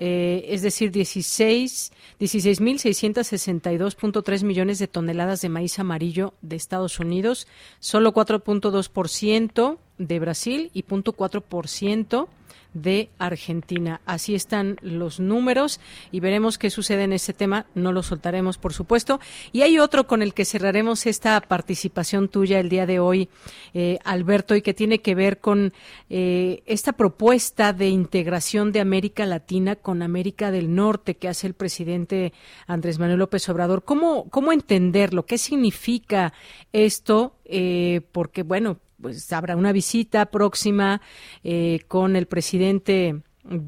eh, 0.00 0.44
es 0.48 0.62
decir, 0.62 0.90
16 0.90 1.92
16.662.3 2.18 4.44
millones 4.44 4.80
de 4.80 4.88
toneladas 4.88 5.40
de 5.40 5.50
maíz 5.50 5.78
amarillo 5.78 6.34
de 6.42 6.56
Estados 6.56 6.98
Unidos, 6.98 7.46
solo 7.78 8.12
4.2% 8.12 9.78
de 10.00 10.18
Brasil 10.18 10.70
y 10.72 10.82
0.4% 10.82 12.28
de 12.74 13.10
Argentina. 13.18 14.00
Así 14.06 14.34
están 14.34 14.76
los 14.80 15.18
números 15.18 15.80
y 16.12 16.20
veremos 16.20 16.58
qué 16.58 16.70
sucede 16.70 17.04
en 17.04 17.12
ese 17.12 17.32
tema. 17.32 17.66
No 17.74 17.92
lo 17.92 18.02
soltaremos, 18.02 18.58
por 18.58 18.72
supuesto. 18.72 19.20
Y 19.52 19.62
hay 19.62 19.78
otro 19.78 20.06
con 20.06 20.22
el 20.22 20.34
que 20.34 20.44
cerraremos 20.44 21.06
esta 21.06 21.40
participación 21.40 22.28
tuya 22.28 22.60
el 22.60 22.68
día 22.68 22.86
de 22.86 23.00
hoy, 23.00 23.28
eh, 23.74 23.98
Alberto, 24.04 24.54
y 24.54 24.62
que 24.62 24.74
tiene 24.74 25.00
que 25.00 25.14
ver 25.14 25.40
con 25.40 25.72
eh, 26.08 26.62
esta 26.66 26.92
propuesta 26.92 27.72
de 27.72 27.88
integración 27.88 28.72
de 28.72 28.80
América 28.80 29.26
Latina 29.26 29.76
con 29.76 30.02
América 30.02 30.50
del 30.50 30.74
Norte 30.74 31.16
que 31.16 31.28
hace 31.28 31.46
el 31.46 31.54
presidente 31.54 32.32
Andrés 32.66 32.98
Manuel 32.98 33.18
López 33.18 33.48
Obrador. 33.48 33.84
¿Cómo, 33.84 34.28
cómo 34.30 34.52
entenderlo? 34.52 35.26
¿Qué 35.26 35.38
significa 35.38 36.32
esto? 36.72 37.34
Eh, 37.44 38.02
porque, 38.12 38.44
bueno, 38.44 38.78
pues 39.00 39.32
habrá 39.32 39.56
una 39.56 39.72
visita 39.72 40.26
próxima 40.26 41.00
eh, 41.42 41.80
con 41.88 42.16
el 42.16 42.26
presidente 42.26 43.22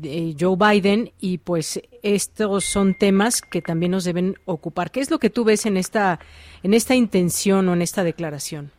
eh, 0.05 0.35
Joe 0.39 0.57
Biden 0.57 1.11
y 1.19 1.39
pues 1.39 1.81
estos 2.03 2.65
son 2.65 2.95
temas 2.95 3.41
que 3.43 3.63
también 3.63 3.93
nos 3.93 4.05
deben 4.05 4.35
ocupar. 4.45 4.91
¿Qué 4.91 5.01
es 5.01 5.11
lo 5.11 5.19
que 5.19 5.31
tú 5.31 5.45
ves 5.45 5.67
en 5.67 5.77
esta 5.77 6.19
en 6.63 6.75
esta 6.75 6.95
intención 6.95 7.69
o 7.69 7.73
en 7.73 7.83
esta 7.83 8.05
declaración? 8.05 8.71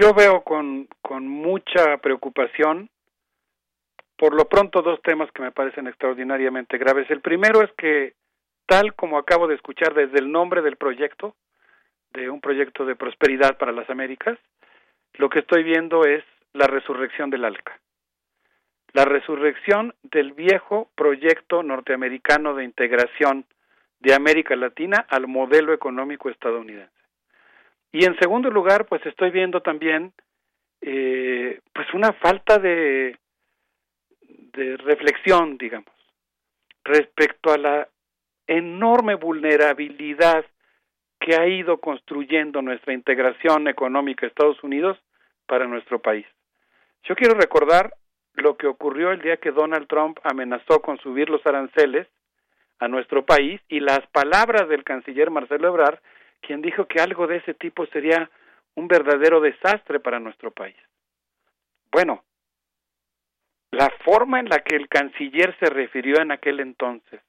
Yo 0.00 0.12
veo 0.14 0.42
con, 0.42 0.88
con 1.02 1.28
mucha 1.28 1.98
preocupación 2.02 2.90
por 4.16 4.34
lo 4.34 4.48
pronto 4.48 4.82
dos 4.82 5.02
temas 5.02 5.30
que 5.32 5.42
me 5.42 5.52
parecen 5.52 5.86
extraordinariamente 5.86 6.78
graves. 6.78 7.10
El 7.10 7.20
primero 7.20 7.62
es 7.62 7.70
que 7.76 8.14
tal 8.66 8.94
como 8.94 9.18
acabo 9.18 9.46
de 9.46 9.54
escuchar 9.54 9.94
desde 9.94 10.18
el 10.18 10.30
nombre 10.30 10.62
del 10.62 10.76
proyecto, 10.76 11.34
de 12.12 12.30
un 12.30 12.40
proyecto 12.40 12.84
de 12.86 12.96
prosperidad 12.96 13.58
para 13.58 13.72
las 13.72 13.90
Américas, 13.90 14.38
lo 15.14 15.28
que 15.28 15.40
estoy 15.40 15.62
viendo 15.62 16.04
es 16.04 16.24
la 16.52 16.66
resurrección 16.66 17.30
del 17.30 17.44
ALCA, 17.44 17.78
la 18.92 19.04
resurrección 19.04 19.94
del 20.02 20.32
viejo 20.32 20.90
proyecto 20.94 21.62
norteamericano 21.62 22.54
de 22.54 22.64
integración 22.64 23.44
de 24.00 24.14
América 24.14 24.54
Latina 24.54 25.06
al 25.08 25.26
modelo 25.26 25.72
económico 25.72 26.30
estadounidense. 26.30 26.92
Y 27.92 28.04
en 28.04 28.18
segundo 28.18 28.50
lugar, 28.50 28.86
pues 28.86 29.04
estoy 29.06 29.30
viendo 29.30 29.60
también 29.60 30.12
eh, 30.80 31.60
pues 31.72 31.92
una 31.94 32.12
falta 32.12 32.58
de, 32.58 33.16
de 34.52 34.76
reflexión, 34.76 35.56
digamos, 35.56 35.92
respecto 36.84 37.52
a 37.52 37.58
la 37.58 37.88
enorme 38.46 39.14
vulnerabilidad 39.14 40.44
que 41.20 41.36
ha 41.36 41.46
ido 41.46 41.78
construyendo 41.78 42.62
nuestra 42.62 42.92
integración 42.92 43.68
económica 43.68 44.26
Estados 44.26 44.62
Unidos 44.62 44.98
para 45.46 45.66
nuestro 45.66 46.00
país. 46.00 46.26
Yo 47.04 47.14
quiero 47.14 47.34
recordar 47.34 47.94
lo 48.34 48.56
que 48.56 48.66
ocurrió 48.66 49.12
el 49.12 49.20
día 49.20 49.36
que 49.36 49.52
Donald 49.52 49.86
Trump 49.86 50.18
amenazó 50.24 50.80
con 50.80 50.98
subir 50.98 51.30
los 51.30 51.44
aranceles 51.46 52.08
a 52.78 52.88
nuestro 52.88 53.24
país 53.24 53.60
y 53.68 53.80
las 53.80 54.06
palabras 54.08 54.68
del 54.68 54.84
canciller 54.84 55.30
Marcelo 55.30 55.68
Ebrard, 55.68 56.00
quien 56.40 56.60
dijo 56.60 56.86
que 56.86 57.00
algo 57.00 57.26
de 57.26 57.36
ese 57.36 57.54
tipo 57.54 57.86
sería 57.86 58.30
un 58.74 58.88
verdadero 58.88 59.40
desastre 59.40 60.00
para 60.00 60.18
nuestro 60.18 60.50
país. 60.50 60.76
Bueno, 61.92 62.24
la 63.70 63.90
forma 64.04 64.40
en 64.40 64.48
la 64.48 64.58
que 64.58 64.76
el 64.76 64.88
canciller 64.88 65.56
se 65.58 65.66
refirió 65.66 66.20
en 66.20 66.32
aquel 66.32 66.60
entonces 66.60 67.20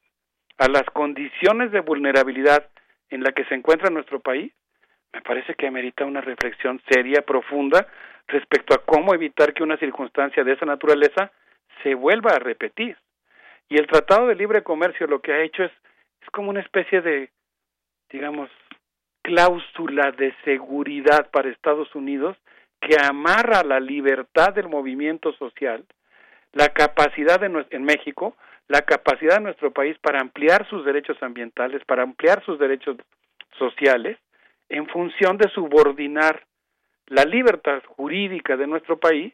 a 0.57 0.67
las 0.67 0.83
condiciones 0.93 1.71
de 1.71 1.81
vulnerabilidad 1.81 2.69
en 3.09 3.23
la 3.23 3.31
que 3.31 3.45
se 3.45 3.55
encuentra 3.55 3.89
nuestro 3.89 4.19
país, 4.19 4.51
me 5.13 5.21
parece 5.21 5.55
que 5.55 5.67
amerita 5.67 6.05
una 6.05 6.21
reflexión 6.21 6.81
seria, 6.89 7.21
profunda, 7.21 7.87
respecto 8.27 8.73
a 8.73 8.83
cómo 8.83 9.13
evitar 9.13 9.53
que 9.53 9.63
una 9.63 9.77
circunstancia 9.77 10.43
de 10.43 10.53
esa 10.53 10.65
naturaleza 10.65 11.31
se 11.83 11.95
vuelva 11.95 12.31
a 12.31 12.39
repetir. 12.39 12.97
Y 13.69 13.77
el 13.77 13.87
Tratado 13.87 14.27
de 14.27 14.35
Libre 14.35 14.63
Comercio 14.63 15.07
lo 15.07 15.21
que 15.21 15.33
ha 15.33 15.41
hecho 15.41 15.63
es, 15.63 15.71
es 16.21 16.29
como 16.31 16.49
una 16.49 16.59
especie 16.59 17.01
de, 17.01 17.29
digamos, 18.09 18.49
cláusula 19.21 20.11
de 20.11 20.35
seguridad 20.43 21.29
para 21.31 21.49
Estados 21.49 21.93
Unidos 21.95 22.37
que 22.79 22.95
amarra 23.01 23.63
la 23.63 23.79
libertad 23.79 24.53
del 24.53 24.67
movimiento 24.67 25.33
social, 25.33 25.83
la 26.51 26.69
capacidad 26.69 27.39
de, 27.39 27.65
en 27.71 27.83
México 27.83 28.35
la 28.67 28.81
capacidad 28.81 29.37
de 29.37 29.43
nuestro 29.43 29.71
país 29.71 29.97
para 29.99 30.19
ampliar 30.19 30.67
sus 30.69 30.85
derechos 30.85 31.21
ambientales, 31.21 31.83
para 31.85 32.03
ampliar 32.03 32.43
sus 32.45 32.59
derechos 32.59 32.97
sociales, 33.57 34.17
en 34.69 34.87
función 34.87 35.37
de 35.37 35.49
subordinar 35.49 36.43
la 37.07 37.23
libertad 37.23 37.83
jurídica 37.85 38.57
de 38.57 38.67
nuestro 38.67 38.97
país 38.97 39.33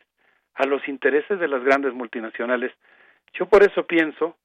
a 0.56 0.66
los 0.66 0.86
intereses 0.88 1.40
de 1.40 1.48
las 1.48 1.64
grandes 1.64 1.94
multinacionales. 1.94 2.74
Yo 3.34 3.46
por 3.46 3.64
eso 3.64 3.86
pienso 3.88 4.36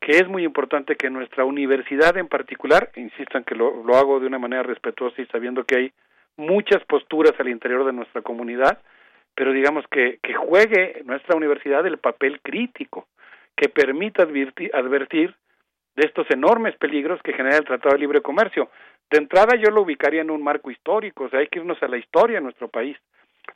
que 0.00 0.12
es 0.12 0.28
muy 0.28 0.44
importante 0.44 0.96
que 0.96 1.10
nuestra 1.10 1.44
universidad 1.44 2.16
en 2.16 2.28
particular, 2.28 2.90
insisto 2.96 3.36
en 3.36 3.44
que 3.44 3.54
lo, 3.54 3.82
lo 3.84 3.96
hago 3.96 4.20
de 4.20 4.26
una 4.26 4.38
manera 4.38 4.62
respetuosa 4.62 5.20
y 5.20 5.26
sabiendo 5.26 5.64
que 5.64 5.76
hay 5.76 5.92
muchas 6.36 6.82
posturas 6.84 7.32
al 7.38 7.48
interior 7.48 7.84
de 7.84 7.92
nuestra 7.92 8.22
comunidad, 8.22 8.80
pero 9.34 9.52
digamos 9.52 9.84
que, 9.90 10.18
que 10.22 10.34
juegue 10.34 11.02
nuestra 11.04 11.36
universidad 11.36 11.86
el 11.86 11.98
papel 11.98 12.40
crítico 12.40 13.06
que 13.56 13.68
permita 13.68 14.22
advertir, 14.22 15.34
de 15.96 16.06
estos 16.06 16.30
enormes 16.30 16.76
peligros 16.76 17.20
que 17.22 17.32
genera 17.32 17.56
el 17.56 17.64
Tratado 17.64 17.94
de 17.94 18.00
Libre 18.00 18.20
Comercio. 18.20 18.70
De 19.10 19.18
entrada 19.18 19.56
yo 19.56 19.70
lo 19.70 19.82
ubicaría 19.82 20.20
en 20.20 20.30
un 20.30 20.42
marco 20.42 20.70
histórico, 20.70 21.24
o 21.24 21.30
sea, 21.30 21.40
hay 21.40 21.48
que 21.48 21.58
irnos 21.58 21.82
a 21.82 21.88
la 21.88 21.96
historia 21.96 22.36
de 22.36 22.42
nuestro 22.42 22.68
país. 22.68 22.98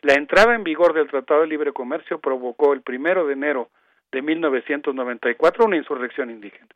La 0.00 0.14
entrada 0.14 0.54
en 0.54 0.64
vigor 0.64 0.94
del 0.94 1.08
Tratado 1.08 1.42
de 1.42 1.48
Libre 1.48 1.72
Comercio 1.72 2.18
provocó 2.18 2.72
el 2.72 2.80
primero 2.80 3.26
de 3.26 3.34
enero 3.34 3.68
de 4.10 4.22
1994, 4.22 5.66
una 5.66 5.76
insurrección 5.76 6.30
indígena. 6.30 6.68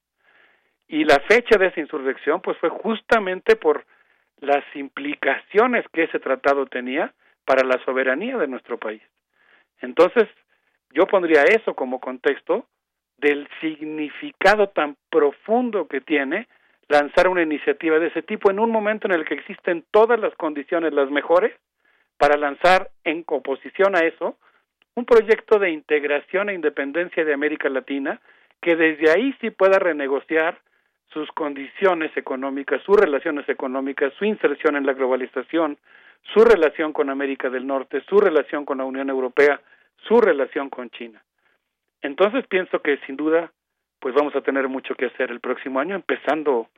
Y 0.87 1.05
la 1.05 1.19
fecha 1.21 1.57
de 1.59 1.69
esa 1.69 1.81
insurrección 1.81 2.43
pues 2.43 2.59
fue 2.59 2.69
justamente 2.69 3.57
por 3.57 3.87
las 4.41 4.65
implicaciones 4.75 5.87
que 5.93 6.05
ese 6.05 6.19
tratado 6.19 6.67
tenía 6.67 7.15
para 7.47 7.65
la 7.65 7.83
soberanía 7.85 8.37
de 8.37 8.49
nuestro 8.49 8.77
país. 8.79 9.03
Entonces, 9.81 10.29
yo 10.91 11.07
pondría 11.07 11.45
eso 11.45 11.75
como 11.75 12.01
contexto 12.01 12.67
del 13.25 13.49
significado 13.63 14.69
tan 14.69 14.99
profundo 15.09 15.89
que 15.89 16.03
tiene 16.03 16.47
lanzar 16.89 17.27
una 17.27 17.41
iniciativa 17.41 17.99
de 17.99 18.09
ese 18.09 18.21
tipo 18.21 18.51
en 18.51 18.59
un 18.59 18.71
momento 18.71 19.09
en 19.09 19.15
el 19.15 19.25
que 19.25 19.33
existen 19.33 19.83
todas 19.91 20.21
las 20.21 20.35
condiciones, 20.35 20.93
las 20.93 21.11
mejores, 21.11 21.55
para 22.19 22.37
lanzar 22.37 22.91
en 23.03 23.25
oposición 23.27 23.97
a 23.97 24.01
eso 24.01 24.37
un 24.95 25.07
proyecto 25.07 25.59
de 25.59 25.71
integración 25.71 26.51
e 26.51 26.55
independencia 26.55 27.25
de 27.25 27.33
América 27.33 27.71
Latina 27.71 28.21
que 28.61 28.77
desde 28.77 29.11
ahí 29.11 29.35
sí 29.41 29.49
pueda 29.49 29.79
renegociar 29.79 30.59
sus 31.11 31.31
condiciones 31.33 32.15
económicas, 32.19 32.83
sus 32.83 33.01
relaciones 33.01 33.49
económicas, 33.49 34.13
su 34.19 34.27
inserción 34.27 34.77
en 34.77 34.85
la 34.85 34.93
globalización, 34.93 35.79
su 36.35 36.45
relación 36.45 36.93
con 36.93 37.09
América 37.09 37.49
del 37.49 37.67
Norte, 37.67 38.03
su 38.07 38.19
relación 38.19 38.67
con 38.67 38.79
la 38.79 38.85
Unión 38.85 39.09
Europea, 39.09 39.63
su 40.07 40.21
relación 40.21 40.69
con 40.69 40.91
China. 40.91 41.23
Entonces 42.05 42.47
pienso 42.47 42.81
que 42.81 42.99
sin 43.07 43.17
duda 43.17 43.51
pues 43.99 44.15
vamos 44.15 44.37
a 44.37 44.43
tener 44.43 44.69
mucho 44.69 44.95
que 44.95 45.07
hacer 45.07 45.31
el 45.31 45.41
próximo 45.41 45.81
año, 45.81 45.95
empezando 45.95 46.69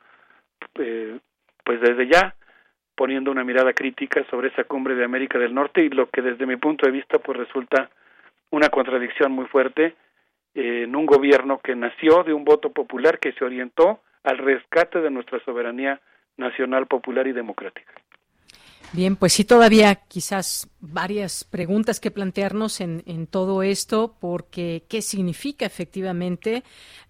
eh, 0.78 1.18
pues 1.64 1.80
desde 1.80 2.06
ya 2.06 2.36
poniendo 2.94 3.32
una 3.32 3.42
mirada 3.42 3.72
crítica 3.72 4.24
sobre 4.30 4.48
esa 4.48 4.62
cumbre 4.62 4.94
de 4.94 5.04
América 5.04 5.36
del 5.36 5.52
Norte 5.52 5.82
y 5.82 5.88
lo 5.88 6.08
que 6.08 6.22
desde 6.22 6.46
mi 6.46 6.54
punto 6.54 6.86
de 6.86 6.92
vista 6.92 7.18
pues 7.18 7.36
resulta 7.38 7.90
una 8.50 8.68
contradicción 8.68 9.32
muy 9.32 9.46
fuerte 9.46 9.96
eh, 10.54 10.84
en 10.84 10.94
un 10.94 11.06
gobierno 11.06 11.58
que 11.58 11.74
nació 11.74 12.22
de 12.22 12.32
un 12.32 12.44
voto 12.44 12.70
popular 12.70 13.18
que 13.18 13.32
se 13.32 13.44
orientó 13.44 14.02
al 14.22 14.38
rescate 14.38 15.00
de 15.00 15.10
nuestra 15.10 15.40
soberanía 15.40 16.00
nacional, 16.36 16.86
popular 16.86 17.26
y 17.26 17.32
democrática. 17.32 17.92
Bien, 18.92 19.16
pues 19.16 19.32
sí, 19.34 19.44
todavía 19.44 19.96
quizás 19.96 20.68
varias 20.80 21.44
preguntas 21.44 22.00
que 22.00 22.10
plantearnos 22.10 22.80
en, 22.80 23.26
todo 23.26 23.62
esto, 23.62 24.16
porque 24.20 24.84
qué 24.88 25.02
significa 25.02 25.66
efectivamente 25.66 26.62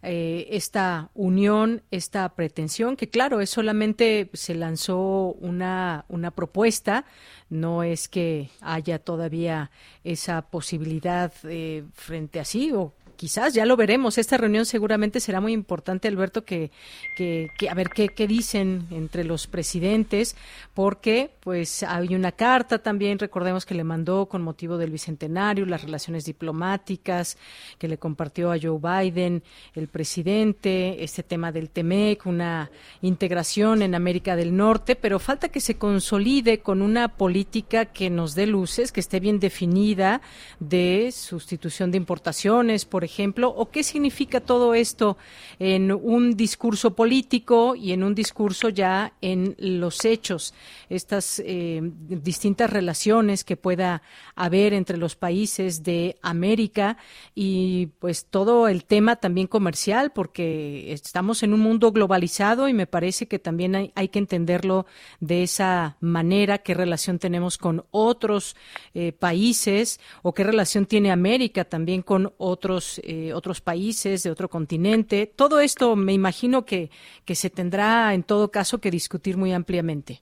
eh, 0.03 0.49
esta 0.51 1.11
unión, 1.14 1.83
esta 1.91 2.29
pretensión, 2.31 2.97
que 2.97 3.09
claro, 3.09 3.41
es 3.41 3.51
solamente 3.51 4.31
se 4.33 4.55
lanzó 4.55 5.37
una, 5.39 6.07
una 6.09 6.31
propuesta, 6.31 7.05
no 7.51 7.83
es 7.83 8.09
que 8.09 8.49
haya 8.62 8.99
todavía 8.99 9.71
esa 10.03 10.43
posibilidad 10.43 11.33
eh, 11.45 11.85
frente 11.93 12.41
a 12.41 12.45
sí 12.45 12.73
o 12.73 12.95
quizás 13.17 13.55
ya 13.55 13.67
lo 13.67 13.77
veremos. 13.77 14.19
Esta 14.19 14.37
reunión 14.37 14.67
seguramente 14.67 15.21
será 15.21 15.41
muy 15.41 15.53
importante, 15.53 16.09
Alberto, 16.09 16.45
que, 16.45 16.71
que, 17.17 17.51
a 17.69 17.75
ver 17.75 17.91
qué, 17.91 18.09
qué, 18.09 18.27
dicen 18.27 18.87
entre 18.91 19.25
los 19.25 19.47
presidentes, 19.47 20.37
porque 20.75 21.31
pues 21.41 21.83
hay 21.83 22.14
una 22.14 22.33
carta 22.33 22.79
también, 22.79 23.19
recordemos 23.19 23.64
que 23.64 23.75
le 23.75 23.85
mandó 23.85 24.27
con 24.27 24.43
motivo 24.43 24.77
del 24.79 24.91
bicentenario, 24.91 25.64
las 25.67 25.83
relaciones 25.83 26.25
diplomáticas, 26.25 27.39
que 27.79 27.89
le 27.89 27.99
compartió 27.99 28.53
a 28.53 28.59
Joe 28.61 28.79
Biden, 28.79 29.43
el 29.75 29.89
presidente, 29.89 31.03
este 31.03 31.23
tema 31.23 31.53
del 31.53 31.71
TEMEC, 31.71 32.27
una 32.27 32.71
integración 33.01 33.83
en 33.83 33.95
América 33.95 34.37
del 34.37 34.57
Norte, 34.57 34.97
pero 34.97 35.19
falta 35.19 35.49
que 35.49 35.61
se 35.61 35.77
consolide 35.79 36.61
con 36.61 36.83
una 36.83 37.09
política 37.09 37.87
que 37.87 38.11
nos 38.11 38.35
dé 38.35 38.47
luces, 38.47 38.93
que 38.93 39.01
esté 39.01 39.21
bien 39.21 39.41
definida 39.41 40.21
de 40.61 41.11
sustitución 41.12 41.91
de 41.91 41.97
importaciones, 41.97 42.85
por 42.85 43.05
ejemplo, 43.07 43.49
o 43.49 43.71
qué 43.71 43.83
significa 43.83 44.41
todo 44.41 44.75
esto 44.75 45.17
en 45.59 45.91
un 45.91 46.37
discurso 46.37 46.95
político 46.95 47.75
y 47.75 47.93
en 47.93 48.05
un 48.05 48.15
discurso 48.15 48.69
ya 48.69 49.15
en 49.23 49.55
los 49.59 50.05
hechos, 50.05 50.53
estas 50.91 51.43
eh, 51.45 51.81
distintas 51.83 52.71
relaciones 52.71 53.45
que 53.45 53.57
pueda 53.57 54.03
haber 54.35 54.75
entre 54.75 54.99
los 54.99 55.17
países 55.17 55.83
de 55.83 56.19
América 56.23 56.99
y 57.35 57.87
pues 57.99 58.27
todo 58.27 58.69
el 58.69 58.85
tema 58.85 59.17
también 59.17 59.47
comercial, 59.47 60.13
porque 60.13 60.93
estamos 60.93 61.43
en 61.43 61.55
un 61.55 61.61
mundo 61.61 61.93
globalizado 61.93 62.69
y 62.69 62.75
me 62.75 62.87
parece 62.87 63.27
que 63.27 63.39
también 63.39 63.93
hay, 63.95 64.09
que 64.09 64.19
entenderlo 64.19 64.87
de 65.21 65.43
esa 65.43 65.97
manera, 66.01 66.59
qué 66.59 66.75
relación 66.75 67.19
tenemos 67.19 67.59
con 67.59 67.85
otros 67.91 68.57
eh, 68.95 69.13
países 69.13 70.01
o 70.23 70.35
qué 70.35 70.45
relación 70.45 70.87
tiene 70.87 71.11
América 71.11 71.65
también 71.65 72.03
con 72.03 72.33
otros 72.39 72.95
eh, 73.05 73.32
otros 73.32 73.61
países, 73.61 74.22
de 74.22 74.30
otro 74.30 74.49
continente. 74.49 75.26
Todo 75.26 75.61
esto 75.61 75.97
me 75.97 76.12
imagino 76.12 76.64
que, 76.64 76.90
que 77.24 77.34
se 77.34 77.51
tendrá 77.51 78.14
en 78.14 78.22
todo 78.22 78.51
caso 78.51 78.80
que 78.80 78.90
discutir 78.90 79.36
muy 79.36 79.53
ampliamente. 79.53 80.20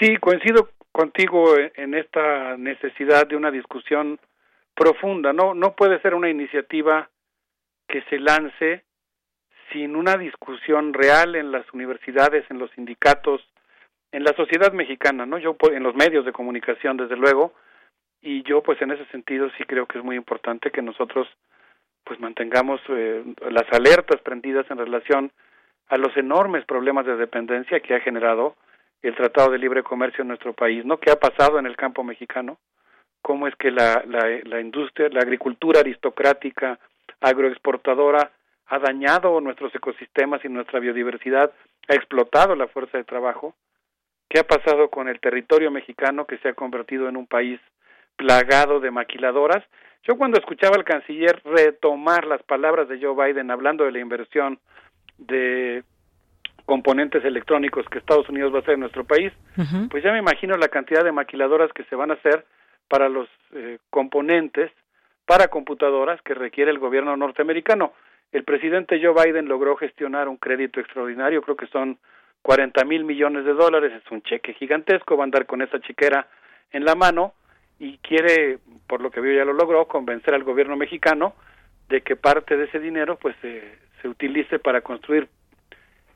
Sí, 0.00 0.16
coincido 0.18 0.70
contigo 0.90 1.54
en 1.56 1.94
esta 1.94 2.56
necesidad 2.56 3.26
de 3.26 3.36
una 3.36 3.50
discusión 3.50 4.18
profunda. 4.74 5.32
No, 5.32 5.54
no 5.54 5.74
puede 5.74 6.00
ser 6.00 6.14
una 6.14 6.30
iniciativa 6.30 7.08
que 7.88 8.02
se 8.10 8.18
lance 8.18 8.84
sin 9.72 9.96
una 9.96 10.16
discusión 10.16 10.92
real 10.92 11.34
en 11.34 11.50
las 11.50 11.64
universidades, 11.72 12.44
en 12.50 12.58
los 12.58 12.70
sindicatos, 12.72 13.40
en 14.12 14.24
la 14.24 14.34
sociedad 14.34 14.72
mexicana, 14.72 15.24
¿no? 15.24 15.38
Yo 15.38 15.56
en 15.72 15.82
los 15.82 15.94
medios 15.94 16.24
de 16.24 16.32
comunicación, 16.32 16.98
desde 16.98 17.16
luego, 17.16 17.54
y 18.20 18.42
yo 18.42 18.62
pues 18.62 18.80
en 18.82 18.92
ese 18.92 19.06
sentido 19.06 19.50
sí 19.56 19.64
creo 19.64 19.86
que 19.86 19.98
es 19.98 20.04
muy 20.04 20.16
importante 20.16 20.70
que 20.70 20.82
nosotros 20.82 21.26
pues 22.04 22.20
mantengamos 22.20 22.80
eh, 22.88 23.24
las 23.50 23.70
alertas 23.72 24.20
prendidas 24.22 24.70
en 24.70 24.78
relación 24.78 25.32
a 25.88 25.96
los 25.96 26.16
enormes 26.16 26.64
problemas 26.64 27.06
de 27.06 27.16
dependencia 27.16 27.80
que 27.80 27.94
ha 27.94 28.00
generado 28.00 28.56
el 29.02 29.14
Tratado 29.14 29.50
de 29.50 29.58
Libre 29.58 29.82
Comercio 29.82 30.22
en 30.22 30.28
nuestro 30.28 30.52
país, 30.52 30.84
¿no? 30.84 30.98
¿Qué 30.98 31.10
ha 31.10 31.18
pasado 31.18 31.58
en 31.58 31.66
el 31.66 31.76
campo 31.76 32.04
mexicano? 32.04 32.58
¿Cómo 33.20 33.46
es 33.46 33.54
que 33.56 33.70
la, 33.70 34.02
la, 34.06 34.26
la 34.44 34.60
industria, 34.60 35.08
la 35.10 35.20
agricultura 35.20 35.80
aristocrática, 35.80 36.78
agroexportadora, 37.20 38.32
ha 38.66 38.78
dañado 38.78 39.40
nuestros 39.40 39.74
ecosistemas 39.74 40.44
y 40.44 40.48
nuestra 40.48 40.80
biodiversidad, 40.80 41.52
ha 41.88 41.94
explotado 41.94 42.54
la 42.54 42.68
fuerza 42.68 42.98
de 42.98 43.04
trabajo? 43.04 43.54
¿Qué 44.28 44.40
ha 44.40 44.44
pasado 44.44 44.88
con 44.88 45.08
el 45.08 45.20
territorio 45.20 45.70
mexicano 45.70 46.24
que 46.24 46.38
se 46.38 46.48
ha 46.48 46.54
convertido 46.54 47.08
en 47.08 47.16
un 47.16 47.26
país 47.26 47.60
plagado 48.16 48.80
de 48.80 48.90
maquiladoras 48.90 49.62
yo 50.04 50.16
cuando 50.16 50.38
escuchaba 50.38 50.76
al 50.76 50.84
canciller 50.84 51.40
retomar 51.44 52.26
las 52.26 52.42
palabras 52.42 52.88
de 52.88 53.00
Joe 53.00 53.14
Biden 53.14 53.50
hablando 53.50 53.84
de 53.84 53.92
la 53.92 54.00
inversión 54.00 54.58
de 55.18 55.84
componentes 56.66 57.24
electrónicos 57.24 57.86
que 57.88 57.98
Estados 57.98 58.28
Unidos 58.28 58.52
va 58.52 58.58
a 58.58 58.60
hacer 58.62 58.74
en 58.74 58.80
nuestro 58.80 59.04
país, 59.04 59.32
pues 59.90 60.02
ya 60.02 60.12
me 60.12 60.18
imagino 60.18 60.56
la 60.56 60.68
cantidad 60.68 61.04
de 61.04 61.12
maquiladoras 61.12 61.72
que 61.72 61.84
se 61.84 61.96
van 61.96 62.10
a 62.10 62.14
hacer 62.14 62.44
para 62.88 63.08
los 63.08 63.28
eh, 63.54 63.78
componentes 63.90 64.70
para 65.26 65.48
computadoras 65.48 66.20
que 66.22 66.34
requiere 66.34 66.70
el 66.70 66.78
gobierno 66.78 67.16
norteamericano. 67.16 67.92
El 68.32 68.44
presidente 68.44 69.00
Joe 69.02 69.14
Biden 69.14 69.48
logró 69.48 69.76
gestionar 69.76 70.28
un 70.28 70.36
crédito 70.36 70.80
extraordinario, 70.80 71.42
creo 71.42 71.56
que 71.56 71.66
son 71.66 71.98
40 72.42 72.84
mil 72.84 73.04
millones 73.04 73.44
de 73.44 73.52
dólares, 73.52 73.92
es 73.92 74.10
un 74.10 74.22
cheque 74.22 74.54
gigantesco, 74.54 75.16
va 75.16 75.22
a 75.22 75.26
andar 75.26 75.46
con 75.46 75.62
esa 75.62 75.80
chiquera 75.80 76.26
en 76.72 76.84
la 76.84 76.94
mano 76.94 77.34
y 77.82 77.98
quiere, 77.98 78.60
por 78.86 79.00
lo 79.00 79.10
que 79.10 79.20
veo 79.20 79.36
ya 79.36 79.44
lo 79.44 79.52
logró, 79.52 79.88
convencer 79.88 80.34
al 80.34 80.44
gobierno 80.44 80.76
mexicano 80.76 81.34
de 81.88 82.02
que 82.02 82.14
parte 82.14 82.56
de 82.56 82.66
ese 82.66 82.78
dinero 82.78 83.18
pues 83.20 83.34
se 83.42 84.08
utilice 84.08 84.60
para 84.60 84.82
construir 84.82 85.28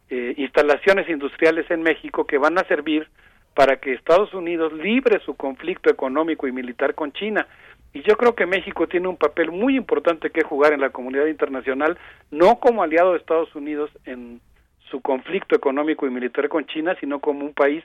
eh, 0.08 0.34
instalaciones 0.36 1.08
industriales 1.08 1.68
en 1.68 1.82
México 1.82 2.24
que 2.24 2.38
van 2.38 2.56
a 2.56 2.68
servir 2.68 3.08
para 3.52 3.78
que 3.80 3.94
Estados 3.94 4.32
Unidos 4.32 4.72
libre 4.74 5.18
su 5.24 5.34
conflicto 5.34 5.90
económico 5.90 6.46
y 6.46 6.52
militar 6.52 6.94
con 6.94 7.12
China. 7.12 7.48
Y 7.92 8.02
yo 8.02 8.16
creo 8.16 8.36
que 8.36 8.46
México 8.46 8.86
tiene 8.86 9.08
un 9.08 9.16
papel 9.16 9.50
muy 9.50 9.76
importante 9.76 10.30
que 10.30 10.44
jugar 10.44 10.72
en 10.72 10.82
la 10.82 10.90
comunidad 10.90 11.26
internacional, 11.26 11.98
no 12.30 12.60
como 12.60 12.84
aliado 12.84 13.10
de 13.12 13.18
Estados 13.18 13.52
Unidos 13.56 13.90
en 14.04 14.40
su 14.88 15.00
conflicto 15.00 15.56
económico 15.56 16.06
y 16.06 16.10
militar 16.10 16.48
con 16.48 16.64
China, 16.66 16.96
sino 17.00 17.18
como 17.18 17.44
un 17.44 17.54
país 17.54 17.82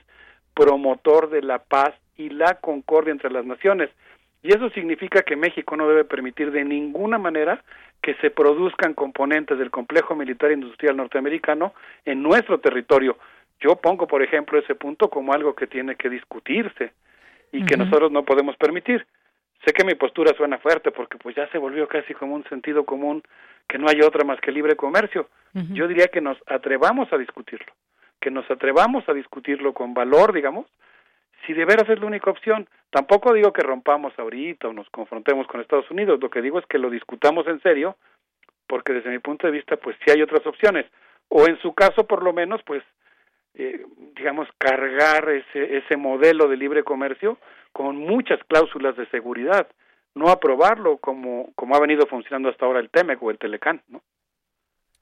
promotor 0.54 1.30
de 1.30 1.42
la 1.42 1.58
paz 1.58 1.92
y 2.16 2.30
la 2.30 2.54
concordia 2.54 3.12
entre 3.12 3.30
las 3.30 3.44
naciones. 3.44 3.90
Y 4.42 4.48
eso 4.48 4.70
significa 4.70 5.22
que 5.22 5.36
México 5.36 5.76
no 5.76 5.88
debe 5.88 6.04
permitir 6.04 6.50
de 6.50 6.64
ninguna 6.64 7.18
manera 7.18 7.62
que 8.02 8.14
se 8.14 8.30
produzcan 8.30 8.94
componentes 8.94 9.58
del 9.58 9.70
complejo 9.70 10.16
militar 10.16 10.50
industrial 10.50 10.96
norteamericano 10.96 11.72
en 12.04 12.22
nuestro 12.22 12.58
territorio. 12.58 13.16
Yo 13.60 13.76
pongo, 13.76 14.08
por 14.08 14.22
ejemplo, 14.22 14.58
ese 14.58 14.74
punto 14.74 15.08
como 15.08 15.32
algo 15.32 15.54
que 15.54 15.68
tiene 15.68 15.94
que 15.94 16.10
discutirse 16.10 16.92
y 17.52 17.64
que 17.64 17.76
nosotros 17.76 18.10
no 18.10 18.24
podemos 18.24 18.56
permitir. 18.56 19.06
Sé 19.64 19.72
que 19.72 19.84
mi 19.84 19.94
postura 19.94 20.34
suena 20.36 20.58
fuerte 20.58 20.90
porque 20.90 21.18
pues 21.18 21.36
ya 21.36 21.46
se 21.50 21.58
volvió 21.58 21.86
casi 21.86 22.12
como 22.14 22.34
un 22.34 22.42
sentido 22.44 22.84
común 22.84 23.22
que 23.68 23.78
no 23.78 23.86
hay 23.88 24.00
otra 24.00 24.24
más 24.24 24.40
que 24.40 24.50
libre 24.50 24.74
comercio. 24.74 25.28
Yo 25.72 25.86
diría 25.86 26.08
que 26.08 26.20
nos 26.20 26.38
atrevamos 26.46 27.12
a 27.12 27.18
discutirlo, 27.18 27.72
que 28.20 28.30
nos 28.30 28.50
atrevamos 28.50 29.08
a 29.08 29.12
discutirlo 29.12 29.74
con 29.74 29.94
valor, 29.94 30.32
digamos, 30.32 30.66
si 31.46 31.52
de 31.52 31.64
veras 31.64 31.88
es 31.88 31.98
la 32.00 32.06
única 32.06 32.30
opción. 32.30 32.68
Tampoco 32.90 33.32
digo 33.32 33.52
que 33.52 33.62
rompamos 33.62 34.12
ahorita 34.18 34.68
o 34.68 34.72
nos 34.72 34.88
confrontemos 34.90 35.46
con 35.46 35.60
Estados 35.60 35.90
Unidos, 35.90 36.20
lo 36.20 36.30
que 36.30 36.42
digo 36.42 36.58
es 36.58 36.66
que 36.66 36.78
lo 36.78 36.90
discutamos 36.90 37.46
en 37.46 37.60
serio 37.62 37.96
porque 38.72 38.94
desde 38.94 39.10
mi 39.10 39.18
punto 39.18 39.46
de 39.46 39.52
vista, 39.52 39.76
pues 39.76 39.96
sí 40.02 40.10
hay 40.10 40.22
otras 40.22 40.46
opciones, 40.46 40.86
o 41.28 41.46
en 41.46 41.58
su 41.60 41.74
caso, 41.74 42.06
por 42.06 42.22
lo 42.22 42.32
menos, 42.32 42.62
pues, 42.64 42.82
eh, 43.52 43.84
digamos, 44.16 44.48
cargar 44.56 45.28
ese, 45.28 45.76
ese 45.76 45.98
modelo 45.98 46.48
de 46.48 46.56
libre 46.56 46.82
comercio 46.82 47.36
con 47.72 47.96
muchas 47.96 48.40
cláusulas 48.44 48.96
de 48.96 49.06
seguridad, 49.10 49.68
no 50.14 50.30
aprobarlo 50.30 50.96
como, 50.96 51.52
como 51.54 51.76
ha 51.76 51.80
venido 51.80 52.06
funcionando 52.06 52.48
hasta 52.48 52.64
ahora 52.64 52.80
el 52.80 52.88
TEMEC 52.88 53.22
o 53.22 53.30
el 53.30 53.36
Telecán, 53.36 53.82
¿no? 53.88 54.00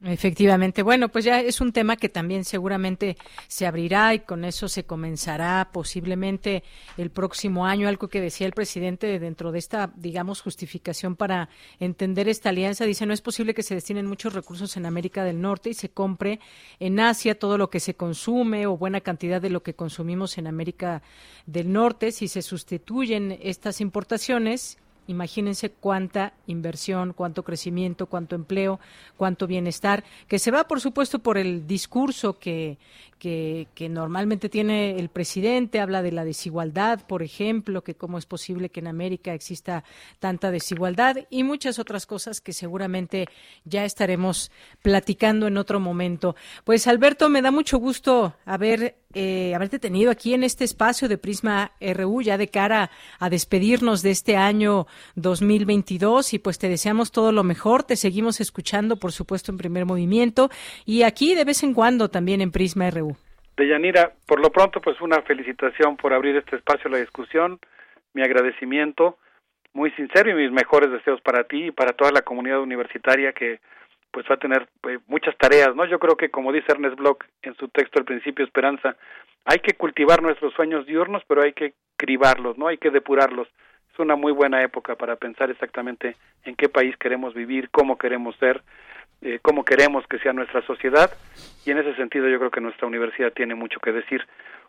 Efectivamente. 0.03 0.82
Bueno, 0.82 1.11
pues 1.11 1.26
ya 1.26 1.40
es 1.40 1.61
un 1.61 1.72
tema 1.72 1.94
que 1.94 2.09
también 2.09 2.46
seguramente 2.46 3.18
se 3.48 3.66
abrirá 3.66 4.14
y 4.14 4.20
con 4.20 4.46
eso 4.46 4.66
se 4.66 4.84
comenzará 4.84 5.68
posiblemente 5.74 6.64
el 6.96 7.11
próximo 7.11 7.66
año. 7.66 7.86
Algo 7.86 8.09
que 8.09 8.22
decía 8.22 8.46
el 8.46 8.55
presidente 8.55 9.18
dentro 9.18 9.53
de 9.53 9.59
esta, 9.59 9.92
digamos, 9.96 10.40
justificación 10.40 11.16
para 11.16 11.51
entender 11.80 12.30
esta 12.30 12.48
alianza. 12.48 12.86
Dice, 12.86 13.05
no 13.05 13.12
es 13.12 13.20
posible 13.20 13.53
que 13.53 13.62
se 13.62 13.74
destinen 13.74 14.07
muchos 14.07 14.32
recursos 14.32 14.74
en 14.78 14.86
América 14.86 15.22
del 15.22 15.38
Norte 15.38 15.68
y 15.68 15.74
se 15.74 15.90
compre 15.90 16.40
en 16.78 16.98
Asia 16.98 17.38
todo 17.38 17.59
lo 17.59 17.68
que 17.68 17.80
se 17.80 17.94
consume 17.94 18.66
o 18.66 18.78
buena 18.78 19.03
cantidad 19.03 19.42
de 19.42 19.51
lo 19.51 19.62
que 19.62 19.74
consumimos 19.74 20.38
en 20.38 20.46
América 20.46 21.03
del 21.44 21.70
Norte. 21.70 22.11
Si 22.12 22.26
se 22.26 22.40
sustituyen 22.40 23.38
estas 23.42 23.82
importaciones 23.82 24.78
Imagínense 25.11 25.70
cuánta 25.70 26.34
inversión, 26.46 27.14
cuánto 27.14 27.42
crecimiento, 27.42 28.06
cuánto 28.06 28.36
empleo, 28.36 28.78
cuánto 29.16 29.48
bienestar, 29.48 30.04
que 30.28 30.38
se 30.38 30.52
va, 30.52 30.68
por 30.68 30.80
supuesto, 30.80 31.18
por 31.18 31.36
el 31.36 31.66
discurso 31.66 32.38
que, 32.38 32.78
que, 33.18 33.88
normalmente 33.90 34.48
tiene 34.48 34.98
el 35.00 35.08
presidente, 35.08 35.80
habla 35.80 36.02
de 36.02 36.12
la 36.12 36.24
desigualdad, 36.24 37.00
por 37.08 37.24
ejemplo, 37.24 37.82
que 37.82 37.96
cómo 37.96 38.18
es 38.18 38.24
posible 38.24 38.68
que 38.68 38.78
en 38.78 38.86
América 38.86 39.34
exista 39.34 39.82
tanta 40.20 40.52
desigualdad 40.52 41.16
y 41.28 41.42
muchas 41.42 41.80
otras 41.80 42.06
cosas 42.06 42.40
que 42.40 42.52
seguramente 42.52 43.26
ya 43.64 43.84
estaremos 43.84 44.52
platicando 44.80 45.48
en 45.48 45.58
otro 45.58 45.80
momento. 45.80 46.36
Pues 46.62 46.86
Alberto, 46.86 47.28
me 47.28 47.42
da 47.42 47.50
mucho 47.50 47.78
gusto 47.78 48.36
haber 48.44 48.96
eh, 49.14 49.54
haberte 49.54 49.78
tenido 49.78 50.11
aquí 50.11 50.34
en 50.34 50.44
este 50.44 50.64
espacio 50.64 51.08
de 51.08 51.18
Prisma 51.18 51.72
RU 51.80 52.22
ya 52.22 52.38
de 52.38 52.48
cara 52.48 52.90
a 53.18 53.30
despedirnos 53.30 54.02
de 54.02 54.11
este 54.11 54.36
año 54.36 54.86
2022 55.16 56.34
y 56.34 56.38
pues 56.38 56.58
te 56.58 56.68
deseamos 56.68 57.11
todo 57.11 57.32
lo 57.32 57.42
mejor, 57.44 57.82
te 57.82 57.96
seguimos 57.96 58.40
escuchando 58.40 58.96
por 58.96 59.12
supuesto 59.12 59.50
en 59.52 59.58
primer 59.58 59.84
movimiento. 59.84 60.50
Y 60.86 61.02
aquí 61.02 61.34
de 61.34 61.44
vez 61.44 61.62
en 61.62 61.74
cuando 61.74 62.08
también 62.08 62.40
en 62.40 62.50
Prisma 62.50 62.90
RU. 62.90 63.16
Deyanira, 63.56 64.12
por 64.26 64.40
lo 64.40 64.50
pronto, 64.50 64.80
pues 64.80 65.00
una 65.00 65.20
felicitación 65.22 65.96
por 65.96 66.14
abrir 66.14 66.36
este 66.36 66.56
espacio 66.56 66.88
a 66.88 66.92
la 66.92 66.98
discusión, 66.98 67.58
mi 68.14 68.22
agradecimiento 68.22 69.18
muy 69.72 69.90
sincero 69.92 70.30
y 70.30 70.34
mis 70.34 70.50
mejores 70.50 70.90
deseos 70.90 71.20
para 71.20 71.44
ti 71.44 71.66
y 71.66 71.70
para 71.70 71.92
toda 71.92 72.11
la 72.11 72.22
comunidad 72.22 72.61
universitaria 72.61 73.32
que 73.32 73.61
pues 74.11 74.26
va 74.30 74.34
a 74.34 74.38
tener 74.38 74.68
pues, 74.80 75.00
muchas 75.06 75.36
tareas, 75.36 75.74
¿no? 75.74 75.84
Yo 75.84 75.98
creo 75.98 76.16
que 76.16 76.30
como 76.30 76.52
dice 76.52 76.72
Ernest 76.72 76.96
Bloch 76.96 77.24
en 77.42 77.54
su 77.54 77.68
texto 77.68 77.98
El 77.98 78.04
principio 78.04 78.44
esperanza, 78.44 78.96
hay 79.44 79.58
que 79.61 79.74
cultivar 79.74 80.22
nuestros 80.22 80.52
sueños 80.54 80.86
diurnos, 80.86 81.22
pero 81.26 81.42
hay 81.42 81.52
que 81.52 81.74
cribarlos, 81.96 82.58
¿no? 82.58 82.68
Hay 82.68 82.78
que 82.78 82.90
depurarlos. 82.90 83.48
Es 83.92 83.98
una 83.98 84.16
muy 84.16 84.32
buena 84.32 84.62
época 84.62 84.94
para 84.96 85.16
pensar 85.16 85.50
exactamente 85.50 86.16
en 86.44 86.54
qué 86.56 86.68
país 86.68 86.96
queremos 86.96 87.34
vivir, 87.34 87.70
cómo 87.70 87.98
queremos 87.98 88.36
ser 88.36 88.62
eh, 89.22 89.38
cómo 89.42 89.64
queremos 89.64 90.06
que 90.06 90.18
sea 90.18 90.32
nuestra 90.32 90.62
sociedad 90.62 91.11
y 91.66 91.70
en 91.70 91.78
ese 91.78 91.94
sentido 91.96 92.26
yo 92.28 92.38
creo 92.38 92.50
que 92.50 92.62
nuestra 92.62 92.86
universidad 92.86 93.32
tiene 93.32 93.54
mucho 93.54 93.78
que 93.78 93.92
decir. 93.92 94.26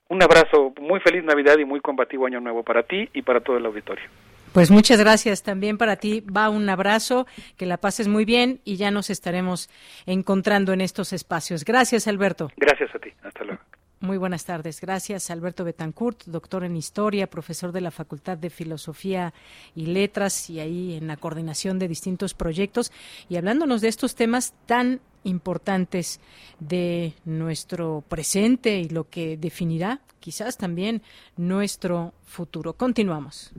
Un 0.09 0.21
abrazo, 0.21 0.73
muy 0.81 0.99
feliz 0.99 1.23
Navidad 1.23 1.57
y 1.57 1.63
muy 1.63 1.79
combativo 1.79 2.25
Año 2.25 2.41
Nuevo 2.41 2.61
para 2.63 2.83
ti 2.83 3.09
y 3.13 3.21
para 3.21 3.39
todo 3.39 3.57
el 3.57 3.65
auditorio. 3.65 4.09
Pues 4.53 4.69
muchas 4.69 4.99
gracias 4.99 5.43
también 5.43 5.77
para 5.77 5.95
ti. 5.95 6.21
Va 6.21 6.49
un 6.49 6.67
abrazo, 6.69 7.25
que 7.55 7.65
la 7.65 7.77
pases 7.77 8.07
muy 8.07 8.25
bien 8.25 8.59
y 8.65 8.75
ya 8.75 8.91
nos 8.91 9.09
estaremos 9.09 9.69
encontrando 10.05 10.73
en 10.73 10.81
estos 10.81 11.13
espacios. 11.13 11.63
Gracias, 11.63 12.07
Alberto. 12.07 12.51
Gracias 12.57 12.93
a 12.93 12.99
ti. 12.99 13.09
Hasta 13.23 13.45
luego. 13.45 13.61
Muy 14.01 14.17
buenas 14.17 14.45
tardes. 14.45 14.81
Gracias, 14.81 15.29
Alberto 15.29 15.63
Betancourt, 15.63 16.23
doctor 16.25 16.63
en 16.63 16.75
Historia, 16.75 17.27
profesor 17.27 17.71
de 17.71 17.81
la 17.81 17.91
Facultad 17.91 18.35
de 18.35 18.49
Filosofía 18.49 19.31
y 19.75 19.85
Letras 19.85 20.49
y 20.49 20.59
ahí 20.59 20.95
en 20.95 21.05
la 21.05 21.17
coordinación 21.17 21.77
de 21.77 21.87
distintos 21.87 22.33
proyectos 22.33 22.91
y 23.29 23.35
hablándonos 23.37 23.79
de 23.79 23.89
estos 23.89 24.15
temas 24.15 24.55
tan 24.65 25.01
importantes 25.23 26.19
de 26.59 27.13
nuestro 27.25 28.03
presente 28.09 28.79
y 28.79 28.89
lo 28.89 29.07
que 29.07 29.37
definirá 29.37 30.01
quizás 30.19 30.57
también 30.57 31.03
nuestro 31.37 32.15
futuro. 32.25 32.73
Continuamos. 32.73 33.53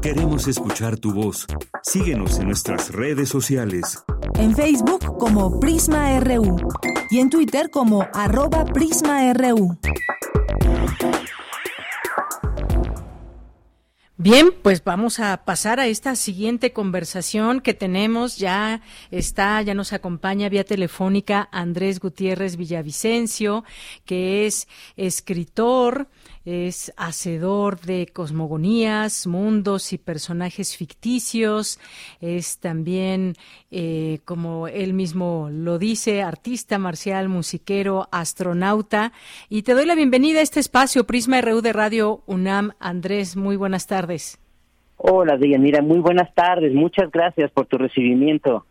Queremos 0.00 0.48
escuchar 0.48 0.98
tu 0.98 1.14
voz. 1.14 1.46
Síguenos 1.82 2.38
en 2.38 2.48
nuestras 2.48 2.92
redes 2.92 3.30
sociales. 3.30 4.04
En 4.38 4.54
Facebook 4.54 5.16
como 5.18 5.58
Prisma 5.60 6.20
RU 6.20 6.56
y 7.10 7.20
en 7.20 7.30
Twitter 7.30 7.70
como 7.70 8.06
arroba 8.12 8.64
PrismaRU. 8.66 9.78
Bien, 14.16 14.54
pues 14.62 14.82
vamos 14.84 15.20
a 15.20 15.44
pasar 15.44 15.80
a 15.80 15.86
esta 15.86 16.16
siguiente 16.16 16.72
conversación 16.72 17.60
que 17.60 17.74
tenemos. 17.74 18.38
Ya 18.38 18.80
está, 19.10 19.60
ya 19.60 19.74
nos 19.74 19.92
acompaña 19.92 20.48
vía 20.48 20.64
telefónica 20.64 21.48
Andrés 21.50 21.98
Gutiérrez 21.98 22.56
Villavicencio, 22.56 23.64
que 24.04 24.46
es 24.46 24.68
escritor, 24.96 26.08
es 26.44 26.92
hacedor 26.96 27.80
de 27.80 28.06
cosmogonías, 28.12 29.26
mundos 29.26 29.92
y 29.92 29.98
personajes 29.98 30.76
ficticios, 30.76 31.78
es 32.20 32.58
también, 32.58 33.34
eh, 33.70 34.18
como 34.24 34.68
él 34.68 34.92
mismo 34.92 35.48
lo 35.50 35.78
dice, 35.78 36.22
artista 36.22 36.78
marcial, 36.78 37.28
musiquero, 37.28 38.08
astronauta. 38.12 39.12
Y 39.48 39.62
te 39.62 39.74
doy 39.74 39.86
la 39.86 39.94
bienvenida 39.94 40.40
a 40.40 40.42
este 40.42 40.60
espacio 40.60 41.04
Prisma 41.04 41.40
RU 41.40 41.62
de 41.62 41.72
Radio 41.72 42.22
UNAM. 42.26 42.72
Andrés, 42.78 43.36
muy 43.36 43.56
buenas 43.56 43.86
tardes. 43.86 44.38
Hola, 44.96 45.36
Deyanira, 45.36 45.82
muy 45.82 45.98
buenas 45.98 46.32
tardes. 46.34 46.72
Muchas 46.72 47.10
gracias 47.10 47.50
por 47.50 47.66
tu 47.66 47.78
recibimiento. 47.78 48.66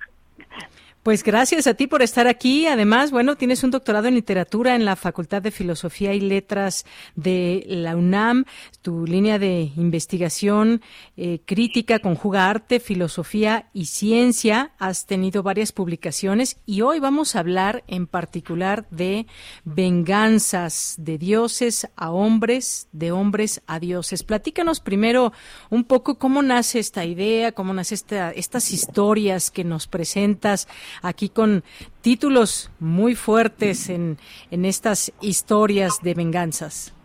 Pues 1.04 1.22
gracias 1.22 1.68
a 1.68 1.74
ti 1.74 1.86
por 1.88 2.02
estar 2.02 2.28
aquí. 2.28 2.66
Además, 2.66 3.12
bueno, 3.12 3.36
tienes 3.36 3.62
un 3.66 3.72
doctorado 3.72 4.08
en 4.08 4.16
literatura 4.16 4.74
en 4.74 4.86
la 4.86 4.96
Facultad 4.96 5.42
de 5.42 5.52
Filosofía 5.52 6.14
y 6.14 6.22
Letras 6.22 6.86
de 7.18 7.66
la 7.68 7.98
UNAM. 7.98 8.46
Tu 8.82 9.06
línea 9.06 9.38
de 9.38 9.74
investigación 9.76 10.82
eh, 11.18 11.42
crítica 11.46 12.00
conjuga 12.00 12.50
arte, 12.50 12.80
filosofía 12.80 13.70
y 13.74 13.88
ciencia. 13.88 14.72
Has 14.80 15.06
tenido 15.06 15.44
varias 15.44 15.74
publicaciones 15.74 16.56
y 16.66 16.80
hoy 16.80 17.02
vamos 17.02 17.36
a 17.36 17.40
hablar 17.40 17.84
en 17.88 18.08
particular 18.08 18.88
de 18.90 19.28
venganzas 19.66 20.96
de 21.00 21.18
dioses 21.18 21.86
a 21.98 22.12
hombres, 22.12 22.88
de 22.94 23.12
hombres 23.12 23.62
a 23.68 23.82
dioses. 23.82 24.24
Platícanos 24.24 24.80
primero 24.80 25.34
un 25.70 25.84
poco 25.84 26.18
cómo 26.18 26.42
nace 26.42 26.80
esta 26.80 27.04
idea, 27.04 27.52
cómo 27.52 27.74
nace 27.74 27.96
esta, 27.96 28.32
estas 28.32 28.72
historias 28.72 29.52
que 29.52 29.66
nos 29.66 29.88
presentas 29.88 30.70
aquí 31.02 31.30
con 31.30 31.64
títulos 32.02 32.72
muy 32.80 33.16
fuertes 33.16 33.90
en, 33.90 34.18
en 34.52 34.66
estas 34.66 35.14
historias 35.22 36.00
de 36.02 36.14
venganzas. 36.14 36.96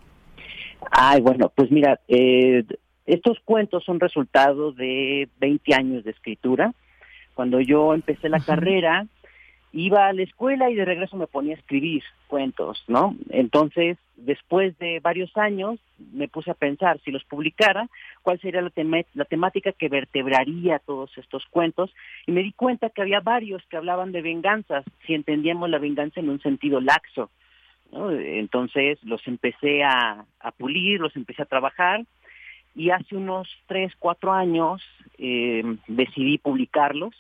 Ay, 0.91 1.21
bueno, 1.21 1.53
pues 1.55 1.71
mira, 1.71 2.01
eh, 2.09 2.65
estos 3.07 3.39
cuentos 3.45 3.85
son 3.85 4.01
resultado 4.01 4.73
de 4.73 5.29
20 5.41 5.75
años 5.75 6.05
de 6.05 6.11
escritura. 6.11 6.73
Cuando 7.35 7.61
yo 7.61 7.95
empecé 7.95 8.29
la 8.29 8.41
carrera, 8.41 9.07
iba 9.81 10.07
a 10.07 10.13
la 10.13 10.23
escuela 10.23 10.71
y 10.71 10.75
de 10.75 10.85
regreso 10.85 11.17
me 11.17 11.27
ponía 11.27 11.55
a 11.55 11.59
escribir 11.59 12.03
cuentos, 12.27 12.83
¿no? 12.89 13.17
Entonces, 13.31 13.99
después 14.17 14.77
de 14.79 15.01
varios 15.01 15.37
años, 15.37 15.79
me 16.13 16.29
puse 16.29 16.51
a 16.51 16.55
pensar, 16.55 17.01
si 17.05 17.11
los 17.11 17.25
publicara, 17.25 17.89
cuál 18.23 18.41
sería 18.41 18.63
la, 18.63 19.25
temática 19.25 19.73
que 19.73 19.89
vertebraría 19.89 20.79
todos 20.81 21.17
estos 21.17 21.45
cuentos, 21.47 21.95
y 22.27 22.33
me 22.33 22.43
di 22.43 22.53
cuenta 22.53 22.91
que 22.91 23.03
había 23.03 23.21
varios 23.21 23.63
que 23.67 23.77
hablaban 23.77 24.13
de 24.13 24.23
venganzas, 24.23 24.85
si 25.07 25.15
entendíamos 25.15 25.71
la 25.71 25.79
venganza 25.79 26.21
en 26.21 26.31
un 26.31 26.41
sentido 26.41 26.81
laxo. 26.81 27.31
Entonces, 27.93 28.99
los 29.03 29.27
empecé 29.27 29.83
a, 29.83 30.25
a 30.41 30.51
pulir, 30.53 31.01
los 31.01 31.17
empecé 31.17 31.43
a 31.43 31.47
trabajar, 31.47 32.05
y 32.75 32.91
hace 32.91 33.17
unos 33.17 33.49
tres, 33.67 33.93
cuatro 33.99 34.33
años 34.33 34.83
eh, 35.19 35.63
decidí 35.89 36.39
publicarlos 36.39 37.15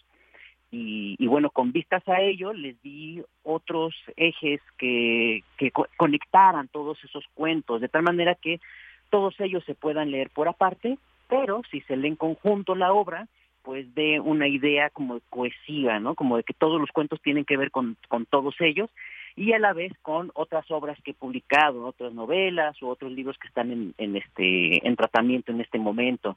y, 0.70 1.26
bueno, 1.26 1.50
con 1.50 1.72
vistas 1.72 2.06
a 2.08 2.20
ello 2.20 2.52
les 2.52 2.80
di 2.82 3.22
otros 3.42 3.94
ejes 4.16 4.60
que, 4.76 5.42
que 5.56 5.70
conectaran 5.96 6.68
todos 6.68 7.02
esos 7.04 7.24
cuentos, 7.34 7.80
de 7.80 7.88
tal 7.88 8.02
manera 8.02 8.34
que 8.34 8.60
todos 9.08 9.38
ellos 9.40 9.64
se 9.64 9.74
puedan 9.74 10.10
leer 10.10 10.28
por 10.30 10.48
aparte, 10.48 10.98
pero 11.28 11.62
si 11.70 11.80
se 11.82 11.96
lee 11.96 12.08
en 12.08 12.16
conjunto 12.16 12.74
la 12.74 12.92
obra, 12.92 13.28
pues 13.62 13.94
de 13.94 14.20
una 14.20 14.48
idea 14.48 14.90
como 14.90 15.20
cohesiva, 15.30 16.00
¿no? 16.00 16.14
Como 16.14 16.36
de 16.36 16.42
que 16.42 16.54
todos 16.54 16.80
los 16.80 16.90
cuentos 16.90 17.20
tienen 17.22 17.44
que 17.44 17.56
ver 17.56 17.70
con, 17.70 17.96
con 18.08 18.26
todos 18.26 18.54
ellos 18.60 18.90
y 19.36 19.52
a 19.52 19.58
la 19.58 19.72
vez 19.72 19.92
con 20.02 20.30
otras 20.34 20.70
obras 20.70 20.98
que 21.02 21.12
he 21.12 21.14
publicado, 21.14 21.86
otras 21.86 22.12
novelas 22.12 22.82
o 22.82 22.88
otros 22.88 23.12
libros 23.12 23.38
que 23.38 23.48
están 23.48 23.70
en, 23.70 23.94
en 23.98 24.16
este 24.16 24.86
en 24.86 24.96
tratamiento 24.96 25.52
en 25.52 25.60
este 25.60 25.78
momento. 25.78 26.36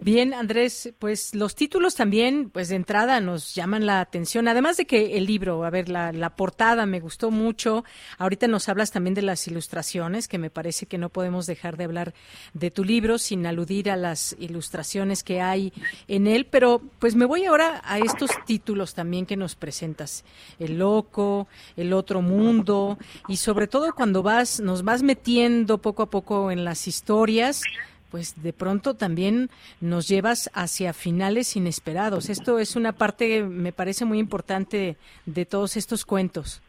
Bien, 0.00 0.34
Andrés, 0.34 0.92
pues 0.98 1.34
los 1.34 1.54
títulos 1.54 1.94
también, 1.94 2.50
pues 2.50 2.68
de 2.68 2.76
entrada 2.76 3.20
nos 3.20 3.54
llaman 3.54 3.86
la 3.86 4.00
atención, 4.00 4.48
además 4.48 4.76
de 4.76 4.86
que 4.86 5.16
el 5.16 5.26
libro, 5.26 5.64
a 5.64 5.70
ver, 5.70 5.88
la, 5.88 6.12
la, 6.12 6.36
portada 6.36 6.86
me 6.86 7.00
gustó 7.00 7.30
mucho, 7.30 7.84
ahorita 8.18 8.48
nos 8.48 8.68
hablas 8.68 8.90
también 8.90 9.14
de 9.14 9.22
las 9.22 9.46
ilustraciones, 9.46 10.28
que 10.28 10.38
me 10.38 10.50
parece 10.50 10.86
que 10.86 10.98
no 10.98 11.08
podemos 11.08 11.46
dejar 11.46 11.76
de 11.76 11.84
hablar 11.84 12.14
de 12.54 12.70
tu 12.70 12.84
libro 12.84 13.18
sin 13.18 13.46
aludir 13.46 13.90
a 13.90 13.96
las 13.96 14.36
ilustraciones 14.38 15.22
que 15.22 15.40
hay 15.40 15.72
en 16.06 16.26
él, 16.26 16.46
pero 16.46 16.82
pues 16.98 17.14
me 17.14 17.24
voy 17.24 17.44
ahora 17.44 17.82
a 17.84 17.98
estos 17.98 18.30
títulos 18.46 18.94
también 18.94 19.26
que 19.26 19.36
nos 19.36 19.54
presentas, 19.54 20.24
El 20.58 20.78
Loco, 20.78 21.48
El 21.76 21.92
Otro 21.92 22.22
Mundo, 22.22 22.98
y 23.28 23.36
sobre 23.36 23.66
todo 23.66 23.94
cuando 23.94 24.22
vas, 24.22 24.60
nos 24.60 24.82
vas 24.82 25.02
metiendo 25.02 25.78
poco 25.78 26.02
a 26.02 26.10
poco 26.10 26.50
en 26.50 26.64
las 26.64 26.86
historias, 26.88 27.62
pues 28.10 28.42
de 28.42 28.52
pronto 28.52 28.94
también 28.94 29.50
nos 29.80 30.08
llevas 30.08 30.50
hacia 30.54 30.92
finales 30.92 31.56
inesperados. 31.56 32.30
Esto 32.30 32.58
es 32.58 32.76
una 32.76 32.92
parte, 32.92 33.42
me 33.42 33.72
parece 33.72 34.04
muy 34.04 34.18
importante 34.18 34.96
de 35.26 35.46
todos 35.46 35.76
estos 35.76 36.04
cuentos. 36.04 36.62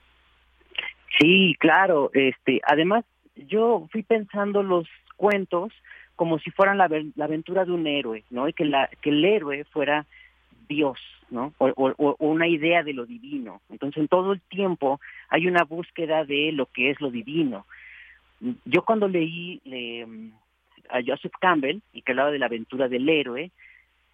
Sí, 1.19 1.55
claro. 1.59 2.11
Este, 2.13 2.61
además, 2.63 3.05
yo 3.35 3.87
fui 3.91 4.03
pensando 4.03 4.63
los 4.63 4.87
cuentos 5.17 5.73
como 6.15 6.37
si 6.39 6.51
fueran 6.51 6.77
la, 6.77 6.89
la 7.15 7.25
aventura 7.25 7.63
de 7.63 7.71
un 7.71 7.87
héroe, 7.87 8.23
¿no? 8.29 8.47
Y 8.49 8.53
que, 8.53 8.65
la, 8.65 8.89
que 9.01 9.09
el 9.09 9.23
héroe 9.23 9.63
fuera 9.63 10.05
Dios, 10.67 10.99
¿no? 11.29 11.53
O, 11.57 11.69
o, 11.69 12.15
una 12.19 12.47
idea 12.47 12.83
de 12.83 12.93
lo 12.93 13.05
divino. 13.05 13.61
Entonces, 13.69 14.01
en 14.01 14.07
todo 14.09 14.33
el 14.33 14.41
tiempo 14.41 14.99
hay 15.29 15.47
una 15.47 15.63
búsqueda 15.63 16.25
de 16.25 16.51
lo 16.51 16.65
que 16.65 16.89
es 16.89 16.99
lo 16.99 17.09
divino. 17.09 17.65
Yo 18.65 18.83
cuando 18.83 19.07
leí 19.07 19.61
a 20.89 21.01
Joseph 21.05 21.33
Campbell 21.39 21.81
y 21.93 22.01
que 22.01 22.11
hablaba 22.11 22.31
de 22.31 22.39
la 22.39 22.47
aventura 22.47 22.87
del 22.87 23.07
héroe, 23.07 23.51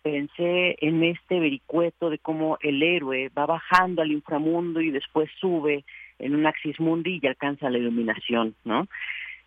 pensé 0.04 0.76
en 0.82 1.04
este 1.04 1.40
vericueto 1.40 2.10
de 2.10 2.20
cómo 2.20 2.58
el 2.62 2.84
héroe 2.84 3.32
va 3.36 3.48
bajando 3.48 4.04
al 4.04 4.12
inframundo 4.12 4.80
y 4.80 4.92
después 4.92 5.30
sube 5.40 5.84
en 6.20 6.36
un 6.36 6.46
axis 6.46 6.80
mundi 6.80 7.20
y 7.22 7.28
alcanza 7.28 7.70
la 7.70 7.80
iluminación, 7.80 8.56
¿no? 8.64 8.88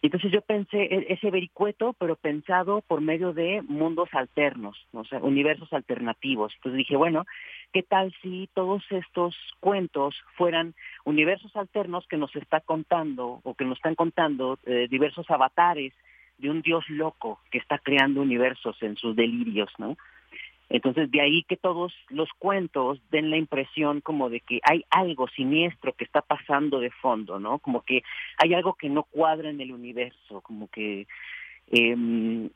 Entonces 0.01 0.31
yo 0.31 0.41
pensé 0.43 1.07
ese 1.09 1.31
vericueto, 1.31 1.93
pero 1.99 2.15
pensado 2.15 2.83
por 2.83 3.01
medio 3.01 3.33
de 3.33 3.63
mundos 3.63 4.09
alternos, 4.13 4.87
o 4.93 5.05
sea, 5.05 5.19
universos 5.19 5.73
alternativos. 5.73 6.53
Entonces 6.57 6.79
dije, 6.79 6.97
bueno, 6.97 7.25
¿qué 7.73 7.83
tal 7.83 8.15
si 8.23 8.49
todos 8.55 8.85
estos 8.91 9.37
cuentos 9.59 10.15
fueran 10.37 10.75
universos 11.05 11.55
alternos 11.57 12.07
que 12.07 12.17
nos 12.17 12.35
está 12.37 12.61
contando 12.61 13.41
o 13.43 13.55
que 13.55 13.65
nos 13.65 13.79
están 13.79 13.97
contando 13.97 14.59
eh, 14.67 14.87
diversos 14.89 15.29
avatares 15.31 15.93
de 16.39 16.51
un 16.51 16.63
dios 16.63 16.89
loco 16.89 17.41
que 17.51 17.59
está 17.59 17.79
creando 17.79 18.23
universos 18.23 18.81
en 18.83 18.97
sus 18.97 19.15
delirios, 19.15 19.71
¿no? 19.79 19.97
Entonces, 20.71 21.11
de 21.11 21.21
ahí 21.23 21.45
que 21.45 21.57
todos 21.57 21.95
los 22.11 22.29
cuentos 22.39 23.01
den 23.11 23.31
la 23.31 23.39
impresión 23.39 24.03
como 24.03 24.29
de 24.29 24.41
que 24.41 24.61
hay 24.63 24.85
algo 24.91 25.27
siniestro 25.29 25.95
que 25.95 26.05
está 26.05 26.21
pasando 26.21 26.79
de 26.79 26.91
fondo, 26.91 27.41
¿no? 27.41 27.59
Como 27.59 27.83
que 27.83 28.03
hay 28.37 28.53
algo 28.53 28.75
que 28.75 28.91
no 28.91 29.05
cuadra 29.05 29.49
en 29.49 29.61
el 29.61 29.73
universo, 29.73 30.43
como 30.43 30.69
que 30.69 31.07
eh, 31.69 32.51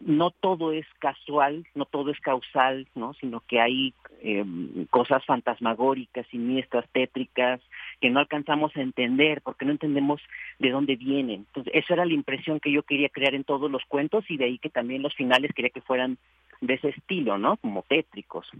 no 0.00 0.30
todo 0.30 0.72
es 0.72 0.86
casual, 0.98 1.66
no 1.74 1.84
todo 1.84 2.10
es 2.10 2.20
causal, 2.20 2.86
¿no? 2.94 3.14
Sino 3.14 3.40
que 3.40 3.60
hay 3.60 3.94
eh, 4.20 4.44
cosas 4.90 5.24
fantasmagóricas, 5.24 6.26
siniestras, 6.28 6.86
tétricas, 6.92 7.60
que 8.00 8.10
no 8.10 8.20
alcanzamos 8.20 8.76
a 8.76 8.82
entender 8.82 9.40
porque 9.42 9.64
no 9.64 9.72
entendemos 9.72 10.20
de 10.58 10.70
dónde 10.70 10.96
vienen. 10.96 11.46
Entonces, 11.46 11.72
esa 11.74 11.94
era 11.94 12.04
la 12.04 12.14
impresión 12.14 12.60
que 12.60 12.72
yo 12.72 12.82
quería 12.82 13.08
crear 13.08 13.34
en 13.34 13.44
todos 13.44 13.70
los 13.70 13.84
cuentos 13.86 14.24
y 14.28 14.36
de 14.36 14.44
ahí 14.44 14.58
que 14.58 14.70
también 14.70 15.02
los 15.02 15.14
finales 15.14 15.52
quería 15.54 15.70
que 15.70 15.80
fueran 15.80 16.18
de 16.60 16.74
ese 16.74 16.90
estilo, 16.90 17.38
¿no? 17.38 17.56
Como 17.56 17.82
tétricos. 17.82 18.50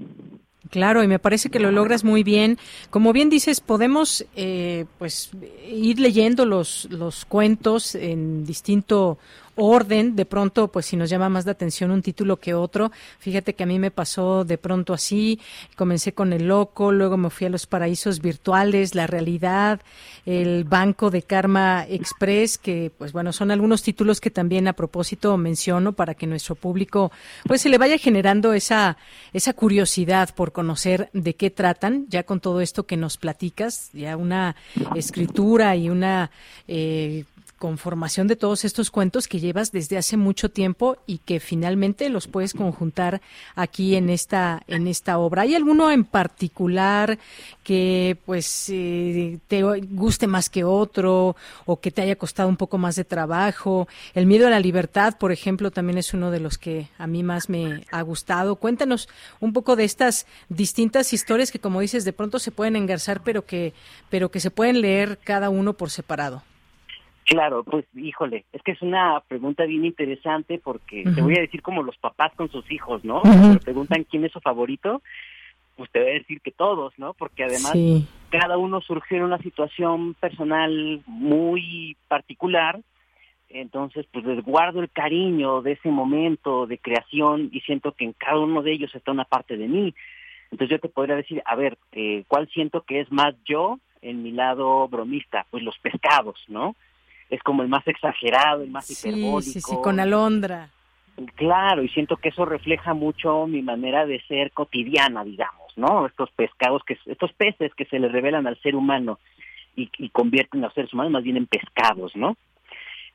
Claro, 0.71 1.03
y 1.03 1.09
me 1.09 1.19
parece 1.19 1.51
que 1.51 1.61
lo 1.61 1.71
logras 1.71 2.05
muy 2.05 2.23
bien. 2.23 2.59
Como 2.91 3.13
bien 3.13 3.31
dices, 3.31 3.61
podemos 3.61 4.25
eh, 4.35 4.87
pues 4.99 5.31
ir 5.69 6.01
leyendo 6.01 6.45
los, 6.45 6.89
los 6.91 7.25
cuentos 7.25 7.95
en 7.95 8.45
distinto 8.45 9.19
orden, 9.57 10.15
de 10.15 10.27
pronto, 10.27 10.69
pues 10.69 10.87
si 10.87 10.97
nos 10.97 11.11
llama 11.11 11.29
más 11.29 11.47
la 11.47 11.53
atención 11.53 11.91
un 11.91 12.03
título 12.03 12.37
que 12.37 12.55
otro. 12.55 12.93
Fíjate 13.19 13.55
que 13.55 13.65
a 13.65 13.67
mí 13.67 13.79
me 13.79 13.91
pasó 13.91 14.45
de 14.45 14.59
pronto 14.59 14.93
así, 14.93 15.41
comencé 15.75 16.13
con 16.13 16.33
El 16.33 16.47
Loco, 16.47 16.93
luego 16.93 17.17
me 17.17 17.31
fui 17.31 17.47
a 17.47 17.51
los 17.51 17.67
paraísos 17.67 18.21
virtuales, 18.21 18.95
la 18.95 19.07
realidad, 19.07 19.81
el 20.27 20.65
Banco 20.65 21.11
de 21.11 21.23
Karma 21.23 21.87
Express, 21.89 22.59
que 22.59 22.93
pues 22.97 23.13
bueno, 23.13 23.33
son 23.33 23.51
algunos 23.51 23.83
títulos 23.83 24.21
que 24.21 24.31
también 24.31 24.69
a 24.69 24.75
propósito 24.75 25.37
menciono 25.37 25.93
para 25.93 26.15
que 26.15 26.27
nuestro 26.27 26.55
público 26.55 27.11
pues 27.47 27.63
se 27.63 27.69
le 27.69 27.79
vaya 27.79 27.99
generando 27.99 28.53
esa, 28.53 28.99
esa 29.33 29.55
curiosidad 29.55 30.35
por 30.35 30.53
conocer 30.57 31.11
de 31.13 31.35
qué 31.35 31.51
tratan, 31.51 32.07
ya 32.09 32.23
con 32.23 32.41
todo 32.41 32.63
esto 32.63 32.87
que 32.87 32.97
nos 32.97 33.19
platicas, 33.19 33.91
ya 33.93 34.17
una 34.17 34.57
escritura 34.95 35.77
y 35.77 35.91
una 35.91 36.31
eh, 36.67 37.27
conformación 37.59 38.27
de 38.27 38.37
todos 38.37 38.65
estos 38.65 38.91
cuentos 38.91 39.29
que 39.29 39.41
llevas 39.41 39.73
desde 39.73 39.97
hace 39.97 40.17
mucho 40.17 40.51
tiempo 40.51 40.99
y 41.07 41.19
que 41.19 41.41
finalmente 41.41 42.09
los 42.11 42.27
puedes 42.27 42.53
conjuntar 42.53 43.23
aquí 43.55 43.97
en 43.97 44.11
esta 44.11 44.63
en 44.69 44.87
esta 44.87 45.19
obra. 45.19 45.43
¿Hay 45.43 45.55
alguno 45.55 45.91
en 45.91 46.05
particular 46.05 47.19
que 47.63 48.19
pues 48.27 48.69
eh, 48.69 49.39
te 49.49 49.63
guste 49.63 50.27
más 50.27 50.51
que 50.51 50.65
otro 50.65 51.37
o 51.65 51.81
que 51.81 51.91
te 51.91 52.03
haya 52.03 52.17
costado 52.17 52.49
un 52.49 52.57
poco 52.57 52.79
más 52.79 52.97
de 52.97 53.05
trabajo? 53.05 53.89
El 54.15 54.27
miedo 54.27 54.47
a 54.47 54.51
la 54.51 54.61
libertad, 54.61 55.17
por 55.19 55.33
ejemplo, 55.33 55.71
también 55.71 55.99
es 55.99 56.13
uno 56.13 56.31
de 56.31 56.41
los 56.41 56.59
que 56.59 56.89
a 56.99 57.07
mí 57.07 57.23
más 57.23 57.49
me 57.49 57.85
ha 57.91 58.03
gustado. 58.03 58.57
Cuéntanos 58.57 59.09
un 59.41 59.53
poco 59.53 59.77
de 59.77 59.85
estas 59.85 60.27
distintas 60.49 61.13
historias 61.13 61.51
que 61.51 61.59
como 61.59 61.81
dices 61.81 62.05
de 62.05 62.13
pronto 62.13 62.39
se 62.39 62.51
pueden 62.51 62.77
engarzar, 62.77 63.23
pero 63.23 63.47
que 63.47 63.73
pero 64.11 64.31
que 64.31 64.41
se 64.41 64.51
pueden 64.51 64.81
leer 64.83 65.19
cada 65.25 65.49
uno 65.49 65.73
por 65.73 65.91
separado. 65.91 66.43
Claro, 67.27 67.65
pues 67.65 67.85
híjole, 67.97 68.45
es 68.53 68.63
que 68.63 68.71
es 68.71 68.83
una 68.83 69.21
pregunta 69.27 69.65
bien 69.65 69.85
interesante 69.85 70.61
porque 70.63 71.03
te 71.03 71.21
voy 71.21 71.37
a 71.37 71.41
decir 71.41 71.61
como 71.61 71.83
los 71.83 71.97
papás 71.97 72.33
con 72.37 72.49
sus 72.53 72.71
hijos, 72.71 73.05
¿no? 73.05 73.21
Cuando 73.21 73.59
preguntan 73.59 74.05
quién 74.05 74.25
es 74.25 74.31
su 74.31 74.39
favorito, 74.41 75.03
pues 75.75 75.91
te 75.91 75.99
voy 75.99 76.11
a 76.11 76.15
decir 76.15 76.41
que 76.41 76.53
todos, 76.53 76.97
¿no? 76.99 77.15
Porque 77.15 77.43
además 77.43 77.75
cada 78.31 78.57
uno 78.59 78.81
surgió 78.81 79.17
en 79.17 79.25
una 79.25 79.39
situación 79.39 80.15
personal 80.15 81.03
muy 81.07 81.97
particular, 82.07 82.79
entonces 83.49 84.07
pues 84.13 84.25
les 84.25 84.45
guardo 84.45 84.81
el 84.81 84.91
cariño 84.91 85.63
de 85.63 85.73
ese 85.73 85.91
momento 85.91 86.69
de 86.69 86.79
creación 86.79 87.51
y 87.51 87.61
siento 87.63 87.91
que 87.91 88.05
en 88.05 88.13
cada 88.13 88.39
uno 88.39 88.63
de 88.63 88.71
ellos 88.71 88.95
está 88.95 89.11
una 89.11 89.25
parte 89.25 89.57
de 89.57 89.67
mí. 89.67 89.93
Entonces 90.53 90.71
yo 90.71 90.79
te 90.79 90.89
podría 90.89 91.17
decir, 91.17 91.43
a 91.45 91.57
ver, 91.57 91.77
eh, 91.91 92.23
¿cuál 92.29 92.49
siento 92.51 92.83
que 92.83 93.01
es 93.01 93.11
más 93.11 93.35
yo 93.45 93.81
en 94.01 94.23
mi 94.23 94.31
lado 94.31 94.87
bromista? 94.87 95.45
Pues 95.51 95.65
los 95.65 95.77
pescados, 95.81 96.39
¿no? 96.47 96.77
Es 97.31 97.43
como 97.43 97.63
el 97.63 97.69
más 97.69 97.87
exagerado, 97.87 98.63
el 98.63 98.71
más 98.71 98.91
hiperbólico. 98.91 99.43
Sí, 99.43 99.61
sí, 99.61 99.77
con 99.83 100.01
alondra. 100.01 100.71
Claro, 101.35 101.83
y 101.83 101.89
siento 101.89 102.17
que 102.17 102.29
eso 102.29 102.45
refleja 102.45 102.93
mucho 102.93 103.47
mi 103.47 103.63
manera 103.63 104.05
de 104.05 104.21
ser 104.29 104.53
cotidiana, 104.53 105.25
digamos, 105.25 105.73
¿no? 105.77 106.07
Estos 106.07 106.31
pescados, 106.33 106.83
que 106.85 106.99
estos 107.07 107.33
peces 107.33 107.75
que 107.75 107.87
se 107.87 107.99
le 107.99 108.09
revelan 108.09 108.47
al 108.47 108.61
ser 108.61 108.77
humano 108.77 109.19
y, 109.75 110.09
convierten 110.11 110.63
a 110.63 110.67
los 110.67 110.75
seres 110.75 110.93
humanos 110.93 111.13
más 111.13 111.23
bien 111.23 111.39
en 111.39 111.47
pescados, 111.47 112.15
¿no? 112.17 112.37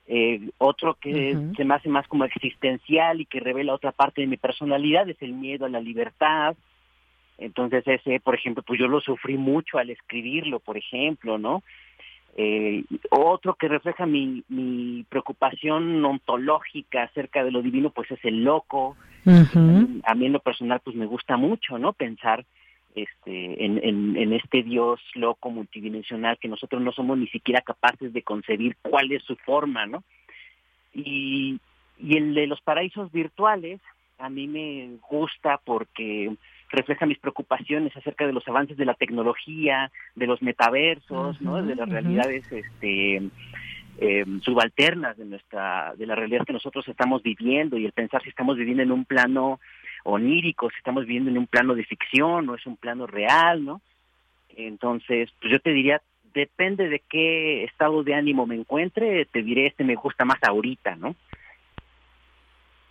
Eh, 0.07 0.49
otro 0.57 0.95
que 0.95 1.37
se 1.55 1.63
me 1.63 1.75
hace 1.75 1.89
más 1.89 2.07
como 2.07 2.25
existencial 2.25 3.21
y 3.21 3.25
que 3.25 3.39
revela 3.39 3.73
otra 3.73 3.91
parte 3.91 4.21
de 4.21 4.27
mi 4.27 4.37
personalidad 4.37 5.07
es 5.07 5.21
el 5.21 5.33
miedo 5.33 5.65
a 5.65 5.69
la 5.69 5.79
libertad. 5.79 6.55
Entonces 7.37 7.87
ese, 7.87 8.19
por 8.19 8.35
ejemplo, 8.35 8.63
pues 8.63 8.79
yo 8.79 8.87
lo 8.87 8.99
sufrí 8.99 9.37
mucho 9.37 9.77
al 9.77 9.89
escribirlo, 9.89 10.59
por 10.59 10.77
ejemplo, 10.77 11.37
¿no? 11.37 11.63
Eh, 12.37 12.83
otro 13.09 13.55
que 13.55 13.67
refleja 13.67 14.05
mi, 14.05 14.43
mi 14.47 15.03
preocupación 15.09 16.03
ontológica 16.03 17.03
acerca 17.03 17.43
de 17.43 17.51
lo 17.51 17.61
divino, 17.61 17.89
pues 17.89 18.09
es 18.11 18.23
el 18.23 18.43
loco. 18.43 18.95
A 19.25 20.15
mí 20.15 20.25
en 20.25 20.33
lo 20.33 20.39
personal, 20.39 20.79
pues 20.83 20.95
me 20.95 21.05
gusta 21.05 21.37
mucho, 21.37 21.77
¿no? 21.77 21.93
Pensar 21.93 22.45
este, 22.95 23.65
en, 23.65 23.79
en, 23.83 24.17
en, 24.17 24.33
este 24.33 24.63
Dios 24.63 24.99
loco 25.13 25.49
multidimensional 25.49 26.37
que 26.39 26.47
nosotros 26.47 26.81
no 26.81 26.91
somos 26.91 27.17
ni 27.17 27.27
siquiera 27.27 27.61
capaces 27.61 28.11
de 28.13 28.23
concebir 28.23 28.75
cuál 28.81 29.11
es 29.11 29.23
su 29.23 29.35
forma, 29.37 29.85
¿no? 29.85 30.03
Y, 30.93 31.59
y 31.99 32.17
el 32.17 32.33
de 32.33 32.47
los 32.47 32.59
paraísos 32.61 33.11
virtuales, 33.11 33.79
a 34.17 34.29
mí 34.29 34.47
me 34.47 34.97
gusta 35.09 35.59
porque 35.63 36.35
refleja 36.71 37.05
mis 37.05 37.19
preocupaciones 37.19 37.95
acerca 37.95 38.25
de 38.25 38.33
los 38.33 38.47
avances 38.47 38.77
de 38.77 38.85
la 38.85 38.93
tecnología, 38.93 39.91
de 40.15 40.27
los 40.27 40.41
metaversos, 40.41 41.41
¿no? 41.41 41.61
de 41.61 41.75
las 41.75 41.89
realidades 41.89 42.49
este 42.51 43.21
eh, 43.97 44.25
subalternas 44.41 45.17
de 45.17 45.25
nuestra 45.25 45.93
de 45.95 46.05
la 46.05 46.15
realidad 46.15 46.45
que 46.45 46.53
nosotros 46.53 46.87
estamos 46.87 47.21
viviendo 47.21 47.77
y 47.77 47.85
el 47.85 47.91
pensar 47.91 48.23
si 48.23 48.29
estamos 48.29 48.57
viviendo 48.57 48.83
en 48.83 48.91
un 48.91 49.05
plano 49.05 49.59
onírico, 50.03 50.69
si 50.69 50.77
estamos 50.77 51.05
viviendo 51.05 51.29
en 51.29 51.37
un 51.37 51.47
plano 51.47 51.75
de 51.75 51.83
ficción 51.83 52.49
o 52.49 52.55
es 52.55 52.65
un 52.65 52.77
plano 52.77 53.05
real, 53.05 53.63
¿no? 53.63 53.81
Entonces, 54.55 55.29
pues 55.39 55.51
yo 55.51 55.59
te 55.59 55.71
diría, 55.71 56.01
depende 56.33 56.89
de 56.89 57.01
qué 57.07 57.63
estado 57.65 58.03
de 58.03 58.15
ánimo 58.15 58.45
me 58.45 58.55
encuentre, 58.55 59.25
te 59.25 59.43
diré 59.43 59.67
este 59.67 59.83
me 59.83 59.95
gusta 59.95 60.25
más 60.25 60.39
ahorita, 60.41 60.95
¿no? 60.95 61.15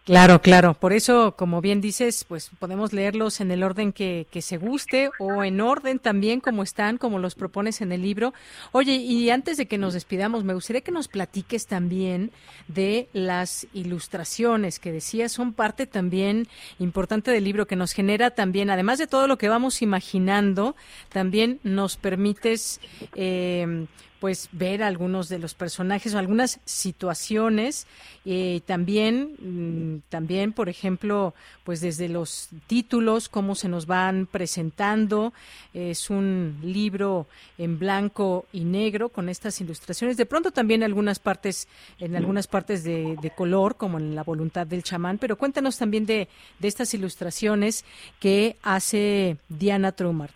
Claro, 0.05 0.41
claro. 0.41 0.75
Por 0.75 0.93
eso, 0.93 1.37
como 1.37 1.61
bien 1.61 1.81
dices, 1.81 2.25
pues 2.25 2.51
podemos 2.59 2.93
leerlos 2.93 3.41
en 3.41 3.51
el 3.51 3.63
orden 3.63 3.93
que, 3.93 4.27
que, 4.31 4.43
se 4.43 4.57
guste 4.57 5.11
o 5.19 5.45
en 5.45 5.61
orden 5.61 5.99
también 5.99 6.41
como 6.41 6.63
están, 6.63 6.97
como 6.97 7.19
los 7.19 7.35
propones 7.35 7.81
en 7.81 7.93
el 7.93 8.03
libro. 8.03 8.33
Oye, 8.73 8.95
y 8.95 9.29
antes 9.31 9.59
de 9.59 9.67
que 9.67 9.79
nos 9.79 9.95
despidamos, 9.95 10.43
me 10.43 10.55
gustaría 10.55 10.81
que 10.81 10.91
nos 10.91 11.07
platiques 11.07 11.67
también 11.67 12.33
de 12.67 13.09
las 13.13 13.67
ilustraciones 13.75 14.79
que 14.79 14.91
decías 14.91 15.33
son 15.33 15.53
parte 15.53 15.87
también 15.87 16.49
importante 16.79 17.31
del 17.31 17.45
libro 17.45 17.67
que 17.67 17.77
nos 17.77 17.93
genera 17.93 18.31
también, 18.31 18.71
además 18.71 18.99
de 18.99 19.07
todo 19.07 19.27
lo 19.27 19.39
que 19.39 19.49
vamos 19.49 19.83
imaginando, 19.83 20.77
también 21.11 21.61
nos 21.63 21.97
permites 21.97 22.81
eh, 23.15 23.87
pues 24.21 24.51
ver 24.53 24.83
algunos 24.83 25.29
de 25.29 25.39
los 25.39 25.55
personajes 25.55 26.15
o 26.15 26.19
algunas 26.19 26.61
situaciones 26.67 27.87
y 28.25 28.57
eh, 28.57 28.63
también 28.65 29.35
mm, 29.41 30.03
también 30.11 30.53
por 30.53 30.69
ejemplo 30.69 31.35
pues 31.65 31.81
desde 31.81 32.09
los 32.09 32.51
títulos 32.67 33.29
cómo 33.29 33.55
se 33.55 33.69
nos 33.69 33.87
van 33.87 34.27
presentando. 34.27 35.33
Es 35.73 36.11
un 36.11 36.59
libro 36.63 37.27
en 37.59 37.79
blanco 37.79 38.47
y 38.53 38.65
negro 38.65 39.09
con 39.09 39.29
estas 39.29 39.61
ilustraciones. 39.61 40.17
De 40.17 40.27
pronto 40.27 40.51
también 40.51 40.83
algunas 40.83 41.19
partes 41.19 41.67
en 41.99 42.15
algunas 42.15 42.47
partes 42.47 42.85
de, 42.85 43.33
color 43.37 43.77
como 43.77 43.99
en 43.99 44.15
la 44.15 44.23
voluntad 44.23 44.67
del 44.67 44.83
chamán. 44.83 45.19
Pero 45.19 45.37
cuéntanos 45.37 45.79
también 45.79 46.05
de, 46.05 46.29
de 46.59 46.69
estas 46.69 46.93
ilustraciones 46.93 47.85
que 48.19 48.57
hace 48.63 49.39
Diana 49.49 49.93
Trumart 49.93 50.35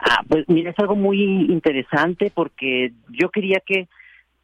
Ah, 0.00 0.22
pues 0.26 0.48
mira, 0.48 0.70
es 0.70 0.78
algo 0.78 0.96
muy 0.96 1.22
interesante 1.50 2.32
porque 2.34 2.92
yo 3.10 3.30
quería 3.30 3.60
que 3.60 3.88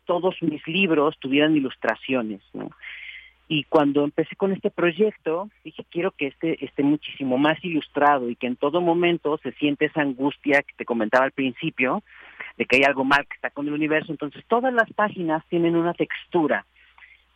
todos 0.04 0.36
mis 0.42 0.66
libros 0.66 1.16
tuvieran 1.18 1.56
ilustraciones, 1.56 2.42
¿no? 2.52 2.70
Y 3.48 3.64
cuando 3.64 4.02
empecé 4.02 4.34
con 4.34 4.52
este 4.52 4.70
proyecto, 4.70 5.48
dije, 5.62 5.84
quiero 5.90 6.10
que 6.10 6.26
este 6.26 6.64
esté 6.64 6.82
muchísimo 6.82 7.38
más 7.38 7.64
ilustrado 7.64 8.28
y 8.28 8.34
que 8.34 8.48
en 8.48 8.56
todo 8.56 8.80
momento 8.80 9.38
se 9.38 9.52
siente 9.52 9.86
esa 9.86 10.02
angustia 10.02 10.62
que 10.62 10.74
te 10.76 10.84
comentaba 10.84 11.24
al 11.24 11.32
principio, 11.32 12.02
de 12.56 12.64
que 12.64 12.76
hay 12.76 12.82
algo 12.82 13.04
mal 13.04 13.24
que 13.26 13.36
está 13.36 13.50
con 13.50 13.68
el 13.68 13.74
universo. 13.74 14.10
Entonces, 14.10 14.44
todas 14.48 14.74
las 14.74 14.92
páginas 14.94 15.44
tienen 15.48 15.76
una 15.76 15.94
textura 15.94 16.66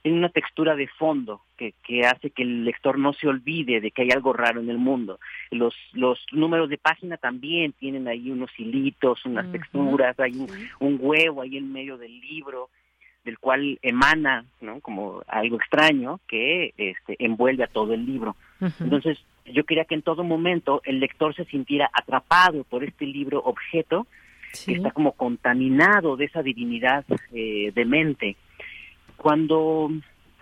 tiene 0.03 0.19
una 0.19 0.31
textura 0.31 0.77
de 0.77 0.87
fondo 0.87 1.43
que, 1.57 1.75
que 1.83 2.07
hace 2.07 2.31
que 2.31 2.43
el 2.43 2.65
lector 2.65 2.99
no 2.99 3.13
se 3.13 3.29
olvide 3.29 3.81
de 3.81 3.91
que 3.91 4.03
hay 4.03 4.11
algo 4.11 4.33
raro 4.33 4.61
en 4.61 4.71
el 4.71 4.79
mundo. 4.79 5.21
Los, 5.51 5.75
los 5.93 6.19
números 6.33 6.71
de 6.71 6.79
página 6.79 7.17
también 7.19 7.73
tienen 7.73 8.09
ahí 8.09 8.31
unos 8.31 8.51
hilitos, 8.59 9.25
unas 9.27 9.51
texturas, 9.53 10.19
hay 10.19 10.47
un, 10.79 10.99
huevo 11.01 11.43
ahí 11.43 11.57
en 11.57 11.73
medio 11.73 11.99
del 11.99 12.19
libro 12.21 12.71
del 13.25 13.39
cual 13.39 13.79
emana, 13.83 14.47
¿no? 14.63 14.81
Como 14.81 15.23
algo 15.29 15.57
extraño 15.57 16.21
que 16.27 16.73
este, 16.79 17.17
envuelve 17.19 17.65
a 17.65 17.69
todo 17.69 17.93
el 17.93 18.07
libro. 18.07 18.37
Entonces, 18.81 19.19
yo 19.45 19.65
quería 19.65 19.85
que 19.85 19.95
en 19.95 20.03
todo 20.03 20.25
momento 20.25 20.81
el 20.85 21.01
lector 21.01 21.35
se 21.35 21.45
sintiera 21.45 21.91
atrapado 21.93 22.65
por 22.65 22.85
este 22.85 23.05
libro 23.05 23.41
objeto 23.41 24.07
que 24.65 24.73
está 24.73 24.91
como 24.91 25.13
contaminado 25.13 26.17
de 26.17 26.25
esa 26.25 26.43
divinidad 26.43 27.05
eh, 27.33 27.73
de 27.75 27.85
mente 27.85 28.37
cuando 29.21 29.91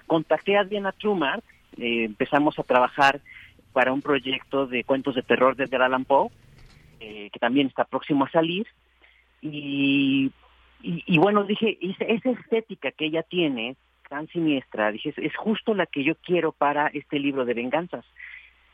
contacté 0.07 0.57
a 0.57 0.63
Diana 0.63 0.93
Trumar, 0.93 1.43
eh, 1.77 2.05
empezamos 2.05 2.57
a 2.59 2.63
trabajar 2.63 3.21
para 3.73 3.93
un 3.93 4.01
proyecto 4.01 4.69
de 4.69 4.85
cuentos 4.85 5.17
de 5.17 5.23
terror 5.23 5.57
de 5.57 5.65
Allan 5.77 6.05
Poe, 6.05 6.31
eh, 7.01 7.29
que 7.33 7.39
también 7.41 7.67
está 7.67 7.85
próximo 7.85 8.25
a 8.25 8.31
salir. 8.31 8.69
Y, 9.43 10.31
y, 10.81 11.19
bueno, 11.19 11.43
dije, 11.43 11.77
esa 11.81 12.31
estética 12.31 12.93
que 12.93 13.07
ella 13.07 13.25
tiene, 13.25 13.75
tan 14.09 14.29
siniestra, 14.29 14.93
dije, 14.93 15.13
es, 15.17 15.37
justo 15.37 15.75
la 15.75 15.87
que 15.87 16.05
yo 16.05 16.15
quiero 16.15 16.53
para 16.53 16.87
este 16.87 17.19
libro 17.19 17.45
de 17.45 17.55
venganzas. 17.55 18.05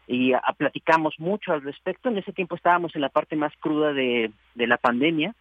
Y 0.07 0.33
platicamos 0.59 1.19
mucho 1.19 1.55
al 1.55 1.63
respecto. 1.63 2.11
En 2.11 2.19
ese 2.19 2.35
tiempo 2.35 2.57
estábamos 2.57 2.95
en 2.95 3.01
la 3.01 3.09
parte 3.09 3.37
más 3.37 3.55
cruda 3.59 3.95
de 3.95 4.31
la 4.55 4.77
pandemia 4.77 5.35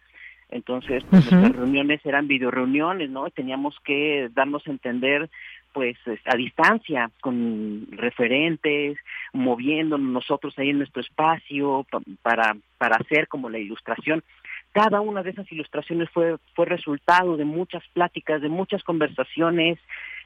entonces, 0.54 1.02
pues, 1.10 1.32
nuestras 1.32 1.56
reuniones 1.56 2.00
eran 2.06 2.28
videoreuniones, 2.28 3.10
¿no? 3.10 3.28
Teníamos 3.30 3.76
que 3.80 4.30
darnos 4.32 4.64
a 4.66 4.70
entender 4.70 5.28
pues 5.72 5.96
a 6.26 6.36
distancia 6.36 7.10
con 7.20 7.88
referentes, 7.90 8.96
moviéndonos 9.32 10.08
nosotros 10.08 10.56
ahí 10.56 10.70
en 10.70 10.78
nuestro 10.78 11.02
espacio 11.02 11.84
para 12.22 12.56
para 12.78 12.96
hacer 12.96 13.26
como 13.26 13.50
la 13.50 13.58
ilustración. 13.58 14.22
Cada 14.70 15.00
una 15.00 15.24
de 15.24 15.30
esas 15.30 15.50
ilustraciones 15.50 16.08
fue 16.10 16.36
fue 16.54 16.66
resultado 16.66 17.36
de 17.36 17.44
muchas 17.44 17.82
pláticas, 17.92 18.40
de 18.40 18.48
muchas 18.48 18.84
conversaciones 18.84 19.80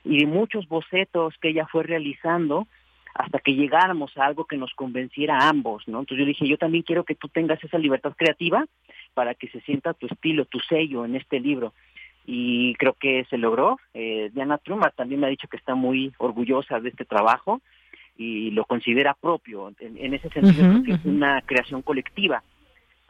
y 0.05 0.19
de 0.19 0.27
muchos 0.27 0.69
bocetos 0.69 1.39
que 1.41 1.49
ella 1.49 1.67
fue 1.73 1.85
realizando 1.85 2.69
hasta 3.15 3.39
que 3.39 3.55
llegáramos 3.55 4.17
a 4.19 4.27
algo 4.27 4.45
que 4.45 4.59
nos 4.59 4.75
convenciera 4.75 5.39
a 5.39 5.49
ambos, 5.49 5.89
¿no? 5.89 6.01
Entonces 6.01 6.19
yo 6.19 6.27
dije, 6.27 6.47
yo 6.47 6.59
también 6.59 6.85
quiero 6.85 7.05
que 7.05 7.15
tú 7.15 7.29
tengas 7.29 7.63
esa 7.65 7.79
libertad 7.79 8.13
creativa 8.17 8.67
para 9.19 9.35
que 9.35 9.49
se 9.49 9.61
sienta 9.63 9.95
tu 9.95 10.07
estilo, 10.07 10.45
tu 10.45 10.61
sello 10.61 11.05
en 11.05 11.17
este 11.17 11.41
libro. 11.41 11.75
Y 12.25 12.75
creo 12.75 12.93
que 12.93 13.27
se 13.29 13.37
logró. 13.37 13.81
Eh, 13.95 14.31
Diana 14.33 14.59
Truma 14.59 14.91
también 14.91 15.21
me 15.21 15.27
ha 15.27 15.31
dicho 15.31 15.49
que 15.49 15.57
está 15.57 15.75
muy 15.75 16.13
orgullosa 16.19 16.79
de 16.79 16.91
este 16.91 17.05
trabajo 17.05 17.61
y 18.17 18.53
lo 18.53 18.65
considera 18.65 19.15
propio. 19.15 19.73
En, 19.81 20.15
ese 20.15 20.29
sentido, 20.29 20.85
que 20.85 20.93
es 20.93 21.05
una 21.05 21.43
creación 21.43 21.83
colectiva, 21.83 22.45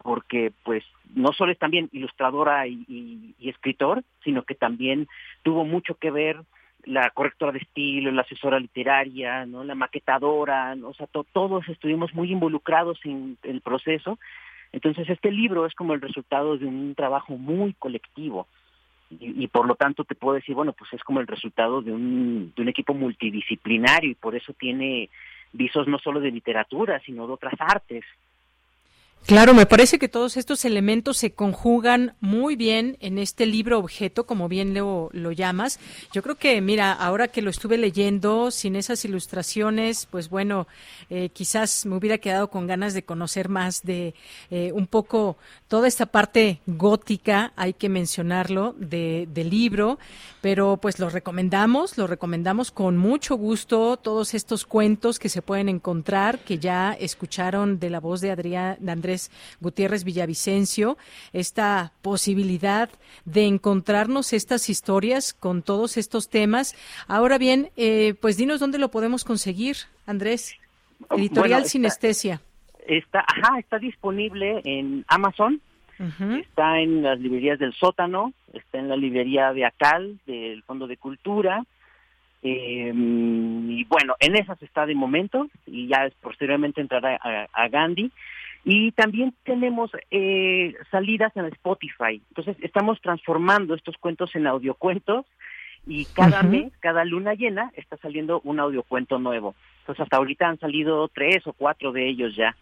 porque 0.02 0.50
pues 0.64 0.82
no 1.14 1.34
solo 1.34 1.52
es 1.52 1.58
también 1.58 1.90
ilustradora 1.92 2.66
y, 2.66 3.34
escritor, 3.38 4.02
sino 4.24 4.44
que 4.44 4.54
también 4.54 5.08
tuvo 5.42 5.66
mucho 5.66 5.94
que 5.96 6.10
ver 6.10 6.40
la 6.84 7.10
correctora 7.10 7.52
de 7.52 7.58
estilo, 7.58 8.10
la 8.12 8.22
asesora 8.22 8.58
literaria, 8.58 9.44
no, 9.44 9.62
la 9.62 9.74
maquetadora, 9.74 10.74
o 10.82 10.94
sea, 10.94 11.06
todos 11.34 11.68
estuvimos 11.68 12.14
muy 12.14 12.32
involucrados 12.32 12.98
en 13.04 13.36
el 13.42 13.60
proceso 13.60 14.18
entonces, 14.72 15.08
este 15.08 15.30
libro 15.30 15.66
es 15.66 15.74
como 15.74 15.94
el 15.94 16.00
resultado 16.00 16.58
de 16.58 16.66
un 16.66 16.94
trabajo 16.94 17.36
muy 17.36 17.72
colectivo. 17.74 18.46
Y, 19.10 19.46
por 19.48 19.66
lo 19.66 19.74
tanto 19.74 20.04
te 20.04 20.14
puedo 20.14 20.34
decir, 20.34 20.54
bueno, 20.54 20.74
pues 20.74 20.92
es 20.92 21.02
como 21.02 21.20
el 21.20 21.26
resultado 21.26 21.80
de 21.80 21.92
un, 21.92 22.52
de 22.54 22.60
un 22.60 22.68
equipo 22.68 22.92
multidisciplinario 22.92 24.10
y 24.10 24.14
por 24.14 24.36
eso 24.36 24.52
tiene 24.52 25.08
visos 25.52 25.88
no 25.88 25.98
solo 25.98 26.20
de 26.20 26.30
literatura, 26.30 27.00
sino 27.00 27.26
de 27.26 27.32
otras 27.32 27.54
artes. 27.58 28.04
Claro, 29.26 29.52
me 29.52 29.66
parece 29.66 29.98
que 29.98 30.08
todos 30.08 30.38
estos 30.38 30.64
elementos 30.64 31.18
se 31.18 31.32
conjugan 31.32 32.14
muy 32.18 32.56
bien 32.56 32.96
en 33.00 33.18
este 33.18 33.44
libro 33.44 33.78
objeto, 33.78 34.24
como 34.24 34.48
bien 34.48 34.72
lo, 34.72 35.10
lo 35.12 35.32
llamas. 35.32 35.78
Yo 36.14 36.22
creo 36.22 36.36
que, 36.36 36.58
mira, 36.62 36.94
ahora 36.94 37.28
que 37.28 37.42
lo 37.42 37.50
estuve 37.50 37.76
leyendo, 37.76 38.50
sin 38.50 38.74
esas 38.74 39.04
ilustraciones, 39.04 40.06
pues 40.06 40.30
bueno, 40.30 40.66
eh, 41.10 41.28
quizás 41.28 41.84
me 41.84 41.96
hubiera 41.96 42.16
quedado 42.16 42.48
con 42.48 42.66
ganas 42.66 42.94
de 42.94 43.02
conocer 43.02 43.50
más 43.50 43.82
de 43.82 44.14
eh, 44.50 44.72
un 44.72 44.86
poco 44.86 45.36
toda 45.68 45.88
esta 45.88 46.06
parte 46.06 46.60
gótica, 46.66 47.52
hay 47.54 47.74
que 47.74 47.90
mencionarlo, 47.90 48.74
de, 48.78 49.28
del 49.30 49.50
libro, 49.50 49.98
pero 50.40 50.78
pues 50.78 50.98
lo 50.98 51.10
recomendamos, 51.10 51.98
lo 51.98 52.06
recomendamos 52.06 52.70
con 52.70 52.96
mucho 52.96 53.36
gusto, 53.36 53.98
todos 53.98 54.32
estos 54.32 54.64
cuentos 54.64 55.18
que 55.18 55.28
se 55.28 55.42
pueden 55.42 55.68
encontrar, 55.68 56.38
que 56.38 56.58
ya 56.58 56.94
escucharon 56.94 57.78
de 57.78 57.90
la 57.90 58.00
voz 58.00 58.22
de 58.22 58.30
Adrián, 58.30 58.78
de 58.80 58.92
Andrés 59.08 59.30
Gutiérrez 59.62 60.04
Villavicencio, 60.04 60.98
esta 61.32 61.92
posibilidad 62.02 62.90
de 63.24 63.46
encontrarnos 63.46 64.34
estas 64.34 64.68
historias 64.68 65.32
con 65.32 65.62
todos 65.62 65.96
estos 65.96 66.28
temas. 66.28 66.76
Ahora 67.08 67.38
bien, 67.38 67.70
eh, 67.78 68.14
pues 68.20 68.36
dinos 68.36 68.60
dónde 68.60 68.78
lo 68.78 68.90
podemos 68.90 69.24
conseguir, 69.24 69.76
Andrés. 70.06 70.58
Editorial 71.16 71.64
Sinestesia. 71.64 72.42
Está, 72.86 73.20
ajá, 73.20 73.58
está 73.58 73.78
disponible 73.78 74.60
en 74.64 75.06
Amazon, 75.08 75.60
está 75.98 76.80
en 76.80 77.02
las 77.02 77.18
librerías 77.18 77.58
del 77.58 77.72
sótano, 77.72 78.34
está 78.52 78.78
en 78.78 78.88
la 78.90 78.96
librería 78.96 79.54
de 79.54 79.64
Acal, 79.64 80.18
del 80.26 80.62
Fondo 80.64 80.86
de 80.86 80.98
Cultura, 80.98 81.64
em, 82.42 83.70
y 83.70 83.84
bueno, 83.84 84.16
en 84.20 84.36
esas 84.36 84.62
está 84.62 84.84
de 84.86 84.94
momento, 84.94 85.48
y 85.66 85.86
ya 85.86 86.10
posteriormente 86.20 86.80
entrará 86.80 87.18
a 87.52 87.68
Gandhi. 87.68 88.12
Y 88.64 88.92
también 88.92 89.34
tenemos 89.44 89.90
eh, 90.10 90.74
salidas 90.90 91.34
en 91.36 91.46
Spotify. 91.46 92.20
Entonces, 92.28 92.56
estamos 92.62 93.00
transformando 93.00 93.74
estos 93.74 93.96
cuentos 93.98 94.34
en 94.34 94.46
audiocuentos 94.46 95.26
y 95.86 96.04
cada 96.06 96.42
mes, 96.42 96.72
cada 96.80 97.04
luna 97.04 97.34
llena, 97.34 97.72
está 97.74 97.96
saliendo 97.96 98.40
un 98.44 98.60
audiocuento 98.60 99.18
nuevo. 99.18 99.54
Entonces, 99.80 100.02
hasta 100.02 100.18
ahorita 100.18 100.48
han 100.48 100.58
salido 100.58 101.08
tres 101.08 101.46
o 101.46 101.52
cuatro 101.52 101.92
de 101.92 102.08
ellos 102.08 102.36
ya. 102.36 102.54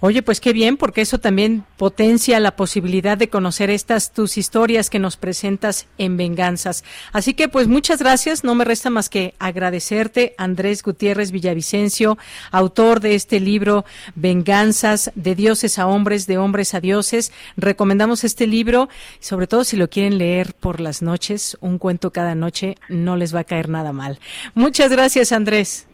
Oye, 0.00 0.22
pues 0.22 0.40
qué 0.40 0.52
bien, 0.52 0.76
porque 0.76 1.00
eso 1.00 1.18
también 1.18 1.64
potencia 1.76 2.38
la 2.40 2.56
posibilidad 2.56 3.18
de 3.18 3.28
conocer 3.28 3.70
estas 3.70 4.12
tus 4.12 4.38
historias 4.38 4.90
que 4.90 4.98
nos 4.98 5.16
presentas 5.16 5.86
en 5.98 6.16
Venganzas. 6.16 6.84
Así 7.12 7.34
que 7.34 7.48
pues 7.48 7.68
muchas 7.68 7.98
gracias, 8.00 8.44
no 8.44 8.54
me 8.54 8.64
resta 8.64 8.90
más 8.90 9.08
que 9.08 9.34
agradecerte, 9.38 10.34
Andrés 10.38 10.82
Gutiérrez 10.82 11.30
Villavicencio, 11.30 12.18
autor 12.50 13.00
de 13.00 13.14
este 13.14 13.40
libro 13.40 13.84
Venganzas 14.14 15.10
de 15.14 15.34
dioses 15.34 15.78
a 15.78 15.86
hombres, 15.86 16.26
de 16.26 16.38
hombres 16.38 16.74
a 16.74 16.80
dioses. 16.80 17.32
Recomendamos 17.56 18.24
este 18.24 18.46
libro, 18.46 18.88
sobre 19.20 19.46
todo 19.46 19.64
si 19.64 19.76
lo 19.76 19.90
quieren 19.90 20.18
leer 20.18 20.54
por 20.54 20.80
las 20.80 21.02
noches, 21.02 21.56
un 21.60 21.78
cuento 21.78 22.12
cada 22.12 22.34
noche, 22.34 22.76
no 22.88 23.16
les 23.16 23.34
va 23.34 23.40
a 23.40 23.44
caer 23.44 23.68
nada 23.68 23.92
mal. 23.92 24.20
Muchas 24.54 24.90
gracias, 24.90 25.32
Andrés. 25.32 25.87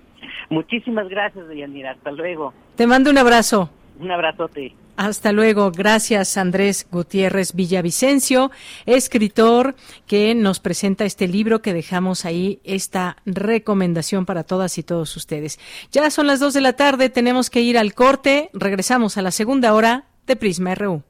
Muchísimas 0.51 1.09
gracias, 1.09 1.49
Deyanira. 1.49 1.92
Hasta 1.92 2.11
luego. 2.11 2.53
Te 2.76 2.86
mando 2.86 3.11
un 3.11 3.18
abrazo. 3.18 3.70
Un 3.99 4.11
abrazote. 4.11 4.74
Hasta 4.97 5.32
luego. 5.32 5.72
Gracias, 5.72 6.36
Andrés 6.36 6.86
Gutiérrez 6.90 7.55
Villavicencio, 7.55 8.51
escritor 8.86 9.74
que 10.07 10.34
nos 10.34 10.61
presenta 10.61 11.05
este 11.05 11.26
libro 11.26 11.62
que 11.62 11.74
dejamos 11.74 12.24
ahí, 12.24 12.61
esta 12.64 13.16
recomendación 13.26 14.24
para 14.24 14.45
todas 14.45 14.78
y 14.78 14.82
todos 14.84 15.16
ustedes. 15.16 15.59
Ya 15.90 16.11
son 16.11 16.28
las 16.28 16.38
dos 16.38 16.55
de 16.55 16.61
la 16.61 16.74
tarde, 16.74 17.09
tenemos 17.09 17.51
que 17.51 17.61
ir 17.61 17.76
al 17.76 17.95
corte. 17.95 18.51
Regresamos 18.53 19.18
a 19.18 19.22
la 19.22 19.32
segunda 19.32 19.74
hora 19.74 20.05
de 20.26 20.36
Prisma 20.36 20.74
RU. 20.74 21.03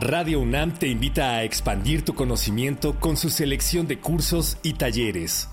Radio 0.00 0.40
UNAM 0.40 0.78
te 0.78 0.88
invita 0.88 1.34
a 1.34 1.44
expandir 1.44 2.06
tu 2.06 2.14
conocimiento 2.14 2.98
con 2.98 3.18
su 3.18 3.28
selección 3.28 3.86
de 3.86 3.98
cursos 3.98 4.56
y 4.62 4.72
talleres. 4.72 5.46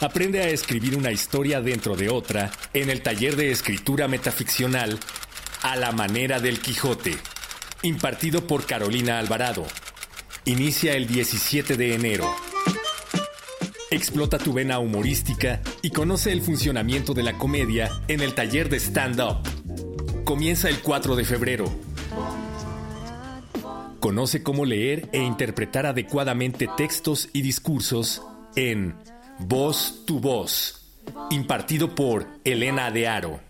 Aprende 0.00 0.40
a 0.40 0.48
escribir 0.48 0.96
una 0.96 1.12
historia 1.12 1.60
dentro 1.60 1.94
de 1.94 2.08
otra 2.08 2.50
en 2.72 2.88
el 2.88 3.02
taller 3.02 3.36
de 3.36 3.50
escritura 3.50 4.08
metaficcional 4.08 4.98
A 5.62 5.76
la 5.76 5.92
manera 5.92 6.40
del 6.40 6.58
Quijote, 6.58 7.18
impartido 7.82 8.46
por 8.46 8.64
Carolina 8.64 9.18
Alvarado. 9.18 9.66
Inicia 10.46 10.94
el 10.94 11.06
17 11.06 11.76
de 11.76 11.94
enero. 11.94 12.34
Explota 13.90 14.38
tu 14.38 14.54
vena 14.54 14.78
humorística 14.78 15.60
y 15.82 15.90
conoce 15.90 16.32
el 16.32 16.40
funcionamiento 16.40 17.12
de 17.12 17.24
la 17.24 17.36
comedia 17.36 17.90
en 18.08 18.22
el 18.22 18.32
taller 18.32 18.70
de 18.70 18.80
stand-up. 18.80 19.46
Comienza 20.24 20.70
el 20.70 20.80
4 20.80 21.14
de 21.14 21.24
febrero. 21.26 21.93
Conoce 24.04 24.42
cómo 24.42 24.66
leer 24.66 25.08
e 25.12 25.22
interpretar 25.22 25.86
adecuadamente 25.86 26.68
textos 26.76 27.30
y 27.32 27.40
discursos 27.40 28.20
en 28.54 28.96
Voz 29.38 30.02
tu 30.04 30.20
Voz, 30.20 30.94
impartido 31.30 31.94
por 31.94 32.26
Elena 32.44 32.90
de 32.90 33.08
Aro. 33.08 33.40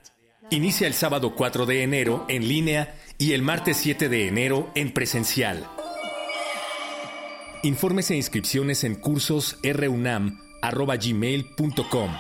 Inicia 0.51 0.87
el 0.87 0.95
sábado 0.95 1.35
4 1.35 1.67
de 1.67 1.83
enero 1.83 2.25
en 2.29 2.47
línea 2.47 2.95
y 3.19 3.33
el 3.33 3.43
martes 3.43 3.79
7 3.79 4.09
de 4.09 4.29
enero 4.29 4.71
en 4.77 4.93
presencial. 4.93 5.67
Informes 7.65 8.13
e 8.13 8.15
inscripciones 8.15 8.85
en 8.85 8.95
cursos 8.95 9.59
runam.gmail.com. 9.65 12.11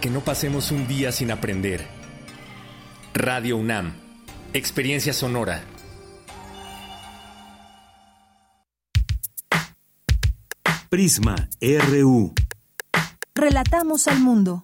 Que 0.00 0.08
no 0.08 0.20
pasemos 0.20 0.70
un 0.70 0.88
día 0.88 1.12
sin 1.12 1.30
aprender. 1.30 1.86
Radio 3.12 3.58
UNAM. 3.58 3.92
Experiencia 4.54 5.12
sonora. 5.12 5.64
Prisma 10.94 11.34
RU. 11.60 12.32
Relatamos 13.34 14.06
al 14.06 14.20
mundo. 14.20 14.62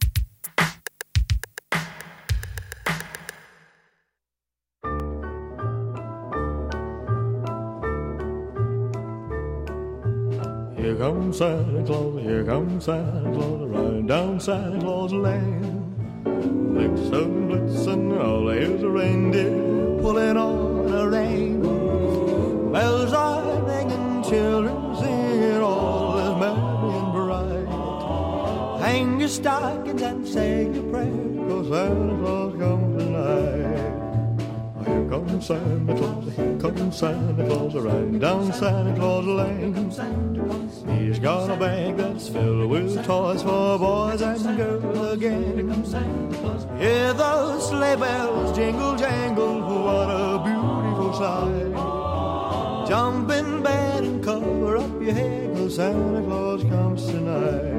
Here 10.76 10.95
comes 10.97 11.39
Santa 11.39 11.83
Claus, 11.85 12.22
here 12.22 12.45
comes 12.45 12.85
Santa 12.85 13.31
Claus, 13.33 13.68
right 13.68 14.07
down 14.07 14.39
Santa 14.39 14.78
Claus 14.78 15.12
Lane. 15.12 15.83
Blitzen, 16.22 17.49
blitzen, 17.49 18.20
all 18.22 18.49
here's 18.51 18.85
a 18.85 18.89
reindeer 18.89 19.51
pulling 20.01 20.37
on 20.37 20.93
a 20.93 21.09
rein. 21.09 21.61
Bells 22.70 23.12
are 23.12 23.64
ringing, 23.64 24.22
children 24.22 24.95
singing, 24.95 25.61
all 25.61 25.89
Hang 28.91 29.20
your 29.20 29.28
stockings 29.28 30.03
and 30.03 30.26
say 30.26 30.64
your 30.64 30.82
prayer, 30.91 31.07
cause 31.49 31.68
Santa 31.68 32.16
Claus 32.20 32.55
comes 32.59 32.99
tonight. 33.01 34.84
Here 34.84 35.09
comes 35.09 35.47
Santa 35.47 35.95
Claus, 35.95 36.34
here 36.34 36.59
comes 36.59 36.99
Santa 36.99 37.47
Claus, 37.47 37.74
riding 37.76 38.18
down 38.18 38.53
Santa 38.53 38.93
Claus 38.99 39.26
Lane. 39.26 39.74
He's 40.99 41.20
got 41.20 41.51
a 41.51 41.57
bag 41.57 41.99
that's 41.99 42.28
filled 42.30 42.68
with 42.68 43.07
toys 43.07 43.45
for 43.45 43.78
boys 43.78 44.22
and 44.22 44.57
girls 44.57 45.12
again. 45.12 45.70
Hear 46.80 47.12
those 47.12 47.68
sleigh 47.68 47.95
bells 47.95 48.57
jingle 48.57 48.97
jangle, 48.97 49.61
what 49.86 50.11
a 50.11 50.43
beautiful 50.43 51.12
sight. 51.14 52.88
Jump 52.88 53.30
in 53.30 53.62
bed 53.62 54.03
and 54.03 54.24
cover 54.24 54.78
up 54.78 55.01
your 55.01 55.12
head, 55.12 55.55
cause 55.55 55.76
Santa 55.76 56.22
Claus 56.22 56.64
comes 56.64 57.07
tonight. 57.07 57.69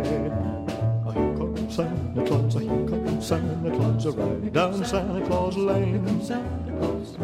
Santa 1.72 2.26
Claus, 2.26 2.54
here 2.56 2.68
comes 2.68 3.26
Santa 3.26 3.72
Claus, 3.72 4.06
riding 4.08 4.50
down 4.50 4.84
Santa 4.84 5.26
Claus 5.26 5.56
Lane. 5.56 6.06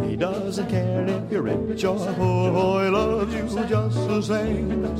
He 0.08 0.16
doesn't 0.16 0.70
care 0.70 1.06
if 1.06 1.30
you're 1.30 1.42
rich 1.42 1.84
or 1.84 1.98
poor, 2.14 2.86
he 2.86 2.90
loves 2.90 3.34
you 3.34 3.42
just 3.68 4.08
the 4.08 4.22
same. 4.22 4.98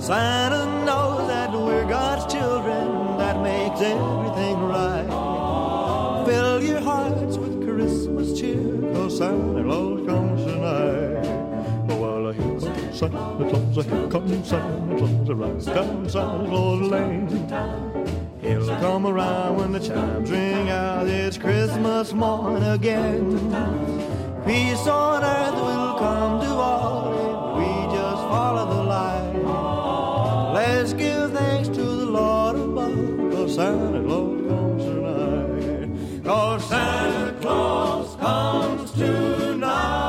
Santa 0.00 0.64
knows 0.86 1.28
that 1.28 1.52
we're 1.52 1.86
God's 1.86 2.32
children, 2.32 3.18
that 3.18 3.42
makes 3.42 3.82
everything 3.82 4.58
right. 4.62 6.24
Fill 6.26 6.62
your 6.62 6.80
hearts 6.80 7.36
with 7.36 7.62
Christmas 7.68 8.32
cheer, 8.40 8.80
cause 8.94 9.18
Santa 9.18 9.62
Claus 9.62 10.06
comes 10.06 10.42
tonight. 10.42 11.24
Santa 12.94 13.44
Claus, 13.50 13.84
here 13.84 14.08
comes 14.08 14.48
Santa 14.48 14.96
Claus, 14.96 15.28
right 15.28 15.64
down 15.74 16.08
Santa 16.08 16.48
Claus 16.48 16.80
Lane. 16.80 18.23
He'll 18.44 18.66
come 18.76 19.06
around 19.06 19.56
when 19.56 19.72
the 19.72 19.80
chimes 19.80 20.30
ring 20.30 20.68
out. 20.68 21.08
It's 21.08 21.38
Christmas 21.38 22.12
morn 22.12 22.62
again. 22.62 23.30
Peace 24.44 24.86
on 24.86 25.24
earth 25.24 25.54
will 25.54 25.94
come 25.98 26.40
to 26.42 26.48
all 26.48 27.14
if 27.14 27.56
we 27.58 27.96
just 27.96 28.22
follow 28.28 28.66
the 28.68 28.82
light. 28.82 29.32
Let's 30.54 30.92
give 30.92 31.32
thanks 31.32 31.68
to 31.68 31.82
the 31.82 32.04
Lord 32.04 32.56
above, 32.56 33.32
cause 33.32 33.54
Santa 33.54 34.02
Claus 34.02 34.46
comes 34.46 34.84
tonight. 34.84 36.24
Cause 36.24 36.68
Santa 36.68 37.40
Claus 37.40 38.16
comes 38.16 38.92
tonight. 38.92 40.04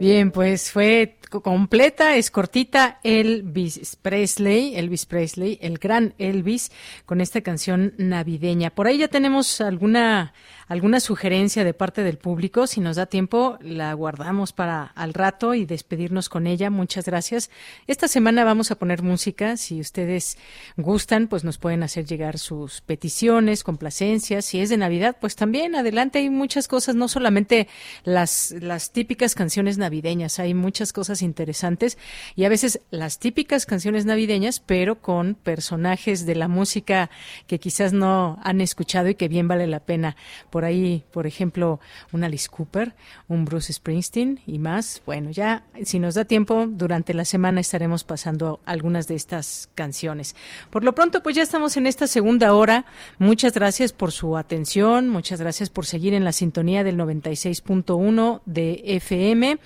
Bien, 0.00 0.30
pues 0.30 0.70
fue 0.70 1.18
completa, 1.40 2.16
es 2.16 2.30
cortita, 2.30 3.00
Elvis 3.02 3.96
Presley, 4.02 4.76
Elvis 4.76 5.06
Presley, 5.06 5.58
el 5.62 5.78
gran 5.78 6.14
Elvis, 6.18 6.70
con 7.06 7.20
esta 7.20 7.40
canción 7.40 7.94
navideña. 7.96 8.70
Por 8.70 8.86
ahí 8.86 8.98
ya 8.98 9.08
tenemos 9.08 9.60
alguna 9.60 10.34
alguna 10.68 11.00
sugerencia 11.00 11.64
de 11.64 11.74
parte 11.74 12.02
del 12.02 12.18
público. 12.18 12.66
Si 12.66 12.80
nos 12.80 12.96
da 12.96 13.06
tiempo, 13.06 13.58
la 13.60 13.92
guardamos 13.94 14.52
para 14.52 14.84
al 14.84 15.14
rato 15.14 15.54
y 15.54 15.66
despedirnos 15.66 16.28
con 16.28 16.46
ella. 16.46 16.70
Muchas 16.70 17.04
gracias. 17.04 17.50
Esta 17.86 18.08
semana 18.08 18.44
vamos 18.44 18.70
a 18.70 18.76
poner 18.76 19.02
música. 19.02 19.56
Si 19.56 19.80
ustedes 19.80 20.38
gustan, 20.76 21.28
pues 21.28 21.44
nos 21.44 21.58
pueden 21.58 21.82
hacer 21.82 22.06
llegar 22.06 22.38
sus 22.38 22.80
peticiones, 22.80 23.64
complacencias. 23.64 24.44
Si 24.44 24.60
es 24.60 24.70
de 24.70 24.76
Navidad, 24.76 25.16
pues 25.20 25.36
también 25.36 25.74
adelante. 25.74 26.18
Hay 26.18 26.30
muchas 26.30 26.68
cosas, 26.68 26.94
no 26.94 27.08
solamente 27.08 27.68
las, 28.04 28.54
las 28.60 28.92
típicas 28.92 29.34
canciones 29.34 29.78
navideñas, 29.78 30.38
hay 30.38 30.54
muchas 30.54 30.92
cosas 30.92 31.22
interesantes 31.22 31.98
y 32.34 32.44
a 32.44 32.48
veces 32.48 32.80
las 32.90 33.18
típicas 33.18 33.66
canciones 33.66 34.04
navideñas, 34.04 34.60
pero 34.60 35.00
con 35.00 35.34
personajes 35.34 36.26
de 36.26 36.34
la 36.34 36.48
música 36.48 37.10
que 37.46 37.58
quizás 37.58 37.92
no 37.92 38.38
han 38.42 38.60
escuchado 38.60 39.08
y 39.08 39.14
que 39.14 39.28
bien 39.28 39.48
vale 39.48 39.66
la 39.66 39.80
pena 39.80 40.16
por 40.52 40.66
ahí, 40.66 41.02
por 41.12 41.26
ejemplo, 41.26 41.80
un 42.12 42.24
Alice 42.24 42.46
Cooper, 42.46 42.94
un 43.26 43.46
Bruce 43.46 43.72
Springsteen 43.72 44.40
y 44.46 44.58
más. 44.58 45.00
Bueno, 45.06 45.30
ya 45.30 45.64
si 45.82 45.98
nos 45.98 46.14
da 46.14 46.26
tiempo, 46.26 46.66
durante 46.68 47.14
la 47.14 47.24
semana 47.24 47.62
estaremos 47.62 48.04
pasando 48.04 48.60
algunas 48.66 49.08
de 49.08 49.14
estas 49.14 49.70
canciones. 49.74 50.36
Por 50.68 50.84
lo 50.84 50.94
pronto, 50.94 51.22
pues 51.22 51.36
ya 51.36 51.42
estamos 51.42 51.78
en 51.78 51.86
esta 51.86 52.06
segunda 52.06 52.52
hora. 52.52 52.84
Muchas 53.18 53.54
gracias 53.54 53.94
por 53.94 54.12
su 54.12 54.36
atención, 54.36 55.08
muchas 55.08 55.40
gracias 55.40 55.70
por 55.70 55.86
seguir 55.86 56.12
en 56.12 56.22
la 56.22 56.32
sintonía 56.32 56.84
del 56.84 56.98
96.1 56.98 58.42
de 58.44 58.82
FM. 58.84 59.58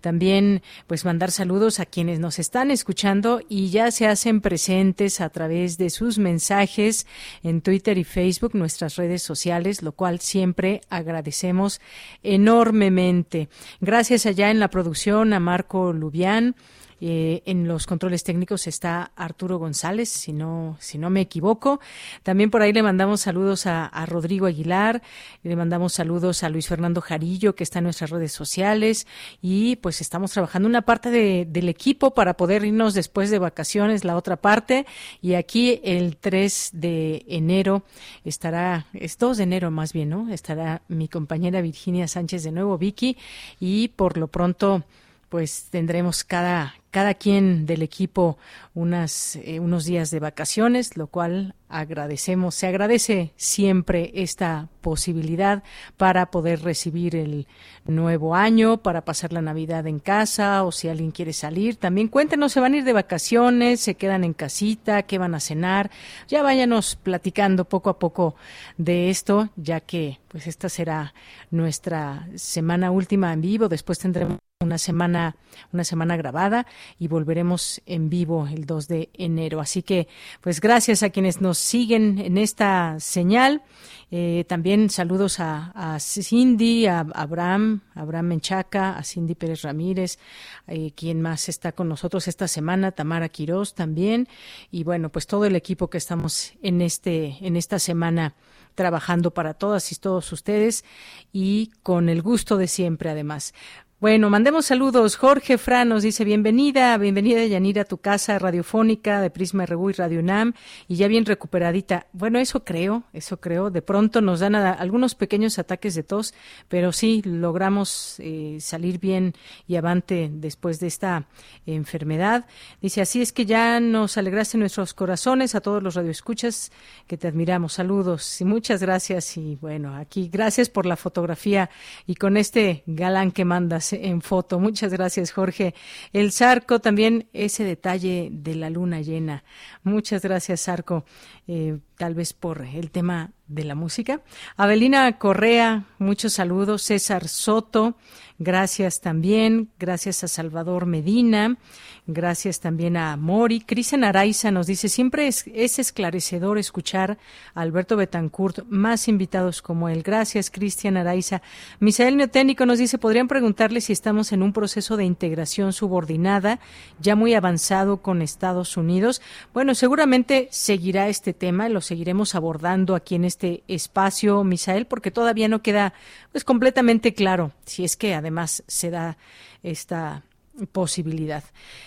También, 0.00 0.62
pues 0.86 1.04
mandar 1.04 1.32
saludos 1.32 1.80
a 1.80 1.84
quienes 1.84 2.18
nos 2.18 2.38
están 2.38 2.70
escuchando 2.70 3.42
y 3.46 3.68
ya 3.68 3.90
se 3.90 4.06
hacen 4.06 4.40
presentes 4.40 5.20
a 5.20 5.28
través 5.28 5.76
de 5.76 5.90
sus 5.90 6.16
mensajes 6.16 7.06
en 7.42 7.60
Twitter 7.60 7.98
y 7.98 8.04
Facebook, 8.04 8.54
nuestras 8.54 8.96
redes 8.96 9.22
sociales, 9.22 9.82
lo 9.82 9.92
cual 9.92 10.18
siempre 10.30 10.80
agradecemos 10.88 11.80
enormemente. 12.22 13.48
Gracias 13.80 14.26
allá 14.26 14.50
en 14.50 14.60
la 14.60 14.68
producción 14.68 15.32
a 15.32 15.40
Marco 15.40 15.92
Lubián. 15.92 16.54
Eh, 17.00 17.42
en 17.46 17.66
los 17.66 17.86
controles 17.86 18.24
técnicos 18.24 18.66
está 18.66 19.12
Arturo 19.16 19.58
González, 19.58 20.08
si 20.08 20.32
no, 20.32 20.76
si 20.80 20.98
no 20.98 21.08
me 21.10 21.22
equivoco. 21.22 21.80
También 22.22 22.50
por 22.50 22.62
ahí 22.62 22.72
le 22.72 22.82
mandamos 22.82 23.22
saludos 23.22 23.66
a, 23.66 23.90
Rodrigo 24.06 24.46
Aguilar, 24.46 25.02
le 25.42 25.56
mandamos 25.56 25.92
saludos 25.92 26.42
a 26.42 26.48
Luis 26.48 26.68
Fernando 26.68 27.00
Jarillo, 27.00 27.54
que 27.54 27.64
está 27.64 27.78
en 27.78 27.84
nuestras 27.84 28.10
redes 28.10 28.32
sociales, 28.32 29.06
y 29.40 29.76
pues 29.76 30.00
estamos 30.00 30.32
trabajando 30.32 30.68
una 30.68 30.82
parte 30.82 31.10
de, 31.10 31.46
del 31.48 31.68
equipo 31.68 32.12
para 32.12 32.34
poder 32.34 32.64
irnos 32.64 32.94
después 32.94 33.30
de 33.30 33.38
vacaciones, 33.38 34.04
la 34.04 34.16
otra 34.16 34.36
parte, 34.36 34.86
y 35.22 35.34
aquí 35.34 35.80
el 35.84 36.16
3 36.16 36.70
de 36.72 37.24
enero 37.28 37.84
estará, 38.24 38.86
es 38.92 39.18
2 39.18 39.36
de 39.38 39.42
enero 39.44 39.70
más 39.70 39.92
bien, 39.92 40.10
¿no? 40.10 40.32
Estará 40.32 40.82
mi 40.88 41.08
compañera 41.08 41.60
Virginia 41.60 42.08
Sánchez 42.08 42.42
de 42.42 42.52
nuevo, 42.52 42.78
Vicky, 42.78 43.16
y 43.60 43.88
por 43.88 44.16
lo 44.16 44.28
pronto 44.28 44.84
pues 45.30 45.68
tendremos 45.70 46.24
cada, 46.24 46.74
cada 46.90 47.14
quien 47.14 47.66
del 47.66 47.82
equipo 47.82 48.38
unas, 48.74 49.36
eh, 49.36 49.60
unos 49.60 49.84
días 49.84 50.10
de 50.10 50.20
vacaciones, 50.20 50.96
lo 50.96 51.06
cual 51.06 51.54
agradecemos. 51.68 52.54
Se 52.54 52.66
agradece 52.66 53.32
siempre 53.36 54.10
esta 54.14 54.68
posibilidad 54.80 55.62
para 55.96 56.30
poder 56.30 56.62
recibir 56.62 57.14
el 57.14 57.46
nuevo 57.84 58.34
año, 58.34 58.78
para 58.82 59.04
pasar 59.04 59.32
la 59.32 59.42
Navidad 59.42 59.86
en 59.86 60.00
casa 60.00 60.64
o 60.64 60.72
si 60.72 60.88
alguien 60.88 61.12
quiere 61.12 61.32
salir. 61.32 61.76
También 61.76 62.08
cuéntenos, 62.08 62.52
¿se 62.52 62.60
van 62.60 62.74
a 62.74 62.78
ir 62.78 62.84
de 62.84 62.92
vacaciones? 62.92 63.80
¿Se 63.80 63.94
quedan 63.94 64.24
en 64.24 64.34
casita? 64.34 65.04
¿Qué 65.04 65.18
van 65.18 65.34
a 65.34 65.40
cenar? 65.40 65.90
Ya 66.28 66.42
váyanos 66.42 66.96
platicando 66.96 67.64
poco 67.66 67.90
a 67.90 67.98
poco 67.98 68.34
de 68.76 69.10
esto, 69.10 69.50
ya 69.56 69.80
que 69.80 70.18
pues 70.28 70.46
esta 70.46 70.68
será 70.68 71.14
nuestra 71.50 72.28
semana 72.34 72.90
última 72.90 73.32
en 73.32 73.40
vivo. 73.40 73.68
Después 73.68 73.98
tendremos 73.98 74.38
una 74.62 74.76
semana, 74.76 75.36
una 75.72 75.84
semana 75.84 76.18
grabada 76.18 76.66
y 76.98 77.08
volveremos 77.08 77.80
en 77.86 78.10
vivo 78.10 78.46
el 78.46 78.66
2 78.66 78.88
de 78.88 79.08
enero. 79.14 79.58
Así 79.58 79.82
que, 79.82 80.06
pues 80.42 80.60
gracias 80.60 81.02
a 81.02 81.08
quienes 81.08 81.40
nos 81.40 81.56
siguen 81.56 82.18
en 82.18 82.36
esta 82.36 83.00
señal. 83.00 83.62
Eh, 84.10 84.44
también 84.48 84.90
saludos 84.90 85.40
a, 85.40 85.72
a, 85.74 85.98
Cindy, 85.98 86.84
a 86.84 87.00
Abraham, 87.14 87.80
Abraham 87.94 88.26
Menchaca, 88.26 88.98
a 88.98 89.02
Cindy 89.02 89.34
Pérez 89.34 89.62
Ramírez, 89.62 90.18
eh, 90.66 90.92
quien 90.94 91.22
más 91.22 91.48
está 91.48 91.72
con 91.72 91.88
nosotros 91.88 92.28
esta 92.28 92.46
semana, 92.46 92.92
Tamara 92.92 93.30
Quirós 93.30 93.74
también, 93.74 94.28
y 94.70 94.84
bueno, 94.84 95.08
pues 95.08 95.26
todo 95.26 95.46
el 95.46 95.56
equipo 95.56 95.88
que 95.88 95.96
estamos 95.96 96.52
en 96.60 96.82
este, 96.82 97.38
en 97.40 97.56
esta 97.56 97.78
semana 97.78 98.34
trabajando 98.74 99.32
para 99.32 99.54
todas 99.54 99.90
y 99.90 99.96
todos 99.96 100.30
ustedes 100.32 100.84
y 101.32 101.70
con 101.82 102.10
el 102.10 102.20
gusto 102.20 102.58
de 102.58 102.68
siempre 102.68 103.08
además. 103.08 103.54
Bueno, 104.00 104.30
mandemos 104.30 104.64
saludos. 104.64 105.16
Jorge 105.16 105.58
Fran 105.58 105.90
nos 105.90 106.02
dice 106.02 106.24
bienvenida, 106.24 106.96
bienvenida 106.96 107.44
Yanira 107.44 107.82
a 107.82 107.84
tu 107.84 107.98
casa 107.98 108.38
radiofónica 108.38 109.20
de 109.20 109.28
Prisma 109.28 109.66
RU 109.66 109.90
y 109.90 109.92
Radio 109.92 110.20
UNAM 110.20 110.54
y 110.88 110.96
ya 110.96 111.06
bien 111.06 111.26
recuperadita. 111.26 112.06
Bueno, 112.14 112.38
eso 112.38 112.64
creo, 112.64 113.02
eso 113.12 113.40
creo. 113.40 113.68
De 113.68 113.82
pronto 113.82 114.22
nos 114.22 114.40
dan 114.40 114.54
a, 114.54 114.72
algunos 114.72 115.14
pequeños 115.14 115.58
ataques 115.58 115.94
de 115.94 116.02
tos, 116.02 116.32
pero 116.68 116.92
sí 116.92 117.20
logramos 117.26 118.14
eh, 118.20 118.56
salir 118.60 119.00
bien 119.00 119.34
y 119.68 119.76
avante 119.76 120.30
después 120.32 120.80
de 120.80 120.86
esta 120.86 121.26
enfermedad. 121.66 122.46
Dice, 122.80 123.02
así 123.02 123.20
es 123.20 123.34
que 123.34 123.44
ya 123.44 123.80
nos 123.80 124.16
alegraste 124.16 124.56
nuestros 124.56 124.94
corazones 124.94 125.54
a 125.54 125.60
todos 125.60 125.82
los 125.82 125.94
radioescuchas 125.94 126.72
que 127.06 127.18
te 127.18 127.28
admiramos. 127.28 127.74
Saludos 127.74 128.40
y 128.40 128.46
muchas 128.46 128.80
gracias 128.80 129.36
y 129.36 129.56
bueno, 129.56 129.94
aquí 129.94 130.30
gracias 130.32 130.70
por 130.70 130.86
la 130.86 130.96
fotografía 130.96 131.68
y 132.06 132.14
con 132.14 132.38
este 132.38 132.82
galán 132.86 133.30
que 133.30 133.44
mandas 133.44 133.89
en 133.92 134.22
foto. 134.22 134.58
Muchas 134.58 134.92
gracias, 134.92 135.32
Jorge. 135.32 135.74
El 136.12 136.32
Zarco, 136.32 136.80
también 136.80 137.28
ese 137.32 137.64
detalle 137.64 138.28
de 138.32 138.54
la 138.54 138.70
luna 138.70 139.00
llena. 139.00 139.44
Muchas 139.82 140.22
gracias, 140.22 140.64
Zarco. 140.64 141.04
Eh, 141.46 141.78
tal 142.00 142.14
vez 142.14 142.32
por 142.32 142.62
el 142.62 142.90
tema 142.90 143.32
de 143.46 143.62
la 143.62 143.74
música. 143.74 144.22
Abelina 144.56 145.18
Correa, 145.18 145.84
muchos 145.98 146.32
saludos. 146.32 146.80
César 146.80 147.28
Soto, 147.28 147.94
gracias 148.38 149.02
también. 149.02 149.68
Gracias 149.78 150.24
a 150.24 150.28
Salvador 150.28 150.86
Medina. 150.86 151.58
Gracias 152.06 152.60
también 152.60 152.96
a 152.96 153.16
Mori. 153.16 153.60
Cristian 153.60 154.02
Araiza 154.02 154.50
nos 154.50 154.66
dice, 154.66 154.88
siempre 154.88 155.28
es, 155.28 155.46
esclarecedor 155.78 156.58
escuchar 156.58 157.18
a 157.54 157.60
Alberto 157.60 157.96
Betancourt, 157.96 158.64
más 158.68 159.06
invitados 159.06 159.62
como 159.62 159.88
él. 159.88 160.02
Gracias, 160.02 160.50
Cristian 160.50 160.96
Araiza. 160.96 161.42
Misael 161.78 162.16
Neoténico 162.16 162.66
nos 162.66 162.78
dice, 162.78 162.98
podrían 162.98 163.28
preguntarle 163.28 163.80
si 163.80 163.92
estamos 163.92 164.32
en 164.32 164.42
un 164.42 164.52
proceso 164.52 164.96
de 164.96 165.04
integración 165.04 165.72
subordinada 165.72 166.58
ya 166.98 167.14
muy 167.14 167.34
avanzado 167.34 167.98
con 167.98 168.22
Estados 168.22 168.76
Unidos. 168.76 169.22
Bueno, 169.52 169.74
seguramente 169.74 170.48
seguirá 170.50 171.08
este 171.08 171.32
tema, 171.32 171.68
lo 171.68 171.80
seguiremos 171.90 172.36
abordando 172.36 172.94
aquí 172.94 173.16
en 173.16 173.24
este 173.24 173.64
espacio, 173.66 174.44
Misael, 174.44 174.86
porque 174.86 175.10
todavía 175.10 175.48
no 175.48 175.60
queda 175.60 175.92
pues 176.30 176.44
completamente 176.44 177.14
claro 177.14 177.50
si 177.66 177.82
es 177.82 177.96
que 177.96 178.14
además 178.14 178.62
se 178.68 178.90
da 178.90 179.18
esta 179.64 180.22
posibilidad. 180.66 181.42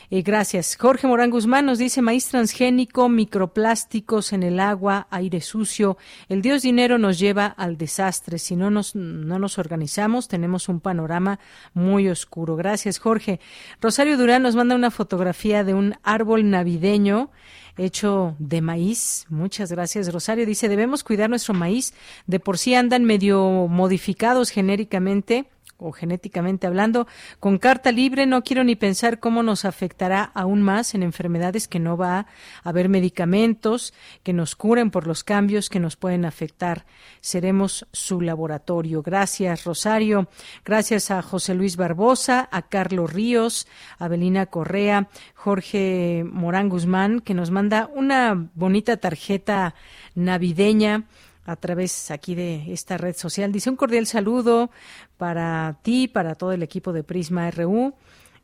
Eh, 0.09 0.21
gracias. 0.21 0.75
Jorge 0.75 1.07
Morán 1.07 1.29
Guzmán 1.29 1.65
nos 1.65 1.77
dice 1.77 2.01
maíz 2.01 2.27
transgénico, 2.27 3.07
microplásticos 3.07 4.33
en 4.33 4.43
el 4.43 4.59
agua, 4.59 5.07
aire 5.09 5.39
sucio. 5.39 5.97
El 6.27 6.41
Dios 6.41 6.63
dinero 6.63 6.97
nos 6.97 7.17
lleva 7.17 7.45
al 7.45 7.77
desastre. 7.77 8.39
Si 8.39 8.57
no 8.57 8.71
nos, 8.71 8.95
no 8.95 9.39
nos 9.39 9.57
organizamos, 9.57 10.27
tenemos 10.27 10.67
un 10.67 10.81
panorama 10.81 11.39
muy 11.73 12.09
oscuro. 12.09 12.57
Gracias, 12.57 12.99
Jorge. 12.99 13.39
Rosario 13.79 14.17
Durán 14.17 14.43
nos 14.43 14.57
manda 14.57 14.75
una 14.75 14.91
fotografía 14.91 15.63
de 15.63 15.73
un 15.73 15.95
árbol 16.03 16.49
navideño 16.49 17.31
hecho 17.77 18.35
de 18.39 18.61
maíz. 18.61 19.25
Muchas 19.29 19.71
gracias, 19.71 20.11
Rosario. 20.11 20.45
Dice, 20.45 20.69
debemos 20.69 21.03
cuidar 21.03 21.29
nuestro 21.29 21.53
maíz. 21.53 21.93
De 22.27 22.39
por 22.39 22.57
sí 22.57 22.75
andan 22.75 23.03
medio 23.03 23.67
modificados 23.67 24.49
genéricamente 24.49 25.45
o 25.83 25.91
genéticamente 25.91 26.65
hablando, 26.65 27.07
con 27.39 27.57
carta 27.57 27.91
libre 27.91 28.25
no 28.25 28.43
quiero 28.43 28.63
ni 28.63 28.75
pensar 28.75 29.19
cómo 29.19 29.43
nos 29.43 29.65
afectará 29.65 30.31
aún 30.33 30.61
más 30.61 30.95
en 30.95 31.03
enfermedades 31.03 31.67
que 31.67 31.79
no 31.79 31.97
va 31.97 32.19
a 32.19 32.25
haber 32.63 32.89
medicamentos 32.89 33.93
que 34.23 34.33
nos 34.33 34.55
curen 34.55 34.91
por 34.91 35.07
los 35.07 35.23
cambios 35.23 35.69
que 35.69 35.79
nos 35.79 35.95
pueden 35.95 36.25
afectar. 36.25 36.85
Seremos 37.21 37.85
su 37.91 38.21
laboratorio. 38.21 39.01
Gracias, 39.01 39.65
Rosario. 39.65 40.29
Gracias 40.63 41.11
a 41.11 41.21
José 41.21 41.53
Luis 41.53 41.75
Barbosa, 41.75 42.47
a 42.51 42.63
Carlos 42.63 43.11
Ríos, 43.11 43.67
a 43.99 44.07
Belina 44.07 44.45
Correa, 44.45 45.09
Jorge 45.35 46.25
Morán 46.25 46.69
Guzmán, 46.69 47.19
que 47.19 47.33
nos 47.33 47.51
manda 47.51 47.89
una 47.93 48.49
bonita 48.55 48.97
tarjeta 48.97 49.75
navideña 50.15 51.03
a 51.45 51.55
través 51.55 52.11
aquí 52.11 52.35
de 52.35 52.71
esta 52.71 52.97
red 52.97 53.15
social. 53.15 53.51
Dice 53.51 53.69
un 53.69 53.75
cordial 53.75 54.07
saludo 54.07 54.71
para 55.17 55.79
ti, 55.81 56.07
para 56.07 56.35
todo 56.35 56.51
el 56.51 56.63
equipo 56.63 56.93
de 56.93 57.03
Prisma 57.03 57.49
RU. 57.51 57.93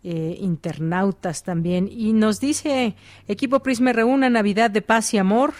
Eh, 0.01 0.37
internautas 0.39 1.43
también 1.43 1.89
y 1.91 2.13
nos 2.13 2.39
dice 2.39 2.95
equipo 3.27 3.59
Prisma 3.59 3.91
RU 3.91 4.07
una 4.07 4.29
Navidad 4.29 4.71
de 4.71 4.81
paz 4.81 5.13
y 5.13 5.17
amor 5.17 5.53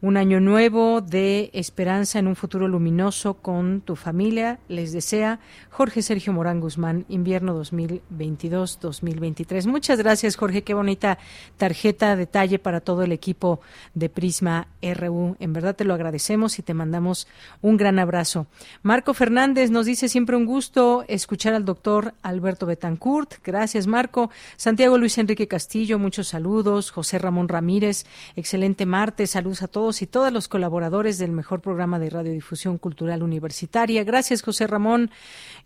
un 0.00 0.16
año 0.16 0.38
nuevo 0.38 1.00
de 1.00 1.50
esperanza 1.52 2.20
en 2.20 2.28
un 2.28 2.36
futuro 2.36 2.68
luminoso 2.68 3.34
con 3.34 3.80
tu 3.80 3.96
familia. 3.96 4.60
Les 4.68 4.92
desea 4.92 5.40
Jorge 5.70 6.02
Sergio 6.02 6.32
Morán 6.32 6.60
Guzmán, 6.60 7.04
invierno 7.08 7.60
2022-2023. 7.60 9.66
Muchas 9.66 9.98
gracias, 9.98 10.36
Jorge. 10.36 10.62
Qué 10.62 10.74
bonita 10.74 11.18
tarjeta, 11.56 12.14
detalle 12.14 12.60
para 12.60 12.80
todo 12.80 13.02
el 13.02 13.10
equipo 13.10 13.60
de 13.94 14.08
Prisma 14.08 14.68
RU. 14.82 15.36
En 15.40 15.52
verdad 15.52 15.74
te 15.74 15.84
lo 15.84 15.94
agradecemos 15.94 16.60
y 16.60 16.62
te 16.62 16.74
mandamos 16.74 17.26
un 17.60 17.76
gran 17.76 17.98
abrazo. 17.98 18.46
Marco 18.82 19.14
Fernández 19.14 19.70
nos 19.70 19.86
dice 19.86 20.08
siempre 20.08 20.36
un 20.36 20.46
gusto 20.46 21.04
escuchar 21.08 21.54
al 21.54 21.64
doctor 21.64 22.14
Alberto 22.22 22.66
Betancourt. 22.66 23.34
Gracias, 23.42 23.88
Marco. 23.88 24.30
Santiago 24.56 24.96
Luis 24.96 25.18
Enrique 25.18 25.48
Castillo, 25.48 25.98
muchos 25.98 26.28
saludos. 26.28 26.92
José 26.92 27.18
Ramón 27.18 27.48
Ramírez, 27.48 28.06
excelente 28.36 28.86
martes. 28.86 29.30
Saludos 29.30 29.62
a 29.62 29.68
todos 29.68 29.87
y 30.02 30.06
todas 30.06 30.32
los 30.32 30.48
colaboradores 30.48 31.18
del 31.18 31.32
mejor 31.32 31.60
programa 31.60 31.98
de 31.98 32.10
radiodifusión 32.10 32.78
cultural 32.78 33.22
universitaria. 33.22 34.04
Gracias, 34.04 34.42
José 34.42 34.66
Ramón 34.66 35.10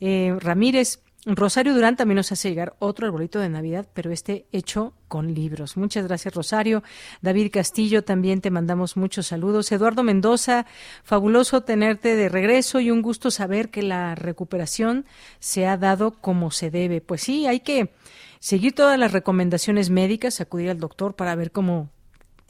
eh, 0.00 0.36
Ramírez. 0.40 1.00
Rosario 1.24 1.72
Durán 1.72 1.94
también 1.94 2.16
nos 2.16 2.32
hace 2.32 2.48
llegar 2.48 2.74
otro 2.80 3.06
arbolito 3.06 3.38
de 3.38 3.48
Navidad, 3.48 3.86
pero 3.94 4.10
este 4.10 4.46
hecho 4.50 4.92
con 5.06 5.34
libros. 5.34 5.76
Muchas 5.76 6.04
gracias, 6.08 6.34
Rosario. 6.34 6.82
David 7.20 7.52
Castillo, 7.52 8.02
también 8.02 8.40
te 8.40 8.50
mandamos 8.50 8.96
muchos 8.96 9.28
saludos. 9.28 9.70
Eduardo 9.70 10.02
Mendoza, 10.02 10.66
fabuloso 11.04 11.62
tenerte 11.62 12.16
de 12.16 12.28
regreso 12.28 12.80
y 12.80 12.90
un 12.90 13.02
gusto 13.02 13.30
saber 13.30 13.70
que 13.70 13.82
la 13.82 14.16
recuperación 14.16 15.04
se 15.38 15.66
ha 15.66 15.76
dado 15.76 16.10
como 16.10 16.50
se 16.50 16.72
debe. 16.72 17.00
Pues 17.00 17.22
sí, 17.22 17.46
hay 17.46 17.60
que 17.60 17.92
seguir 18.40 18.74
todas 18.74 18.98
las 18.98 19.12
recomendaciones 19.12 19.90
médicas, 19.90 20.40
acudir 20.40 20.70
al 20.70 20.80
doctor 20.80 21.14
para 21.14 21.36
ver 21.36 21.52
cómo 21.52 21.90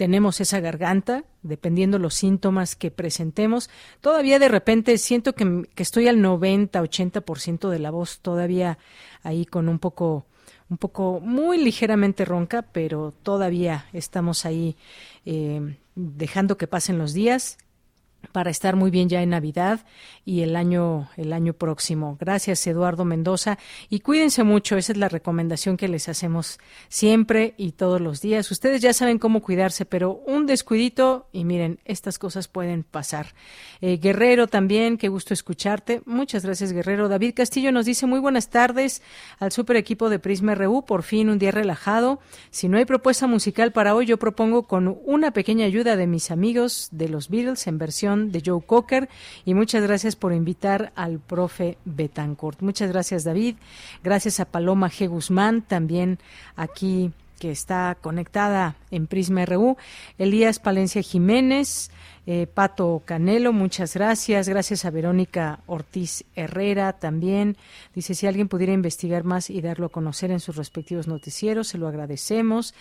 tenemos 0.03 0.41
esa 0.41 0.59
garganta, 0.59 1.23
dependiendo 1.43 1.97
los 2.01 2.15
síntomas 2.15 2.75
que 2.75 2.91
presentemos. 2.91 3.71
Todavía 4.01 4.41
de 4.41 4.49
repente 4.49 4.99
siento 4.99 5.37
que, 5.37 5.69
estoy 5.77 6.09
al 6.09 6.21
90, 6.21 6.83
80% 6.83 7.69
de 7.69 7.79
la 7.79 7.93
voz 7.93 8.19
todavía 8.19 8.79
ahí 9.23 9.47
con 9.47 9.69
un 9.69 9.79
poco, 9.79 10.27
un 10.69 10.77
poco 10.77 11.21
muy 11.21 11.57
ligeramente 11.57 12.25
ronca, 12.25 12.63
pero 12.63 13.15
todavía 13.23 13.87
estamos 13.93 14.45
ahí 14.45 14.75
eh, 15.25 15.77
dejando 15.95 16.59
que 16.59 16.67
pasen 16.67 16.99
los 16.99 17.13
días 17.13 17.57
para 18.31 18.51
estar 18.51 18.77
muy 18.77 18.91
bien 18.91 19.09
ya 19.09 19.23
en 19.23 19.31
Navidad 19.31 19.81
y 20.25 20.43
el 20.43 20.55
año 20.55 21.09
el 21.17 21.33
año 21.33 21.53
próximo. 21.53 22.17
Gracias 22.21 22.67
Eduardo 22.67 23.05
Mendoza 23.05 23.59
y 23.89 24.01
cuídense 24.01 24.45
mucho, 24.45 24.77
esa 24.77 24.93
es 24.93 24.99
la 24.99 25.09
recomendación 25.09 25.77
que 25.77 25.89
les 25.89 26.09
hacemos 26.09 26.59
siempre 26.89 27.55
y 27.57 27.73
todos 27.73 28.01
los 28.01 28.21
días. 28.21 28.51
Ustedes 28.51 28.81
ya 28.81 28.93
saben 28.93 29.19
cómo 29.19 29.43
cuidarse, 29.43 29.85
pero 29.85 30.23
un 30.27 30.47
descuidito 30.47 31.27
y 31.33 31.45
miren, 31.45 31.81
estas 31.85 32.19
cosas 32.19 32.49
pueden 32.49 32.85
pasar. 32.85 33.35
Eh, 33.81 33.99
Guerrero 33.99 34.47
también, 34.47 34.99
qué 34.99 35.09
gusto 35.09 35.35
escucharte. 35.35 36.03
Muchas 36.07 36.45
gracias 36.45 36.73
Guerrero. 36.73 37.09
David 37.09 37.35
Castillo 37.35 37.73
nos 37.73 37.87
dice 37.87 38.07
muy 38.07 38.21
buenas 38.21 38.51
tardes 38.51 39.03
al 39.39 39.53
super 39.53 39.77
equipo 39.77 40.11
de 40.11 40.19
Prisma 40.19 40.55
RU, 40.55 40.85
por 40.85 41.03
fin 41.03 41.29
un 41.29 41.39
día 41.39 41.51
relajado. 41.51 42.21
Si 42.51 42.69
no 42.69 42.79
hay 42.79 42.85
propuesta 42.85 43.27
musical 43.27 43.73
para 43.73 43.95
hoy, 43.95 44.07
yo 44.07 44.19
propongo 44.19 44.65
con 44.65 44.99
una 45.05 45.33
pequeña 45.33 45.67
ayuda 45.67 45.97
de 45.97 46.07
mis 46.07 46.31
amigos 46.31 46.89
de 46.93 47.09
los 47.09 47.29
Beatles 47.29 47.67
en 47.67 47.79
versión 47.79 48.12
de 48.17 48.43
Joe 48.45 48.63
Cocker 48.65 49.09
y 49.45 49.55
muchas 49.55 49.83
gracias 49.83 50.17
por 50.17 50.33
invitar 50.33 50.93
al 50.95 51.19
profe 51.19 51.79
Betancourt. 51.85 52.61
Muchas 52.61 52.91
gracias 52.91 53.25
David, 53.25 53.57
gracias 54.03 54.41
a 54.41 54.45
Paloma 54.45 54.91
G. 54.91 55.09
Guzmán 55.09 55.63
también 55.63 56.19
aquí 56.57 57.13
que 57.39 57.51
está 57.51 57.97
conectada 58.01 58.77
en 58.93 59.09
Prisma 59.09 59.45
RU, 59.45 59.77
Elías 60.17 60.61
Palencia 60.61 61.03
Jiménez, 61.03 61.91
eh, 62.27 62.47
Pato 62.47 63.03
Canelo, 63.05 63.53
muchas 63.53 63.95
gracias. 63.95 64.49
Gracias 64.49 64.85
a 64.85 64.91
Verónica 64.91 65.61
Ortiz 65.67 66.25
Herrera 66.37 66.93
también. 66.93 67.57
Dice, 67.95 68.15
si 68.15 68.27
alguien 68.27 68.49
pudiera 68.49 68.73
investigar 68.73 69.25
más 69.25 69.51
y 69.51 69.61
darlo 69.61 69.87
a 69.87 69.89
conocer 69.89 70.31
en 70.31 70.39
sus 70.39 70.57
respectivos 70.57 71.09
noticieros, 71.09 71.69
se 71.69 71.79
lo 71.79 71.89
agradecemos. 71.89 72.75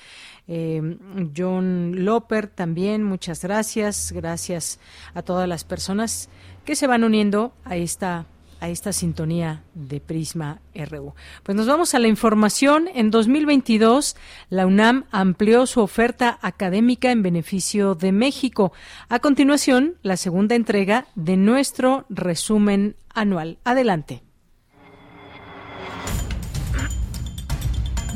Eh, 0.47 0.97
John 1.35 2.05
Loper 2.05 2.47
también, 2.47 3.03
muchas 3.03 3.41
gracias. 3.41 4.11
Gracias 4.11 4.79
a 5.15 5.23
todas 5.23 5.47
las 5.47 5.63
personas 5.63 6.29
que 6.63 6.75
se 6.75 6.85
van 6.85 7.03
uniendo 7.03 7.53
a 7.65 7.77
esta 7.77 8.27
a 8.61 8.69
esta 8.69 8.93
sintonía 8.93 9.63
de 9.73 9.99
Prisma 9.99 10.61
RU. 10.73 11.13
Pues 11.43 11.55
nos 11.57 11.67
vamos 11.67 11.93
a 11.93 11.99
la 11.99 12.07
información. 12.07 12.87
En 12.93 13.11
2022, 13.11 14.15
la 14.49 14.65
UNAM 14.67 15.05
amplió 15.11 15.65
su 15.65 15.81
oferta 15.81 16.39
académica 16.41 17.11
en 17.11 17.23
beneficio 17.23 17.95
de 17.95 18.11
México. 18.13 18.71
A 19.09 19.19
continuación, 19.19 19.95
la 20.03 20.15
segunda 20.15 20.55
entrega 20.55 21.07
de 21.15 21.35
nuestro 21.35 22.05
resumen 22.09 22.95
anual. 23.13 23.57
Adelante. 23.65 24.23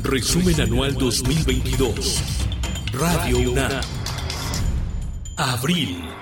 Resumen 0.02 0.60
anual 0.60 0.94
2022. 0.94 2.22
Radio 2.92 3.50
UNAM. 3.50 3.80
Abril. 5.36 6.15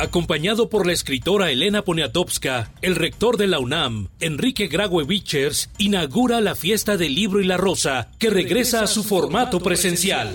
Acompañado 0.00 0.70
por 0.70 0.86
la 0.86 0.92
escritora 0.92 1.50
Elena 1.50 1.82
Poniatowska, 1.82 2.70
el 2.82 2.94
rector 2.94 3.36
de 3.36 3.48
la 3.48 3.58
UNAM, 3.58 4.06
Enrique 4.20 4.68
Graue 4.68 5.04
Vichers, 5.04 5.70
inaugura 5.76 6.40
la 6.40 6.54
fiesta 6.54 6.96
del 6.96 7.16
libro 7.16 7.40
y 7.40 7.46
la 7.46 7.56
rosa, 7.56 8.08
que 8.20 8.30
regresa 8.30 8.84
a 8.84 8.86
su 8.86 9.02
formato 9.02 9.58
presencial. 9.58 10.32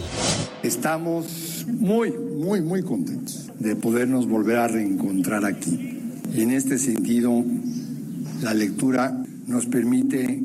Estamos 0.63 1.65
muy, 1.65 2.11
muy, 2.11 2.59
muy 2.59 2.83
contentos 2.83 3.51
de 3.57 3.77
podernos 3.77 4.27
volver 4.27 4.57
a 4.57 4.67
reencontrar 4.67 5.45
aquí. 5.45 5.97
En 6.35 6.51
este 6.51 6.77
sentido, 6.77 7.41
la 8.41 8.53
lectura 8.53 9.17
nos 9.47 9.65
permite 9.67 10.41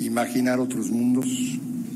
imaginar 0.00 0.58
otros 0.58 0.90
mundos, 0.90 1.28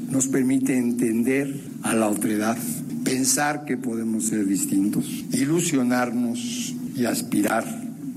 nos 0.08 0.28
permite 0.28 0.78
entender 0.78 1.60
a 1.82 1.92
la 1.94 2.08
otredad 2.08 2.56
pensar 3.04 3.64
que 3.64 3.76
podemos 3.76 4.24
ser 4.24 4.46
distintos, 4.46 5.04
ilusionarnos 5.32 6.74
y 6.96 7.04
aspirar 7.04 7.64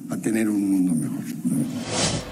a 0.10 0.18
tener 0.18 0.50
un 0.50 0.70
mundo 0.70 0.94
mejor. 0.94 1.26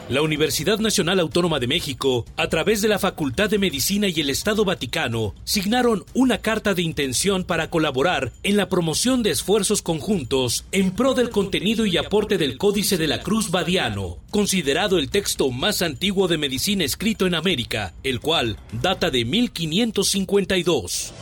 La 0.09 0.21
Universidad 0.21 0.79
Nacional 0.79 1.19
Autónoma 1.19 1.59
de 1.59 1.67
México, 1.67 2.25
a 2.35 2.47
través 2.49 2.81
de 2.81 2.87
la 2.89 2.99
Facultad 2.99 3.49
de 3.49 3.57
Medicina 3.57 4.07
y 4.09 4.19
el 4.19 4.29
Estado 4.29 4.65
Vaticano, 4.65 5.33
signaron 5.45 6.03
una 6.13 6.39
carta 6.39 6.73
de 6.73 6.81
intención 6.81 7.45
para 7.45 7.69
colaborar 7.69 8.33
en 8.43 8.57
la 8.57 8.67
promoción 8.69 9.23
de 9.23 9.31
esfuerzos 9.31 9.81
conjuntos 9.81 10.65
en 10.71 10.91
pro 10.91 11.13
del 11.13 11.29
contenido 11.29 11.85
y 11.85 11.97
aporte 11.97 12.37
del 12.37 12.57
Códice 12.57 12.97
de 12.97 13.07
la 13.07 13.23
Cruz 13.23 13.49
Badiano, 13.49 14.17
considerado 14.29 14.99
el 14.99 15.09
texto 15.09 15.49
más 15.49 15.81
antiguo 15.81 16.27
de 16.27 16.37
medicina 16.37 16.83
escrito 16.83 17.25
en 17.25 17.33
América, 17.33 17.93
el 18.03 18.19
cual 18.19 18.57
data 18.81 19.09
de 19.09 19.23
1552. 19.23 21.13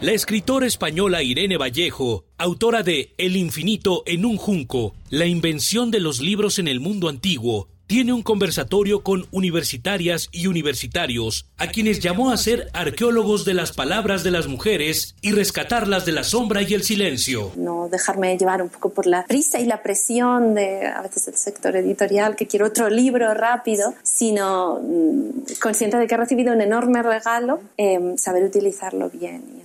La 0.00 0.12
escritora 0.12 0.64
española 0.64 1.24
Irene 1.24 1.56
Vallejo, 1.56 2.24
autora 2.36 2.84
de 2.84 3.14
El 3.18 3.36
infinito 3.36 4.04
en 4.06 4.24
un 4.24 4.36
junco, 4.36 4.94
la 5.10 5.26
invención 5.26 5.90
de 5.90 5.98
los 5.98 6.20
libros 6.20 6.60
en 6.60 6.68
el 6.68 6.78
mundo 6.78 7.08
antiguo, 7.08 7.68
tiene 7.88 8.12
un 8.12 8.22
conversatorio 8.22 9.02
con 9.02 9.26
universitarias 9.30 10.28
y 10.30 10.46
universitarios, 10.46 11.46
a 11.56 11.68
quienes 11.68 12.00
llamó 12.00 12.30
a 12.30 12.36
ser 12.36 12.68
arqueólogos 12.74 13.46
de 13.46 13.54
las 13.54 13.72
palabras 13.72 14.22
de 14.22 14.30
las 14.30 14.46
mujeres 14.46 15.14
y 15.22 15.32
rescatarlas 15.32 16.04
de 16.04 16.12
la 16.12 16.22
sombra 16.22 16.60
y 16.60 16.74
el 16.74 16.82
silencio. 16.82 17.50
No 17.56 17.88
dejarme 17.88 18.36
llevar 18.36 18.60
un 18.60 18.68
poco 18.68 18.90
por 18.90 19.06
la 19.06 19.24
prisa 19.24 19.58
y 19.58 19.64
la 19.64 19.82
presión 19.82 20.54
de 20.54 20.86
a 20.86 21.00
veces 21.00 21.28
el 21.28 21.36
sector 21.38 21.76
editorial 21.76 22.36
que 22.36 22.46
quiero 22.46 22.66
otro 22.66 22.90
libro 22.90 23.32
rápido, 23.32 23.94
sino 24.02 24.80
mm, 24.82 25.54
consciente 25.58 25.96
de 25.96 26.06
que 26.06 26.14
he 26.14 26.18
recibido 26.18 26.52
un 26.52 26.60
enorme 26.60 27.02
regalo, 27.02 27.58
em, 27.78 28.18
saber 28.18 28.44
utilizarlo 28.44 29.08
bien. 29.08 29.62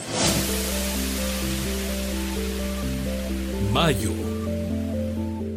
Mayo. 3.74 4.12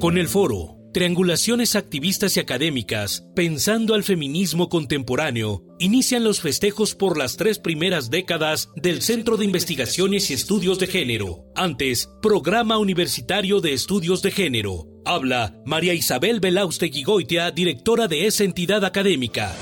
Con 0.00 0.18
el 0.18 0.28
foro 0.28 0.75
triangulaciones 0.96 1.76
activistas 1.76 2.38
y 2.38 2.40
académicas, 2.40 3.28
pensando 3.34 3.92
al 3.92 4.02
feminismo 4.02 4.70
contemporáneo, 4.70 5.62
inician 5.78 6.24
los 6.24 6.40
festejos 6.40 6.94
por 6.94 7.18
las 7.18 7.36
tres 7.36 7.58
primeras 7.58 8.08
décadas 8.08 8.70
del 8.76 9.02
Centro 9.02 9.36
de 9.36 9.44
Investigaciones 9.44 10.30
y 10.30 10.32
Estudios 10.32 10.78
de 10.78 10.86
Género, 10.86 11.44
antes 11.54 12.08
Programa 12.22 12.78
Universitario 12.78 13.60
de 13.60 13.74
Estudios 13.74 14.22
de 14.22 14.30
Género. 14.30 14.86
Habla 15.04 15.60
María 15.66 15.92
Isabel 15.92 16.40
Belaustegui 16.40 17.02
Goitia, 17.02 17.50
directora 17.50 18.08
de 18.08 18.26
esa 18.26 18.44
entidad 18.44 18.82
académica. 18.82 19.54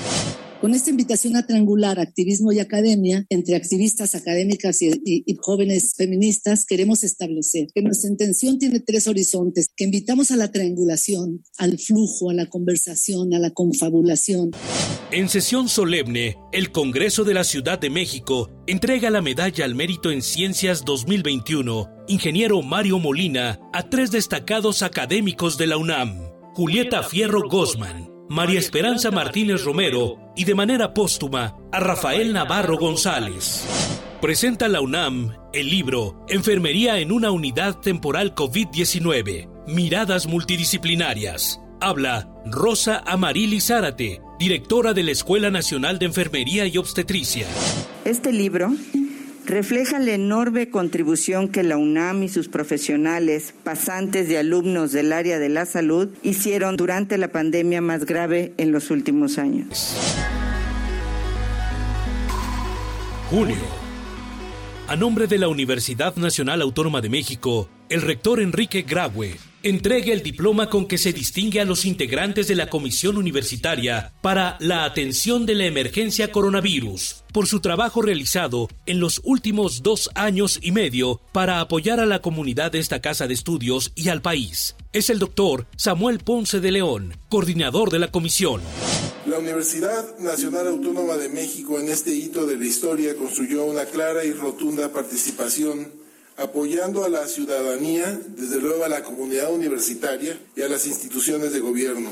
Con 0.65 0.73
esta 0.73 0.89
invitación 0.89 1.35
a 1.35 1.45
triangular 1.45 1.99
activismo 1.99 2.51
y 2.51 2.57
academia 2.57 3.23
entre 3.29 3.55
activistas 3.55 4.15
académicas 4.15 4.81
y, 4.81 5.23
jóvenes 5.39 5.93
feministas, 5.95 6.65
queremos 6.65 7.03
establecer 7.03 7.67
que 7.71 7.83
nuestra 7.83 8.09
intención 8.09 8.57
tiene 8.57 8.79
tres 8.79 9.07
horizontes, 9.07 9.69
que 9.77 9.83
invitamos 9.83 10.31
a 10.31 10.37
la 10.37 10.51
triangulación, 10.51 11.43
al 11.59 11.77
flujo, 11.77 12.31
a 12.31 12.33
la 12.33 12.47
conversación, 12.47 13.35
a 13.35 13.37
la 13.37 13.51
confabulación. 13.51 14.53
En 15.11 15.29
sesión 15.29 15.69
solemne, 15.69 16.35
el 16.51 16.71
Congreso 16.71 17.23
de 17.25 17.35
la 17.35 17.43
Ciudad 17.43 17.77
de 17.77 17.91
México 17.91 18.49
entrega 18.65 19.11
la 19.11 19.21
medalla 19.21 19.65
al 19.65 19.75
mérito 19.75 20.09
en 20.09 20.23
ciencias 20.23 20.83
2021, 20.83 21.91
ingeniero 22.07 22.63
Mario 22.63 22.97
Molina, 22.97 23.59
a 23.71 23.87
tres 23.87 24.09
destacados 24.09 24.81
académicos 24.81 25.59
de 25.59 25.67
la 25.67 25.77
UNAM, 25.77 26.31
Julieta 26.55 27.03
Fierro 27.03 27.47
Gosman, 27.47 28.14
María 28.29 28.59
Esperanza 28.59 29.11
Martínez 29.11 29.63
Romero 29.63 30.17
y 30.35 30.45
de 30.45 30.55
manera 30.55 30.93
póstuma 30.93 31.57
a 31.71 31.79
Rafael 31.79 32.33
Navarro 32.33 32.77
González. 32.77 33.63
Presenta 34.19 34.67
la 34.67 34.81
UNAM 34.81 35.35
el 35.53 35.69
libro 35.69 36.25
Enfermería 36.27 36.97
en 36.99 37.11
una 37.11 37.29
unidad 37.29 37.79
temporal 37.79 38.33
COVID-19, 38.33 39.67
Miradas 39.67 40.25
multidisciplinarias. 40.25 41.61
Habla 41.79 42.27
Rosa 42.45 43.03
Amarili 43.05 43.61
Zárate, 43.61 44.21
directora 44.39 44.93
de 44.93 45.03
la 45.03 45.11
Escuela 45.11 45.51
Nacional 45.51 45.99
de 45.99 46.07
Enfermería 46.07 46.65
y 46.65 46.77
Obstetricia. 46.77 47.47
Este 48.05 48.33
libro 48.33 48.73
refleja 49.45 49.99
la 49.99 50.13
enorme 50.13 50.69
contribución 50.69 51.47
que 51.47 51.63
la 51.63 51.77
UNAM 51.77 52.23
y 52.23 52.29
sus 52.29 52.47
profesionales, 52.47 53.53
pasantes 53.63 54.29
y 54.29 54.35
alumnos 54.35 54.91
del 54.91 55.13
área 55.13 55.39
de 55.39 55.49
la 55.49 55.65
salud, 55.65 56.09
hicieron 56.23 56.77
durante 56.77 57.17
la 57.17 57.29
pandemia 57.29 57.81
más 57.81 58.05
grave 58.05 58.53
en 58.57 58.71
los 58.71 58.91
últimos 58.91 59.37
años. 59.37 59.95
Junio. 63.29 63.55
A 64.87 64.95
nombre 64.95 65.25
de 65.25 65.39
la 65.39 65.47
Universidad 65.47 66.15
Nacional 66.15 66.61
Autónoma 66.61 67.01
de 67.01 67.09
México, 67.09 67.67
el 67.89 68.03
rector 68.03 68.39
Enrique 68.39 68.83
Graue 68.83 69.35
entregue 69.63 70.13
el 70.13 70.21
diploma 70.21 70.69
con 70.69 70.87
que 70.87 70.99
se 70.99 71.11
distingue 71.11 71.59
a 71.59 71.65
los 71.65 71.85
integrantes 71.85 72.47
de 72.47 72.53
la 72.53 72.69
Comisión 72.69 73.17
Universitaria 73.17 74.13
para 74.21 74.57
la 74.59 74.85
atención 74.85 75.47
de 75.47 75.55
la 75.55 75.65
emergencia 75.65 76.31
coronavirus 76.31 77.24
por 77.35 77.47
su 77.47 77.59
trabajo 77.59 78.01
realizado 78.01 78.69
en 78.85 79.01
los 79.01 79.19
últimos 79.25 79.83
dos 79.83 80.09
años 80.15 80.57
y 80.61 80.71
medio 80.71 81.19
para 81.33 81.59
apoyar 81.59 81.99
a 81.99 82.05
la 82.05 82.21
comunidad 82.21 82.71
de 82.71 82.79
esta 82.79 83.01
casa 83.01 83.27
de 83.27 83.33
estudios 83.33 83.91
y 83.93 84.07
al 84.07 84.21
país. 84.21 84.77
Es 84.93 85.09
el 85.09 85.19
doctor 85.19 85.67
Samuel 85.75 86.19
Ponce 86.19 86.61
de 86.61 86.71
León, 86.71 87.17
coordinador 87.27 87.91
de 87.91 87.99
la 87.99 88.09
comisión. 88.09 88.61
La 89.25 89.37
Universidad 89.37 90.17
Nacional 90.19 90.67
Autónoma 90.67 91.17
de 91.17 91.27
México 91.27 91.77
en 91.77 91.89
este 91.89 92.15
hito 92.15 92.45
de 92.45 92.55
la 92.55 92.65
historia 92.65 93.17
construyó 93.17 93.65
una 93.65 93.83
clara 93.83 94.23
y 94.23 94.31
rotunda 94.31 94.93
participación 94.93 95.91
apoyando 96.37 97.03
a 97.03 97.09
la 97.09 97.27
ciudadanía, 97.27 98.17
desde 98.29 98.61
luego 98.61 98.85
a 98.85 98.89
la 98.89 99.03
comunidad 99.03 99.53
universitaria 99.53 100.39
y 100.55 100.61
a 100.61 100.69
las 100.69 100.87
instituciones 100.87 101.51
de 101.51 101.59
gobierno. 101.59 102.11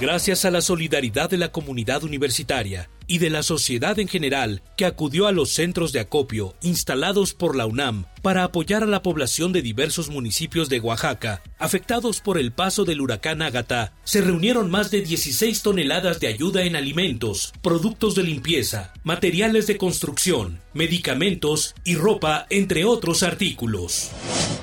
Gracias 0.00 0.44
a 0.44 0.50
la 0.50 0.60
solidaridad 0.60 1.30
de 1.30 1.38
la 1.38 1.52
comunidad 1.52 2.02
universitaria 2.02 2.90
y 3.06 3.18
de 3.18 3.30
la 3.30 3.42
sociedad 3.42 3.98
en 3.98 4.08
general 4.08 4.62
que 4.76 4.86
acudió 4.86 5.26
a 5.26 5.32
los 5.32 5.50
centros 5.50 5.92
de 5.92 6.00
acopio 6.00 6.54
instalados 6.62 7.34
por 7.34 7.56
la 7.56 7.66
UNAM 7.66 8.06
para 8.22 8.44
apoyar 8.44 8.82
a 8.82 8.86
la 8.86 9.02
población 9.02 9.52
de 9.52 9.62
diversos 9.62 10.08
municipios 10.08 10.68
de 10.68 10.80
Oaxaca 10.80 11.42
afectados 11.58 12.20
por 12.20 12.38
el 12.38 12.52
paso 12.52 12.84
del 12.84 13.00
huracán 13.00 13.42
Ágata, 13.42 13.94
se 14.04 14.20
reunieron 14.20 14.70
más 14.70 14.90
de 14.90 15.00
16 15.00 15.62
toneladas 15.62 16.20
de 16.20 16.28
ayuda 16.28 16.62
en 16.62 16.76
alimentos, 16.76 17.52
productos 17.62 18.14
de 18.14 18.22
limpieza, 18.22 18.92
materiales 19.02 19.66
de 19.66 19.78
construcción, 19.78 20.60
medicamentos 20.72 21.74
y 21.84 21.96
ropa, 21.96 22.46
entre 22.50 22.84
otros 22.84 23.22
artículos. 23.22 24.10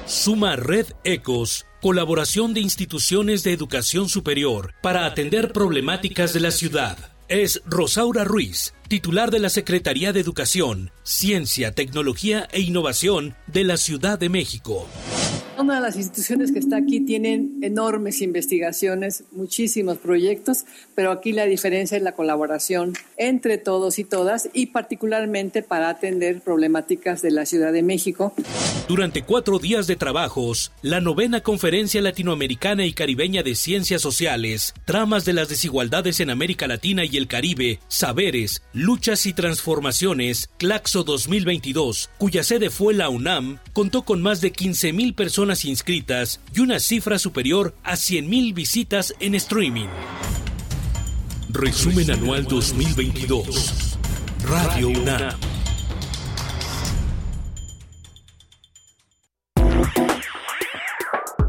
Suma 0.06 0.56
Red 0.56 0.88
Ecos 1.04 1.66
colaboración 1.82 2.54
de 2.54 2.62
instituciones 2.62 3.44
de 3.44 3.54
educación 3.54 4.08
superior 4.08 4.76
para 4.84 5.08
atender 5.08 5.52
problemáticas 5.52 6.32
de 6.32 6.40
la 6.40 6.52
ciudad. 6.52 7.11
Es 7.32 7.62
Rosaura 7.66 8.26
Ruiz, 8.26 8.74
titular 8.92 9.32
de 9.32 9.40
la 9.40 9.50
Secretaría 9.50 10.12
de 10.12 10.20
Educación, 10.20 10.92
Ciencia, 11.04 11.72
Tecnología 11.72 12.50
e 12.52 12.60
Innovación 12.60 13.36
de 13.48 13.64
la 13.64 13.78
Ciudad 13.78 14.20
de 14.20 14.28
México. 14.28 14.86
Una 15.58 15.76
de 15.76 15.82
las 15.82 15.96
instituciones 15.96 16.52
que 16.52 16.60
está 16.60 16.78
aquí 16.78 17.02
tienen 17.02 17.60
enormes 17.62 18.22
investigaciones, 18.22 19.26
muchísimos 19.32 19.98
proyectos, 19.98 20.66
pero 20.96 21.12
aquí 21.12 21.34
la 21.34 21.46
diferencia 21.46 21.96
es 21.98 22.04
la 22.04 22.14
colaboración 22.14 22.94
entre 23.16 23.58
todos 23.58 24.00
y 24.00 24.04
todas 24.04 24.50
y 24.54 24.68
particularmente 24.68 25.62
para 25.62 25.90
atender 25.90 26.42
problemáticas 26.42 27.22
de 27.22 27.32
la 27.32 27.46
Ciudad 27.46 27.72
de 27.72 27.84
México. 27.84 28.34
Durante 28.88 29.22
cuatro 29.22 29.60
días 29.60 29.88
de 29.88 29.96
trabajos, 29.96 30.72
la 30.82 31.00
novena 31.00 31.42
Conferencia 31.42 32.02
Latinoamericana 32.02 32.86
y 32.86 32.94
Caribeña 32.94 33.44
de 33.44 33.56
Ciencias 33.56 34.02
Sociales, 34.02 34.74
Tramas 34.86 35.26
de 35.26 35.34
las 35.34 35.48
Desigualdades 35.48 36.20
en 36.22 36.32
América 36.32 36.68
Latina 36.68 37.06
y 37.06 37.18
el 37.18 37.28
Caribe, 37.28 37.80
Saberes, 37.88 38.64
Luchas 38.82 39.28
y 39.28 39.34
Transformaciones, 39.34 40.50
Claxo 40.58 41.04
2022, 41.04 42.10
cuya 42.18 42.44
sede 42.44 42.72
fue 42.72 42.96
la 42.96 43.10
UNAM, 43.10 43.60
contó 43.74 44.02
con 44.02 44.24
más 44.24 44.42
de 44.42 44.52
15.000 44.52 45.14
personas 45.14 45.66
inscritas 45.66 46.40
y 46.52 46.62
una 46.62 46.80
cifra 46.80 47.20
superior 47.20 47.76
a 47.84 47.94
100.000 47.94 48.56
visitas 48.56 49.14
en 49.20 49.36
streaming. 49.36 49.86
Resumen 51.50 52.10
anual 52.10 52.46
2022. 52.46 54.00
Radio 54.50 54.88
UNAM. 54.88 55.61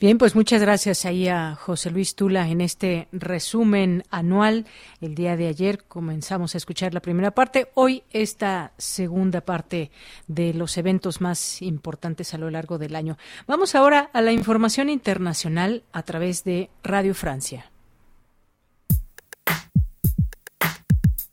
Bien, 0.00 0.18
pues 0.18 0.34
muchas 0.34 0.60
gracias 0.60 1.04
ahí 1.04 1.28
a 1.28 1.54
José 1.54 1.90
Luis 1.90 2.16
Tula 2.16 2.48
en 2.48 2.60
este 2.60 3.08
resumen 3.12 4.02
anual. 4.10 4.66
El 5.00 5.14
día 5.14 5.36
de 5.36 5.46
ayer 5.46 5.84
comenzamos 5.84 6.54
a 6.54 6.58
escuchar 6.58 6.92
la 6.92 7.00
primera 7.00 7.30
parte, 7.30 7.68
hoy 7.74 8.02
esta 8.10 8.72
segunda 8.76 9.40
parte 9.40 9.92
de 10.26 10.52
los 10.52 10.76
eventos 10.78 11.20
más 11.20 11.62
importantes 11.62 12.34
a 12.34 12.38
lo 12.38 12.50
largo 12.50 12.76
del 12.76 12.96
año. 12.96 13.16
Vamos 13.46 13.74
ahora 13.76 14.10
a 14.12 14.20
la 14.20 14.32
información 14.32 14.90
internacional 14.90 15.84
a 15.92 16.02
través 16.02 16.42
de 16.42 16.70
Radio 16.82 17.14
Francia. 17.14 17.70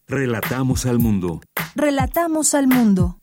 Relatamos 0.08 0.86
al 0.86 1.00
mundo. 1.00 1.42
Relatamos 1.74 2.54
al 2.54 2.68
mundo. 2.68 3.21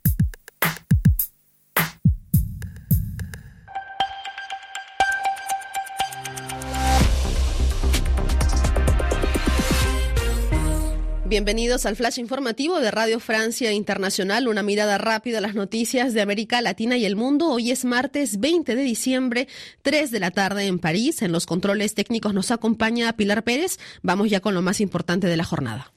Bienvenidos 11.29 11.85
al 11.85 11.95
flash 11.95 12.19
informativo 12.19 12.81
de 12.81 12.91
Radio 12.91 13.21
Francia 13.21 13.71
Internacional, 13.71 14.49
una 14.49 14.63
mirada 14.63 14.97
rápida 14.97 15.39
a 15.39 15.41
las 15.43 15.55
noticias 15.55 16.15
de 16.15 16.23
América 16.23 16.63
Latina 16.63 16.97
y 16.97 17.05
el 17.05 17.17
mundo. 17.17 17.51
Hoy 17.51 17.71
es 17.71 17.85
martes 17.85 18.41
20 18.41 18.75
de 18.75 18.83
diciembre, 18.83 19.47
3 19.83 20.11
de 20.11 20.21
la 20.21 20.31
tarde 20.31 20.65
en 20.65 20.79
París. 20.79 21.21
En 21.21 21.31
los 21.31 21.45
controles 21.45 21.93
técnicos 21.93 22.33
nos 22.33 22.51
acompaña 22.51 23.13
Pilar 23.13 23.45
Pérez. 23.45 23.79
Vamos 24.01 24.31
ya 24.31 24.41
con 24.41 24.55
lo 24.55 24.63
más 24.63 24.81
importante 24.81 25.27
de 25.27 25.37
la 25.37 25.45
jornada. 25.45 25.93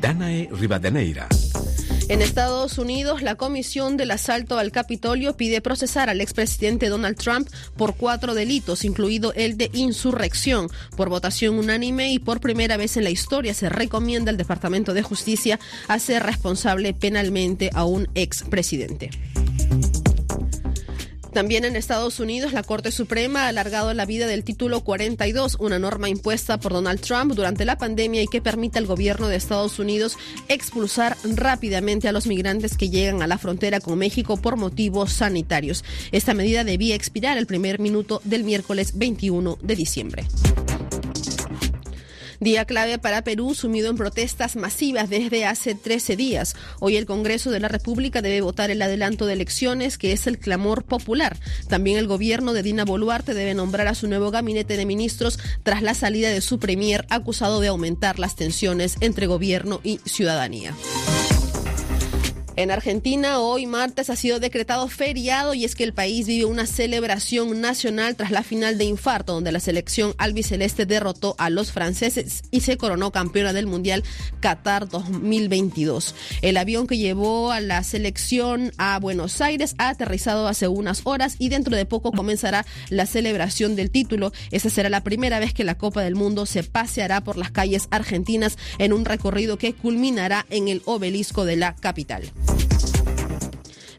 Danae 0.00 0.48
Rivadeneira. 0.50 1.28
En 2.08 2.20
Estados 2.20 2.78
Unidos, 2.78 3.22
la 3.22 3.36
Comisión 3.36 3.96
del 3.96 4.10
Asalto 4.10 4.58
al 4.58 4.72
Capitolio 4.72 5.36
pide 5.36 5.60
procesar 5.60 6.10
al 6.10 6.20
expresidente 6.20 6.88
Donald 6.88 7.16
Trump 7.16 7.48
por 7.76 7.94
cuatro 7.94 8.34
delitos, 8.34 8.84
incluido 8.84 9.32
el 9.34 9.56
de 9.56 9.70
insurrección. 9.72 10.68
Por 10.96 11.08
votación 11.08 11.58
unánime 11.58 12.12
y 12.12 12.18
por 12.18 12.40
primera 12.40 12.76
vez 12.76 12.96
en 12.96 13.04
la 13.04 13.10
historia 13.10 13.54
se 13.54 13.68
recomienda 13.68 14.30
al 14.30 14.36
Departamento 14.36 14.94
de 14.94 15.02
Justicia 15.02 15.60
hacer 15.88 16.22
responsable 16.24 16.92
penalmente 16.92 17.70
a 17.72 17.84
un 17.84 18.08
expresidente. 18.14 19.10
También 21.32 21.64
en 21.64 21.76
Estados 21.76 22.20
Unidos, 22.20 22.52
la 22.52 22.62
Corte 22.62 22.92
Suprema 22.92 23.44
ha 23.44 23.48
alargado 23.48 23.94
la 23.94 24.04
vida 24.04 24.26
del 24.26 24.44
título 24.44 24.82
42, 24.82 25.56
una 25.60 25.78
norma 25.78 26.10
impuesta 26.10 26.60
por 26.60 26.72
Donald 26.72 27.00
Trump 27.00 27.32
durante 27.32 27.64
la 27.64 27.78
pandemia 27.78 28.22
y 28.22 28.26
que 28.26 28.42
permite 28.42 28.78
al 28.78 28.86
gobierno 28.86 29.28
de 29.28 29.36
Estados 29.36 29.78
Unidos 29.78 30.18
expulsar 30.48 31.16
rápidamente 31.24 32.06
a 32.06 32.12
los 32.12 32.26
migrantes 32.26 32.76
que 32.76 32.90
llegan 32.90 33.22
a 33.22 33.26
la 33.26 33.38
frontera 33.38 33.80
con 33.80 33.98
México 33.98 34.36
por 34.36 34.56
motivos 34.56 35.12
sanitarios. 35.12 35.84
Esta 36.12 36.34
medida 36.34 36.64
debía 36.64 36.94
expirar 36.94 37.38
el 37.38 37.46
primer 37.46 37.80
minuto 37.80 38.20
del 38.24 38.44
miércoles 38.44 38.98
21 38.98 39.58
de 39.62 39.76
diciembre. 39.76 40.26
Día 42.42 42.64
clave 42.64 42.98
para 42.98 43.22
Perú, 43.22 43.54
sumido 43.54 43.88
en 43.88 43.96
protestas 43.96 44.56
masivas 44.56 45.08
desde 45.08 45.46
hace 45.46 45.76
13 45.76 46.16
días. 46.16 46.56
Hoy 46.80 46.96
el 46.96 47.06
Congreso 47.06 47.52
de 47.52 47.60
la 47.60 47.68
República 47.68 48.20
debe 48.20 48.40
votar 48.40 48.72
el 48.72 48.82
adelanto 48.82 49.26
de 49.26 49.34
elecciones, 49.34 49.96
que 49.96 50.10
es 50.10 50.26
el 50.26 50.40
clamor 50.40 50.82
popular. 50.82 51.36
También 51.68 51.98
el 51.98 52.08
gobierno 52.08 52.52
de 52.52 52.64
Dina 52.64 52.84
Boluarte 52.84 53.32
debe 53.32 53.54
nombrar 53.54 53.86
a 53.86 53.94
su 53.94 54.08
nuevo 54.08 54.32
gabinete 54.32 54.76
de 54.76 54.86
ministros 54.86 55.38
tras 55.62 55.82
la 55.82 55.94
salida 55.94 56.30
de 56.30 56.40
su 56.40 56.58
premier 56.58 57.06
acusado 57.10 57.60
de 57.60 57.68
aumentar 57.68 58.18
las 58.18 58.34
tensiones 58.34 58.96
entre 58.98 59.28
gobierno 59.28 59.78
y 59.84 60.00
ciudadanía. 60.04 60.74
En 62.54 62.70
Argentina, 62.70 63.38
hoy 63.38 63.64
martes 63.64 64.10
ha 64.10 64.16
sido 64.16 64.38
decretado 64.38 64.86
feriado 64.88 65.54
y 65.54 65.64
es 65.64 65.74
que 65.74 65.84
el 65.84 65.94
país 65.94 66.26
vive 66.26 66.44
una 66.44 66.66
celebración 66.66 67.62
nacional 67.62 68.14
tras 68.14 68.30
la 68.30 68.42
final 68.42 68.76
de 68.76 68.84
infarto, 68.84 69.32
donde 69.32 69.52
la 69.52 69.60
selección 69.60 70.14
albiceleste 70.18 70.84
derrotó 70.84 71.34
a 71.38 71.48
los 71.48 71.72
franceses 71.72 72.42
y 72.50 72.60
se 72.60 72.76
coronó 72.76 73.10
campeona 73.10 73.54
del 73.54 73.66
Mundial 73.66 74.04
Qatar 74.40 74.86
2022. 74.86 76.14
El 76.42 76.58
avión 76.58 76.86
que 76.86 76.98
llevó 76.98 77.52
a 77.52 77.60
la 77.60 77.82
selección 77.84 78.72
a 78.76 78.98
Buenos 78.98 79.40
Aires 79.40 79.74
ha 79.78 79.88
aterrizado 79.88 80.46
hace 80.46 80.68
unas 80.68 81.00
horas 81.04 81.36
y 81.38 81.48
dentro 81.48 81.74
de 81.74 81.86
poco 81.86 82.12
comenzará 82.12 82.66
la 82.90 83.06
celebración 83.06 83.76
del 83.76 83.90
título. 83.90 84.30
Esa 84.50 84.68
será 84.68 84.90
la 84.90 85.04
primera 85.04 85.40
vez 85.40 85.54
que 85.54 85.64
la 85.64 85.78
Copa 85.78 86.02
del 86.02 86.16
Mundo 86.16 86.44
se 86.44 86.62
paseará 86.62 87.22
por 87.24 87.38
las 87.38 87.50
calles 87.50 87.88
argentinas 87.90 88.58
en 88.76 88.92
un 88.92 89.06
recorrido 89.06 89.56
que 89.56 89.72
culminará 89.72 90.44
en 90.50 90.68
el 90.68 90.82
obelisco 90.84 91.46
de 91.46 91.56
la 91.56 91.74
capital. 91.76 92.30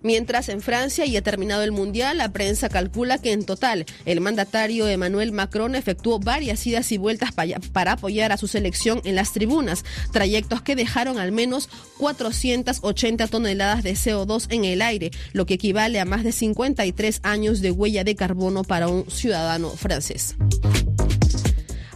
Mientras 0.03 0.49
en 0.49 0.61
Francia 0.61 1.05
ya 1.05 1.21
terminado 1.21 1.63
el 1.63 1.71
Mundial, 1.71 2.17
la 2.17 2.31
prensa 2.34 2.69
calcula 2.69 3.17
que 3.17 3.31
en 3.31 3.45
total 3.45 3.85
el 4.05 4.21
mandatario 4.21 4.88
Emmanuel 4.88 5.31
Macron 5.31 5.75
efectuó 5.75 6.19
varias 6.19 6.67
idas 6.67 6.91
y 6.91 6.97
vueltas 6.97 7.31
para 7.31 7.93
apoyar 7.93 8.31
a 8.34 8.38
su 8.38 8.47
selección 8.47 9.01
en 9.05 9.15
las 9.15 9.31
tribunas, 9.31 9.85
trayectos 10.11 10.61
que 10.61 10.75
dejaron 10.75 11.17
al 11.17 11.31
menos 11.31 11.69
480 11.97 13.27
toneladas 13.27 13.84
de 13.84 13.93
CO2 13.93 14.47
en 14.49 14.65
el 14.65 14.81
aire, 14.81 15.11
lo 15.31 15.45
que 15.45 15.55
equivale 15.55 15.99
a 15.99 16.05
más 16.05 16.23
de 16.23 16.34
53 16.34 17.21
años 17.23 17.61
de 17.61 17.71
huella 17.71 18.03
de 18.03 18.15
carbono 18.15 18.63
para 18.63 18.89
un 18.89 19.09
ciudadano 19.09 19.69
francés. 19.69 20.35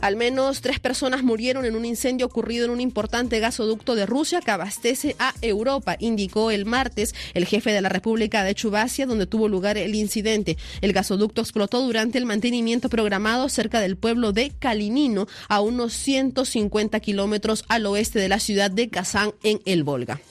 Al 0.02 0.16
menos 0.16 0.62
tres 0.62 0.80
personas 0.80 1.24
murieron 1.24 1.66
en 1.66 1.76
un 1.76 1.84
incendio 1.84 2.28
ocurrido 2.28 2.66
en 2.66 2.72
un 2.72 2.82
importante 2.82 3.40
gasoducto 3.40 3.96
de 3.96 4.06
Rusia 4.06 4.42
que 4.42 4.52
abastece 4.52 5.16
a 5.18 5.34
Europa, 5.42 5.96
indicó 6.00 6.52
el 6.52 6.66
martes 6.66 7.16
el 7.34 7.46
jefe 7.46 7.72
de 7.72 7.82
la 7.82 7.90
República 7.90 8.44
de 8.44 8.54
Chubasia, 8.54 9.06
donde 9.08 9.26
tuvo 9.26 9.48
lugar 9.48 9.78
el 9.78 9.96
incidente. 9.96 10.58
El 10.82 10.94
gasoducto 10.94 11.42
explotó 11.42 11.82
durante 11.82 12.18
el 12.18 12.26
mantenimiento 12.26 12.90
programado 12.90 13.50
cerca 13.50 13.82
del 13.82 13.98
pueblo 13.98 14.34
de 14.34 14.52
Kalinino, 14.52 15.28
a 15.50 15.62
unos 15.62 15.94
150 15.94 17.00
kilómetros 17.00 17.66
al 17.68 17.86
oeste 17.86 18.20
de 18.20 18.30
la 18.30 18.40
ciudad 18.40 18.70
de 18.70 18.90
Kazán, 18.90 19.32
en 19.44 19.62
el 19.66 19.84
Volga. 19.84 20.22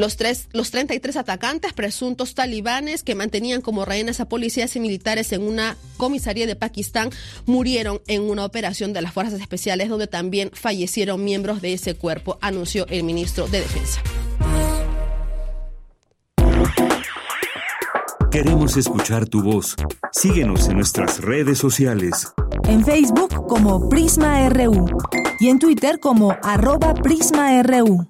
Los, 0.00 0.16
tres, 0.16 0.48
los 0.52 0.70
33 0.70 1.14
atacantes 1.18 1.74
presuntos 1.74 2.34
talibanes 2.34 3.02
que 3.02 3.14
mantenían 3.14 3.60
como 3.60 3.84
rehenes 3.84 4.18
a 4.20 4.24
policías 4.30 4.74
y 4.74 4.80
militares 4.80 5.30
en 5.32 5.42
una 5.42 5.76
comisaría 5.98 6.46
de 6.46 6.56
Pakistán 6.56 7.10
murieron 7.44 8.00
en 8.06 8.22
una 8.22 8.46
operación 8.46 8.94
de 8.94 9.02
las 9.02 9.12
fuerzas 9.12 9.38
especiales 9.38 9.90
donde 9.90 10.06
también 10.06 10.52
fallecieron 10.54 11.22
miembros 11.22 11.60
de 11.60 11.74
ese 11.74 11.96
cuerpo, 11.96 12.38
anunció 12.40 12.86
el 12.86 13.04
ministro 13.04 13.46
de 13.46 13.60
Defensa. 13.60 14.00
Queremos 18.30 18.78
escuchar 18.78 19.28
tu 19.28 19.42
voz. 19.42 19.76
Síguenos 20.12 20.66
en 20.70 20.76
nuestras 20.76 21.20
redes 21.20 21.58
sociales. 21.58 22.26
En 22.64 22.82
Facebook 22.86 23.46
como 23.46 23.90
Prisma 23.90 24.48
RU 24.48 24.86
y 25.40 25.50
en 25.50 25.58
Twitter 25.58 26.00
como 26.00 26.34
arroba 26.42 26.94
PrismaRU. 26.94 28.08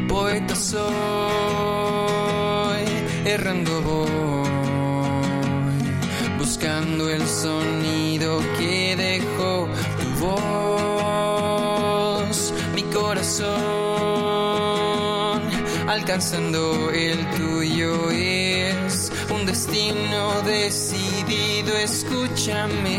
Poeta 0.09 0.55
soy, 0.55 0.85
errando 3.25 3.73
buscando 6.39 7.09
el 7.09 7.27
sonido 7.27 8.41
que 8.59 8.95
voz, 10.23 10.39
mi 12.75 12.83
corazón, 12.85 13.51
alcanzando 15.89 16.91
el 16.91 17.19
tuyo 17.31 18.11
es 18.11 19.11
un 19.31 19.45
destino 19.47 20.43
decidido, 20.43 21.77
escúchame. 21.77 22.99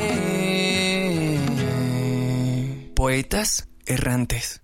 Poetas 2.94 3.68
errantes. 3.86 4.64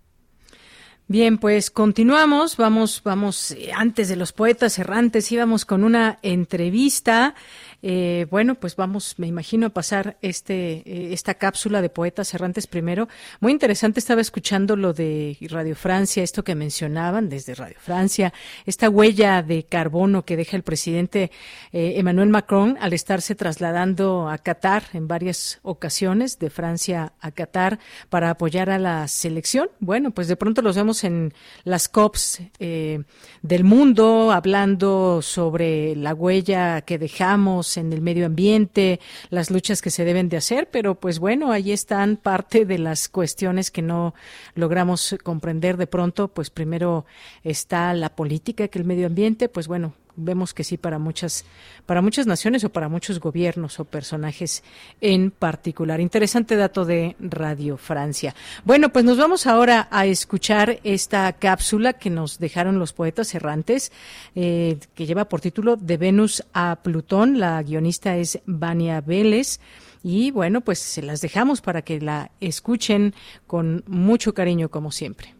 Bien, 1.12 1.40
pues 1.40 1.72
continuamos. 1.72 2.56
Vamos, 2.56 3.02
vamos, 3.04 3.50
eh, 3.52 3.72
antes 3.76 4.10
de 4.10 4.16
los 4.16 4.32
poetas 4.32 4.78
errantes 4.78 5.32
íbamos 5.32 5.66
con 5.66 5.84
una 5.84 6.20
entrevista 6.22 7.34
eh, 7.82 8.28
bueno, 8.30 8.56
pues 8.56 8.76
vamos, 8.76 9.16
me 9.18 9.28
imagino, 9.28 9.68
a 9.68 9.70
pasar 9.70 10.18
este, 10.22 10.84
eh, 10.86 11.14
esta 11.14 11.36
cápsula 11.36 11.82
de 11.82 11.90
poetas 11.90 12.34
errantes 12.34 12.68
primero. 12.68 13.08
Muy 13.40 13.54
interesante, 13.54 14.00
estaba 14.00 14.22
escuchando 14.22 14.76
lo 14.76 14.94
de 14.94 15.38
Radio 15.50 15.76
Francia, 15.76 16.22
esto 16.22 16.44
que 16.44 16.56
mencionaban 16.56 17.30
desde 17.30 17.56
Radio 17.56 17.78
Francia, 17.80 18.34
esta 18.66 18.90
huella 18.90 19.42
de 19.44 19.64
carbono 19.64 20.26
que 20.26 20.36
deja 20.36 20.58
el 20.58 20.64
presidente 20.64 21.32
eh, 21.72 21.94
Emmanuel 21.96 22.30
Macron 22.30 22.78
al 22.82 22.94
estarse 22.94 23.36
trasladando 23.36 24.30
a 24.30 24.38
Qatar 24.38 24.84
en 24.94 25.08
varias 25.08 25.60
ocasiones, 25.62 26.38
de 26.40 26.50
Francia 26.50 27.14
a 27.22 27.32
Qatar, 27.32 27.80
para 28.10 28.30
apoyar 28.30 28.70
a 28.70 28.80
la 28.80 29.08
selección. 29.08 29.70
Bueno, 29.80 30.12
pues 30.12 30.28
de 30.28 30.36
pronto 30.36 30.62
los 30.62 30.76
vemos 30.76 31.04
en 31.04 31.34
las 31.64 31.88
COPs 31.88 32.42
del 32.60 33.64
mundo, 33.64 34.32
hablando 34.32 35.22
sobre 35.22 35.96
la 35.96 36.14
huella 36.14 36.82
que 36.82 36.98
dejamos 36.98 37.69
en 37.78 37.94
el 37.94 38.02
medio 38.02 38.26
ambiente, 38.26 39.00
las 39.30 39.52
luchas 39.52 39.82
que 39.82 39.90
se 39.90 40.06
deben 40.06 40.30
de 40.30 40.38
hacer, 40.38 40.70
pero 40.72 40.96
pues 40.96 41.20
bueno, 41.20 41.52
ahí 41.52 41.72
están 41.72 42.18
parte 42.18 42.66
de 42.66 42.78
las 42.78 43.10
cuestiones 43.10 43.72
que 43.72 43.82
no 43.82 44.14
logramos 44.56 45.16
comprender. 45.24 45.78
De 45.78 45.88
pronto, 45.88 46.28
pues 46.30 46.50
primero 46.50 47.06
está 47.44 47.94
la 47.94 48.16
política 48.16 48.68
que 48.68 48.80
el 48.80 48.86
medio 48.86 49.08
ambiente, 49.08 49.50
pues 49.50 49.68
bueno, 49.68 49.94
vemos 50.20 50.54
que 50.54 50.64
sí 50.64 50.78
para 50.78 51.00
muchas 51.00 51.46
para 51.86 52.02
muchas 52.02 52.28
naciones 52.28 52.64
o 52.64 52.70
para 52.70 52.90
muchos 52.90 53.20
gobiernos 53.20 53.80
o 53.80 53.86
personajes 53.86 54.64
en 55.02 55.32
particular. 55.32 56.00
Interesante 56.00 56.56
dato 56.56 56.86
de 56.86 57.16
Radio 57.20 57.78
Francia. 57.78 58.36
Bueno, 58.64 58.90
pues 58.90 59.06
nos 59.06 59.18
vamos 59.18 59.48
ahora 59.48 59.88
a 59.92 60.06
escuchar 60.06 60.80
esta 60.84 61.32
cápsula 61.34 61.94
que 61.94 62.10
nos 62.10 62.40
dejaron 62.40 62.80
los 62.80 62.94
poetas 62.94 63.34
errantes, 63.34 63.92
eh, 64.36 64.78
que 64.94 65.06
lleva 65.06 65.26
por 65.26 65.42
título 65.42 65.76
De 65.78 65.98
Venus 65.98 66.44
a 66.54 66.78
Plutón. 66.84 67.40
La 67.40 67.62
guionista 67.64 68.18
es 68.18 68.40
Vania 68.46 69.02
Vélez. 69.02 69.60
Y 70.04 70.32
bueno, 70.32 70.62
pues 70.62 70.80
se 70.80 71.02
las 71.02 71.22
dejamos 71.22 71.62
para 71.62 71.82
que 71.82 72.00
la 72.00 72.32
escuchen 72.40 73.14
con 73.48 73.84
mucho 73.88 74.34
cariño, 74.34 74.70
como 74.70 74.92
siempre. 74.92 75.36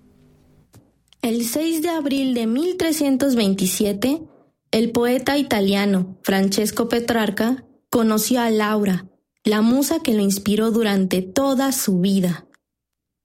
El 1.22 1.44
6 1.46 1.82
de 1.82 1.90
abril 1.90 2.34
de 2.34 2.48
1327, 2.48 4.22
el 4.72 4.92
poeta 4.92 5.38
italiano 5.38 6.18
Francesco 6.22 6.90
Petrarca 6.90 7.66
conoció 7.90 8.40
a 8.42 8.52
Laura, 8.52 9.08
la 9.44 9.62
musa 9.62 10.02
que 10.04 10.14
lo 10.14 10.22
inspiró 10.22 10.70
durante 10.70 11.24
toda 11.24 11.72
su 11.72 12.00
vida. 12.00 12.46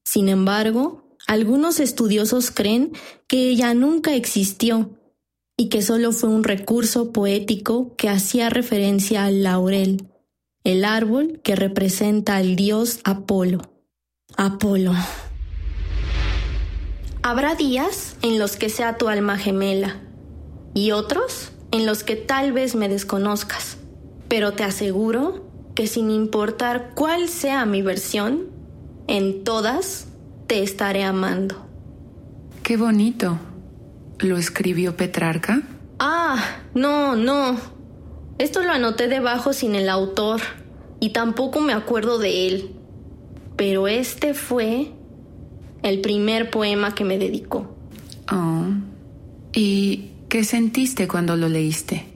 Sin 0.05 0.29
embargo, 0.29 1.17
algunos 1.27 1.81
estudiosos 1.81 2.51
creen 2.51 2.93
que 3.27 3.51
ella 3.51 3.75
nunca 3.75 4.15
existió 4.15 4.99
y 5.57 5.69
que 5.69 5.83
solo 5.83 6.13
fue 6.13 6.31
un 6.31 6.45
recurso 6.45 7.13
poético 7.13 7.95
que 7.97 8.09
hacía 8.09 8.49
referencia 8.49 9.25
al 9.25 9.43
laurel, 9.43 10.09
el 10.65 10.85
árbol 10.85 11.41
que 11.43 11.57
representa 11.57 12.37
al 12.37 12.57
dios 12.57 13.01
Apolo. 13.05 13.61
Apolo. 14.37 14.95
Habrá 17.23 17.55
días 17.55 18.17
en 18.23 18.39
los 18.39 18.57
que 18.57 18.71
sea 18.71 18.97
tu 18.97 19.09
alma 19.09 19.37
gemela 19.39 20.04
y 20.75 20.91
otros 20.91 21.53
en 21.71 21.87
los 21.87 22.05
que 22.05 22.17
tal 22.17 22.53
vez 22.53 22.75
me 22.75 22.89
desconozcas, 22.89 23.79
pero 24.29 24.53
te 24.53 24.65
aseguro 24.65 25.45
que 25.75 25.87
sin 25.87 26.11
importar 26.11 26.91
cuál 26.95 27.29
sea 27.29 27.65
mi 27.67 27.83
versión, 27.83 28.47
en 29.07 29.45
todas 29.45 30.07
te 30.47 30.63
estaré 30.63 31.05
amando. 31.05 31.67
Qué 32.63 32.77
bonito. 32.77 33.39
¿Lo 34.21 34.37
escribió 34.37 34.97
Petrarca? 34.97 35.63
Ah, 35.99 36.43
no, 36.75 37.17
no. 37.17 37.57
Esto 38.39 38.63
lo 38.63 38.73
anoté 38.73 39.09
debajo 39.09 39.53
sin 39.53 39.75
el 39.75 39.89
autor 39.89 40.41
y 41.01 41.11
tampoco 41.11 41.61
me 41.61 41.73
acuerdo 41.73 42.19
de 42.19 42.49
él. 42.49 42.71
Pero 43.57 43.87
este 43.87 44.35
fue 44.35 44.93
el 45.83 46.01
primer 46.01 46.51
poema 46.51 46.95
que 46.95 47.05
me 47.05 47.19
dedicó. 47.19 47.75
Oh. 48.33 48.65
¿Y 49.53 50.14
¿Qué 50.35 50.43
sentiste 50.43 51.07
cuando 51.07 51.37
lo 51.37 51.49
leíste? 51.49 52.07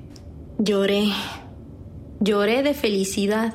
Lloré. 0.59 1.13
Lloré 2.19 2.65
de 2.65 2.75
felicidad 2.75 3.55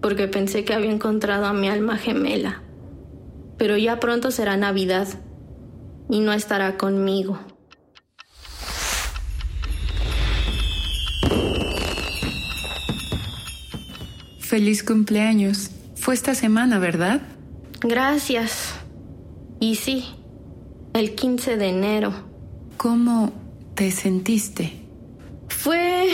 porque 0.00 0.26
pensé 0.26 0.64
que 0.64 0.72
había 0.72 0.90
encontrado 0.90 1.44
a 1.44 1.52
mi 1.52 1.68
alma 1.68 1.98
gemela. 1.98 2.62
Pero 3.58 3.76
ya 3.76 4.00
pronto 4.00 4.30
será 4.30 4.56
Navidad 4.56 5.06
y 6.08 6.20
no 6.20 6.32
estará 6.32 6.78
conmigo. 6.78 7.40
Feliz 14.38 14.82
cumpleaños. 14.82 15.72
Fue 15.94 16.14
esta 16.14 16.34
semana, 16.34 16.78
¿verdad? 16.78 17.20
Gracias. 17.82 18.76
Y 19.60 19.74
sí, 19.74 20.06
el 20.94 21.14
15 21.14 21.58
de 21.58 21.68
enero. 21.68 22.14
¿Cómo 22.78 23.39
te 23.80 23.90
sentiste? 23.90 24.72
Fue 25.48 26.10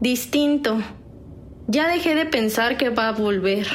distinto. 0.00 0.82
Ya 1.66 1.88
dejé 1.88 2.14
de 2.14 2.26
pensar 2.26 2.76
que 2.76 2.90
va 2.90 3.08
a 3.08 3.12
volver. 3.12 3.66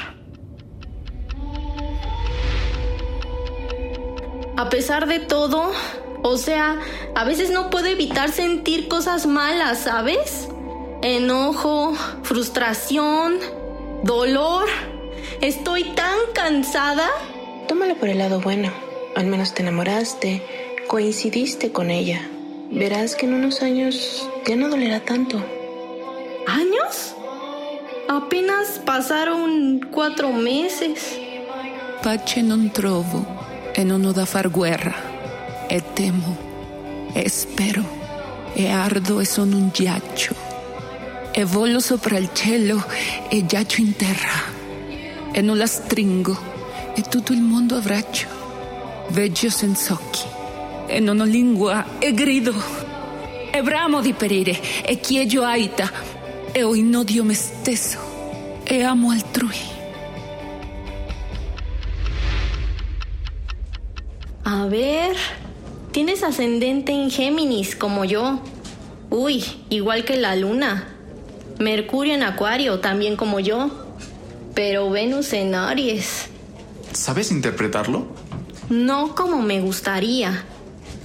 A 4.56 4.70
pesar 4.70 5.08
de 5.08 5.18
todo, 5.18 5.72
o 6.22 6.38
sea, 6.38 6.80
a 7.16 7.24
veces 7.24 7.50
no 7.50 7.72
puedo 7.72 7.88
evitar 7.88 8.32
sentir 8.32 8.88
cosas 8.88 9.26
malas, 9.26 9.80
¿sabes? 9.80 10.48
Enojo, 11.02 11.96
frustración, 12.22 13.40
dolor. 14.04 14.68
Estoy 15.42 15.84
tan 15.96 16.16
cansada. 16.36 17.10
Tómalo 17.68 17.96
por 17.96 18.10
el 18.10 18.20
lado 18.20 18.40
bueno. 18.40 18.72
Al 19.16 19.26
menos 19.26 19.56
te 19.56 19.64
enamoraste, 19.64 20.44
coincidiste 20.88 21.72
con 21.72 21.90
ella. 21.90 22.30
Verás 22.72 23.16
que 23.16 23.26
en 23.26 23.34
unos 23.34 23.62
años 23.62 24.28
ya 24.46 24.56
no 24.56 24.70
dolerá 24.70 25.00
tanto. 25.00 25.38
¿Años? 26.48 27.14
Apenas 28.10 28.82
pasaron 28.84 29.88
cuatro 29.92 30.32
meses. 30.32 31.18
Pace 32.02 32.42
non 32.42 32.72
trovo 32.74 33.26
e 33.74 33.84
non 33.86 34.06
ho 34.06 34.12
da 34.12 34.26
far 34.26 34.50
guerra. 34.50 34.94
E 35.70 35.82
temo, 35.94 36.38
e 37.14 37.30
spero, 37.30 37.86
e 38.54 38.70
ardo 38.70 39.20
e 39.20 39.26
sono 39.26 39.58
un 39.58 39.70
ghiaccio. 39.70 40.36
E 41.34 41.44
volo 41.46 41.80
sopra 41.80 42.18
il 42.18 42.30
cielo 42.34 42.84
e 43.30 43.46
giaccio 43.46 43.82
in 43.82 43.96
terra. 43.96 44.54
E 45.32 45.42
non 45.42 45.58
la 45.58 45.68
stringo 45.68 46.38
e 46.96 47.02
tutto 47.02 47.32
il 47.32 47.42
mondo 47.42 47.76
abbraccio. 47.78 48.28
Veggio 49.10 49.50
senza 49.50 49.94
occhi 49.94 50.45
e 50.88 51.00
non 51.00 51.20
ho 51.20 51.26
lingua 51.26 52.00
e 52.00 52.14
grido. 52.14 52.54
E 53.52 53.62
bramo 53.62 54.02
di 54.02 54.14
perire 54.14 54.60
e 54.84 55.00
chiedo 55.00 55.44
aita 55.44 55.90
e 56.52 56.64
ho 56.64 56.76
in 56.76 56.96
odio 56.96 57.24
me 57.24 57.34
stesso 57.34 57.98
e 58.64 58.84
amo 58.84 59.12
altrui. 59.12 59.74
A 64.44 64.66
ver, 64.68 65.16
tienes 65.92 66.22
ascendente 66.24 66.92
en 66.92 67.10
Géminis 67.10 67.76
como 67.76 68.06
yo. 68.06 68.42
Uy, 69.10 69.44
igual 69.70 70.04
que 70.04 70.18
la 70.18 70.36
luna. 70.36 70.88
Mercurio 71.60 72.14
en 72.14 72.24
Acuario, 72.24 72.80
también 72.80 73.16
como 73.16 73.40
yo. 73.40 73.70
Pero 74.54 74.90
Venus 74.90 75.34
en 75.34 75.56
Aries. 75.56 76.30
¿Sabes 76.92 77.32
interpretarlo? 77.32 78.08
No 78.70 79.16
como 79.16 79.42
me 79.42 79.62
gustaría 79.62 80.44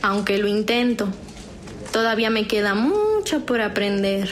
aunque 0.02 0.38
lo 0.38 0.48
intento. 0.48 1.08
Todavía 1.92 2.30
me 2.30 2.46
queda 2.46 2.74
mucho 2.74 3.44
por 3.46 3.60
aprender. 3.60 4.30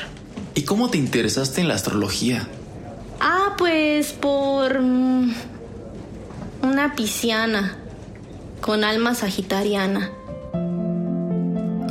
¿Y 0.55 0.63
cómo 0.63 0.91
te 0.91 0.99
interesaste 0.99 1.61
en 1.61 1.69
la 1.69 1.75
astrología? 1.75 2.49
Ah, 3.21 3.55
pues 3.59 4.13
por 4.13 4.81
mm, 4.81 5.35
una 6.63 6.95
pisciana 6.95 7.77
con 8.61 8.85
alma 8.85 9.15
sagitariana. 9.15 10.11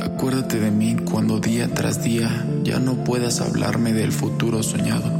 Acuérdate 0.00 0.58
de 0.58 0.70
mí 0.70 0.96
cuando 1.10 1.38
día 1.38 1.72
tras 1.72 2.02
día 2.02 2.46
ya 2.62 2.78
no 2.78 3.04
puedas 3.04 3.40
hablarme 3.40 3.92
del 3.92 4.12
futuro 4.12 4.62
soñado. 4.62 5.10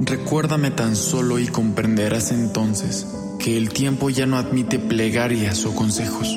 Recuérdame 0.00 0.70
tan 0.70 0.96
solo 0.96 1.38
y 1.38 1.46
comprenderás 1.46 2.32
entonces 2.32 3.06
que 3.38 3.56
el 3.56 3.70
tiempo 3.70 4.10
ya 4.10 4.26
no 4.26 4.36
admite 4.36 4.78
plegarias 4.78 5.64
o 5.64 5.74
consejos. 5.74 6.36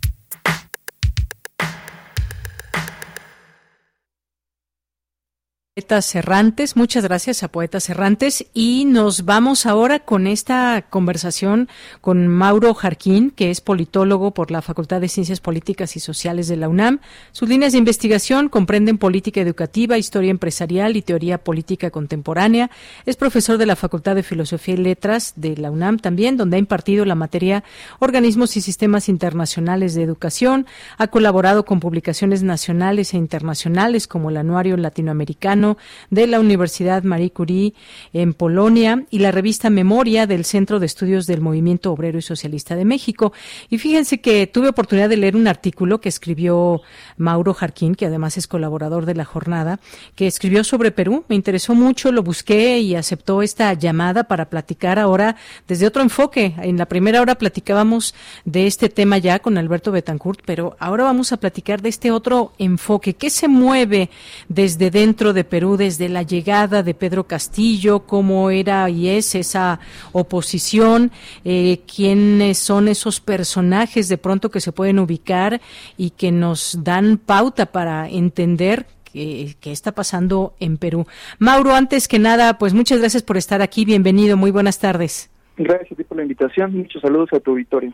Poetas 5.81 6.13
Errantes, 6.13 6.75
muchas 6.75 7.03
gracias 7.05 7.41
a 7.41 7.47
Poetas 7.47 7.89
Errantes 7.89 8.45
y 8.53 8.85
nos 8.85 9.25
vamos 9.25 9.65
ahora 9.65 9.97
con 9.97 10.27
esta 10.27 10.85
conversación 10.87 11.69
con 12.01 12.27
Mauro 12.27 12.75
Jarquín, 12.75 13.31
que 13.31 13.49
es 13.49 13.61
politólogo 13.61 14.31
por 14.31 14.51
la 14.51 14.61
Facultad 14.61 15.01
de 15.01 15.07
Ciencias 15.07 15.39
Políticas 15.39 15.95
y 15.95 15.99
Sociales 15.99 16.47
de 16.47 16.57
la 16.57 16.69
UNAM. 16.69 16.99
Sus 17.31 17.49
líneas 17.49 17.71
de 17.71 17.79
investigación 17.79 18.47
comprenden 18.47 18.99
política 18.99 19.41
educativa, 19.41 19.97
historia 19.97 20.29
empresarial 20.29 20.95
y 20.97 21.01
teoría 21.01 21.39
política 21.39 21.89
contemporánea. 21.89 22.69
Es 23.07 23.15
profesor 23.15 23.57
de 23.57 23.65
la 23.65 23.75
Facultad 23.75 24.13
de 24.13 24.21
Filosofía 24.21 24.75
y 24.75 24.77
Letras 24.77 25.33
de 25.35 25.57
la 25.57 25.71
UNAM 25.71 25.97
también, 25.97 26.37
donde 26.37 26.57
ha 26.57 26.59
impartido 26.59 27.05
la 27.05 27.15
materia 27.15 27.63
Organismos 27.97 28.55
y 28.55 28.61
Sistemas 28.61 29.09
Internacionales 29.09 29.95
de 29.95 30.03
Educación. 30.03 30.67
Ha 30.99 31.07
colaborado 31.07 31.65
con 31.65 31.79
publicaciones 31.79 32.43
nacionales 32.43 33.15
e 33.15 33.17
internacionales 33.17 34.07
como 34.07 34.29
el 34.29 34.37
Anuario 34.37 34.77
Latinoamericano 34.77 35.70
de 36.09 36.27
la 36.27 36.39
Universidad 36.39 37.03
Marie 37.03 37.31
Curie 37.31 37.73
en 38.13 38.33
Polonia 38.33 39.05
y 39.09 39.19
la 39.19 39.31
revista 39.31 39.69
Memoria 39.69 40.27
del 40.27 40.45
Centro 40.45 40.79
de 40.79 40.85
Estudios 40.85 41.27
del 41.27 41.41
Movimiento 41.41 41.91
Obrero 41.91 42.17
y 42.17 42.21
Socialista 42.21 42.75
de 42.75 42.85
México. 42.85 43.33
Y 43.69 43.77
fíjense 43.77 44.21
que 44.21 44.47
tuve 44.47 44.69
oportunidad 44.69 45.09
de 45.09 45.17
leer 45.17 45.35
un 45.35 45.47
artículo 45.47 46.01
que 46.01 46.09
escribió 46.09 46.81
Mauro 47.17 47.53
Jarquín, 47.53 47.95
que 47.95 48.05
además 48.05 48.37
es 48.37 48.47
colaborador 48.47 49.05
de 49.05 49.15
la 49.15 49.25
jornada, 49.25 49.79
que 50.15 50.27
escribió 50.27 50.63
sobre 50.63 50.91
Perú. 50.91 51.25
Me 51.27 51.35
interesó 51.35 51.75
mucho, 51.75 52.11
lo 52.11 52.23
busqué 52.23 52.79
y 52.79 52.95
aceptó 52.95 53.41
esta 53.41 53.73
llamada 53.73 54.25
para 54.25 54.49
platicar 54.49 54.99
ahora 54.99 55.35
desde 55.67 55.87
otro 55.87 56.01
enfoque. 56.01 56.53
En 56.57 56.77
la 56.77 56.85
primera 56.85 57.21
hora 57.21 57.35
platicábamos 57.35 58.13
de 58.45 58.67
este 58.67 58.89
tema 58.89 59.17
ya 59.17 59.39
con 59.39 59.57
Alberto 59.57 59.91
Betancourt, 59.91 60.41
pero 60.45 60.75
ahora 60.79 61.03
vamos 61.03 61.31
a 61.31 61.37
platicar 61.37 61.81
de 61.81 61.89
este 61.89 62.11
otro 62.11 62.53
enfoque. 62.57 63.15
¿Qué 63.15 63.29
se 63.29 63.47
mueve 63.47 64.09
desde 64.47 64.91
dentro 64.91 65.33
de 65.33 65.43
Perú 65.51 65.75
desde 65.75 66.07
la 66.07 66.23
llegada 66.23 66.81
de 66.81 66.93
Pedro 66.93 67.25
Castillo, 67.25 68.07
cómo 68.07 68.49
era 68.49 68.89
y 68.89 69.09
es 69.09 69.35
esa 69.35 69.81
oposición, 70.13 71.11
eh, 71.43 71.81
quiénes 71.93 72.57
son 72.57 72.87
esos 72.87 73.19
personajes 73.19 74.07
de 74.07 74.17
pronto 74.17 74.49
que 74.49 74.61
se 74.61 74.71
pueden 74.71 74.97
ubicar 74.97 75.59
y 75.97 76.11
que 76.11 76.31
nos 76.31 76.79
dan 76.83 77.17
pauta 77.17 77.65
para 77.65 78.07
entender 78.07 78.87
qué, 79.03 79.55
qué, 79.59 79.73
está 79.73 79.91
pasando 79.91 80.55
en 80.61 80.77
Perú. 80.77 81.05
Mauro, 81.37 81.75
antes 81.75 82.07
que 82.07 82.17
nada, 82.17 82.57
pues 82.57 82.73
muchas 82.73 82.99
gracias 82.99 83.21
por 83.21 83.35
estar 83.35 83.61
aquí. 83.61 83.83
Bienvenido. 83.83 84.37
Muy 84.37 84.51
buenas 84.51 84.79
tardes. 84.79 85.29
Gracias 85.57 85.99
por 86.07 86.15
la 86.15 86.23
invitación. 86.23 86.73
Muchos 86.77 87.01
saludos 87.01 87.29
a 87.33 87.39
tu 87.41 87.51
auditorio. 87.51 87.93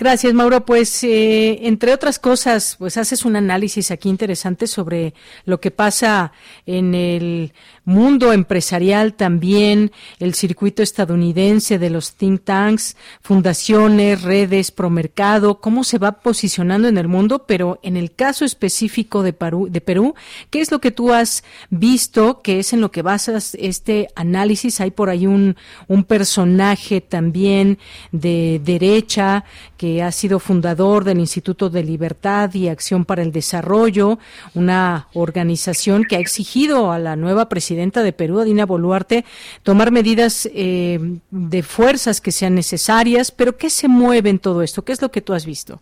Gracias, 0.00 0.32
Mauro. 0.32 0.64
Pues, 0.64 1.04
eh, 1.04 1.66
entre 1.68 1.92
otras 1.92 2.18
cosas, 2.18 2.76
pues 2.78 2.96
haces 2.96 3.26
un 3.26 3.36
análisis 3.36 3.90
aquí 3.90 4.08
interesante 4.08 4.66
sobre 4.66 5.12
lo 5.44 5.60
que 5.60 5.70
pasa 5.70 6.32
en 6.64 6.94
el 6.94 7.52
mundo 7.90 8.32
empresarial 8.32 9.14
también, 9.14 9.92
el 10.18 10.34
circuito 10.34 10.82
estadounidense 10.82 11.78
de 11.78 11.90
los 11.90 12.14
think 12.14 12.44
tanks, 12.44 12.96
fundaciones, 13.20 14.22
redes, 14.22 14.70
promercado, 14.70 15.60
cómo 15.60 15.84
se 15.84 15.98
va 15.98 16.12
posicionando 16.20 16.88
en 16.88 16.96
el 16.96 17.08
mundo, 17.08 17.44
pero 17.46 17.78
en 17.82 17.96
el 17.96 18.12
caso 18.12 18.44
específico 18.44 19.22
de 19.22 19.32
Perú, 19.32 20.14
¿qué 20.50 20.60
es 20.60 20.70
lo 20.70 20.80
que 20.80 20.90
tú 20.90 21.12
has 21.12 21.44
visto? 21.68 22.40
¿Qué 22.42 22.60
es 22.60 22.72
en 22.72 22.80
lo 22.80 22.90
que 22.90 23.02
basas 23.02 23.56
este 23.60 24.08
análisis? 24.14 24.80
Hay 24.80 24.92
por 24.92 25.10
ahí 25.10 25.26
un, 25.26 25.56
un 25.88 26.04
personaje 26.04 27.00
también 27.00 27.78
de 28.12 28.60
derecha 28.64 29.44
que 29.76 30.02
ha 30.02 30.12
sido 30.12 30.38
fundador 30.38 31.04
del 31.04 31.18
Instituto 31.18 31.70
de 31.70 31.82
Libertad 31.82 32.54
y 32.54 32.68
Acción 32.68 33.04
para 33.04 33.22
el 33.22 33.32
Desarrollo, 33.32 34.18
una 34.54 35.08
organización 35.14 36.04
que 36.04 36.16
ha 36.16 36.20
exigido 36.20 36.92
a 36.92 36.98
la 36.98 37.16
nueva 37.16 37.48
presidenta 37.80 38.02
de 38.02 38.12
Perú, 38.12 38.42
Dina 38.42 38.66
Boluarte, 38.66 39.24
tomar 39.62 39.90
medidas 39.90 40.46
eh, 40.54 40.98
de 41.30 41.62
fuerzas 41.62 42.20
que 42.20 42.30
sean 42.30 42.54
necesarias. 42.54 43.32
Pero 43.32 43.56
¿qué 43.56 43.70
se 43.70 43.88
mueve 43.88 44.28
en 44.28 44.38
todo 44.38 44.60
esto? 44.62 44.82
¿Qué 44.82 44.92
es 44.92 45.00
lo 45.00 45.10
que 45.10 45.22
tú 45.22 45.32
has 45.32 45.46
visto? 45.46 45.80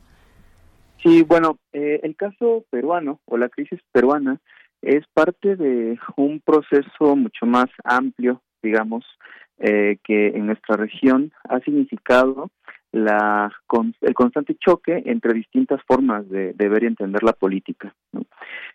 Sí, 1.02 1.22
bueno, 1.22 1.58
eh, 1.72 1.98
el 2.04 2.14
caso 2.14 2.64
peruano 2.70 3.18
o 3.24 3.36
la 3.36 3.48
crisis 3.48 3.80
peruana 3.90 4.38
es 4.80 5.04
parte 5.12 5.56
de 5.56 5.98
un 6.16 6.40
proceso 6.40 7.16
mucho 7.16 7.46
más 7.46 7.66
amplio, 7.82 8.42
digamos, 8.62 9.04
eh, 9.58 9.98
que 10.04 10.28
en 10.28 10.46
nuestra 10.46 10.76
región 10.76 11.32
ha 11.48 11.58
significado 11.60 12.50
la, 12.93 13.52
el 14.01 14.15
constante 14.15 14.56
choque 14.56 15.02
entre 15.06 15.35
distintas 15.35 15.81
formas 15.86 16.28
de, 16.28 16.52
ver 16.56 16.82
y 16.82 16.86
entender 16.86 17.23
la 17.23 17.32
política. 17.32 17.94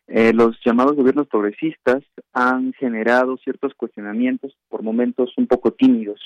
Eh, 0.08 0.34
los 0.34 0.60
llamados 0.64 0.96
gobiernos 0.96 1.28
progresistas 1.28 2.04
han 2.34 2.74
generado 2.74 3.38
ciertos 3.38 3.74
cuestionamientos, 3.74 4.56
por 4.70 4.84
momentos 4.84 5.34
un 5.38 5.48
poco 5.48 5.72
tímidos, 5.72 6.20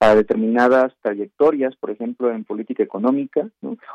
a 0.00 0.14
determinadas 0.14 0.92
trayectorias, 1.02 1.76
por 1.76 1.90
ejemplo, 1.90 2.32
en 2.32 2.44
política 2.44 2.82
económica 2.82 3.48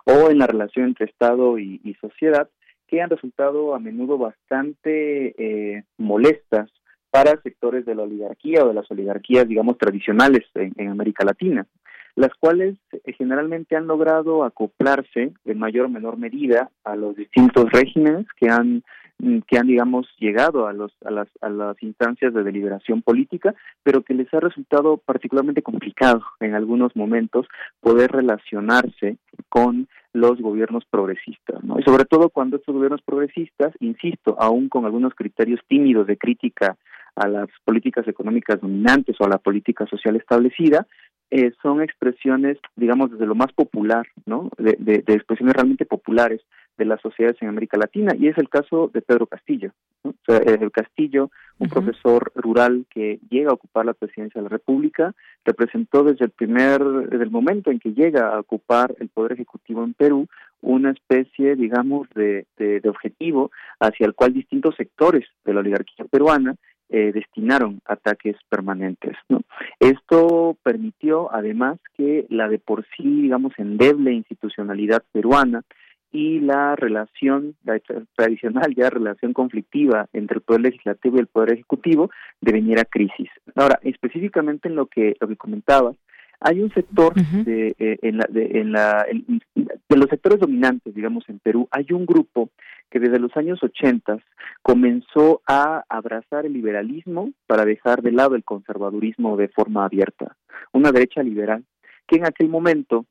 o 0.05 0.29
en 0.29 0.37
la 0.37 0.47
relación 0.47 0.85
entre 0.85 1.07
Estado 1.07 1.57
y, 1.59 1.97
sociedad, 1.99 2.49
que 2.87 3.01
han 3.01 3.09
resultado 3.09 3.73
a 3.73 3.79
menudo 3.79 4.17
bastante 4.17 5.33
eh, 5.37 5.83
molestas 5.97 6.69
para 7.09 7.41
sectores 7.41 7.85
de 7.85 7.95
la 7.95 8.03
oligarquía 8.03 8.63
o 8.63 8.67
de 8.67 8.73
las 8.73 8.89
oligarquías, 8.91 9.47
digamos, 9.47 9.77
tradicionales 9.77 10.43
en 10.53 10.89
América 10.89 11.25
Latina 11.25 11.65
las 12.15 12.33
cuales 12.39 12.77
eh, 12.91 13.13
generalmente 13.13 13.75
han 13.75 13.87
logrado 13.87 14.43
acoplarse 14.43 15.33
en 15.45 15.59
mayor 15.59 15.85
o 15.85 15.89
menor 15.89 16.17
medida 16.17 16.69
a 16.83 16.95
los 16.95 17.15
distintos 17.15 17.65
regímenes 17.71 18.25
que 18.39 18.49
han 18.49 18.83
mm, 19.19 19.39
que 19.47 19.57
han 19.57 19.67
digamos 19.67 20.07
llegado 20.17 20.67
a 20.67 20.73
los 20.73 20.91
a 21.03 21.11
las 21.11 21.27
a 21.41 21.49
las 21.49 21.81
instancias 21.83 22.33
de 22.33 22.43
deliberación 22.43 23.01
política 23.01 23.53
pero 23.83 24.01
que 24.01 24.13
les 24.13 24.33
ha 24.33 24.39
resultado 24.39 24.97
particularmente 24.97 25.61
complicado 25.61 26.21
en 26.39 26.55
algunos 26.55 26.95
momentos 26.95 27.47
poder 27.81 28.11
relacionarse 28.11 29.17
con 29.49 29.87
los 30.15 30.39
gobiernos 30.39 30.85
progresistas, 30.85 31.61
¿no? 31.63 31.77
Y 31.77 31.83
sobre 31.83 32.05
todo 32.05 32.29
cuando 32.29 32.55
estos 32.55 32.73
gobiernos 32.73 33.01
progresistas, 33.01 33.73
insisto, 33.81 34.37
aún 34.39 34.69
con 34.69 34.85
algunos 34.85 35.13
criterios 35.13 35.59
tímidos 35.67 36.07
de 36.07 36.17
crítica 36.17 36.77
a 37.15 37.27
las 37.27 37.49
políticas 37.63 38.07
económicas 38.07 38.61
dominantes 38.61 39.15
o 39.19 39.25
a 39.25 39.29
la 39.29 39.37
política 39.37 39.85
social 39.87 40.15
establecida, 40.15 40.87
eh, 41.31 41.51
son 41.61 41.81
expresiones, 41.81 42.57
digamos, 42.75 43.11
desde 43.11 43.25
lo 43.25 43.35
más 43.35 43.51
popular, 43.53 44.07
¿no? 44.25 44.49
De, 44.57 44.75
de, 44.79 44.99
de, 44.99 45.13
expresiones 45.13 45.55
realmente 45.55 45.85
populares 45.85 46.41
de 46.77 46.85
las 46.85 47.01
sociedades 47.01 47.41
en 47.41 47.47
América 47.47 47.77
Latina, 47.77 48.13
y 48.17 48.27
es 48.27 48.37
el 48.37 48.49
caso 48.49 48.91
de 48.93 49.01
Pedro 49.01 49.27
Castillo. 49.27 49.71
¿no? 50.03 50.11
O 50.11 50.15
sea, 50.25 50.37
el 50.37 50.71
Castillo, 50.71 51.31
un 51.57 51.67
uh 51.67 51.69
-huh. 51.69 51.73
profesor 51.73 52.31
rural 52.35 52.85
que 52.89 53.19
llega 53.29 53.49
a 53.49 53.53
ocupar 53.53 53.85
la 53.85 53.93
presidencia 53.93 54.39
de 54.39 54.43
la 54.43 54.57
República, 54.57 55.13
representó 55.45 56.03
desde 56.03 56.25
el 56.25 56.31
primer, 56.31 56.83
desde 56.83 57.23
el 57.23 57.31
momento 57.31 57.71
en 57.71 57.79
que 57.79 57.93
llega 57.93 58.27
a 58.29 58.39
ocupar 58.39 58.93
el 58.99 59.07
poder 59.09 59.31
ejecutivo 59.33 59.83
en 59.83 59.93
Perú, 59.93 60.27
una 60.61 60.91
especie, 60.91 61.55
digamos, 61.55 62.09
de, 62.13 62.45
de, 62.57 62.81
de 62.81 62.89
objetivo 62.89 63.51
hacia 63.79 64.05
el 64.05 64.13
cual 64.13 64.33
distintos 64.33 64.75
sectores 64.75 65.25
de 65.45 65.53
la 65.53 65.61
oligarquía 65.61 66.05
peruana 66.05 66.55
eh, 66.89 67.11
destinaron 67.13 67.81
ataques 67.85 68.35
permanentes. 68.49 69.15
¿no? 69.29 69.41
Esto 69.79 70.57
permitió 70.63 71.33
además 71.33 71.79
que 71.97 72.25
la 72.29 72.47
de 72.47 72.59
por 72.59 72.85
sí, 72.95 73.21
digamos, 73.23 73.53
endeble 73.57 74.13
institucionalidad 74.13 75.03
peruana 75.11 75.63
y 76.11 76.39
la 76.39 76.75
relación, 76.75 77.55
la 77.65 77.79
tradicional 78.15 78.73
ya 78.73 78.89
relación 78.89 79.33
conflictiva 79.33 80.07
entre 80.13 80.37
el 80.37 80.43
Poder 80.43 80.61
Legislativo 80.61 81.17
y 81.17 81.19
el 81.19 81.27
Poder 81.27 81.53
Ejecutivo 81.53 82.09
deveniera 82.39 82.85
crisis. 82.85 83.29
Ahora, 83.55 83.79
específicamente 83.83 84.69
en 84.69 84.75
lo 84.75 84.85
que, 84.85 85.15
lo 85.19 85.27
que 85.27 85.35
comentabas, 85.35 85.97
hay 86.39 86.61
un 86.61 86.71
sector 86.73 87.13
uh 87.17 87.21
-huh. 87.21 87.43
de, 87.43 87.75
eh, 87.79 87.97
en 88.01 88.17
la, 88.17 88.27
de, 88.29 88.59
en 88.59 88.71
la, 88.71 89.05
en, 89.09 89.41
de 89.55 89.97
los 89.97 90.09
sectores 90.09 90.39
dominantes, 90.39 90.93
digamos, 90.93 91.27
en 91.29 91.39
Perú, 91.39 91.67
hay 91.71 91.87
un 91.91 92.05
grupo 92.05 92.49
que 92.89 92.99
desde 92.99 93.19
los 93.19 93.35
años 93.35 93.61
80 93.61 94.19
comenzó 94.61 95.41
a 95.47 95.83
abrazar 95.89 96.45
el 96.45 96.53
liberalismo 96.53 97.31
para 97.47 97.65
dejar 97.65 98.01
de 98.01 98.11
lado 98.11 98.35
el 98.35 98.43
conservadurismo 98.43 99.37
de 99.37 99.49
forma 99.49 99.85
abierta. 99.85 100.35
Una 100.71 100.91
derecha 100.91 101.23
liberal 101.23 101.63
que 102.07 102.17
en 102.17 102.25
aquel 102.25 102.49
momento 102.49 103.05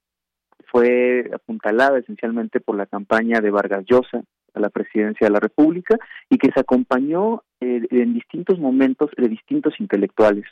fue 0.71 1.31
apuntalada 1.33 1.99
esencialmente 1.99 2.61
por 2.61 2.77
la 2.77 2.87
campaña 2.87 3.41
de 3.41 3.51
Vargas 3.51 3.85
Llosa 3.87 4.23
a 4.55 4.61
la 4.61 4.71
presidencia 4.71 5.27
de 5.27 5.33
la 5.33 5.41
República 5.41 5.97
y 6.31 6.39
que 6.39 6.51
se 6.53 6.61
acompañó 6.61 7.43
eh, 7.61 7.87
en 7.91 8.15
distintos 8.15 8.59
momentos 8.59 9.11
de 9.17 9.29
distintos 9.29 9.75
intelectuales. 9.81 10.47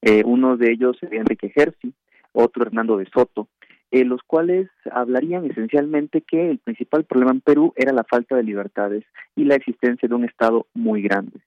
Eh, 0.00 0.22
uno 0.24 0.56
de 0.56 0.72
ellos, 0.72 0.96
Enrique 1.02 1.50
Gersi, 1.50 1.92
otro 2.32 2.64
Hernando 2.64 2.96
de 2.96 3.06
Soto, 3.06 3.48
eh, 3.92 4.04
los 4.04 4.22
cuales 4.22 4.68
hablarían 4.90 5.44
esencialmente 5.44 6.22
que 6.22 6.50
el 6.50 6.58
principal 6.58 7.04
problema 7.04 7.30
en 7.30 7.42
Perú 7.42 7.72
era 7.76 7.92
la 7.92 8.04
falta 8.04 8.34
de 8.34 8.42
libertades 8.42 9.04
y 9.36 9.44
la 9.44 9.54
existencia 9.54 10.08
de 10.08 10.14
un 10.14 10.24
Estado 10.24 10.66
muy 10.74 11.02
grande. 11.02 11.40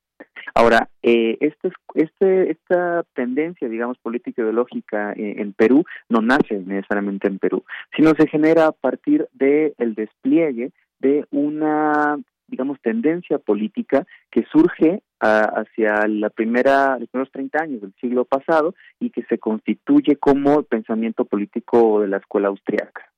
Ahora, 0.53 0.89
eh, 1.01 1.37
este, 1.41 1.71
este, 1.95 2.51
esta 2.51 3.03
tendencia, 3.13 3.67
digamos, 3.67 3.97
política 3.97 4.43
ideológica 4.43 5.11
eh, 5.13 5.35
en 5.39 5.53
Perú 5.53 5.83
no 6.07 6.21
nace 6.21 6.59
necesariamente 6.59 7.27
en 7.27 7.39
Perú, 7.39 7.63
sino 7.95 8.11
se 8.11 8.27
genera 8.27 8.67
a 8.67 8.71
partir 8.71 9.27
del 9.33 9.73
el 9.79 9.95
despliegue 9.95 10.71
de 10.99 11.25
una 11.31 12.17
digamos, 12.47 12.79
tendencia 12.81 13.39
política 13.39 14.05
que 14.31 14.45
surge 14.51 15.01
hacia 15.19 16.07
la 16.07 16.29
primera, 16.29 16.99
los 16.99 17.09
primeros 17.09 17.31
30 17.31 17.63
años 17.63 17.81
del 17.81 17.93
siglo 17.99 18.25
pasado 18.25 18.75
y 18.99 19.09
que 19.09 19.23
se 19.23 19.39
constituye 19.39 20.17
como 20.17 20.59
el 20.59 20.65
pensamiento 20.65 21.25
político 21.25 22.01
de 22.01 22.09
la 22.09 22.17
escuela 22.17 22.49
austriaca. 22.49 23.09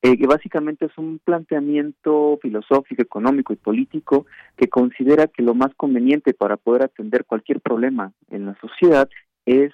Eh, 0.00 0.16
que 0.16 0.26
básicamente 0.26 0.86
es 0.86 0.96
un 0.96 1.18
planteamiento 1.18 2.38
filosófico, 2.40 3.02
económico 3.02 3.52
y 3.52 3.56
político 3.56 4.26
que 4.56 4.68
considera 4.68 5.26
que 5.26 5.42
lo 5.42 5.54
más 5.54 5.74
conveniente 5.76 6.34
para 6.34 6.56
poder 6.56 6.84
atender 6.84 7.24
cualquier 7.24 7.60
problema 7.60 8.12
en 8.30 8.46
la 8.46 8.56
sociedad 8.60 9.08
es 9.44 9.72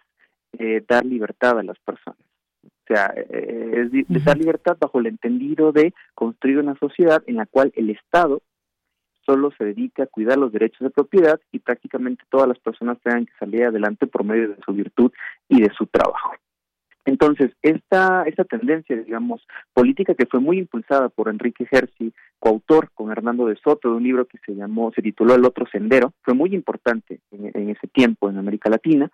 eh, 0.58 0.82
dar 0.88 1.04
libertad 1.04 1.58
a 1.58 1.62
las 1.62 1.78
personas. 1.78 2.18
O 2.64 2.86
sea, 2.86 3.12
eh, 3.16 3.88
es 4.08 4.24
dar 4.24 4.38
libertad 4.38 4.76
bajo 4.78 4.98
el 4.98 5.06
entendido 5.06 5.72
de 5.72 5.94
construir 6.14 6.58
una 6.58 6.76
sociedad 6.78 7.22
en 7.26 7.36
la 7.36 7.46
cual 7.46 7.72
el 7.76 7.90
Estado 7.90 8.42
solo 9.24 9.50
se 9.56 9.64
dedica 9.64 10.04
a 10.04 10.06
cuidar 10.06 10.38
los 10.38 10.52
derechos 10.52 10.80
de 10.80 10.90
propiedad 10.90 11.40
y 11.52 11.58
prácticamente 11.58 12.24
todas 12.30 12.48
las 12.48 12.58
personas 12.58 12.98
tengan 13.02 13.26
que 13.26 13.32
salir 13.38 13.64
adelante 13.64 14.06
por 14.06 14.24
medio 14.24 14.48
de 14.48 14.56
su 14.64 14.72
virtud 14.72 15.12
y 15.48 15.60
de 15.60 15.70
su 15.76 15.86
trabajo. 15.86 16.32
Entonces, 17.06 17.50
esta, 17.62 18.22
esta 18.22 18.44
tendencia, 18.44 18.96
digamos, 18.96 19.46
política 19.74 20.14
que 20.14 20.26
fue 20.26 20.40
muy 20.40 20.58
impulsada 20.58 21.10
por 21.10 21.28
Enrique 21.28 21.66
Gersi, 21.66 22.14
coautor 22.38 22.90
con 22.94 23.10
Hernando 23.10 23.46
de 23.46 23.56
Soto 23.56 23.90
de 23.90 23.96
un 23.96 24.02
libro 24.02 24.26
que 24.26 24.38
se 24.44 24.54
llamó, 24.54 24.90
se 24.92 25.02
tituló 25.02 25.34
El 25.34 25.44
otro 25.44 25.66
sendero, 25.70 26.14
fue 26.22 26.34
muy 26.34 26.54
importante 26.54 27.20
en, 27.30 27.68
ese 27.68 27.88
tiempo 27.88 28.30
en 28.30 28.38
América 28.38 28.70
Latina, 28.70 29.10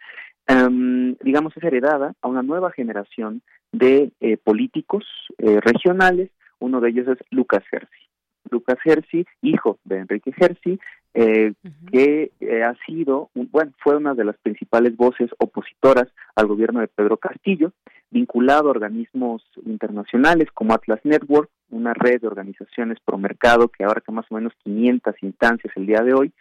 em, 0.46 1.16
digamos, 1.22 1.56
es 1.56 1.64
heredada 1.64 2.14
a 2.22 2.28
una 2.28 2.42
nueva 2.42 2.70
generación 2.70 3.42
de 3.72 4.12
eh, 4.20 4.36
políticos 4.36 5.04
eh, 5.38 5.60
regionales, 5.60 6.30
uno 6.60 6.80
de 6.80 6.90
ellos 6.90 7.08
es 7.08 7.18
Lucas 7.30 7.64
Gersi. 7.70 8.09
Lucas 8.50 8.78
Gersi, 8.82 9.26
hijo 9.42 9.78
de 9.84 9.98
Enrique 9.98 10.32
Gersi, 10.32 10.78
eh, 11.12 11.54
que 11.90 12.30
eh, 12.40 12.62
ha 12.62 12.74
sido, 12.86 13.30
bueno, 13.34 13.72
fue 13.82 13.96
una 13.96 14.14
de 14.14 14.24
las 14.24 14.36
principales 14.38 14.96
voces 14.96 15.30
opositoras 15.38 16.06
al 16.36 16.46
gobierno 16.46 16.80
de 16.80 16.88
Pedro 16.88 17.16
Castillo, 17.16 17.72
vinculado 18.10 18.68
a 18.68 18.72
organismos 18.72 19.42
internacionales 19.66 20.48
como 20.54 20.72
Atlas 20.72 21.00
Network, 21.04 21.50
una 21.70 21.94
red 21.94 22.20
de 22.20 22.28
organizaciones 22.28 22.98
pro 23.04 23.18
mercado 23.18 23.68
que 23.68 23.84
abarca 23.84 24.12
más 24.12 24.26
o 24.30 24.34
menos 24.34 24.52
500 24.62 25.14
instancias 25.22 25.72
el 25.76 25.86
día 25.86 26.02
de 26.02 26.14
hoy, 26.14 26.32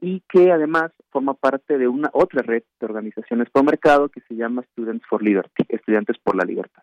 y 0.00 0.22
que 0.28 0.52
además 0.52 0.92
forma 1.10 1.34
parte 1.34 1.78
de 1.78 1.88
una 1.88 2.10
otra 2.12 2.42
red 2.42 2.62
de 2.78 2.86
organizaciones 2.86 3.48
pro 3.50 3.64
mercado 3.64 4.08
que 4.08 4.20
se 4.28 4.34
llama 4.34 4.62
Students 4.72 5.06
for 5.08 5.22
Liberty, 5.22 5.64
Estudiantes 5.68 6.16
por 6.22 6.36
la 6.36 6.44
Libertad. 6.44 6.82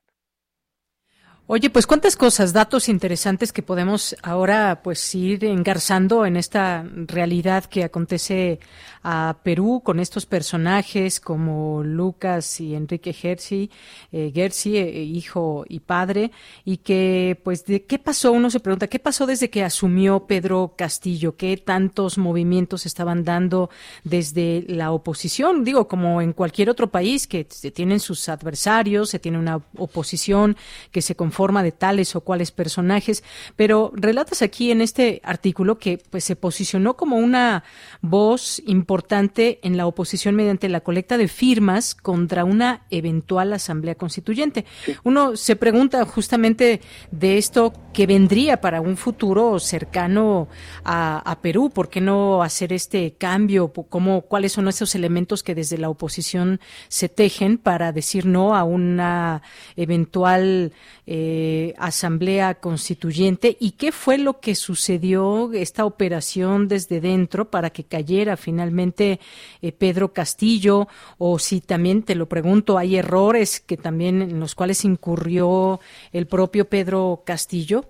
Oye, 1.48 1.70
pues 1.70 1.86
cuántas 1.86 2.16
cosas, 2.16 2.54
datos 2.54 2.90
interesantes 2.90 3.54
que 3.54 3.62
podemos 3.62 4.16
ahora 4.24 4.82
pues 4.84 5.14
ir 5.14 5.46
engarzando 5.46 6.26
en 6.26 6.38
esta 6.38 6.84
realidad 6.92 7.66
que 7.66 7.84
acontece 7.84 8.60
a 9.04 9.38
Perú 9.44 9.84
con 9.86 10.00
estos 10.00 10.26
personajes 10.26 11.20
como 11.20 11.84
Lucas 11.84 12.60
y 12.60 12.74
Enrique 12.74 13.14
Gersi, 13.14 13.70
eh, 14.12 14.32
Gersi, 14.34 14.78
eh, 14.78 15.04
hijo 15.04 15.64
y 15.70 15.82
padre, 15.82 16.32
y 16.64 16.78
que 16.78 17.40
pues 17.44 17.64
de 17.66 17.84
qué 17.84 18.00
pasó, 18.00 18.32
uno 18.32 18.50
se 18.50 18.60
pregunta, 18.60 18.88
¿qué 18.88 18.98
pasó 18.98 19.28
desde 19.28 19.52
que 19.52 19.64
asumió 19.64 20.26
Pedro 20.26 20.74
Castillo? 20.76 21.38
¿Qué 21.38 21.58
tantos 21.58 22.18
movimientos 22.18 22.88
estaban 22.88 23.24
dando 23.24 23.70
desde 24.04 24.66
la 24.68 24.92
oposición? 24.92 25.64
Digo, 25.64 25.88
como 25.88 26.24
en 26.24 26.34
cualquier 26.34 26.72
otro 26.72 26.90
país 26.90 27.28
que 27.28 27.46
se 27.48 27.70
tienen 27.70 28.00
sus 28.00 28.28
adversarios, 28.30 29.12
se 29.12 29.20
tiene 29.20 29.38
una 29.38 29.62
oposición 29.78 30.58
que 30.90 31.04
se 31.04 31.16
forma 31.36 31.64
de 31.64 31.74
tales 31.74 32.16
o 32.16 32.22
cuales 32.22 32.52
personajes, 32.52 33.24
pero 33.58 33.92
relatas 33.94 34.42
aquí 34.42 34.72
en 34.72 34.80
este 34.80 35.22
artículo 35.24 35.78
que 35.78 36.00
pues 36.10 36.24
se 36.24 36.38
posicionó 36.38 36.96
como 36.96 37.18
una 37.18 37.64
voz 38.02 38.62
importante 38.66 39.60
en 39.62 39.76
la 39.76 39.86
oposición 39.86 40.36
mediante 40.36 40.70
la 40.70 40.80
colecta 40.80 41.18
de 41.18 41.28
firmas 41.28 41.94
contra 41.94 42.46
una 42.46 42.86
eventual 42.90 43.52
asamblea 43.52 43.96
constituyente. 43.96 44.66
Uno 45.04 45.36
se 45.36 45.58
pregunta 45.58 46.06
justamente 46.06 46.80
de 47.12 47.38
esto 47.38 47.74
que 47.94 48.08
vendría 48.08 48.62
para 48.62 48.80
un 48.80 48.96
futuro 48.96 49.60
cercano 49.60 50.48
a, 50.84 51.38
Perú, 51.42 51.70
¿por 51.70 51.90
qué 51.90 52.00
no 52.00 52.44
hacer 52.44 52.72
este 52.72 53.16
cambio? 53.18 53.74
¿Cómo, 53.74 54.22
¿Cuáles 54.22 54.54
son 54.54 54.68
esos 54.68 54.96
elementos 54.96 55.44
que 55.44 55.54
desde 55.54 55.78
la 55.78 55.90
oposición 55.90 56.60
se 56.88 57.10
tejen 57.10 57.58
para 57.58 57.92
decir 57.92 58.26
no 58.26 58.56
a 58.56 58.64
una 58.64 59.42
eventual 59.76 60.72
eh, 61.06 61.25
eh, 61.28 61.74
asamblea 61.80 62.54
Constituyente 62.54 63.58
y 63.60 63.72
qué 63.72 63.92
fue 63.92 64.20
lo 64.20 64.40
que 64.40 64.54
sucedió 64.54 65.52
esta 65.54 65.84
operación 65.84 66.68
desde 66.68 67.02
dentro 67.02 67.46
para 67.50 67.72
que 67.72 67.84
cayera 67.84 68.38
finalmente 68.38 69.20
eh, 69.64 69.72
Pedro 69.72 70.14
Castillo 70.14 70.88
o 71.18 71.40
si 71.40 71.62
también 71.62 72.04
te 72.04 72.14
lo 72.14 72.28
pregunto 72.28 72.78
hay 72.78 72.98
errores 72.98 73.60
que 73.60 73.76
también 73.76 74.22
en 74.22 74.40
los 74.40 74.54
cuales 74.54 74.86
incurrió 74.86 75.80
el 76.14 76.28
propio 76.28 76.66
Pedro 76.66 77.24
Castillo. 77.26 77.86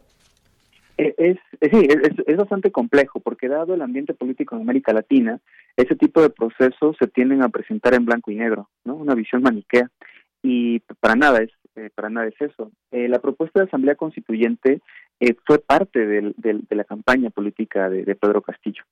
Eh, 0.98 1.14
es, 1.18 1.38
sí, 1.60 1.88
es, 2.26 2.38
bastante 2.38 2.72
complejo 2.72 3.20
porque 3.20 3.50
dado 3.50 3.74
el 3.74 3.82
ambiente 3.82 4.14
político 4.14 4.56
en 4.56 4.62
América 4.62 4.94
Latina, 4.94 5.42
ese 5.76 5.98
tipo 5.98 6.22
de 6.22 6.30
procesos 6.30 6.96
se 6.98 7.08
tienden 7.08 7.44
a 7.44 7.50
presentar 7.50 7.96
en 7.96 8.06
blanco 8.06 8.32
y 8.32 8.36
negro, 8.36 8.70
¿no? 8.86 8.96
Una 8.96 9.14
visión 9.14 9.42
maniquea 9.42 9.92
y 10.42 10.80
para 11.02 11.16
nada 11.16 11.40
es 11.44 11.52
eh, 11.76 11.90
para 11.94 12.10
nada 12.10 12.28
es 12.28 12.40
eso. 12.40 12.72
Eh, 12.92 13.08
la 13.08 13.20
propuesta 13.20 13.60
de 13.60 13.68
Asamblea 13.68 13.96
Constituyente 13.96 14.82
eh, 15.20 15.36
fue 15.46 15.60
parte 15.60 16.06
de 16.06 16.34
la 16.70 16.84
campaña 16.84 17.30
política 17.30 17.90
de, 17.90 18.16
Pedro 18.16 18.42
Castillo. 18.42 18.84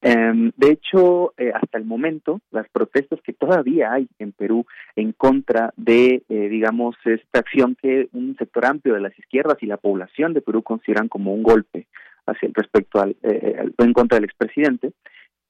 Em, 0.00 0.52
de 0.56 0.70
hecho, 0.72 1.34
hasta 1.54 1.78
el 1.78 1.84
momento, 1.84 2.40
las 2.50 2.68
protestas 2.68 3.20
que 3.22 3.32
todavía 3.32 3.92
hay 3.92 4.08
en 4.18 4.32
Perú 4.32 4.64
en 4.96 5.12
contra 5.12 5.72
de, 5.76 6.22
digamos, 6.28 6.96
esta 7.04 7.40
acción 7.40 7.76
que 7.80 8.08
un 8.12 8.36
sector 8.36 8.66
amplio 8.66 8.94
de 8.94 9.00
las 9.00 9.18
izquierdas 9.18 9.56
y 9.60 9.66
la 9.66 9.76
población 9.76 10.34
de 10.34 10.40
Perú 10.40 10.62
consideran 10.62 11.08
como 11.08 11.34
un 11.34 11.42
golpe 11.42 11.86
hacia 12.26 12.46
el 12.46 12.54
respecto 12.54 13.00
al, 13.00 13.16
en 13.22 13.92
contra 13.92 14.16
del 14.16 14.24
expresidente, 14.24 14.92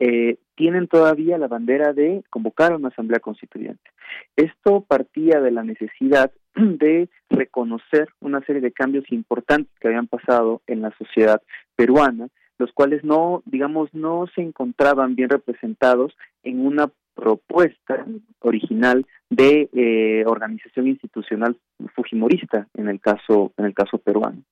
eh, 0.05 0.39
tienen 0.57 0.89
todavía 0.89 1.39
la 1.39 1.47
bandera 1.47 1.93
de 1.93 2.25
convocar 2.29 2.73
a 2.73 2.77
una 2.77 2.89
asamblea 2.89 3.21
constituyente. 3.21 3.89
Esto 4.35 4.81
partía 4.81 5.41
de 5.41 5.53
la 5.53 5.63
necesidad 5.63 6.33
de 6.57 7.09
reconocer 7.31 8.09
una 8.21 8.41
serie 8.45 8.61
de 8.61 8.73
cambios 8.73 9.11
importantes 9.11 9.73
que 9.81 9.89
habían 9.89 10.07
pasado 10.07 10.63
en 10.67 10.83
la 10.83 10.91
sociedad 10.97 11.43
peruana, 11.77 12.29
los 12.59 12.73
cuales 12.73 13.03
no, 13.05 13.43
digamos, 13.47 13.93
no 13.93 14.27
se 14.35 14.43
encontraban 14.43 15.15
bien 15.17 15.31
representados 15.31 16.17
en 16.43 16.65
una 16.65 16.91
propuesta 17.15 18.05
original 18.41 19.07
de 19.31 19.69
eh, 19.73 20.25
organización 20.27 20.89
institucional 20.89 21.57
fujimorista 21.95 22.69
en 22.75 22.89
el 22.89 23.01
caso 23.01 23.53
en 23.57 23.67
el 23.67 23.75
caso 23.75 23.99
peruano. 23.99 24.43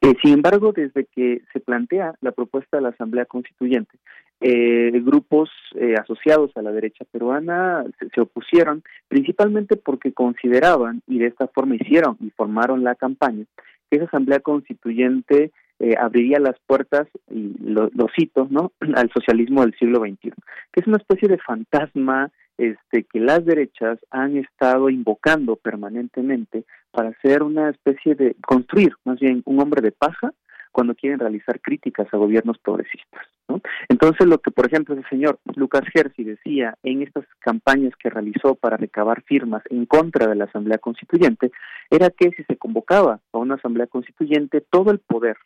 Eh, 0.00 0.14
sin 0.22 0.34
embargo, 0.34 0.72
desde 0.72 1.06
que 1.06 1.42
se 1.52 1.60
plantea 1.60 2.14
la 2.20 2.32
propuesta 2.32 2.76
de 2.76 2.82
la 2.82 2.88
Asamblea 2.90 3.24
Constituyente, 3.24 3.98
eh, 4.40 4.90
grupos 5.02 5.50
asociados 5.98 6.50
a 6.56 6.62
la 6.62 6.70
derecha 6.70 7.04
peruana 7.10 7.84
se, 8.14 8.20
opusieron, 8.20 8.82
principalmente 9.08 9.76
porque 9.76 10.12
consideraban 10.12 11.02
y 11.06 11.18
de 11.18 11.26
esta 11.26 11.48
forma 11.48 11.76
hicieron 11.76 12.16
y 12.20 12.30
formaron 12.30 12.84
la 12.84 12.94
campaña 12.94 13.44
que 13.90 13.96
esa 13.96 14.06
Asamblea 14.06 14.40
Constituyente 14.40 15.52
eh, 15.78 15.94
abriría 15.98 16.38
las 16.38 16.56
puertas, 16.66 17.06
y 17.30 17.54
lo, 17.60 17.90
cito, 18.16 18.46
¿no? 18.50 18.72
al 18.94 19.10
socialismo 19.12 19.62
del 19.62 19.74
siglo 19.78 20.00
XXI, 20.00 20.32
que 20.72 20.80
es 20.80 20.86
una 20.86 20.96
especie 20.96 21.28
de 21.28 21.38
fantasma 21.38 22.30
este, 22.58 23.04
que 23.04 23.20
las 23.20 23.44
derechas 23.44 23.98
han 24.10 24.38
estado 24.38 24.88
invocando 24.88 25.56
permanentemente 25.56 26.64
para 26.90 27.10
hacer 27.10 27.42
una 27.42 27.68
especie 27.68 28.14
de, 28.14 28.34
construir 28.46 28.94
más 29.04 29.20
bien 29.20 29.42
un 29.44 29.60
hombre 29.60 29.82
de 29.82 29.92
paja 29.92 30.32
cuando 30.72 30.94
quieren 30.94 31.18
realizar 31.18 31.60
críticas 31.60 32.06
a 32.12 32.16
gobiernos 32.16 32.58
progresistas. 32.58 33.26
¿no? 33.48 33.60
Entonces, 33.88 34.26
lo 34.26 34.38
que, 34.38 34.50
por 34.50 34.66
ejemplo, 34.66 34.94
el 34.94 35.06
señor 35.08 35.38
Lucas 35.54 35.84
Gersi 35.92 36.24
decía 36.24 36.76
en 36.82 37.02
estas 37.02 37.24
campañas 37.40 37.92
que 37.98 38.10
realizó 38.10 38.54
para 38.54 38.76
recabar 38.76 39.22
firmas 39.22 39.62
en 39.70 39.86
contra 39.86 40.26
de 40.26 40.36
la 40.36 40.44
Asamblea 40.44 40.78
Constituyente, 40.78 41.50
era 41.90 42.10
que 42.10 42.30
si 42.30 42.44
se 42.44 42.56
convocaba 42.56 43.20
a 43.32 43.38
una 43.38 43.54
Asamblea 43.54 43.86
Constituyente, 43.86 44.62
todo 44.62 44.90
el 44.90 44.98
poder 44.98 45.36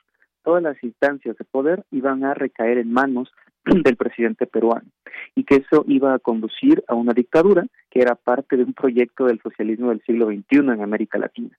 todas 0.43 0.63
las 0.63 0.83
instancias 0.83 1.37
de 1.37 1.45
poder 1.45 1.85
iban 1.91 2.25
a 2.25 2.35
recaer 2.35 2.79
en 2.79 2.93
manos 2.93 3.31
del 3.65 3.97
presidente 3.97 4.47
peruano. 4.47 4.87
y 5.35 5.45
que 5.45 5.57
eso 5.57 5.85
iba 5.87 6.15
a 6.15 6.19
conducir 6.19 6.83
a 6.89 6.95
una 6.95 7.13
dictadura 7.13 7.67
que 7.91 8.01
era 8.01 8.15
parte 8.15 8.57
de 8.57 8.65
un 8.65 8.73
proyecto 8.73 9.27
del 9.27 9.41
socialismo 9.41 9.91
del 9.91 10.03
siglo 10.03 10.27
XXI 10.27 10.59
en 10.59 10.83
América 10.83 11.19
Latina. 11.19 11.57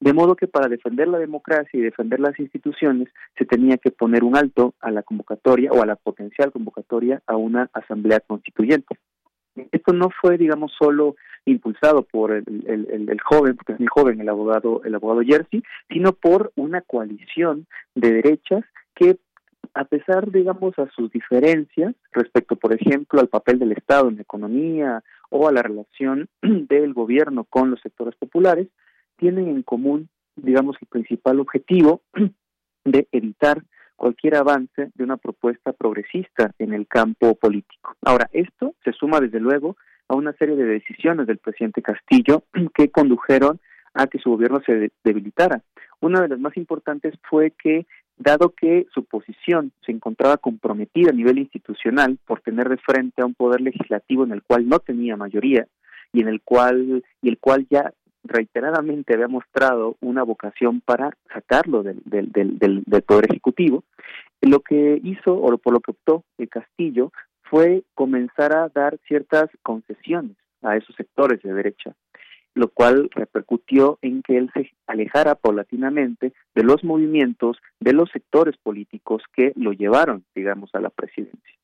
De 0.00 0.12
modo 0.12 0.34
que 0.34 0.48
para 0.48 0.68
defender 0.68 1.08
la 1.08 1.18
democracia 1.18 1.78
y 1.78 1.82
defender 1.82 2.20
las 2.20 2.38
instituciones 2.40 3.08
se 3.38 3.44
tenía 3.44 3.76
que 3.76 3.90
poner 3.90 4.24
un 4.24 4.36
alto 4.36 4.74
a 4.80 4.90
la 4.90 5.02
convocatoria 5.02 5.70
o 5.72 5.82
a 5.82 5.86
la 5.86 5.96
potencial 5.96 6.50
convocatoria 6.52 7.22
a 7.26 7.36
una 7.36 7.70
asamblea 7.72 8.20
constituyente. 8.20 8.98
Esto 9.72 9.92
no 9.92 10.10
fue, 10.10 10.36
digamos, 10.38 10.72
solo 10.78 11.16
impulsado 11.46 12.02
por 12.02 12.32
el, 12.32 12.44
el, 12.66 13.20
joven, 13.20 13.56
porque 13.56 13.74
es 13.74 13.80
muy 13.80 13.88
joven, 13.88 14.20
el 14.20 14.28
abogado, 14.28 14.82
el 14.84 14.94
abogado 14.94 15.20
Jersey, 15.20 15.62
sino 15.88 16.12
por 16.12 16.52
una 16.56 16.80
coalición 16.80 17.66
de 17.94 18.12
derechas 18.12 18.64
que 18.94 19.18
a 19.74 19.84
pesar, 19.84 20.30
digamos, 20.30 20.78
a 20.78 20.88
sus 20.90 21.10
diferencias 21.10 21.94
respecto, 22.12 22.56
por 22.56 22.74
ejemplo, 22.74 23.20
al 23.20 23.28
papel 23.28 23.58
del 23.58 23.72
Estado 23.72 24.08
en 24.08 24.16
la 24.16 24.22
economía 24.22 25.02
o 25.30 25.48
a 25.48 25.52
la 25.52 25.62
relación 25.62 26.28
del 26.42 26.94
gobierno 26.94 27.44
con 27.44 27.70
los 27.70 27.80
sectores 27.80 28.14
populares, 28.14 28.68
tienen 29.16 29.48
en 29.48 29.62
común, 29.62 30.08
digamos, 30.36 30.76
el 30.80 30.88
principal 30.88 31.40
objetivo 31.40 32.02
de 32.84 33.08
evitar 33.12 33.62
cualquier 33.96 34.36
avance 34.36 34.90
de 34.94 35.04
una 35.04 35.16
propuesta 35.16 35.72
progresista 35.72 36.52
en 36.58 36.72
el 36.72 36.86
campo 36.86 37.34
político. 37.34 37.96
Ahora, 38.02 38.28
esto 38.32 38.74
se 38.84 38.92
suma, 38.92 39.20
desde 39.20 39.40
luego, 39.40 39.76
a 40.08 40.14
una 40.14 40.32
serie 40.34 40.56
de 40.56 40.64
decisiones 40.64 41.26
del 41.26 41.38
presidente 41.38 41.82
Castillo 41.82 42.44
que 42.74 42.90
condujeron 42.90 43.60
a 43.94 44.06
que 44.06 44.18
su 44.18 44.30
gobierno 44.30 44.60
se 44.66 44.90
debilitara. 45.04 45.62
Una 46.00 46.20
de 46.20 46.28
las 46.28 46.38
más 46.38 46.56
importantes 46.56 47.14
fue 47.28 47.52
que, 47.52 47.86
dado 48.16 48.50
que 48.50 48.86
su 48.92 49.04
posición 49.04 49.72
se 49.86 49.92
encontraba 49.92 50.36
comprometida 50.36 51.10
a 51.10 51.14
nivel 51.14 51.38
institucional 51.38 52.18
por 52.26 52.40
tener 52.40 52.68
de 52.68 52.76
frente 52.76 53.22
a 53.22 53.26
un 53.26 53.34
poder 53.34 53.60
legislativo 53.60 54.24
en 54.24 54.32
el 54.32 54.42
cual 54.42 54.68
no 54.68 54.80
tenía 54.80 55.16
mayoría 55.16 55.66
y 56.12 56.20
en 56.20 56.28
el 56.28 56.42
cual 56.42 57.02
y 57.22 57.28
el 57.28 57.38
cual 57.38 57.66
ya 57.70 57.92
reiteradamente 58.24 59.14
había 59.14 59.28
mostrado 59.28 59.96
una 60.00 60.22
vocación 60.22 60.80
para 60.80 61.16
sacarlo 61.32 61.82
del, 61.82 62.00
del, 62.04 62.32
del, 62.32 62.82
del, 62.84 63.02
poder 63.02 63.26
ejecutivo, 63.30 63.84
lo 64.40 64.60
que 64.60 65.00
hizo 65.02 65.34
o 65.34 65.56
por 65.58 65.72
lo 65.72 65.80
que 65.80 65.92
optó 65.92 66.24
el 66.38 66.48
Castillo 66.48 67.12
fue 67.42 67.84
comenzar 67.94 68.54
a 68.56 68.68
dar 68.68 68.98
ciertas 69.06 69.50
concesiones 69.62 70.36
a 70.62 70.76
esos 70.76 70.96
sectores 70.96 71.42
de 71.42 71.52
derecha, 71.52 71.94
lo 72.54 72.68
cual 72.68 73.10
repercutió 73.14 73.98
en 74.00 74.22
que 74.22 74.38
él 74.38 74.50
se 74.54 74.70
alejara 74.86 75.34
paulatinamente 75.34 76.32
de 76.54 76.62
los 76.62 76.82
movimientos, 76.82 77.58
de 77.80 77.92
los 77.92 78.10
sectores 78.10 78.56
políticos 78.56 79.22
que 79.34 79.52
lo 79.56 79.72
llevaron, 79.72 80.24
digamos, 80.34 80.70
a 80.74 80.80
la 80.80 80.90
presidencia. 80.90 81.54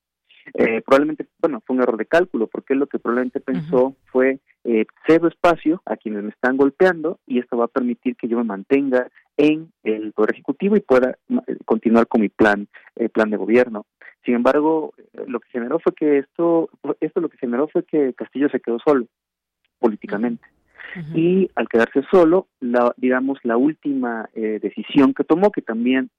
Eh, 0.53 0.81
probablemente, 0.81 1.27
bueno, 1.39 1.61
fue 1.65 1.75
un 1.75 1.81
error 1.81 1.97
de 1.97 2.05
cálculo, 2.05 2.47
porque 2.47 2.75
lo 2.75 2.87
que 2.87 2.99
probablemente 2.99 3.39
pensó 3.39 3.95
fue 4.05 4.39
eh, 4.63 4.85
cedo 5.07 5.27
espacio 5.27 5.81
a 5.85 5.97
quienes 5.97 6.23
me 6.23 6.29
están 6.29 6.57
golpeando 6.57 7.19
y 7.25 7.39
esto 7.39 7.57
va 7.57 7.65
a 7.65 7.69
permitir 7.69 8.15
que 8.15 8.27
yo 8.27 8.37
me 8.37 8.43
mantenga 8.43 9.07
en 9.37 9.71
el 9.83 10.13
poder 10.13 10.33
ejecutivo 10.33 10.75
y 10.75 10.81
pueda 10.81 11.17
eh, 11.29 11.57
continuar 11.65 12.07
con 12.07 12.21
mi 12.21 12.29
plan, 12.29 12.67
el 12.95 13.09
plan 13.09 13.29
de 13.29 13.37
gobierno. 13.37 13.85
Sin 14.23 14.35
embargo, 14.35 14.93
lo 15.27 15.39
que 15.39 15.49
generó 15.49 15.79
fue 15.79 15.93
que 15.93 16.19
esto, 16.19 16.69
esto 16.99 17.21
lo 17.21 17.29
que 17.29 17.37
generó 17.37 17.67
fue 17.67 17.83
que 17.83 18.13
Castillo 18.13 18.49
se 18.49 18.59
quedó 18.59 18.77
solo 18.79 19.07
políticamente. 19.79 20.45
Y 21.15 21.49
al 21.55 21.69
quedarse 21.69 22.03
solo, 22.11 22.47
la, 22.59 22.93
digamos, 22.97 23.39
la 23.43 23.55
última 23.55 24.29
eh, 24.33 24.59
decisión 24.61 25.13
que 25.13 25.23
tomó, 25.23 25.49
que 25.51 25.61
también 25.61 26.09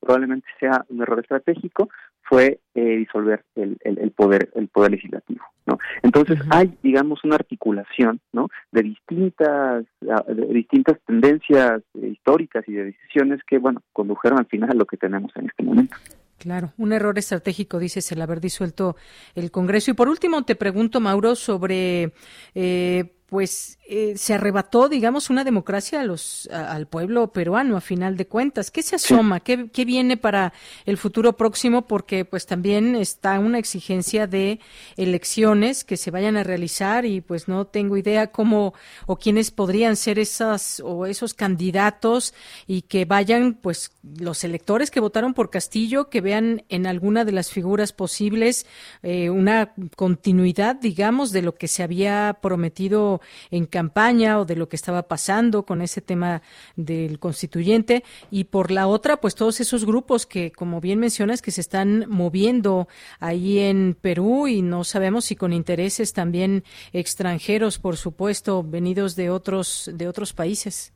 probablemente 0.00 0.46
sea 0.60 0.84
un 0.88 1.02
error 1.02 1.20
estratégico, 1.20 1.88
fue 2.22 2.60
eh, 2.74 2.96
disolver 2.96 3.44
el, 3.54 3.78
el, 3.80 4.10
poder 4.10 4.50
el 4.54 4.68
poder 4.68 4.92
legislativo 4.92 5.44
no 5.66 5.78
entonces 6.02 6.38
hay 6.50 6.76
digamos 6.82 7.24
una 7.24 7.36
articulación 7.36 8.20
no 8.32 8.48
de 8.72 8.82
distintas 8.82 9.84
de 10.00 10.46
distintas 10.52 10.98
tendencias 11.06 11.82
históricas 11.94 12.64
y 12.66 12.72
de 12.72 12.84
decisiones 12.84 13.40
que 13.46 13.58
bueno 13.58 13.82
condujeron 13.92 14.38
al 14.38 14.46
final 14.46 14.70
a 14.70 14.74
lo 14.74 14.84
que 14.84 14.96
tenemos 14.96 15.30
en 15.36 15.46
este 15.46 15.62
momento. 15.62 15.96
Claro, 16.38 16.72
un 16.78 16.92
error 16.92 17.18
estratégico, 17.18 17.80
dices, 17.80 18.12
el 18.12 18.22
haber 18.22 18.40
disuelto 18.40 18.96
el 19.34 19.50
Congreso. 19.50 19.90
Y 19.90 19.94
por 19.94 20.08
último, 20.08 20.44
te 20.44 20.54
pregunto, 20.54 21.00
Mauro, 21.00 21.34
sobre 21.34 22.12
eh, 22.54 23.17
pues 23.28 23.78
eh, 23.86 24.14
se 24.16 24.34
arrebató, 24.34 24.88
digamos, 24.88 25.28
una 25.28 25.44
democracia 25.44 26.00
a 26.00 26.04
los, 26.04 26.48
al 26.50 26.86
pueblo 26.86 27.30
peruano, 27.30 27.76
a 27.76 27.82
final 27.82 28.16
de 28.16 28.26
cuentas. 28.26 28.70
¿Qué 28.70 28.82
se 28.82 28.96
asoma? 28.96 29.40
¿Qué, 29.40 29.68
¿Qué, 29.70 29.84
viene 29.84 30.16
para 30.16 30.54
el 30.86 30.96
futuro 30.96 31.36
próximo? 31.36 31.86
Porque 31.86 32.24
pues 32.24 32.46
también 32.46 32.96
está 32.96 33.38
una 33.38 33.58
exigencia 33.58 34.26
de 34.26 34.60
elecciones 34.96 35.84
que 35.84 35.98
se 35.98 36.10
vayan 36.10 36.38
a 36.38 36.42
realizar 36.42 37.04
y 37.04 37.20
pues 37.20 37.48
no 37.48 37.66
tengo 37.66 37.98
idea 37.98 38.28
cómo 38.28 38.72
o 39.06 39.16
quiénes 39.16 39.50
podrían 39.50 39.96
ser 39.96 40.18
esas 40.18 40.80
o 40.80 41.04
esos 41.04 41.34
candidatos 41.34 42.32
y 42.66 42.82
que 42.82 43.04
vayan 43.04 43.54
pues 43.54 43.92
los 44.18 44.42
electores 44.42 44.90
que 44.90 45.00
votaron 45.00 45.34
por 45.34 45.50
Castillo, 45.50 46.08
que 46.08 46.22
vean 46.22 46.64
en 46.70 46.86
alguna 46.86 47.26
de 47.26 47.32
las 47.32 47.50
figuras 47.50 47.92
posibles 47.92 48.66
eh, 49.02 49.28
una 49.28 49.74
continuidad, 49.96 50.76
digamos, 50.76 51.32
de 51.32 51.42
lo 51.42 51.54
que 51.54 51.68
se 51.68 51.82
había 51.82 52.38
prometido 52.40 53.17
en 53.50 53.66
campaña 53.66 54.38
o 54.38 54.44
de 54.44 54.56
lo 54.56 54.68
que 54.68 54.76
estaba 54.76 55.02
pasando 55.02 55.64
con 55.64 55.82
ese 55.82 56.00
tema 56.00 56.42
del 56.76 57.18
constituyente 57.18 58.04
y 58.30 58.44
por 58.44 58.70
la 58.70 58.86
otra, 58.86 59.18
pues 59.18 59.34
todos 59.34 59.60
esos 59.60 59.84
grupos 59.84 60.26
que, 60.26 60.50
como 60.52 60.80
bien 60.80 60.98
mencionas, 60.98 61.42
que 61.42 61.50
se 61.50 61.60
están 61.60 62.04
moviendo 62.08 62.88
ahí 63.20 63.58
en 63.58 63.96
Perú 64.00 64.48
y 64.48 64.62
no 64.62 64.84
sabemos 64.84 65.26
si 65.26 65.36
con 65.36 65.52
intereses 65.52 66.12
también 66.12 66.62
extranjeros, 66.92 67.78
por 67.78 67.96
supuesto, 67.96 68.62
venidos 68.62 69.16
de 69.16 69.30
otros 69.30 69.90
de 69.94 70.08
otros 70.08 70.32
países. 70.32 70.92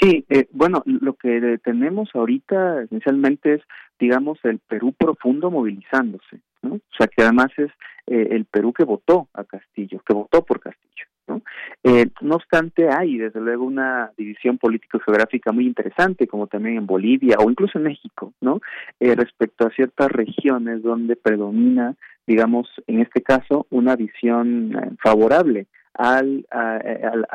Sí, 0.00 0.26
eh, 0.28 0.46
bueno, 0.52 0.82
lo 0.84 1.14
que 1.14 1.58
tenemos 1.64 2.10
ahorita 2.14 2.82
esencialmente 2.82 3.54
es, 3.54 3.62
digamos, 3.98 4.38
el 4.44 4.58
Perú 4.58 4.92
profundo 4.92 5.50
movilizándose, 5.50 6.40
¿no? 6.62 6.74
O 6.74 6.96
sea, 6.98 7.06
que 7.06 7.22
además 7.22 7.48
es 7.56 7.70
eh, 8.06 8.28
el 8.32 8.44
Perú 8.44 8.74
que 8.74 8.84
votó 8.84 9.28
a 9.32 9.44
Castillo, 9.44 10.02
que 10.06 10.14
votó 10.14 10.44
por 10.44 10.60
Castillo. 10.60 11.06
¿No? 11.26 11.42
Eh, 11.82 12.06
no 12.20 12.36
obstante, 12.36 12.88
hay 12.88 13.18
desde 13.18 13.40
luego 13.40 13.64
una 13.64 14.10
división 14.16 14.58
político-geográfica 14.58 15.52
muy 15.52 15.66
interesante, 15.66 16.26
como 16.26 16.46
también 16.46 16.76
en 16.76 16.86
Bolivia 16.86 17.36
o 17.38 17.50
incluso 17.50 17.78
en 17.78 17.84
México, 17.84 18.32
¿no? 18.40 18.60
Eh, 19.00 19.14
respecto 19.14 19.66
a 19.66 19.70
ciertas 19.70 20.10
regiones 20.10 20.82
donde 20.82 21.16
predomina, 21.16 21.94
digamos, 22.26 22.68
en 22.86 23.00
este 23.00 23.22
caso, 23.22 23.66
una 23.70 23.96
visión 23.96 24.76
eh, 24.76 24.90
favorable 25.02 25.66
al, 25.94 26.46
a, 26.50 26.78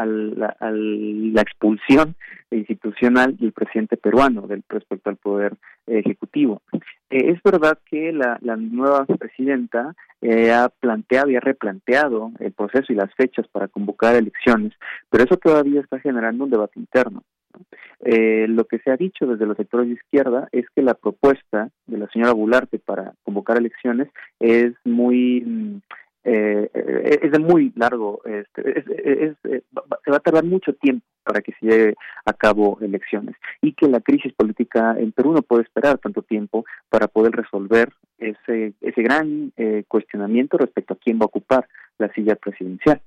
la 0.05 1.41
expulsión 1.41 2.15
institucional 2.51 3.35
del 3.37 3.53
presidente 3.53 3.97
peruano 3.97 4.41
del, 4.41 4.63
respecto 4.69 5.09
al 5.09 5.17
poder 5.17 5.55
ejecutivo. 5.87 6.61
Eh, 7.11 7.31
es 7.31 7.43
verdad 7.43 7.77
que 7.85 8.11
la, 8.13 8.39
nueva 8.55 9.05
presidenta 9.05 9.93
eh, 10.21 10.51
ha 10.51 10.69
planteado 10.69 11.29
y 11.29 11.35
ha 11.35 11.41
replanteado 11.41 12.31
el 12.39 12.53
proceso 12.53 12.91
y 12.91 12.95
las 12.95 13.13
fechas 13.15 13.47
para 13.49 13.67
convocar 13.67 14.15
elecciones, 14.15 14.73
pero 15.09 15.25
eso 15.25 15.37
todavía 15.37 15.81
está 15.81 15.99
generando 15.99 16.45
un 16.45 16.49
debate 16.49 16.79
interno. 16.79 17.23
Eh, 18.03 18.47
lo 18.47 18.65
que 18.65 18.79
se 18.79 18.91
ha 18.91 18.97
dicho 18.97 19.27
desde 19.27 19.45
los 19.45 19.57
sectores 19.57 19.87
de 19.87 19.95
izquierda 19.95 20.47
es 20.53 20.65
que 20.73 20.81
la 20.81 20.93
propuesta 20.93 21.69
de 21.85 21.97
la 21.97 22.07
señora 22.07 22.31
Bularte 22.31 22.79
para 22.79 23.13
convocar 23.23 23.57
elecciones 23.57 24.07
es 24.39 24.73
muy 24.85 25.41
mm, 25.41 25.81
eh, 26.23 26.69
es 27.21 27.31
de 27.31 27.39
muy 27.39 27.71
largo, 27.75 28.21
este, 28.25 28.79
es, 28.79 28.85
eh, 28.87 29.61
se 30.03 30.11
va 30.11 30.17
a 30.17 30.19
tardar 30.19 30.43
mucho 30.43 30.73
tiempo 30.73 31.05
para 31.23 31.41
que 31.41 31.53
se 31.53 31.65
lleve 31.65 31.95
a 32.25 32.33
cabo 32.33 32.77
elecciones 32.81 33.35
y 33.61 33.73
que 33.73 33.87
la 33.87 34.01
crisis 34.01 34.33
política 34.33 34.95
en 34.97 35.11
Perú 35.11 35.33
no 35.33 35.41
puede 35.41 35.63
esperar 35.63 35.97
tanto 35.97 36.21
tiempo 36.21 36.65
para 36.89 37.07
poder 37.07 37.31
resolver 37.31 37.91
ese, 38.17 38.73
ese 38.81 39.01
gran 39.01 39.51
eh, 39.57 39.83
cuestionamiento 39.87 40.57
respecto 40.57 40.93
a 40.93 40.97
quién 40.97 41.17
va 41.17 41.23
a 41.23 41.25
ocupar 41.25 41.67
la 41.97 42.11
silla 42.13 42.35
presidencial. 42.35 43.01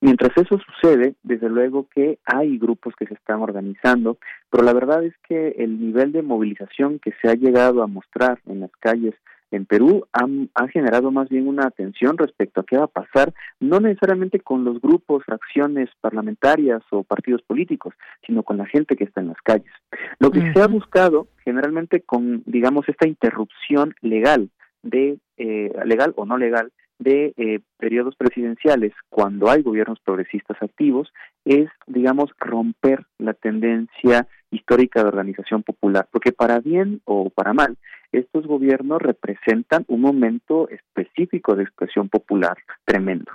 Mientras 0.00 0.36
eso 0.36 0.58
sucede, 0.58 1.14
desde 1.22 1.48
luego 1.48 1.86
que 1.94 2.18
hay 2.24 2.58
grupos 2.58 2.94
que 2.96 3.06
se 3.06 3.14
están 3.14 3.40
organizando, 3.40 4.18
pero 4.50 4.64
la 4.64 4.72
verdad 4.72 5.04
es 5.04 5.14
que 5.28 5.54
el 5.58 5.80
nivel 5.80 6.10
de 6.10 6.22
movilización 6.22 6.98
que 6.98 7.12
se 7.22 7.28
ha 7.28 7.34
llegado 7.34 7.82
a 7.82 7.86
mostrar 7.86 8.40
en 8.46 8.60
las 8.60 8.72
calles 8.80 9.14
en 9.52 9.66
Perú 9.66 10.06
ha 10.12 10.68
generado 10.68 11.10
más 11.10 11.28
bien 11.28 11.46
una 11.46 11.66
atención 11.66 12.18
respecto 12.18 12.60
a 12.60 12.64
qué 12.64 12.76
va 12.78 12.84
a 12.84 12.88
pasar, 12.88 13.32
no 13.60 13.80
necesariamente 13.80 14.40
con 14.40 14.64
los 14.64 14.80
grupos, 14.80 15.24
fracciones 15.24 15.90
parlamentarias 16.00 16.82
o 16.90 17.04
partidos 17.04 17.42
políticos, 17.42 17.94
sino 18.26 18.42
con 18.42 18.56
la 18.56 18.66
gente 18.66 18.96
que 18.96 19.04
está 19.04 19.20
en 19.20 19.28
las 19.28 19.40
calles. 19.42 19.72
Lo 20.18 20.30
que 20.30 20.52
se 20.52 20.60
ha 20.60 20.66
buscado 20.66 21.28
generalmente 21.44 22.00
con, 22.00 22.42
digamos, 22.46 22.88
esta 22.88 23.06
interrupción 23.06 23.94
legal 24.00 24.50
de, 24.82 25.18
eh, 25.36 25.70
legal 25.84 26.12
o 26.16 26.24
no 26.24 26.38
legal, 26.38 26.72
de 26.98 27.34
eh, 27.36 27.60
periodos 27.78 28.16
presidenciales 28.16 28.92
cuando 29.08 29.50
hay 29.50 29.62
gobiernos 29.62 29.98
progresistas 30.00 30.56
activos 30.62 31.12
es, 31.44 31.68
digamos, 31.86 32.30
romper 32.38 33.04
la 33.18 33.34
tendencia 33.34 34.28
histórica 34.52 35.02
de 35.02 35.08
organización 35.08 35.62
popular, 35.62 36.06
porque 36.12 36.30
para 36.32 36.60
bien 36.60 37.00
o 37.04 37.30
para 37.30 37.52
mal, 37.52 37.76
estos 38.12 38.46
gobiernos 38.46 39.00
representan 39.00 39.84
un 39.88 40.02
momento 40.02 40.68
específico 40.68 41.56
de 41.56 41.64
expresión 41.64 42.08
popular 42.08 42.58
tremendo. 42.84 43.32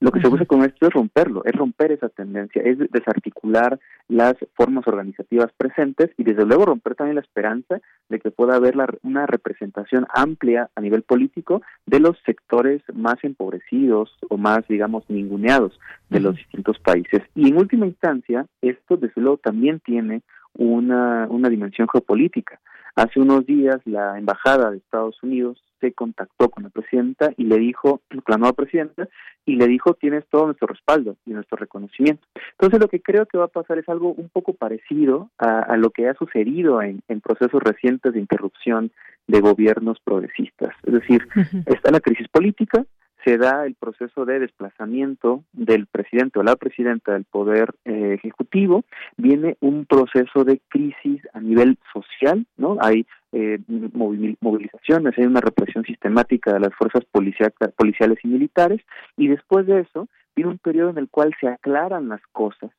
Lo 0.00 0.10
que 0.10 0.20
se 0.20 0.28
busca 0.28 0.46
con 0.46 0.62
esto 0.62 0.86
es 0.86 0.92
romperlo, 0.92 1.44
es 1.44 1.52
romper 1.52 1.92
esa 1.92 2.08
tendencia, 2.08 2.62
es 2.62 2.78
desarticular 2.90 3.78
las 4.08 4.34
formas 4.54 4.86
organizativas 4.86 5.52
presentes 5.56 6.10
y 6.16 6.24
desde 6.24 6.44
luego 6.44 6.66
romper 6.66 6.94
también 6.94 7.16
la 7.16 7.22
esperanza 7.22 7.80
de 8.08 8.18
que 8.18 8.30
pueda 8.30 8.56
haber 8.56 8.74
una 9.02 9.26
representación 9.26 10.06
amplia 10.14 10.70
a 10.74 10.80
nivel 10.80 11.02
político 11.02 11.62
de 11.86 12.00
los 12.00 12.16
sectores 12.24 12.82
más 12.94 13.16
empobrecidos 13.22 14.16
o 14.28 14.36
más, 14.36 14.66
digamos, 14.68 15.04
ninguneados 15.08 15.78
de 16.10 16.20
los 16.20 16.36
distintos 16.36 16.78
países. 16.78 17.22
Y 17.34 17.48
en 17.48 17.56
última 17.56 17.86
instancia, 17.86 18.46
esto 18.62 18.96
desde 18.96 19.20
luego 19.20 19.38
también 19.38 19.80
tiene 19.80 20.22
una, 20.58 21.26
una 21.28 21.48
dimensión 21.48 21.88
geopolítica. 21.88 22.60
Hace 22.96 23.20
unos 23.20 23.44
días 23.44 23.76
la 23.84 24.18
embajada 24.18 24.70
de 24.70 24.78
Estados 24.78 25.22
Unidos 25.22 25.62
se 25.80 25.92
contactó 25.92 26.48
con 26.48 26.62
la 26.64 26.70
presidenta 26.70 27.30
y 27.36 27.44
le 27.44 27.58
dijo, 27.58 28.00
la 28.26 28.38
nueva 28.38 28.54
presidenta, 28.54 29.06
y 29.44 29.56
le 29.56 29.66
dijo, 29.66 29.92
tienes 29.94 30.24
todo 30.30 30.46
nuestro 30.46 30.66
respaldo 30.66 31.16
y 31.26 31.30
nuestro 31.30 31.56
reconocimiento. 31.56 32.26
Entonces 32.52 32.80
lo 32.80 32.88
que 32.88 33.02
creo 33.02 33.26
que 33.26 33.38
va 33.38 33.44
a 33.44 33.48
pasar 33.48 33.78
es 33.78 33.88
algo 33.88 34.12
un 34.12 34.30
poco 34.30 34.54
parecido 34.54 35.30
a, 35.38 35.76
lo 35.76 35.90
que 35.90 36.08
ha 36.08 36.14
sucedido 36.14 36.80
en, 36.80 37.02
procesos 37.22 37.62
recientes 37.62 38.14
de 38.14 38.20
interrupción 38.20 38.90
de 39.26 39.40
gobiernos 39.40 39.98
progresistas. 40.00 40.74
Es 40.84 40.94
decir, 40.94 41.26
está 41.66 41.90
la 41.90 42.00
crisis 42.00 42.28
política, 42.28 42.84
se 43.26 43.38
da 43.38 43.66
el 43.66 43.74
proceso 43.74 44.24
de 44.24 44.38
desplazamiento 44.38 45.42
del 45.52 45.86
presidente 45.86 46.38
o 46.38 46.44
la 46.44 46.54
presidenta 46.54 47.12
del 47.12 47.24
poder 47.24 47.74
eh, 47.84 48.14
ejecutivo, 48.14 48.84
viene 49.16 49.56
un 49.60 49.84
proceso 49.84 50.44
de 50.44 50.60
crisis 50.68 51.22
a 51.32 51.40
nivel 51.40 51.76
social, 51.92 52.46
¿no? 52.56 52.76
Hay 52.80 53.04
eh, 53.32 53.58
movilizaciones, 53.66 55.18
hay 55.18 55.24
una 55.24 55.40
represión 55.40 55.84
sistemática 55.84 56.52
de 56.52 56.60
las 56.60 56.74
fuerzas 56.74 57.04
policiales 57.04 58.18
y 58.22 58.28
militares, 58.28 58.80
y 59.16 59.26
después 59.26 59.66
de 59.66 59.80
eso 59.80 60.08
viene 60.36 60.52
un 60.52 60.58
periodo 60.58 60.90
en 60.90 60.98
el 60.98 61.08
cual 61.08 61.34
se 61.40 61.48
aclaran 61.48 62.08
las 62.08 62.22
cosas 62.30 62.70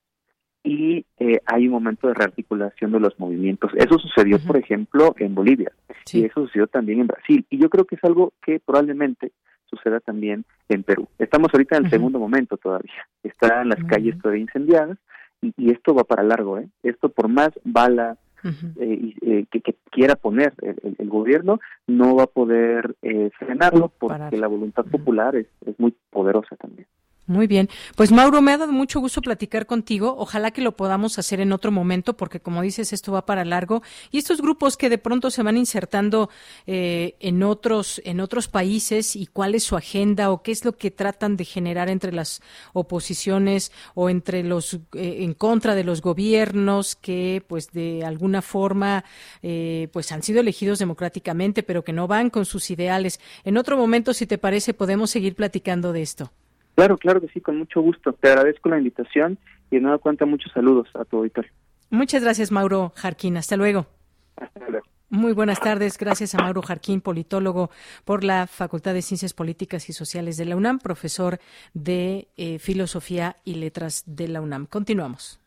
y 0.63 1.05
eh, 1.19 1.39
hay 1.45 1.67
un 1.67 1.73
momento 1.73 2.07
de 2.07 2.13
rearticulación 2.13 2.91
de 2.91 2.99
los 2.99 3.17
movimientos. 3.19 3.71
Eso 3.75 3.97
sucedió, 3.99 4.37
por 4.39 4.57
ejemplo, 4.57 5.15
en 5.17 5.33
Bolivia 5.33 5.71
y 6.11 6.25
eso 6.25 6.41
sucedió 6.41 6.67
también 6.67 7.01
en 7.01 7.07
Brasil. 7.07 7.45
Y 7.49 7.57
yo 7.57 7.69
creo 7.69 7.85
que 7.85 7.95
es 7.95 8.03
algo 8.03 8.33
que 8.41 8.59
probablemente 8.59 9.31
suceda 9.69 9.99
también 9.99 10.45
en 10.69 10.83
Perú. 10.83 11.07
Estamos 11.19 11.49
ahorita 11.53 11.77
en 11.77 11.85
el 11.85 11.89
segundo 11.89 12.19
momento 12.19 12.57
todavía. 12.57 13.07
Están 13.23 13.69
las 13.69 13.83
calles 13.83 14.17
todavía 14.19 14.41
incendiadas 14.41 14.97
y, 15.41 15.71
esto 15.71 15.93
va 15.93 16.03
para 16.03 16.23
largo. 16.23 16.57
¿eh? 16.59 16.67
Esto 16.83 17.09
por 17.09 17.27
más 17.27 17.51
bala 17.63 18.17
eh, 18.43 19.13
eh, 19.21 19.45
que, 19.51 19.75
quiera 19.91 20.15
poner 20.15 20.53
el, 20.61 21.09
gobierno, 21.09 21.59
no 21.87 22.15
va 22.15 22.23
a 22.23 22.27
poder 22.27 22.95
eh, 23.01 23.29
frenarlo 23.37 23.91
porque 23.99 24.37
la 24.37 24.47
voluntad 24.47 24.85
popular 24.85 25.35
es, 25.35 25.47
es 25.65 25.77
muy 25.79 25.93
poderosa 26.11 26.55
también. 26.55 26.87
Muy 27.27 27.45
bien. 27.45 27.67
Pues 27.97 28.09
Mauro, 28.09 28.41
me 28.41 28.53
ha 28.53 28.57
dado 28.57 28.71
mucho 28.71 29.01
gusto 29.01 29.21
platicar 29.21 29.65
contigo. 29.65 30.15
Ojalá 30.17 30.51
que 30.51 30.61
lo 30.61 30.77
podamos 30.77 31.19
hacer 31.19 31.41
en 31.41 31.51
otro 31.51 31.73
momento, 31.73 32.15
porque 32.15 32.39
como 32.39 32.61
dices, 32.61 32.93
esto 32.93 33.11
va 33.11 33.25
para 33.25 33.43
largo. 33.43 33.83
Y 34.11 34.17
estos 34.17 34.41
grupos 34.41 34.77
que 34.77 34.89
de 34.89 34.97
pronto 34.97 35.29
se 35.29 35.43
van 35.43 35.57
insertando 35.57 36.29
eh, 36.67 37.15
en 37.19 37.43
otros 37.43 38.01
en 38.05 38.21
otros 38.21 38.47
países 38.47 39.17
y 39.17 39.25
cuál 39.25 39.55
es 39.55 39.63
su 39.63 39.75
agenda 39.75 40.31
o 40.31 40.41
qué 40.41 40.53
es 40.53 40.63
lo 40.63 40.77
que 40.77 40.89
tratan 40.89 41.35
de 41.35 41.43
generar 41.43 41.89
entre 41.89 42.13
las 42.13 42.41
oposiciones 42.71 43.73
o 43.93 44.09
entre 44.09 44.43
los 44.43 44.75
eh, 44.93 45.17
en 45.19 45.33
contra 45.33 45.75
de 45.75 45.83
los 45.83 46.01
gobiernos 46.01 46.95
que, 46.95 47.43
pues, 47.45 47.71
de 47.71 48.05
alguna 48.05 48.41
forma, 48.41 49.03
eh, 49.43 49.89
pues, 49.91 50.13
han 50.13 50.23
sido 50.23 50.39
elegidos 50.39 50.79
democráticamente, 50.79 51.61
pero 51.61 51.83
que 51.83 51.91
no 51.91 52.07
van 52.07 52.29
con 52.29 52.45
sus 52.45 52.71
ideales. 52.71 53.19
En 53.43 53.57
otro 53.57 53.75
momento, 53.75 54.13
si 54.13 54.25
te 54.27 54.37
parece, 54.37 54.73
podemos 54.73 55.09
seguir 55.11 55.35
platicando 55.35 55.91
de 55.91 56.03
esto. 56.03 56.31
Claro, 56.77 56.95
claro 56.99 57.19
que 57.19 57.27
sí, 57.29 57.41
con 57.41 57.57
mucho 57.57 57.81
gusto. 57.81 58.13
Te 58.13 58.29
agradezco 58.29 58.69
la 58.69 58.77
invitación 58.77 59.39
y 59.71 59.77
de 59.77 59.81
nada 59.81 59.97
cuenta 59.97 60.27
muchos 60.27 60.51
saludos 60.51 60.87
a 60.93 61.05
tu 61.05 61.17
auditorio. 61.17 61.51
Muchas 61.89 62.21
gracias, 62.21 62.51
Mauro 62.51 62.93
Jarquín. 62.95 63.35
Hasta 63.35 63.57
luego. 63.57 63.87
Hasta 64.35 64.69
luego. 64.69 64.85
Muy 65.09 65.33
buenas 65.33 65.59
tardes. 65.59 65.97
Gracias 65.97 66.35
a 66.35 66.37
Mauro 66.37 66.61
Jarquín, 66.61 67.01
politólogo 67.01 67.71
por 68.05 68.23
la 68.23 68.45
Facultad 68.45 68.93
de 68.93 69.01
Ciencias 69.01 69.33
Políticas 69.33 69.89
y 69.89 69.93
Sociales 69.93 70.37
de 70.37 70.45
la 70.45 70.55
UNAM, 70.55 70.77
profesor 70.77 71.39
de 71.73 72.27
eh, 72.37 72.59
Filosofía 72.59 73.37
y 73.43 73.55
Letras 73.55 74.03
de 74.05 74.27
la 74.27 74.41
UNAM. 74.41 74.67
Continuamos. 74.67 75.39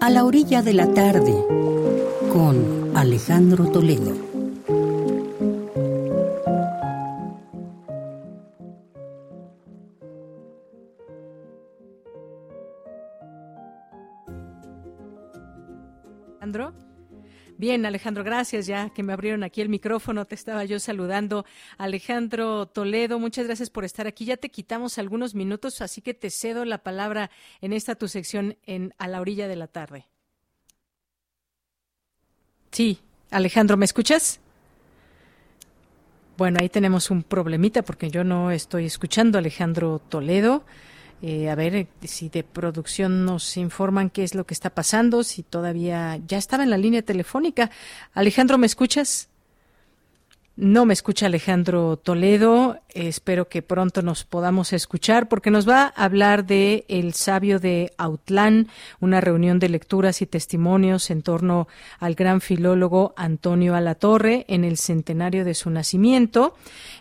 A 0.00 0.08
la 0.08 0.24
orilla 0.24 0.62
de 0.62 0.72
la 0.72 0.90
tarde, 0.94 1.34
con 2.32 2.96
Alejandro 2.96 3.70
Toledo. 3.70 4.29
Bien, 17.70 17.86
Alejandro, 17.86 18.24
gracias 18.24 18.66
ya 18.66 18.90
que 18.90 19.04
me 19.04 19.12
abrieron 19.12 19.44
aquí 19.44 19.60
el 19.60 19.68
micrófono. 19.68 20.24
Te 20.24 20.34
estaba 20.34 20.64
yo 20.64 20.80
saludando. 20.80 21.46
Alejandro 21.78 22.66
Toledo, 22.66 23.20
muchas 23.20 23.46
gracias 23.46 23.70
por 23.70 23.84
estar 23.84 24.08
aquí. 24.08 24.24
Ya 24.24 24.36
te 24.36 24.48
quitamos 24.48 24.98
algunos 24.98 25.36
minutos, 25.36 25.80
así 25.80 26.00
que 26.00 26.12
te 26.12 26.30
cedo 26.30 26.64
la 26.64 26.78
palabra 26.78 27.30
en 27.60 27.72
esta 27.72 27.94
tu 27.94 28.08
sección 28.08 28.56
en 28.66 28.92
A 28.98 29.06
la 29.06 29.20
orilla 29.20 29.46
de 29.46 29.54
la 29.54 29.68
tarde. 29.68 30.08
Sí, 32.72 32.98
Alejandro, 33.30 33.76
¿me 33.76 33.84
escuchas? 33.84 34.40
Bueno, 36.36 36.58
ahí 36.60 36.68
tenemos 36.68 37.08
un 37.12 37.22
problemita 37.22 37.82
porque 37.82 38.10
yo 38.10 38.24
no 38.24 38.50
estoy 38.50 38.86
escuchando 38.86 39.38
a 39.38 39.42
Alejandro 39.42 40.00
Toledo. 40.08 40.64
Eh, 41.22 41.50
a 41.50 41.54
ver 41.54 41.74
eh, 41.74 41.86
si 42.02 42.30
de 42.30 42.42
producción 42.42 43.26
nos 43.26 43.56
informan 43.56 44.08
qué 44.08 44.24
es 44.24 44.34
lo 44.34 44.46
que 44.46 44.54
está 44.54 44.70
pasando, 44.70 45.22
si 45.22 45.42
todavía 45.42 46.18
ya 46.26 46.38
estaba 46.38 46.62
en 46.62 46.70
la 46.70 46.78
línea 46.78 47.02
telefónica. 47.02 47.70
Alejandro, 48.14 48.56
¿me 48.56 48.66
escuchas? 48.66 49.28
No 50.62 50.84
me 50.84 50.92
escucha 50.92 51.24
Alejandro 51.24 51.96
Toledo. 51.96 52.80
Espero 52.90 53.48
que 53.48 53.62
pronto 53.62 54.02
nos 54.02 54.24
podamos 54.24 54.74
escuchar 54.74 55.26
porque 55.26 55.50
nos 55.50 55.66
va 55.66 55.84
a 55.84 56.04
hablar 56.04 56.44
de 56.44 56.84
El 56.88 57.14
sabio 57.14 57.58
de 57.58 57.92
Autlán, 57.96 58.66
una 59.00 59.22
reunión 59.22 59.58
de 59.58 59.70
lecturas 59.70 60.20
y 60.20 60.26
testimonios 60.26 61.10
en 61.10 61.22
torno 61.22 61.66
al 61.98 62.14
gran 62.14 62.42
filólogo 62.42 63.14
Antonio 63.16 63.74
Alatorre 63.74 64.44
en 64.48 64.64
el 64.64 64.76
centenario 64.76 65.46
de 65.46 65.54
su 65.54 65.70
nacimiento. 65.70 66.54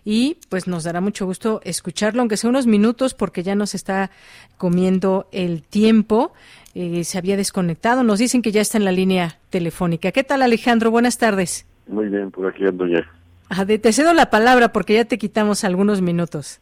Y 0.06 0.38
pues 0.48 0.70
nos 0.70 0.86
dará 0.86 1.02
mucho 1.02 1.26
gusto 1.26 1.60
escucharlo, 1.66 2.22
aunque 2.22 2.38
sea 2.38 2.50
unos 2.50 2.66
minutos 2.66 3.14
porque 3.14 3.44
ya 3.44 3.56
nos 3.56 3.76
está 3.76 4.10
comiendo 4.58 5.28
el 5.34 5.64
tiempo. 5.64 6.32
Eh, 6.76 7.04
se 7.04 7.18
había 7.18 7.36
desconectado. 7.36 8.04
Nos 8.04 8.20
dicen 8.20 8.42
que 8.42 8.54
ya 8.54 8.62
está 8.62 8.78
en 8.78 8.86
la 8.86 8.94
línea 8.94 9.38
telefónica. 9.50 10.14
¿Qué 10.14 10.24
tal 10.24 10.44
Alejandro? 10.44 10.92
Buenas 10.92 11.18
tardes. 11.18 11.66
Muy 11.90 12.08
bien, 12.08 12.32
por 12.32 12.48
aquí 12.48 12.64
ando 12.66 12.88
ya. 12.88 13.19
Ah, 13.50 13.66
te 13.66 13.92
cedo 13.92 14.14
la 14.14 14.30
palabra 14.30 14.72
porque 14.72 14.94
ya 14.94 15.06
te 15.06 15.18
quitamos 15.18 15.64
algunos 15.64 16.02
minutos. 16.02 16.62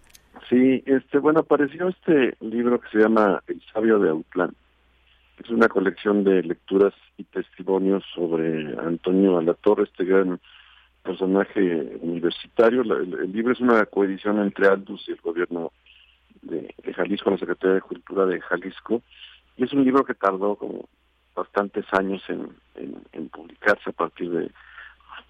Sí, 0.49 0.81
este, 0.85 1.17
bueno, 1.17 1.41
apareció 1.41 1.89
este 1.89 2.37
libro 2.39 2.79
que 2.79 2.87
se 2.89 2.99
llama 2.99 3.43
El 3.47 3.61
sabio 3.73 3.99
de 3.99 4.09
Autlán. 4.09 4.55
Es 5.43 5.49
una 5.49 5.67
colección 5.67 6.23
de 6.23 6.41
lecturas 6.43 6.93
y 7.17 7.25
testimonios 7.25 8.05
sobre 8.15 8.73
Antonio 8.79 9.37
Alatorre, 9.37 9.83
este 9.83 10.05
gran 10.05 10.39
personaje 11.03 11.97
universitario. 12.01 12.81
el, 12.83 13.33
libro 13.33 13.51
es 13.51 13.59
una 13.59 13.85
coedición 13.85 14.39
entre 14.39 14.67
Aldus 14.67 15.09
y 15.09 15.11
el 15.11 15.21
gobierno 15.21 15.73
de, 16.41 16.73
Jalisco, 16.95 17.31
la 17.31 17.37
Secretaría 17.37 17.75
de 17.75 17.81
Cultura 17.81 18.25
de 18.25 18.39
Jalisco. 18.39 19.01
Y 19.57 19.65
es 19.65 19.73
un 19.73 19.83
libro 19.83 20.05
que 20.05 20.13
tardó 20.13 20.55
como 20.55 20.87
bastantes 21.35 21.85
años 21.91 22.23
en, 22.29 22.49
en 23.11 23.29
publicarse 23.29 23.89
a 23.89 23.93
partir 23.93 24.31
de 24.31 24.49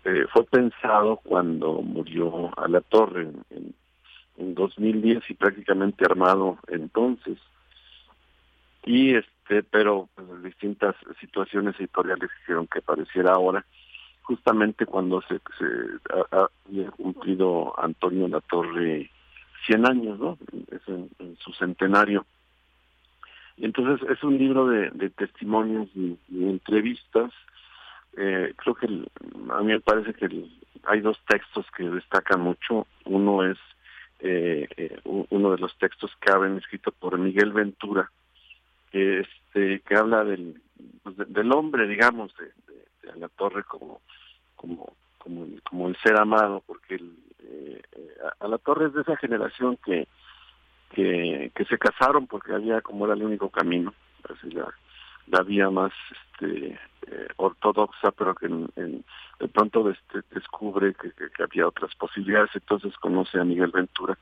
eh, 0.06 0.26
fue 0.32 0.46
pensado 0.46 1.18
cuando 1.18 1.82
murió 1.82 2.52
a 2.58 2.68
la 2.68 2.82
torre 2.82 3.24
en, 3.50 3.74
en, 4.38 4.56
2010 4.56 5.30
y 5.30 5.34
prácticamente 5.34 6.06
armado 6.06 6.58
entonces 6.68 7.38
y 8.86 9.16
este 9.16 9.64
pero 9.64 10.10
pues, 10.16 10.44
distintas 10.44 10.96
situaciones 11.20 11.76
editoriales 11.80 12.30
hicieron 12.44 12.68
que 12.68 12.82
pareciera 12.82 13.34
ahora 13.34 13.66
justamente 14.28 14.86
cuando 14.86 15.22
se, 15.22 15.40
se 15.58 15.66
había 16.32 16.92
cumplido 16.92 17.74
Antonio 17.80 18.28
La 18.28 18.42
Torre 18.42 19.10
100 19.66 19.86
años, 19.86 20.20
¿no? 20.20 20.38
Es 20.70 20.82
su 21.40 21.54
centenario. 21.54 22.26
Y 23.56 23.66
entonces 23.66 24.08
es 24.10 24.22
un 24.24 24.38
libro 24.38 24.68
de, 24.68 25.10
testimonios 25.12 25.90
y 25.96 26.18
entrevistas 26.30 27.32
eh, 28.18 28.54
creo 28.56 28.76
que 28.76 28.88
a 28.88 29.62
mí 29.62 29.74
me 29.74 29.80
parece 29.80 30.14
que 30.14 30.28
hay 30.84 31.02
dos 31.02 31.20
textos 31.28 31.66
que 31.76 31.84
destacan 31.84 32.42
mucho. 32.42 32.88
Uno 33.06 33.44
es 33.44 33.58
eh, 34.20 34.68
eh, 34.76 35.00
uno 35.06 35.52
de 35.52 35.60
los 35.60 35.78
textos 35.78 36.12
que 36.20 36.32
habían 36.32 36.58
escrito 36.58 36.92
por 36.92 37.20
Miguel 37.20 37.54
Ventura, 37.54 38.10
que 38.92 39.20
es 39.20 39.28
este 39.28 39.82
que 39.82 39.96
habla 39.96 40.24
del 40.24 40.60
pues, 41.04 41.16
del 41.28 41.52
hombre, 41.52 41.88
digamos, 41.88 42.34
de, 42.38 42.46
de, 42.46 43.20
la 43.20 43.30
torre 43.30 43.64
como 43.64 44.02
como 44.56 44.94
como 45.20 45.44
el, 45.44 45.62
como 45.62 45.88
el 45.88 45.96
ser 45.98 46.20
amado, 46.20 46.64
porque 46.66 46.96
el, 46.96 47.16
eh, 47.44 47.82
a 48.40 48.48
la 48.48 48.58
torre 48.58 48.88
es 48.88 48.94
de 48.94 49.02
esa 49.02 49.16
generación 49.18 49.78
que 49.86 50.08
que, 50.90 51.52
que 51.54 51.66
se 51.66 51.78
casaron 51.78 52.26
porque 52.26 52.54
había 52.54 52.82
como 52.82 53.06
era 53.06 53.14
el 53.14 53.22
único 53.22 53.50
camino, 53.50 53.94
así 54.28 54.50
la, 54.50 54.74
la 55.28 55.44
vía 55.44 55.70
más 55.70 55.92
este, 56.12 56.80
eh, 57.08 57.28
ortodoxa, 57.38 58.12
pero 58.12 58.36
que 58.36 58.48
en, 58.48 59.04
de 59.40 59.48
pronto 59.48 59.90
este, 59.90 60.22
descubre 60.32 60.94
que, 60.94 61.12
que, 61.12 61.44
había 61.44 61.68
otras 61.68 61.94
posibilidades, 61.96 62.52
entonces 62.54 62.96
conoce 62.98 63.40
a 63.40 63.44
Miguel 63.44 63.72
Ventura. 63.72 64.18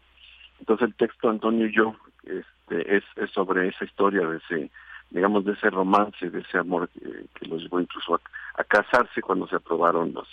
Entonces 0.59 0.87
el 0.87 0.95
texto 0.95 1.29
Antonio 1.29 1.67
y 1.67 1.75
yo 1.75 1.95
este, 2.23 2.97
es, 2.97 3.03
es 3.15 3.29
sobre 3.31 3.67
esa 3.67 3.85
historia 3.85 4.27
de 4.27 4.37
ese, 4.37 4.71
digamos, 5.09 5.45
de 5.45 5.53
ese 5.53 5.69
romance, 5.69 6.29
de 6.29 6.39
ese 6.39 6.57
amor 6.57 6.89
que, 6.89 7.47
los 7.47 7.61
llevó 7.61 7.79
incluso 7.79 8.15
a, 8.15 8.63
casarse 8.63 9.21
cuando 9.21 9.47
se 9.47 9.55
aprobaron 9.55 10.13
los 10.13 10.27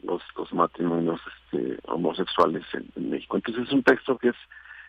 los, 0.00 0.22
los 0.36 0.52
matrimonios 0.52 1.20
este, 1.26 1.76
homosexuales 1.88 2.62
en, 2.72 2.88
en 2.94 3.10
México. 3.10 3.36
Entonces 3.36 3.66
es 3.66 3.72
un 3.72 3.82
texto 3.82 4.16
que 4.16 4.28
es 4.28 4.36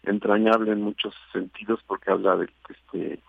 entrañable 0.04 0.72
en 0.72 0.84
muchos 0.84 1.16
sentidos 1.34 1.80
porque 1.88 2.12
habla 2.12 2.36
de 2.36 2.50
este 2.70 3.20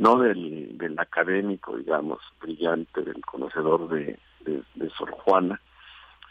no 0.00 0.18
del, 0.18 0.78
del 0.78 0.98
académico 0.98 1.76
digamos 1.76 2.18
brillante 2.40 3.02
del 3.02 3.20
conocedor 3.20 3.88
de, 3.88 4.18
de, 4.44 4.90
Sor 4.96 5.10
Juana 5.10 5.60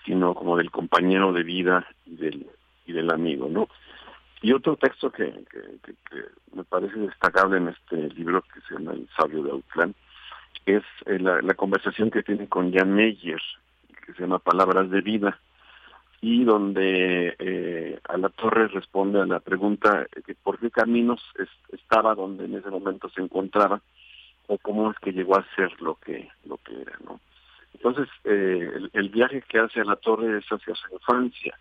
sino 0.06 0.34
como 0.34 0.58
del 0.58 0.72
compañero 0.72 1.32
de 1.32 1.44
vida 1.44 1.88
y 2.08 2.16
del 2.16 2.48
y 2.88 2.94
del 2.94 3.12
amigo 3.12 3.48
no 3.48 3.70
y 4.41 4.54
otro 4.54 4.76
texto 4.76 5.12
que, 5.12 5.32
que, 5.52 6.24
me 6.54 6.64
parece 6.64 6.98
destacable 6.98 7.58
en 7.58 7.68
este 7.68 8.10
libro 8.16 8.41
que 8.41 8.60
se 8.62 8.74
llama 8.74 8.94
El 8.94 9.08
sabio 9.16 9.44
de 9.44 9.52
Autlán 9.52 9.94
es 10.66 10.84
eh, 11.06 11.20
la, 11.20 11.41
la 11.41 11.54
conversación 11.54 12.10
que 12.10 12.24
tiene 12.24 12.48
con 12.48 12.74
Jan 12.74 12.91
Meyer 12.94 13.41
que 14.06 14.14
se 14.14 14.22
llama 14.22 14.40
Palabras 14.40 14.90
de 14.90 15.02
Vida 15.02 15.40
y 16.22 16.44
donde 16.44 17.36
eh, 17.40 18.00
a 18.08 18.18
la 18.18 18.30
torre 18.30 18.68
responde 18.68 19.22
a 19.22 19.26
la 19.26 19.40
pregunta 19.40 20.06
de 20.28 20.36
por 20.36 20.60
qué 20.60 20.70
caminos 20.70 21.22
estaba 21.72 22.14
donde 22.16 22.46
en 22.46 22.56
ese 22.56 22.70
momento 22.70 23.10
se 23.10 23.22
encontraba 23.22 23.82
o 24.48 24.58
cómo 24.58 24.91
es 24.91 24.98
que 25.00 25.14
llegó 25.14 25.38
a 25.38 25.46
ser 25.56 25.82
lo 25.82 25.96
que 25.96 26.30
lo 26.46 26.58
que 26.58 26.82
era 26.82 26.98
no 27.06 27.20
entonces 27.74 28.10
eh, 28.26 28.70
el, 28.94 29.10
viaje 29.10 29.44
que 29.48 29.60
hace 29.60 29.80
a 29.80 29.86
la 29.86 29.96
torre 29.96 30.40
es 30.40 30.46
hacia 30.48 30.76
su 30.76 30.94
infancia 30.94 31.58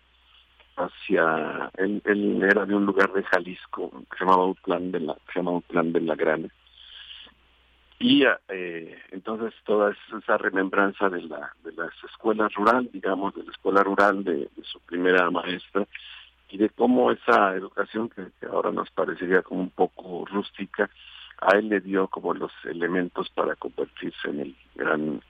hacia 0.75 1.71
él, 1.77 2.01
él 2.05 2.43
era 2.43 2.65
de 2.65 2.75
un 2.75 2.85
lugar 2.85 3.13
de 3.13 3.23
Jalisco 3.23 3.91
que 4.11 4.17
se 4.17 4.25
llamaba 4.25 4.45
Utlán 4.45 4.91
de 4.91 4.99
la 4.99 5.15
se 5.33 5.41
de 5.41 6.01
la 6.01 6.15
Grande 6.15 6.49
y 7.99 8.23
eh, 8.47 8.97
entonces 9.11 9.53
toda 9.65 9.93
esa 10.17 10.37
remembranza 10.37 11.09
de 11.09 11.21
la 11.23 11.53
de 11.63 11.73
las 11.73 11.91
escuelas 12.09 12.53
rural 12.53 12.89
digamos 12.93 13.35
de 13.35 13.43
la 13.43 13.51
escuela 13.51 13.83
rural 13.83 14.23
de, 14.23 14.49
su 14.63 14.79
primera 14.79 15.29
maestra 15.29 15.85
y 16.49 16.57
de 16.57 16.69
cómo 16.69 17.11
esa 17.11 17.53
educación 17.55 18.09
que, 18.09 18.23
ahora 18.47 18.71
nos 18.71 18.89
parecería 18.91 19.41
como 19.41 19.61
un 19.61 19.69
poco 19.69 20.25
rústica 20.25 20.89
a 21.41 21.57
él 21.57 21.67
le 21.67 21.81
dio 21.81 22.07
como 22.07 22.33
los 22.33 22.53
elementos 22.63 23.29
para 23.31 23.55
convertirse 23.55 24.29
en 24.29 24.39
el 24.39 24.55
gran 24.75 25.21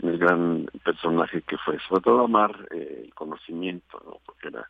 en 0.00 0.08
el 0.08 0.18
gran 0.18 0.66
personaje 0.82 1.42
que 1.42 1.56
fue. 1.58 1.78
Sobre 1.88 2.02
todo 2.02 2.24
amar 2.24 2.68
eh, 2.70 3.02
el 3.04 3.14
conocimiento 3.14 4.00
no 4.04 4.18
porque 4.24 4.48
era 4.48 4.68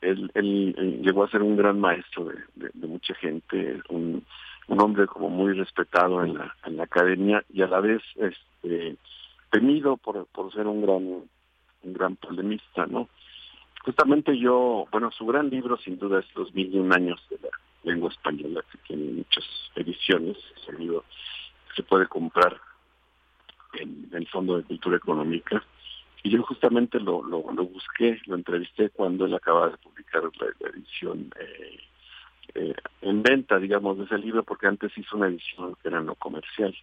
él, 0.00 0.30
él, 0.34 1.00
llegó 1.02 1.24
a 1.24 1.30
ser 1.30 1.42
un 1.42 1.56
gran 1.56 1.80
maestro 1.80 2.24
de, 2.24 2.70
de 2.72 2.86
mucha 2.86 3.14
gente 3.14 3.80
un 3.88 4.24
un 4.68 4.80
hombre 4.80 5.06
como 5.06 5.28
muy 5.28 5.52
respetado 5.52 6.24
en 6.24 6.34
la, 6.34 6.54
en 6.64 6.76
la 6.76 6.84
academia 6.84 7.44
y 7.52 7.62
a 7.62 7.66
la 7.66 7.80
vez 7.80 8.02
este 8.16 8.96
temido 9.50 9.96
por, 9.96 10.26
por 10.26 10.52
ser 10.52 10.66
un 10.66 10.82
gran 10.82 11.22
un 11.84 11.92
gran 11.92 12.16
polemista, 12.16 12.86
¿no? 12.86 13.08
Justamente 13.84 14.38
yo, 14.38 14.86
bueno, 14.90 15.10
su 15.10 15.26
gran 15.26 15.50
libro 15.50 15.76
sin 15.76 15.98
duda 15.98 16.20
es 16.20 16.26
Los 16.34 16.54
mil 16.54 16.74
y 16.74 16.78
un 16.78 16.92
años 16.94 17.20
de 17.28 17.38
la 17.42 17.50
lengua 17.82 18.10
española, 18.10 18.64
que 18.72 18.78
tiene 18.78 19.12
muchas 19.12 19.44
ediciones, 19.76 20.38
ese 20.56 20.72
libro 20.78 21.04
se 21.76 21.82
puede 21.82 22.06
comprar 22.06 22.58
en 23.74 24.08
el 24.12 24.26
Fondo 24.28 24.56
de 24.56 24.62
Cultura 24.62 24.96
Económica. 24.96 25.62
Y 26.22 26.30
yo 26.30 26.42
justamente 26.42 26.98
lo, 26.98 27.22
lo, 27.22 27.42
busqué, 27.42 28.18
lo 28.26 28.36
entrevisté 28.36 28.88
cuando 28.88 29.26
él 29.26 29.34
acaba 29.34 29.68
de 29.68 29.76
publicar 29.76 30.22
la, 30.40 30.68
edición 30.70 31.30
eh, 31.38 31.80
eh, 32.54 32.74
en 33.02 33.22
venta, 33.22 33.58
digamos, 33.58 33.98
de 33.98 34.04
ese 34.04 34.18
libro, 34.18 34.42
porque 34.42 34.66
antes 34.66 34.96
hizo 34.96 35.16
una 35.16 35.28
edición 35.28 35.76
que 35.82 35.88
era 35.88 36.00
no 36.00 36.14
comercial. 36.14 36.74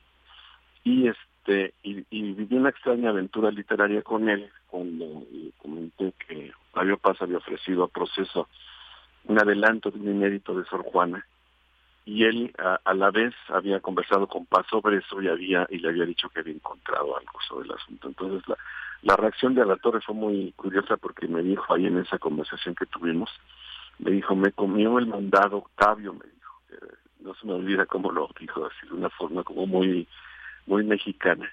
Y 0.84 1.08
este 1.08 1.74
y, 1.84 2.04
viví 2.12 2.56
una 2.56 2.70
extraña 2.70 3.10
aventura 3.10 3.52
literaria 3.52 4.02
con 4.02 4.30
él 4.30 4.50
cuando 4.68 5.24
comenté 5.58 6.14
que 6.28 6.52
Fabio 6.72 6.98
Paz 6.98 7.22
había 7.22 7.38
ofrecido 7.38 7.84
a 7.84 7.88
proceso 7.88 8.48
un 9.26 9.40
adelanto 9.40 9.92
de 9.92 10.00
un 10.00 10.10
inédito 10.10 10.56
de 10.56 10.66
Sor 10.66 10.84
Juana 10.84 11.26
y 12.06 12.24
él 12.24 12.54
a, 12.58 12.94
la 12.94 13.12
vez 13.12 13.34
había 13.50 13.80
conversado 13.80 14.28
con 14.28 14.46
Paz 14.46 14.66
sobre 14.70 14.98
eso 14.98 15.22
y 15.22 15.28
había 15.28 15.68
y 15.70 15.78
le 15.78 15.90
había 15.90 16.06
dicho 16.06 16.30
que 16.30 16.40
había 16.40 16.54
encontrado 16.54 17.16
algo 17.16 17.40
sobre 17.48 17.66
el 17.66 17.74
asunto. 17.74 18.08
Entonces 18.08 18.48
la, 18.48 18.58
la 19.04 19.16
reacción 19.16 19.54
de 19.54 19.62
Alatorre 19.62 20.02
fue 20.02 20.16
muy 20.16 20.52
curiosa 20.56 20.98
porque 20.98 21.28
me 21.28 21.42
dijo 21.42 21.74
ahí 21.74 21.86
en 21.86 22.00
esa 22.00 22.18
conversación 22.18 22.76
que 22.76 22.86
tuvimos 22.86 23.30
me 24.02 24.12
dijo, 24.12 24.36
me 24.36 24.52
comió 24.52 24.98
el 25.00 25.06
mandado 25.06 25.58
Octavio, 25.58 26.14
me 26.14 26.26
dijo. 26.26 26.62
no 27.20 27.34
se 27.36 27.46
me 27.46 27.54
olvida 27.54 27.86
cómo 27.86 28.12
lo 28.12 28.30
dijo, 28.40 28.66
así 28.66 28.88
de 28.88 28.94
una 28.94 29.10
forma 29.10 29.44
como 29.44 29.66
muy, 29.68 30.08
muy 30.66 30.84
mexicana. 30.84 31.50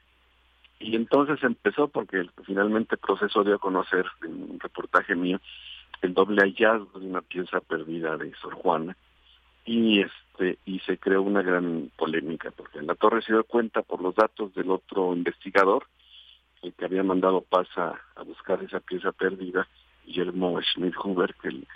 Y 0.80 0.96
entonces 0.96 1.42
empezó 1.42 1.88
porque 1.88 2.28
finalmente 2.44 2.94
el 2.94 3.00
proceso 3.00 3.44
dio 3.44 3.56
a 3.56 3.60
conocer 3.60 4.06
en 4.22 4.50
un 4.50 4.60
reportaje 4.60 5.14
mío 5.14 5.40
el 6.02 6.14
doble 6.14 6.42
hallazgo 6.42 7.00
de 7.00 7.06
una 7.06 7.20
pieza 7.20 7.60
perdida 7.60 8.16
de 8.16 8.32
Sor 8.36 8.54
Juana 8.54 8.96
y 9.64 10.00
este 10.00 10.58
y 10.64 10.78
se 10.80 10.96
creó 10.98 11.22
una 11.22 11.42
gran 11.42 11.90
polémica 11.96 12.52
porque 12.52 12.78
en 12.78 12.86
la 12.86 12.94
torre 12.94 13.22
se 13.22 13.32
dio 13.32 13.42
cuenta 13.42 13.82
por 13.82 14.00
los 14.00 14.14
datos 14.14 14.54
del 14.54 14.70
otro 14.70 15.12
investigador 15.12 15.86
el 16.62 16.72
que 16.74 16.84
había 16.84 17.02
mandado 17.02 17.40
Paz 17.40 17.66
a, 17.76 18.00
buscar 18.24 18.62
esa 18.62 18.78
pieza 18.78 19.10
perdida 19.10 19.66
Guillermo 20.06 20.60
Schmidt 20.62 20.94
Huber 21.02 21.34
que 21.34 21.48
el, 21.48 21.66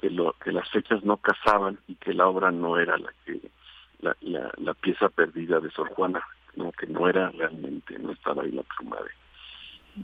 que, 0.00 0.10
lo, 0.10 0.34
que 0.42 0.52
las 0.52 0.68
fechas 0.70 1.04
no 1.04 1.18
casaban 1.18 1.78
y 1.86 1.94
que 1.96 2.14
la 2.14 2.26
obra 2.26 2.50
no 2.50 2.78
era 2.78 2.96
la 2.96 3.12
que 3.24 3.40
la, 4.00 4.16
la, 4.56 4.74
pieza 4.74 5.10
perdida 5.10 5.60
de 5.60 5.70
Sor 5.70 5.90
Juana, 5.90 6.22
no 6.56 6.72
que 6.72 6.86
no 6.86 7.06
era 7.06 7.30
realmente, 7.30 7.98
no 7.98 8.12
estaba 8.12 8.42
ahí 8.42 8.50
la 8.50 8.62
pluma 8.62 8.96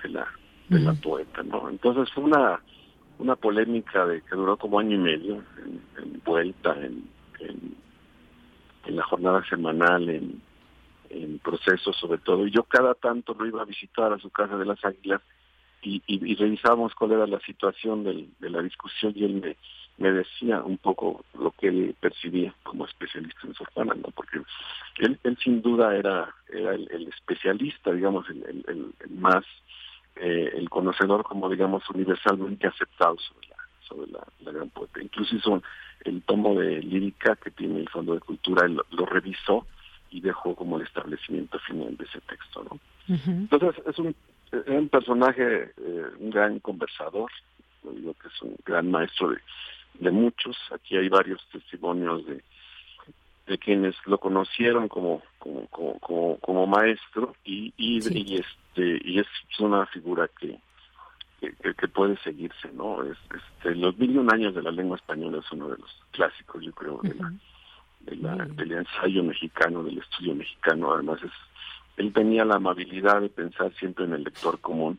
de, 0.03 0.09
la 0.11 0.27
de 0.69 0.81
la 0.81 0.93
poeta, 0.93 1.43
¿no? 1.43 1.71
Entonces 1.71 2.13
fue 2.13 2.25
una 2.25 2.61
una 3.19 3.35
polémica 3.35 4.05
de 4.05 4.21
que 4.21 4.37
duró 4.37 4.59
como 4.59 4.79
año 4.79 4.97
y 4.97 4.99
medio 4.99 5.43
en, 5.97 6.21
vuelta 6.23 6.75
en, 6.75 7.09
en, 7.41 7.77
la 8.95 9.03
jornada 9.05 9.43
semanal 9.49 10.09
en 10.11 10.43
en 11.09 11.39
procesos 11.39 11.97
sobre 11.97 12.19
todo. 12.19 12.47
Y 12.47 12.51
yo 12.51 12.65
cada 12.65 12.95
tanto 12.95 13.35
lo 13.35 13.47
iba 13.47 13.63
a 13.63 13.67
visitar 13.67 14.13
a 14.13 14.19
su 14.19 14.31
casa 14.31 14.57
de 14.57 14.67
las 14.67 14.85
Águilas 14.85 15.23
y, 15.83 16.03
y, 16.07 16.35
revisábamos 16.35 16.95
cuál 16.95 17.13
era 17.13 17.27
la 17.27 17.39
situación 17.41 18.03
del, 18.03 18.29
de 18.41 18.51
la 18.51 18.61
discusión 18.63 19.13
y 19.15 19.25
él 19.25 19.35
me, 19.35 19.57
me 19.99 20.13
decía 20.13 20.63
un 20.63 20.79
poco 20.79 21.25
lo 21.39 21.51
que 21.53 21.69
él 21.69 21.97
percibía 21.99 22.55
como 22.63 22.85
especialista 22.85 23.41
en 23.45 23.55
Sofana, 23.55 23.95
¿no? 23.95 24.11
Porque 24.15 24.41
él, 24.99 25.19
él 25.23 25.39
sin 25.43 25.63
duda 25.63 25.97
era, 25.97 26.35
era 26.53 26.75
el, 26.75 27.09
especialista, 27.09 27.93
digamos, 27.93 28.29
el, 28.29 28.65
el, 28.69 29.11
más, 29.11 29.45
eh, 30.17 30.53
el 30.55 30.69
conocedor 30.69 31.23
como, 31.25 31.49
digamos, 31.49 31.89
universalmente 31.91 32.67
aceptado 32.67 33.17
sobre 33.19 33.49
la, 33.49 33.57
sobre 33.81 34.11
la, 34.13 34.53
gran 34.53 34.69
poeta. 34.71 35.03
Incluso 35.03 35.37
hizo 35.37 35.63
el 36.05 36.23
tomo 36.23 36.59
de 36.61 36.83
lírica 36.83 37.37
que 37.37 37.51
tiene 37.51 37.81
el 37.81 37.89
Fondo 37.89 38.15
de 38.15 38.21
Cultura, 38.21 38.67
él 38.67 38.79
lo, 38.91 39.07
revisó 39.07 39.67
y 40.11 40.21
dejó 40.21 40.55
como 40.55 40.77
el 40.77 40.87
establecimiento 40.87 41.59
final 41.61 41.97
de 41.97 42.05
ese 42.05 42.21
texto, 42.21 42.65
¿no? 42.65 42.79
Entonces 43.09 43.75
es 43.87 43.99
un, 43.99 44.15
es 44.51 44.67
un 44.67 44.89
personaje, 44.89 45.73
eh, 45.77 46.05
un 46.19 46.31
gran 46.31 46.59
conversador, 46.59 47.31
digo 47.85 48.15
que 48.15 48.29
es 48.29 48.43
un 48.43 48.57
gran 48.65 48.91
maestro 48.91 49.31
de, 49.31 49.39
de 50.01 50.11
muchos. 50.11 50.57
Aquí 50.73 50.97
hay 50.97 51.09
varios 51.09 51.41
testimonios 51.51 52.27
de, 52.27 52.43
de 53.47 53.59
quienes 53.59 53.95
lo 54.07 54.19
conocieron 54.19 54.89
como 54.89 55.23
como 55.39 55.67
como, 55.69 56.39
como, 56.39 56.67
maestro 56.67 57.35
y 57.45 57.73
y, 57.77 58.01
y, 58.13 58.37
este 58.37 59.01
y 59.05 59.21
es 59.21 59.27
una 59.59 59.87
figura 59.87 60.29
que 60.39 60.59
que, 61.41 61.89
puede 61.89 62.17
seguirse 62.19 62.69
no 62.73 63.05
es, 63.05 63.17
este 63.35 63.75
los 63.77 63.97
mil 63.99 64.11
y 64.11 64.19
un 64.19 64.33
años 64.33 64.55
de 64.55 64.63
la 64.63 64.71
lengua 64.71 64.97
española 64.97 65.39
es 65.39 65.53
uno 65.53 65.69
de 65.69 65.79
los 65.79 65.91
clásicos 66.11 66.65
yo 66.65 66.73
creo 66.73 66.99
de 67.03 67.15
la, 67.15 67.33
de 68.01 68.17
la, 68.17 68.45
del 68.47 68.73
ensayo 68.73 69.23
mexicano 69.23 69.83
del 69.83 69.99
estudio 69.99 70.35
mexicano. 70.35 70.93
Además 70.93 71.21
es 71.23 71.33
él 71.97 72.13
tenía 72.13 72.45
la 72.45 72.57
amabilidad 72.57 73.23
de 73.23 73.31
pensar 73.31 73.73
siempre 73.75 74.05
en 74.05 74.13
el 74.13 74.25
lector 74.25 74.61
común. 74.61 74.99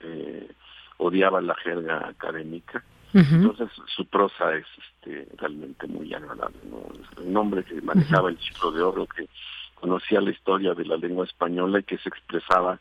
Eh, 0.00 0.50
odiaba 0.96 1.40
la 1.40 1.54
jerga 1.56 2.08
académica 2.08 2.82
entonces 3.12 3.68
su 3.94 4.06
prosa 4.06 4.54
es 4.54 4.66
este, 4.78 5.28
realmente 5.36 5.86
muy 5.86 6.12
agradable. 6.14 6.58
¿no? 6.64 7.22
Un 7.22 7.36
hombre 7.36 7.64
que 7.64 7.80
manejaba 7.80 8.30
el 8.30 8.38
ciclo 8.38 8.70
de 8.70 8.82
oro, 8.82 9.06
que 9.06 9.28
conocía 9.74 10.20
la 10.20 10.30
historia 10.30 10.74
de 10.74 10.84
la 10.84 10.96
lengua 10.96 11.24
española 11.24 11.80
y 11.80 11.84
que 11.84 11.98
se 11.98 12.08
expresaba 12.08 12.78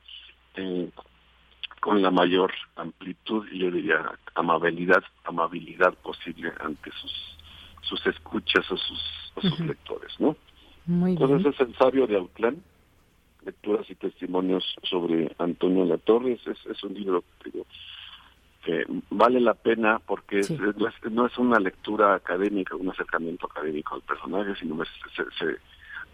eh, 0.55 0.89
con 1.79 2.01
la 2.01 2.11
mayor 2.11 2.51
amplitud 2.75 3.47
y 3.51 3.59
yo 3.59 3.71
diría 3.71 4.11
amabilidad, 4.35 5.03
amabilidad 5.23 5.93
posible 5.95 6.51
ante 6.59 6.91
sus 6.91 7.39
sus 7.89 8.05
escuchas 8.05 8.69
o 8.71 8.77
sus, 8.77 9.33
sus 9.41 9.59
lectores, 9.61 10.13
¿no? 10.19 10.35
Entonces 10.87 11.53
es 11.53 11.59
el 11.61 11.75
sabio 11.75 12.07
de 12.07 12.17
Autlán, 12.17 12.63
lecturas 13.45 13.89
y 13.89 13.95
testimonios 13.95 14.63
sobre 14.83 15.33
Antonio 15.37 15.85
Latorre, 15.85 16.33
es, 16.33 16.65
es 16.65 16.83
un 16.83 16.93
libro 16.93 17.23
que 18.63 18.85
vale 19.09 19.39
la 19.39 19.53
pena 19.53 19.99
porque 20.05 20.41
no, 21.11 21.25
es, 21.25 21.37
una 21.37 21.59
lectura 21.59 22.15
académica, 22.15 22.75
un 22.75 22.89
acercamiento 22.89 23.47
académico 23.47 23.95
al 23.95 24.01
personaje, 24.01 24.53
sino 24.59 24.83
se, 24.85 25.57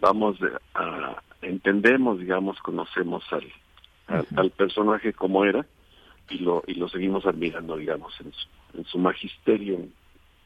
vamos 0.00 0.36
a, 0.74 1.22
entendemos, 1.42 2.20
digamos, 2.20 2.58
conocemos 2.60 3.24
al, 3.32 3.46
al, 4.36 4.50
personaje 4.50 5.12
como 5.12 5.44
era 5.44 5.66
y 6.30 6.38
lo 6.38 6.62
y 6.66 6.74
lo 6.74 6.88
seguimos 6.88 7.26
admirando, 7.26 7.76
digamos, 7.76 8.14
en 8.20 8.32
su, 8.32 8.48
en 8.78 8.84
su 8.84 8.98
magisterio 8.98 9.80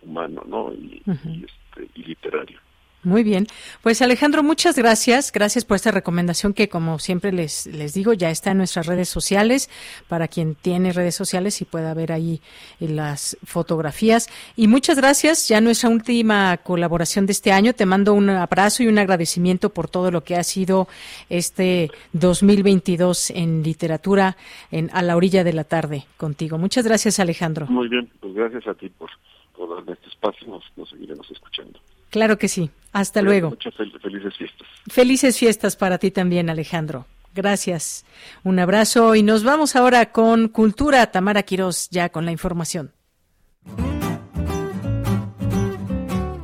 humano, 0.03 0.43
¿no? 0.47 0.73
y, 0.73 1.03
este, 1.07 1.91
y 1.95 2.05
literario. 2.05 2.59
Muy 3.03 3.23
bien. 3.23 3.47
Pues 3.83 4.03
Alejandro, 4.03 4.43
muchas 4.43 4.77
gracias. 4.77 5.33
Gracias 5.33 5.65
por 5.65 5.77
esta 5.77 5.91
recomendación 5.91 6.53
que, 6.53 6.69
como 6.69 6.99
siempre 6.99 7.33
les, 7.33 7.67
les 7.67 7.95
digo, 7.95 8.13
ya 8.13 8.31
está 8.31 8.51
en 8.51 8.59
nuestras 8.59 8.87
redes 8.87 9.09
sociales 9.09 9.71
para 10.07 10.29
quien 10.29 10.55
tiene 10.55 10.93
redes 10.93 11.15
sociales 11.15 11.63
y 11.63 11.65
pueda 11.65 11.95
ver 11.95 12.13
ahí 12.13 12.43
eh, 12.79 12.89
las 12.89 13.39
fotografías. 13.43 14.29
Y 14.55 14.69
muchas 14.69 14.99
gracias. 14.99 15.49
Ya 15.49 15.63
nuestra 15.63 15.89
última 15.89 16.59
colaboración 16.59 17.25
de 17.25 17.33
este 17.33 17.53
año. 17.53 17.73
Te 17.73 17.87
mando 17.87 18.13
un 18.13 18.29
abrazo 18.29 18.83
y 18.83 18.89
un 18.89 18.99
agradecimiento 18.99 19.71
por 19.71 19.89
todo 19.89 20.11
lo 20.11 20.23
que 20.23 20.37
ha 20.37 20.45
sido 20.45 20.87
este 21.31 21.91
2022 22.13 23.31
en 23.31 23.63
literatura 23.63 24.37
en 24.71 24.91
A 24.93 25.01
la 25.01 25.17
orilla 25.17 25.43
de 25.43 25.55
la 25.55 25.65
tarde 25.65 26.05
contigo. 26.19 26.59
Muchas 26.59 26.85
gracias, 26.85 27.19
Alejandro. 27.19 27.67
Muy 27.67 27.89
bien. 27.89 28.11
Pues 28.21 28.35
gracias 28.35 28.67
a 28.67 28.75
ti 28.75 28.91
por, 28.91 29.09
por 29.57 29.75
darme 29.75 29.95
este 29.95 30.09
espacio. 30.09 30.47
Nos, 30.49 30.65
nos 30.77 30.91
seguiremos 30.91 31.31
escuchando. 31.31 31.81
Claro 32.11 32.39
que 32.39 32.49
sí. 32.49 32.71
Hasta 32.93 33.23
luego. 33.23 33.51
Muchas 33.51 33.75
felices 33.75 34.37
fiestas. 34.37 34.69
Felices 34.89 35.39
fiestas 35.39 35.77
para 35.77 35.99
ti 35.99 36.11
también, 36.11 36.51
Alejandro. 36.51 37.07
Gracias. 37.35 38.05
Un 38.43 38.59
abrazo 38.59 39.15
y 39.15 39.23
nos 39.23 39.45
vamos 39.45 39.77
ahora 39.77 40.11
con 40.11 40.49
Cultura. 40.49 41.11
Tamara 41.13 41.45
Quirós 41.45 41.89
ya 41.91 42.09
con 42.09 42.25
la 42.25 42.33
información. 42.33 42.93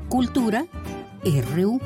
Cultura 0.09 0.64
RU. 1.55 1.80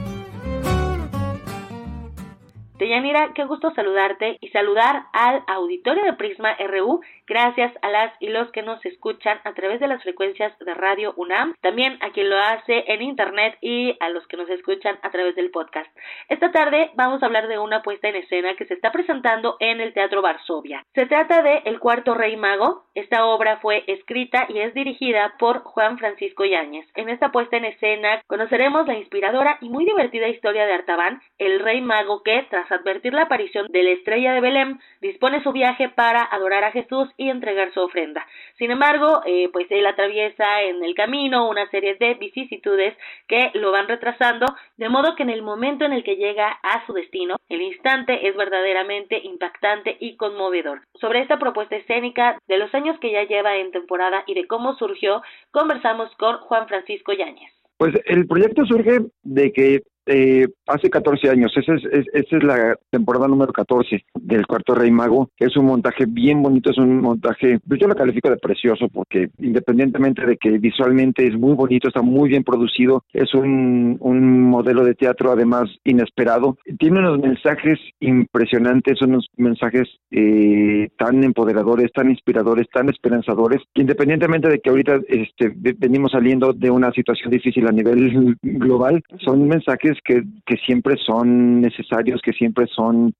Deyanira, 2.80 3.32
qué 3.34 3.44
gusto 3.44 3.70
saludarte 3.74 4.38
y 4.40 4.48
saludar 4.48 5.02
al 5.12 5.42
auditorio 5.48 6.02
de 6.02 6.14
Prisma 6.14 6.56
RU. 6.58 7.02
Gracias 7.26 7.74
a 7.82 7.90
las 7.90 8.14
y 8.20 8.28
los 8.28 8.50
que 8.52 8.62
nos 8.62 8.82
escuchan 8.86 9.38
a 9.44 9.52
través 9.52 9.80
de 9.80 9.86
las 9.86 10.02
frecuencias 10.02 10.58
de 10.58 10.72
Radio 10.72 11.12
UNAM, 11.16 11.54
también 11.60 11.98
a 12.00 12.10
quien 12.10 12.30
lo 12.30 12.38
hace 12.38 12.84
en 12.86 13.02
Internet 13.02 13.58
y 13.60 13.98
a 14.00 14.08
los 14.08 14.26
que 14.28 14.38
nos 14.38 14.48
escuchan 14.48 14.98
a 15.02 15.10
través 15.10 15.36
del 15.36 15.50
podcast. 15.50 15.94
Esta 16.30 16.52
tarde 16.52 16.90
vamos 16.94 17.22
a 17.22 17.26
hablar 17.26 17.48
de 17.48 17.58
una 17.58 17.82
puesta 17.82 18.08
en 18.08 18.16
escena 18.16 18.54
que 18.56 18.64
se 18.64 18.72
está 18.72 18.90
presentando 18.90 19.58
en 19.60 19.82
el 19.82 19.92
Teatro 19.92 20.22
Varsovia. 20.22 20.82
Se 20.94 21.04
trata 21.04 21.42
de 21.42 21.58
El 21.66 21.80
Cuarto 21.80 22.14
Rey 22.14 22.38
Mago. 22.38 22.86
Esta 22.94 23.26
obra 23.26 23.58
fue 23.58 23.84
escrita 23.88 24.46
y 24.48 24.58
es 24.58 24.72
dirigida 24.72 25.34
por 25.38 25.58
Juan 25.64 25.98
Francisco 25.98 26.46
Yáñez. 26.46 26.86
En 26.94 27.10
esta 27.10 27.30
puesta 27.30 27.58
en 27.58 27.66
escena 27.66 28.22
conoceremos 28.26 28.86
la 28.86 28.96
inspiradora 28.96 29.58
y 29.60 29.68
muy 29.68 29.84
divertida 29.84 30.28
historia 30.28 30.64
de 30.64 30.72
Artaban, 30.72 31.20
el 31.36 31.60
rey 31.60 31.82
mago 31.82 32.22
que, 32.22 32.46
tras 32.48 32.69
advertir 32.70 33.12
la 33.12 33.22
aparición 33.22 33.66
de 33.70 33.82
la 33.82 33.90
estrella 33.90 34.32
de 34.32 34.40
Belén, 34.40 34.80
dispone 35.00 35.42
su 35.42 35.52
viaje 35.52 35.88
para 35.88 36.22
adorar 36.22 36.64
a 36.64 36.72
Jesús 36.72 37.08
y 37.16 37.28
entregar 37.28 37.72
su 37.72 37.80
ofrenda. 37.80 38.26
Sin 38.58 38.70
embargo, 38.70 39.22
eh, 39.26 39.48
pues 39.52 39.66
él 39.70 39.86
atraviesa 39.86 40.62
en 40.62 40.84
el 40.84 40.94
camino 40.94 41.48
una 41.48 41.68
serie 41.70 41.96
de 41.98 42.14
vicisitudes 42.14 42.96
que 43.28 43.50
lo 43.54 43.72
van 43.72 43.88
retrasando, 43.88 44.46
de 44.76 44.88
modo 44.88 45.14
que 45.16 45.22
en 45.22 45.30
el 45.30 45.42
momento 45.42 45.84
en 45.84 45.92
el 45.92 46.04
que 46.04 46.16
llega 46.16 46.58
a 46.62 46.86
su 46.86 46.92
destino, 46.92 47.36
el 47.48 47.62
instante 47.62 48.28
es 48.28 48.36
verdaderamente 48.36 49.20
impactante 49.22 49.96
y 50.00 50.16
conmovedor. 50.16 50.82
Sobre 51.00 51.20
esta 51.20 51.38
propuesta 51.38 51.76
escénica, 51.76 52.38
de 52.46 52.58
los 52.58 52.74
años 52.74 52.98
que 53.00 53.12
ya 53.12 53.24
lleva 53.24 53.56
en 53.56 53.72
temporada 53.72 54.24
y 54.26 54.34
de 54.34 54.46
cómo 54.46 54.74
surgió, 54.76 55.22
conversamos 55.50 56.14
con 56.16 56.38
Juan 56.38 56.68
Francisco 56.68 57.12
Yáñez. 57.12 57.50
Pues 57.78 57.94
el 58.04 58.26
proyecto 58.26 58.66
surge 58.66 58.98
de 59.22 59.52
que 59.52 59.80
eh, 60.12 60.48
hace 60.66 60.90
14 60.90 61.30
años, 61.30 61.52
esa 61.56 61.74
es, 61.74 61.84
esa 62.12 62.36
es 62.36 62.42
la 62.42 62.76
temporada 62.90 63.28
número 63.28 63.52
14 63.52 64.04
del 64.14 64.46
Cuarto 64.46 64.74
Rey 64.74 64.90
Mago, 64.90 65.30
es 65.38 65.56
un 65.56 65.66
montaje 65.66 66.04
bien 66.06 66.42
bonito, 66.42 66.70
es 66.70 66.78
un 66.78 67.00
montaje, 67.00 67.60
pues 67.66 67.80
yo 67.80 67.86
lo 67.86 67.94
califico 67.94 68.28
de 68.28 68.36
precioso 68.36 68.88
porque 68.88 69.30
independientemente 69.38 70.26
de 70.26 70.36
que 70.36 70.58
visualmente 70.58 71.26
es 71.26 71.38
muy 71.38 71.54
bonito, 71.54 71.86
está 71.86 72.02
muy 72.02 72.28
bien 72.28 72.42
producido, 72.42 73.04
es 73.12 73.32
un, 73.34 73.98
un 74.00 74.42
modelo 74.50 74.84
de 74.84 74.94
teatro 74.94 75.30
además 75.30 75.70
inesperado, 75.84 76.58
tiene 76.78 76.98
unos 76.98 77.20
mensajes 77.20 77.78
impresionantes, 78.00 79.00
unos 79.02 79.28
mensajes 79.36 79.88
eh, 80.10 80.88
tan 80.98 81.22
empoderadores, 81.22 81.92
tan 81.92 82.10
inspiradores, 82.10 82.66
tan 82.72 82.88
esperanzadores, 82.88 83.62
independientemente 83.74 84.48
de 84.48 84.58
que 84.58 84.70
ahorita 84.70 85.00
este, 85.08 85.52
venimos 85.54 86.12
saliendo 86.12 86.52
de 86.52 86.70
una 86.70 86.90
situación 86.92 87.30
difícil 87.30 87.68
a 87.68 87.72
nivel 87.72 88.36
global, 88.42 89.02
son 89.24 89.46
mensajes 89.46 89.99
que, 90.02 90.22
siempre 90.66 90.96
son 90.96 91.60
necesarios, 91.60 92.20
que 92.22 92.32
siempre 92.32 92.66
son 92.66 93.14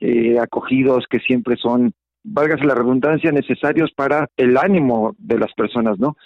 eh, 0.00 0.38
acogidos, 0.38 1.06
que 1.08 1.18
siempre 1.20 1.56
son, 1.56 1.92
válgase 2.22 2.64
la 2.64 2.74
redundancia, 2.74 3.32
necesarios 3.32 3.92
para 3.94 4.28
el 4.36 4.56
ánimo 4.56 5.14
de 5.18 5.38
las 5.38 5.52
personas, 5.54 5.98
¿no? 5.98 6.16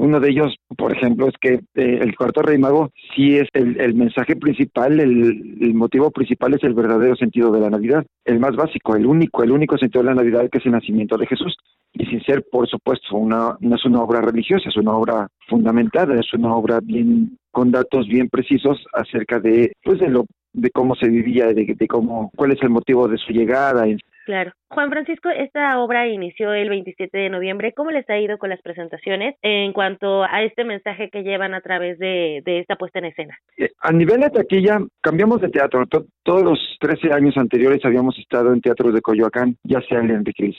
Uno 0.00 0.18
de 0.18 0.30
ellos, 0.30 0.56
por 0.78 0.96
ejemplo, 0.96 1.28
es 1.28 1.34
que 1.38 1.60
eh, 1.74 1.98
el 2.00 2.16
cuarto 2.16 2.40
rey 2.40 2.56
mago 2.56 2.90
sí 3.14 3.36
es 3.36 3.48
el, 3.52 3.78
el 3.78 3.94
mensaje 3.94 4.34
principal, 4.34 4.98
el, 4.98 5.58
el, 5.60 5.74
motivo 5.74 6.10
principal 6.10 6.54
es 6.54 6.64
el 6.64 6.72
verdadero 6.72 7.16
sentido 7.16 7.52
de 7.52 7.60
la 7.60 7.68
Navidad, 7.68 8.06
el 8.24 8.40
más 8.40 8.56
básico, 8.56 8.96
el 8.96 9.04
único, 9.04 9.42
el 9.42 9.52
único 9.52 9.76
sentido 9.76 10.02
de 10.02 10.08
la 10.08 10.14
Navidad 10.14 10.48
que 10.50 10.56
es 10.56 10.64
el 10.64 10.72
nacimiento 10.72 11.18
de 11.18 11.26
Jesús. 11.26 11.54
Y 11.92 12.06
sin 12.06 12.22
ser, 12.22 12.46
por 12.50 12.66
supuesto, 12.66 13.14
una, 13.14 13.58
no 13.60 13.76
es 13.76 13.84
una 13.84 14.00
obra 14.00 14.22
religiosa, 14.22 14.70
es 14.70 14.76
una 14.78 14.92
obra 14.92 15.28
fundamentada, 15.48 16.18
es 16.18 16.32
una 16.32 16.54
obra 16.54 16.80
bien 16.82 17.36
con 17.50 17.70
datos 17.70 18.06
bien 18.08 18.28
precisos 18.28 18.84
acerca 18.92 19.40
de 19.40 19.72
pues 19.82 19.98
de 20.00 20.08
lo 20.08 20.26
de 20.52 20.70
cómo 20.70 20.94
se 20.96 21.08
vivía, 21.08 21.46
de, 21.46 21.74
de 21.78 21.86
cómo 21.86 22.30
cuál 22.36 22.52
es 22.52 22.62
el 22.62 22.70
motivo 22.70 23.08
de 23.08 23.18
su 23.18 23.32
llegada. 23.32 23.86
Claro. 24.26 24.52
Juan 24.68 24.90
Francisco, 24.90 25.28
esta 25.28 25.80
obra 25.80 26.06
inició 26.06 26.52
el 26.52 26.68
27 26.68 27.18
de 27.18 27.30
noviembre. 27.30 27.72
¿Cómo 27.74 27.90
les 27.90 28.08
ha 28.08 28.18
ido 28.18 28.38
con 28.38 28.50
las 28.50 28.62
presentaciones 28.62 29.34
en 29.42 29.72
cuanto 29.72 30.22
a 30.22 30.44
este 30.44 30.62
mensaje 30.62 31.10
que 31.10 31.24
llevan 31.24 31.54
a 31.54 31.60
través 31.60 31.98
de, 31.98 32.40
de 32.44 32.60
esta 32.60 32.76
puesta 32.76 33.00
en 33.00 33.06
escena? 33.06 33.36
Eh, 33.56 33.70
a 33.80 33.90
nivel 33.90 34.20
de 34.20 34.30
taquilla, 34.30 34.78
cambiamos 35.00 35.40
de 35.40 35.48
teatro. 35.48 35.84
todos 36.22 36.42
los 36.44 36.76
13 36.78 37.12
años 37.12 37.36
anteriores 37.36 37.84
habíamos 37.84 38.16
estado 38.18 38.52
en 38.52 38.60
teatros 38.60 38.94
de 38.94 39.00
Coyoacán, 39.00 39.56
ya 39.64 39.80
sea 39.80 39.98
el 39.98 40.10
Enrique 40.10 40.54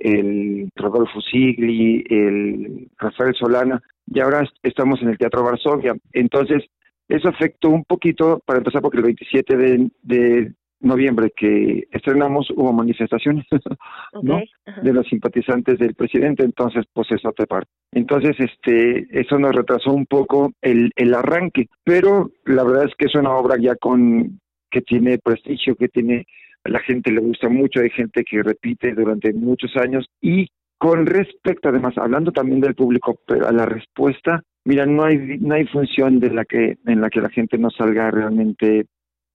el 0.00 0.68
Rodolfo 0.74 1.20
Sigli, 1.20 2.04
el 2.08 2.88
Rafael 2.98 3.34
Solana, 3.34 3.80
y 4.12 4.20
ahora 4.20 4.48
estamos 4.62 5.00
en 5.02 5.08
el 5.08 5.18
Teatro 5.18 5.42
Varsovia. 5.42 5.94
Entonces, 6.12 6.64
eso 7.08 7.28
afectó 7.28 7.70
un 7.70 7.84
poquito, 7.84 8.42
para 8.44 8.58
empezar, 8.58 8.82
porque 8.82 8.98
el 8.98 9.04
27 9.04 9.56
de, 9.56 9.90
de 10.02 10.52
noviembre 10.80 11.32
que 11.36 11.88
estrenamos 11.90 12.50
hubo 12.50 12.72
manifestaciones 12.72 13.46
¿no? 14.22 14.40
de 14.82 14.92
los 14.92 15.06
simpatizantes 15.08 15.78
del 15.78 15.94
presidente 15.94 16.44
entonces 16.44 16.84
pues 16.92 17.10
eso 17.10 17.32
te 17.32 17.46
parte 17.46 17.70
entonces 17.92 18.36
este 18.38 19.06
eso 19.10 19.38
nos 19.38 19.54
retrasó 19.54 19.92
un 19.92 20.06
poco 20.06 20.52
el, 20.62 20.92
el 20.94 21.14
arranque 21.14 21.66
pero 21.82 22.30
la 22.44 22.62
verdad 22.62 22.84
es 22.84 22.94
que 22.96 23.06
es 23.06 23.14
una 23.16 23.32
obra 23.32 23.56
ya 23.58 23.74
con 23.74 24.40
que 24.70 24.80
tiene 24.82 25.18
prestigio 25.18 25.74
que 25.74 25.88
tiene 25.88 26.26
la 26.64 26.78
gente 26.80 27.10
le 27.10 27.20
gusta 27.20 27.48
mucho 27.48 27.80
hay 27.80 27.90
gente 27.90 28.22
que 28.22 28.42
repite 28.42 28.94
durante 28.94 29.32
muchos 29.32 29.76
años 29.76 30.06
y 30.20 30.46
con 30.78 31.06
respecto 31.06 31.68
además 31.68 31.98
hablando 31.98 32.32
también 32.32 32.60
del 32.60 32.74
público 32.74 33.20
pero 33.26 33.48
a 33.48 33.52
la 33.52 33.66
respuesta 33.66 34.42
mira 34.64 34.86
no 34.86 35.04
hay 35.04 35.38
no 35.38 35.54
hay 35.54 35.66
función 35.66 36.20
de 36.20 36.30
la 36.30 36.44
que 36.44 36.78
en 36.86 37.00
la 37.00 37.10
que 37.10 37.20
la 37.20 37.30
gente 37.30 37.58
no 37.58 37.70
salga 37.70 38.10
realmente 38.10 38.86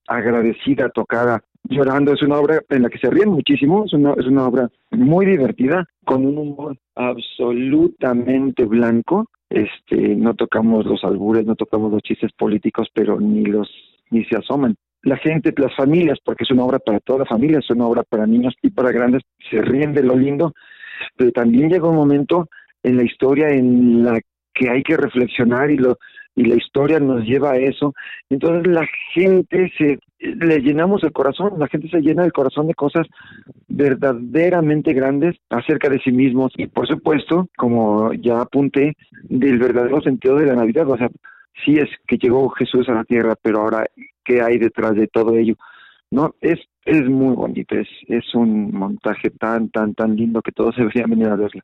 agradecida, 0.07 0.89
tocada, 0.89 1.41
llorando. 1.63 2.13
Es 2.13 2.21
una 2.21 2.39
obra 2.39 2.61
en 2.69 2.83
la 2.83 2.89
que 2.89 2.99
se 2.99 3.09
ríen 3.09 3.29
muchísimo, 3.29 3.85
es 3.85 3.93
una, 3.93 4.13
es 4.13 4.25
una 4.25 4.47
obra 4.47 4.69
muy 4.91 5.25
divertida, 5.25 5.85
con 6.05 6.25
un 6.25 6.37
humor 6.37 6.77
absolutamente 6.95 8.65
blanco. 8.65 9.27
Este, 9.49 10.15
no 10.15 10.33
tocamos 10.33 10.85
los 10.85 11.03
albures, 11.03 11.45
no 11.45 11.55
tocamos 11.55 11.91
los 11.91 12.01
chistes 12.01 12.31
políticos, 12.33 12.87
pero 12.93 13.19
ni 13.19 13.45
los 13.45 13.69
ni 14.09 14.25
se 14.25 14.37
asoman. 14.37 14.75
La 15.03 15.17
gente, 15.17 15.53
las 15.57 15.75
familias, 15.75 16.19
porque 16.23 16.43
es 16.43 16.51
una 16.51 16.63
obra 16.63 16.79
para 16.79 16.99
toda 16.99 17.19
la 17.19 17.25
familia, 17.25 17.59
es 17.59 17.69
una 17.69 17.85
obra 17.85 18.03
para 18.03 18.25
niños 18.25 18.53
y 18.61 18.69
para 18.69 18.91
grandes, 18.91 19.23
se 19.49 19.61
ríen 19.61 19.93
de 19.93 20.03
lo 20.03 20.15
lindo, 20.15 20.53
pero 21.15 21.31
también 21.31 21.69
llega 21.69 21.87
un 21.87 21.95
momento 21.95 22.47
en 22.83 22.97
la 22.97 23.03
historia 23.03 23.49
en 23.49 24.03
la 24.03 24.19
que 24.53 24.69
hay 24.69 24.83
que 24.83 24.97
reflexionar 24.97 25.71
y 25.71 25.77
lo 25.77 25.97
y 26.35 26.45
la 26.45 26.55
historia 26.55 26.99
nos 26.99 27.23
lleva 27.23 27.51
a 27.51 27.57
eso. 27.57 27.93
Entonces 28.29 28.71
la 28.71 28.87
gente 29.13 29.71
se 29.77 29.99
le 30.19 30.59
llenamos 30.61 31.03
el 31.03 31.11
corazón, 31.11 31.53
la 31.57 31.67
gente 31.67 31.89
se 31.89 32.01
llena 32.01 32.23
el 32.23 32.31
corazón 32.31 32.67
de 32.67 32.73
cosas 32.73 33.07
verdaderamente 33.67 34.93
grandes 34.93 35.35
acerca 35.49 35.89
de 35.89 35.99
sí 35.99 36.11
mismos 36.11 36.51
y 36.55 36.67
por 36.67 36.87
supuesto, 36.87 37.49
como 37.57 38.13
ya 38.13 38.41
apunté, 38.41 38.95
del 39.23 39.59
verdadero 39.59 40.01
sentido 40.01 40.37
de 40.37 40.47
la 40.47 40.55
Navidad, 40.55 40.89
o 40.89 40.97
sea, 40.97 41.09
sí 41.65 41.77
es 41.77 41.89
que 42.07 42.17
llegó 42.17 42.49
Jesús 42.49 42.87
a 42.89 42.93
la 42.93 43.03
tierra, 43.03 43.35
pero 43.41 43.61
ahora 43.61 43.85
qué 44.23 44.41
hay 44.41 44.57
detrás 44.57 44.95
de 44.95 45.07
todo 45.07 45.35
ello. 45.35 45.55
No, 46.09 46.35
es 46.41 46.59
es 46.85 47.07
muy 47.09 47.35
bonito, 47.35 47.75
es 47.75 47.87
es 48.07 48.35
un 48.35 48.71
montaje 48.71 49.29
tan 49.29 49.69
tan 49.69 49.93
tan 49.93 50.15
lindo 50.15 50.41
que 50.41 50.51
todos 50.51 50.75
deberían 50.77 51.09
venir 51.09 51.27
a 51.27 51.35
verlo. 51.35 51.61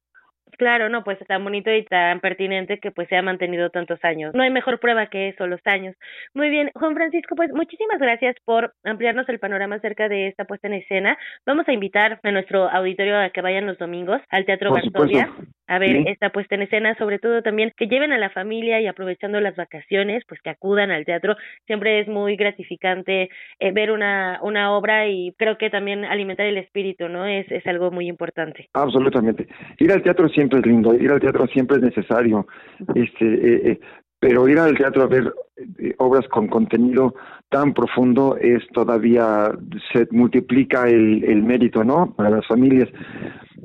Claro, 0.59 0.89
no, 0.89 1.05
pues 1.05 1.17
tan 1.25 1.41
bonito 1.41 1.71
y 1.71 1.85
tan 1.85 2.19
pertinente 2.19 2.79
que 2.79 2.91
pues 2.91 3.07
se 3.07 3.15
ha 3.15 3.21
mantenido 3.21 3.69
tantos 3.69 3.97
años. 4.03 4.35
No 4.35 4.43
hay 4.43 4.49
mejor 4.49 4.81
prueba 4.81 5.07
que 5.07 5.29
eso, 5.29 5.47
los 5.47 5.61
años. 5.63 5.95
Muy 6.33 6.49
bien, 6.49 6.69
Juan 6.75 6.95
Francisco, 6.95 7.33
pues 7.33 7.49
muchísimas 7.53 7.97
gracias 7.97 8.35
por 8.43 8.73
ampliarnos 8.83 9.29
el 9.29 9.39
panorama 9.39 9.75
acerca 9.75 10.09
de 10.09 10.27
esta 10.27 10.43
puesta 10.43 10.67
en 10.67 10.73
escena. 10.73 11.17
Vamos 11.45 11.65
a 11.69 11.71
invitar 11.71 12.19
a 12.21 12.31
nuestro 12.31 12.69
auditorio 12.69 13.17
a 13.17 13.29
que 13.29 13.41
vayan 13.41 13.67
los 13.67 13.77
domingos 13.77 14.21
al 14.29 14.45
Teatro 14.45 14.71
Varsovia 14.71 15.29
a 15.69 15.77
ver 15.77 16.07
esta 16.07 16.31
puesta 16.31 16.55
en 16.55 16.63
escena, 16.63 16.95
sobre 16.97 17.19
todo 17.19 17.43
también 17.43 17.71
que 17.77 17.85
lleven 17.85 18.11
a 18.11 18.17
la 18.17 18.31
familia 18.31 18.81
y 18.81 18.87
aprovechando 18.87 19.39
las 19.39 19.55
vacaciones, 19.55 20.23
pues 20.27 20.41
que 20.41 20.49
acudan 20.49 20.89
al 20.89 21.05
teatro. 21.05 21.37
Siempre 21.67 21.99
es 21.99 22.07
muy 22.07 22.35
gratificante 22.35 23.29
eh, 23.59 23.71
ver 23.71 23.91
una, 23.91 24.39
una 24.41 24.75
obra 24.75 25.07
y 25.07 25.31
creo 25.37 25.59
que 25.59 25.69
también 25.69 26.05
alimentar 26.05 26.47
el 26.47 26.57
espíritu, 26.57 27.07
¿no? 27.07 27.27
Es, 27.27 27.49
es 27.51 27.65
algo 27.67 27.91
muy 27.91 28.07
importante. 28.07 28.67
Absolutamente. 28.73 29.47
Ir 29.77 29.91
al 29.91 30.01
teatro 30.01 30.27
siempre 30.29 30.48
es 30.57 30.65
lindo, 30.65 30.93
ir 30.93 31.11
al 31.11 31.19
teatro 31.19 31.47
siempre 31.47 31.77
es 31.77 31.83
necesario, 31.83 32.47
este, 32.95 33.25
eh, 33.25 33.71
eh, 33.71 33.79
pero 34.19 34.47
ir 34.47 34.59
al 34.59 34.77
teatro 34.77 35.03
a 35.03 35.07
ver 35.07 35.33
eh, 35.77 35.93
obras 35.97 36.27
con 36.27 36.47
contenido 36.47 37.15
tan 37.49 37.73
profundo 37.73 38.37
es 38.37 38.67
todavía, 38.73 39.51
se 39.93 40.07
multiplica 40.11 40.89
el, 40.89 41.23
el 41.23 41.41
mérito, 41.43 41.83
¿no? 41.83 42.13
Para 42.15 42.29
las 42.29 42.45
familias. 42.45 42.89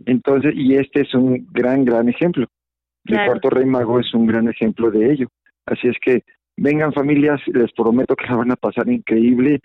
Entonces, 0.07 0.53
y 0.55 0.77
este 0.77 1.03
es 1.03 1.15
un 1.15 1.47
gran, 1.53 1.85
gran 1.85 2.09
ejemplo. 2.09 2.47
El 3.05 3.27
cuarto 3.27 3.51
rey 3.51 3.67
mago 3.67 4.01
es 4.01 4.15
un 4.15 4.27
gran 4.27 4.49
ejemplo 4.49 4.91
de 4.91 5.13
ello. 5.13 5.29
Así 5.67 5.89
es 5.89 5.97
que 6.01 6.23
vengan 6.57 6.93
familias, 6.93 7.41
les 7.47 7.73
prometo 7.73 8.17
que 8.17 8.27
la 8.27 8.37
van 8.37 8.53
a 8.53 8.57
pasar 8.57 8.89
increíble. 8.89 9.61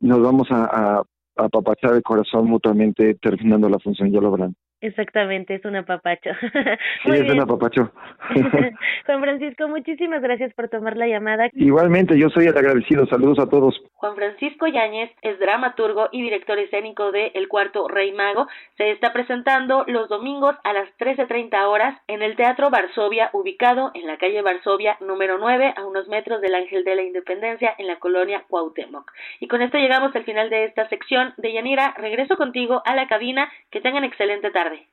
Nos 0.00 0.20
vamos 0.20 0.48
a, 0.50 0.64
a, 0.64 1.02
a 1.36 1.44
apapachar 1.44 1.94
el 1.94 2.02
corazón 2.02 2.48
mutuamente 2.48 3.14
terminando 3.14 3.68
la 3.68 3.78
función, 3.78 4.10
ya 4.10 4.20
lo 4.20 4.32
verán. 4.32 4.54
Exactamente, 4.82 5.54
es 5.54 5.64
un 5.64 5.76
apapacho. 5.76 6.30
Sí, 7.04 7.10
es 7.10 7.32
un 7.32 7.40
apapacho. 7.40 7.90
Juan 9.06 9.20
Francisco, 9.20 9.68
muchísimas 9.68 10.22
gracias 10.22 10.52
por 10.54 10.68
tomar 10.68 10.96
la 10.96 11.06
llamada. 11.06 11.48
Igualmente, 11.54 12.18
yo 12.18 12.28
soy 12.30 12.46
el 12.46 12.56
agradecido. 12.56 13.06
Saludos 13.06 13.38
a 13.38 13.48
todos. 13.48 13.80
Juan 13.94 14.14
Francisco 14.14 14.66
Yáñez 14.66 15.10
es 15.22 15.38
dramaturgo 15.38 16.08
y 16.12 16.22
director 16.22 16.58
escénico 16.58 17.12
de 17.12 17.32
El 17.34 17.48
Cuarto 17.48 17.88
Rey 17.88 18.12
Mago. 18.12 18.46
Se 18.76 18.90
está 18.90 19.12
presentando 19.12 19.84
los 19.86 20.08
domingos 20.08 20.56
a 20.64 20.72
las 20.72 20.88
13.30 20.98 21.66
horas 21.66 22.00
en 22.08 22.22
el 22.22 22.36
Teatro 22.36 22.70
Varsovia, 22.70 23.30
ubicado 23.32 23.90
en 23.94 24.06
la 24.06 24.18
calle 24.18 24.42
Varsovia 24.42 24.96
número 25.00 25.38
9, 25.38 25.74
a 25.76 25.86
unos 25.86 26.08
metros 26.08 26.40
del 26.40 26.54
Ángel 26.54 26.84
de 26.84 26.96
la 26.96 27.02
Independencia, 27.02 27.74
en 27.78 27.86
la 27.86 27.98
colonia 27.98 28.44
Cuauhtémoc. 28.48 29.10
Y 29.40 29.48
con 29.48 29.62
esto 29.62 29.78
llegamos 29.78 30.14
al 30.14 30.24
final 30.24 30.50
de 30.50 30.64
esta 30.64 30.88
sección. 30.88 31.34
De 31.36 31.52
Yanira, 31.52 31.94
regreso 31.98 32.36
contigo 32.36 32.82
a 32.84 32.94
la 32.96 33.06
cabina. 33.06 33.50
Que 33.70 33.80
tengan 33.80 34.04
excelente 34.04 34.50
tarde. 34.76 34.92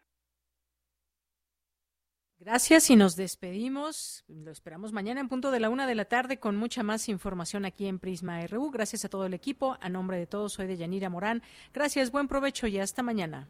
Gracias 2.39 2.89
y 2.89 2.95
nos 2.95 3.17
despedimos. 3.17 4.23
Lo 4.27 4.49
esperamos 4.49 4.93
mañana 4.93 5.19
en 5.19 5.27
punto 5.27 5.51
de 5.51 5.59
la 5.59 5.69
una 5.69 5.85
de 5.87 5.95
la 5.95 6.05
tarde 6.05 6.39
con 6.39 6.55
mucha 6.55 6.83
más 6.83 7.09
información 7.09 7.65
aquí 7.65 7.85
en 7.85 7.99
Prisma 7.99 8.45
RU. 8.47 8.71
Gracias 8.71 9.03
a 9.03 9.09
todo 9.09 9.25
el 9.25 9.33
equipo. 9.33 9.77
A 9.81 9.89
nombre 9.89 10.17
de 10.17 10.25
todos, 10.25 10.53
soy 10.53 10.67
de 10.67 10.77
Yanira 10.77 11.09
Morán. 11.09 11.43
Gracias, 11.73 12.11
buen 12.11 12.29
provecho 12.29 12.65
y 12.67 12.79
hasta 12.79 13.03
mañana. 13.03 13.49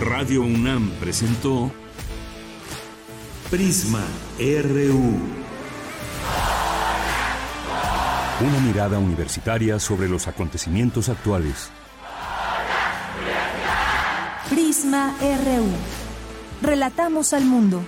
Radio 0.00 0.42
UNAM 0.42 0.90
presentó 1.00 1.70
Prisma 3.50 4.04
RU. 4.38 5.46
Una 8.38 8.60
mirada 8.60 8.98
universitaria 8.98 9.78
sobre 9.78 10.08
los 10.08 10.26
acontecimientos 10.26 11.08
actuales. 11.08 11.70
Relatamos 16.62 17.32
al 17.32 17.44
mundo. 17.44 17.82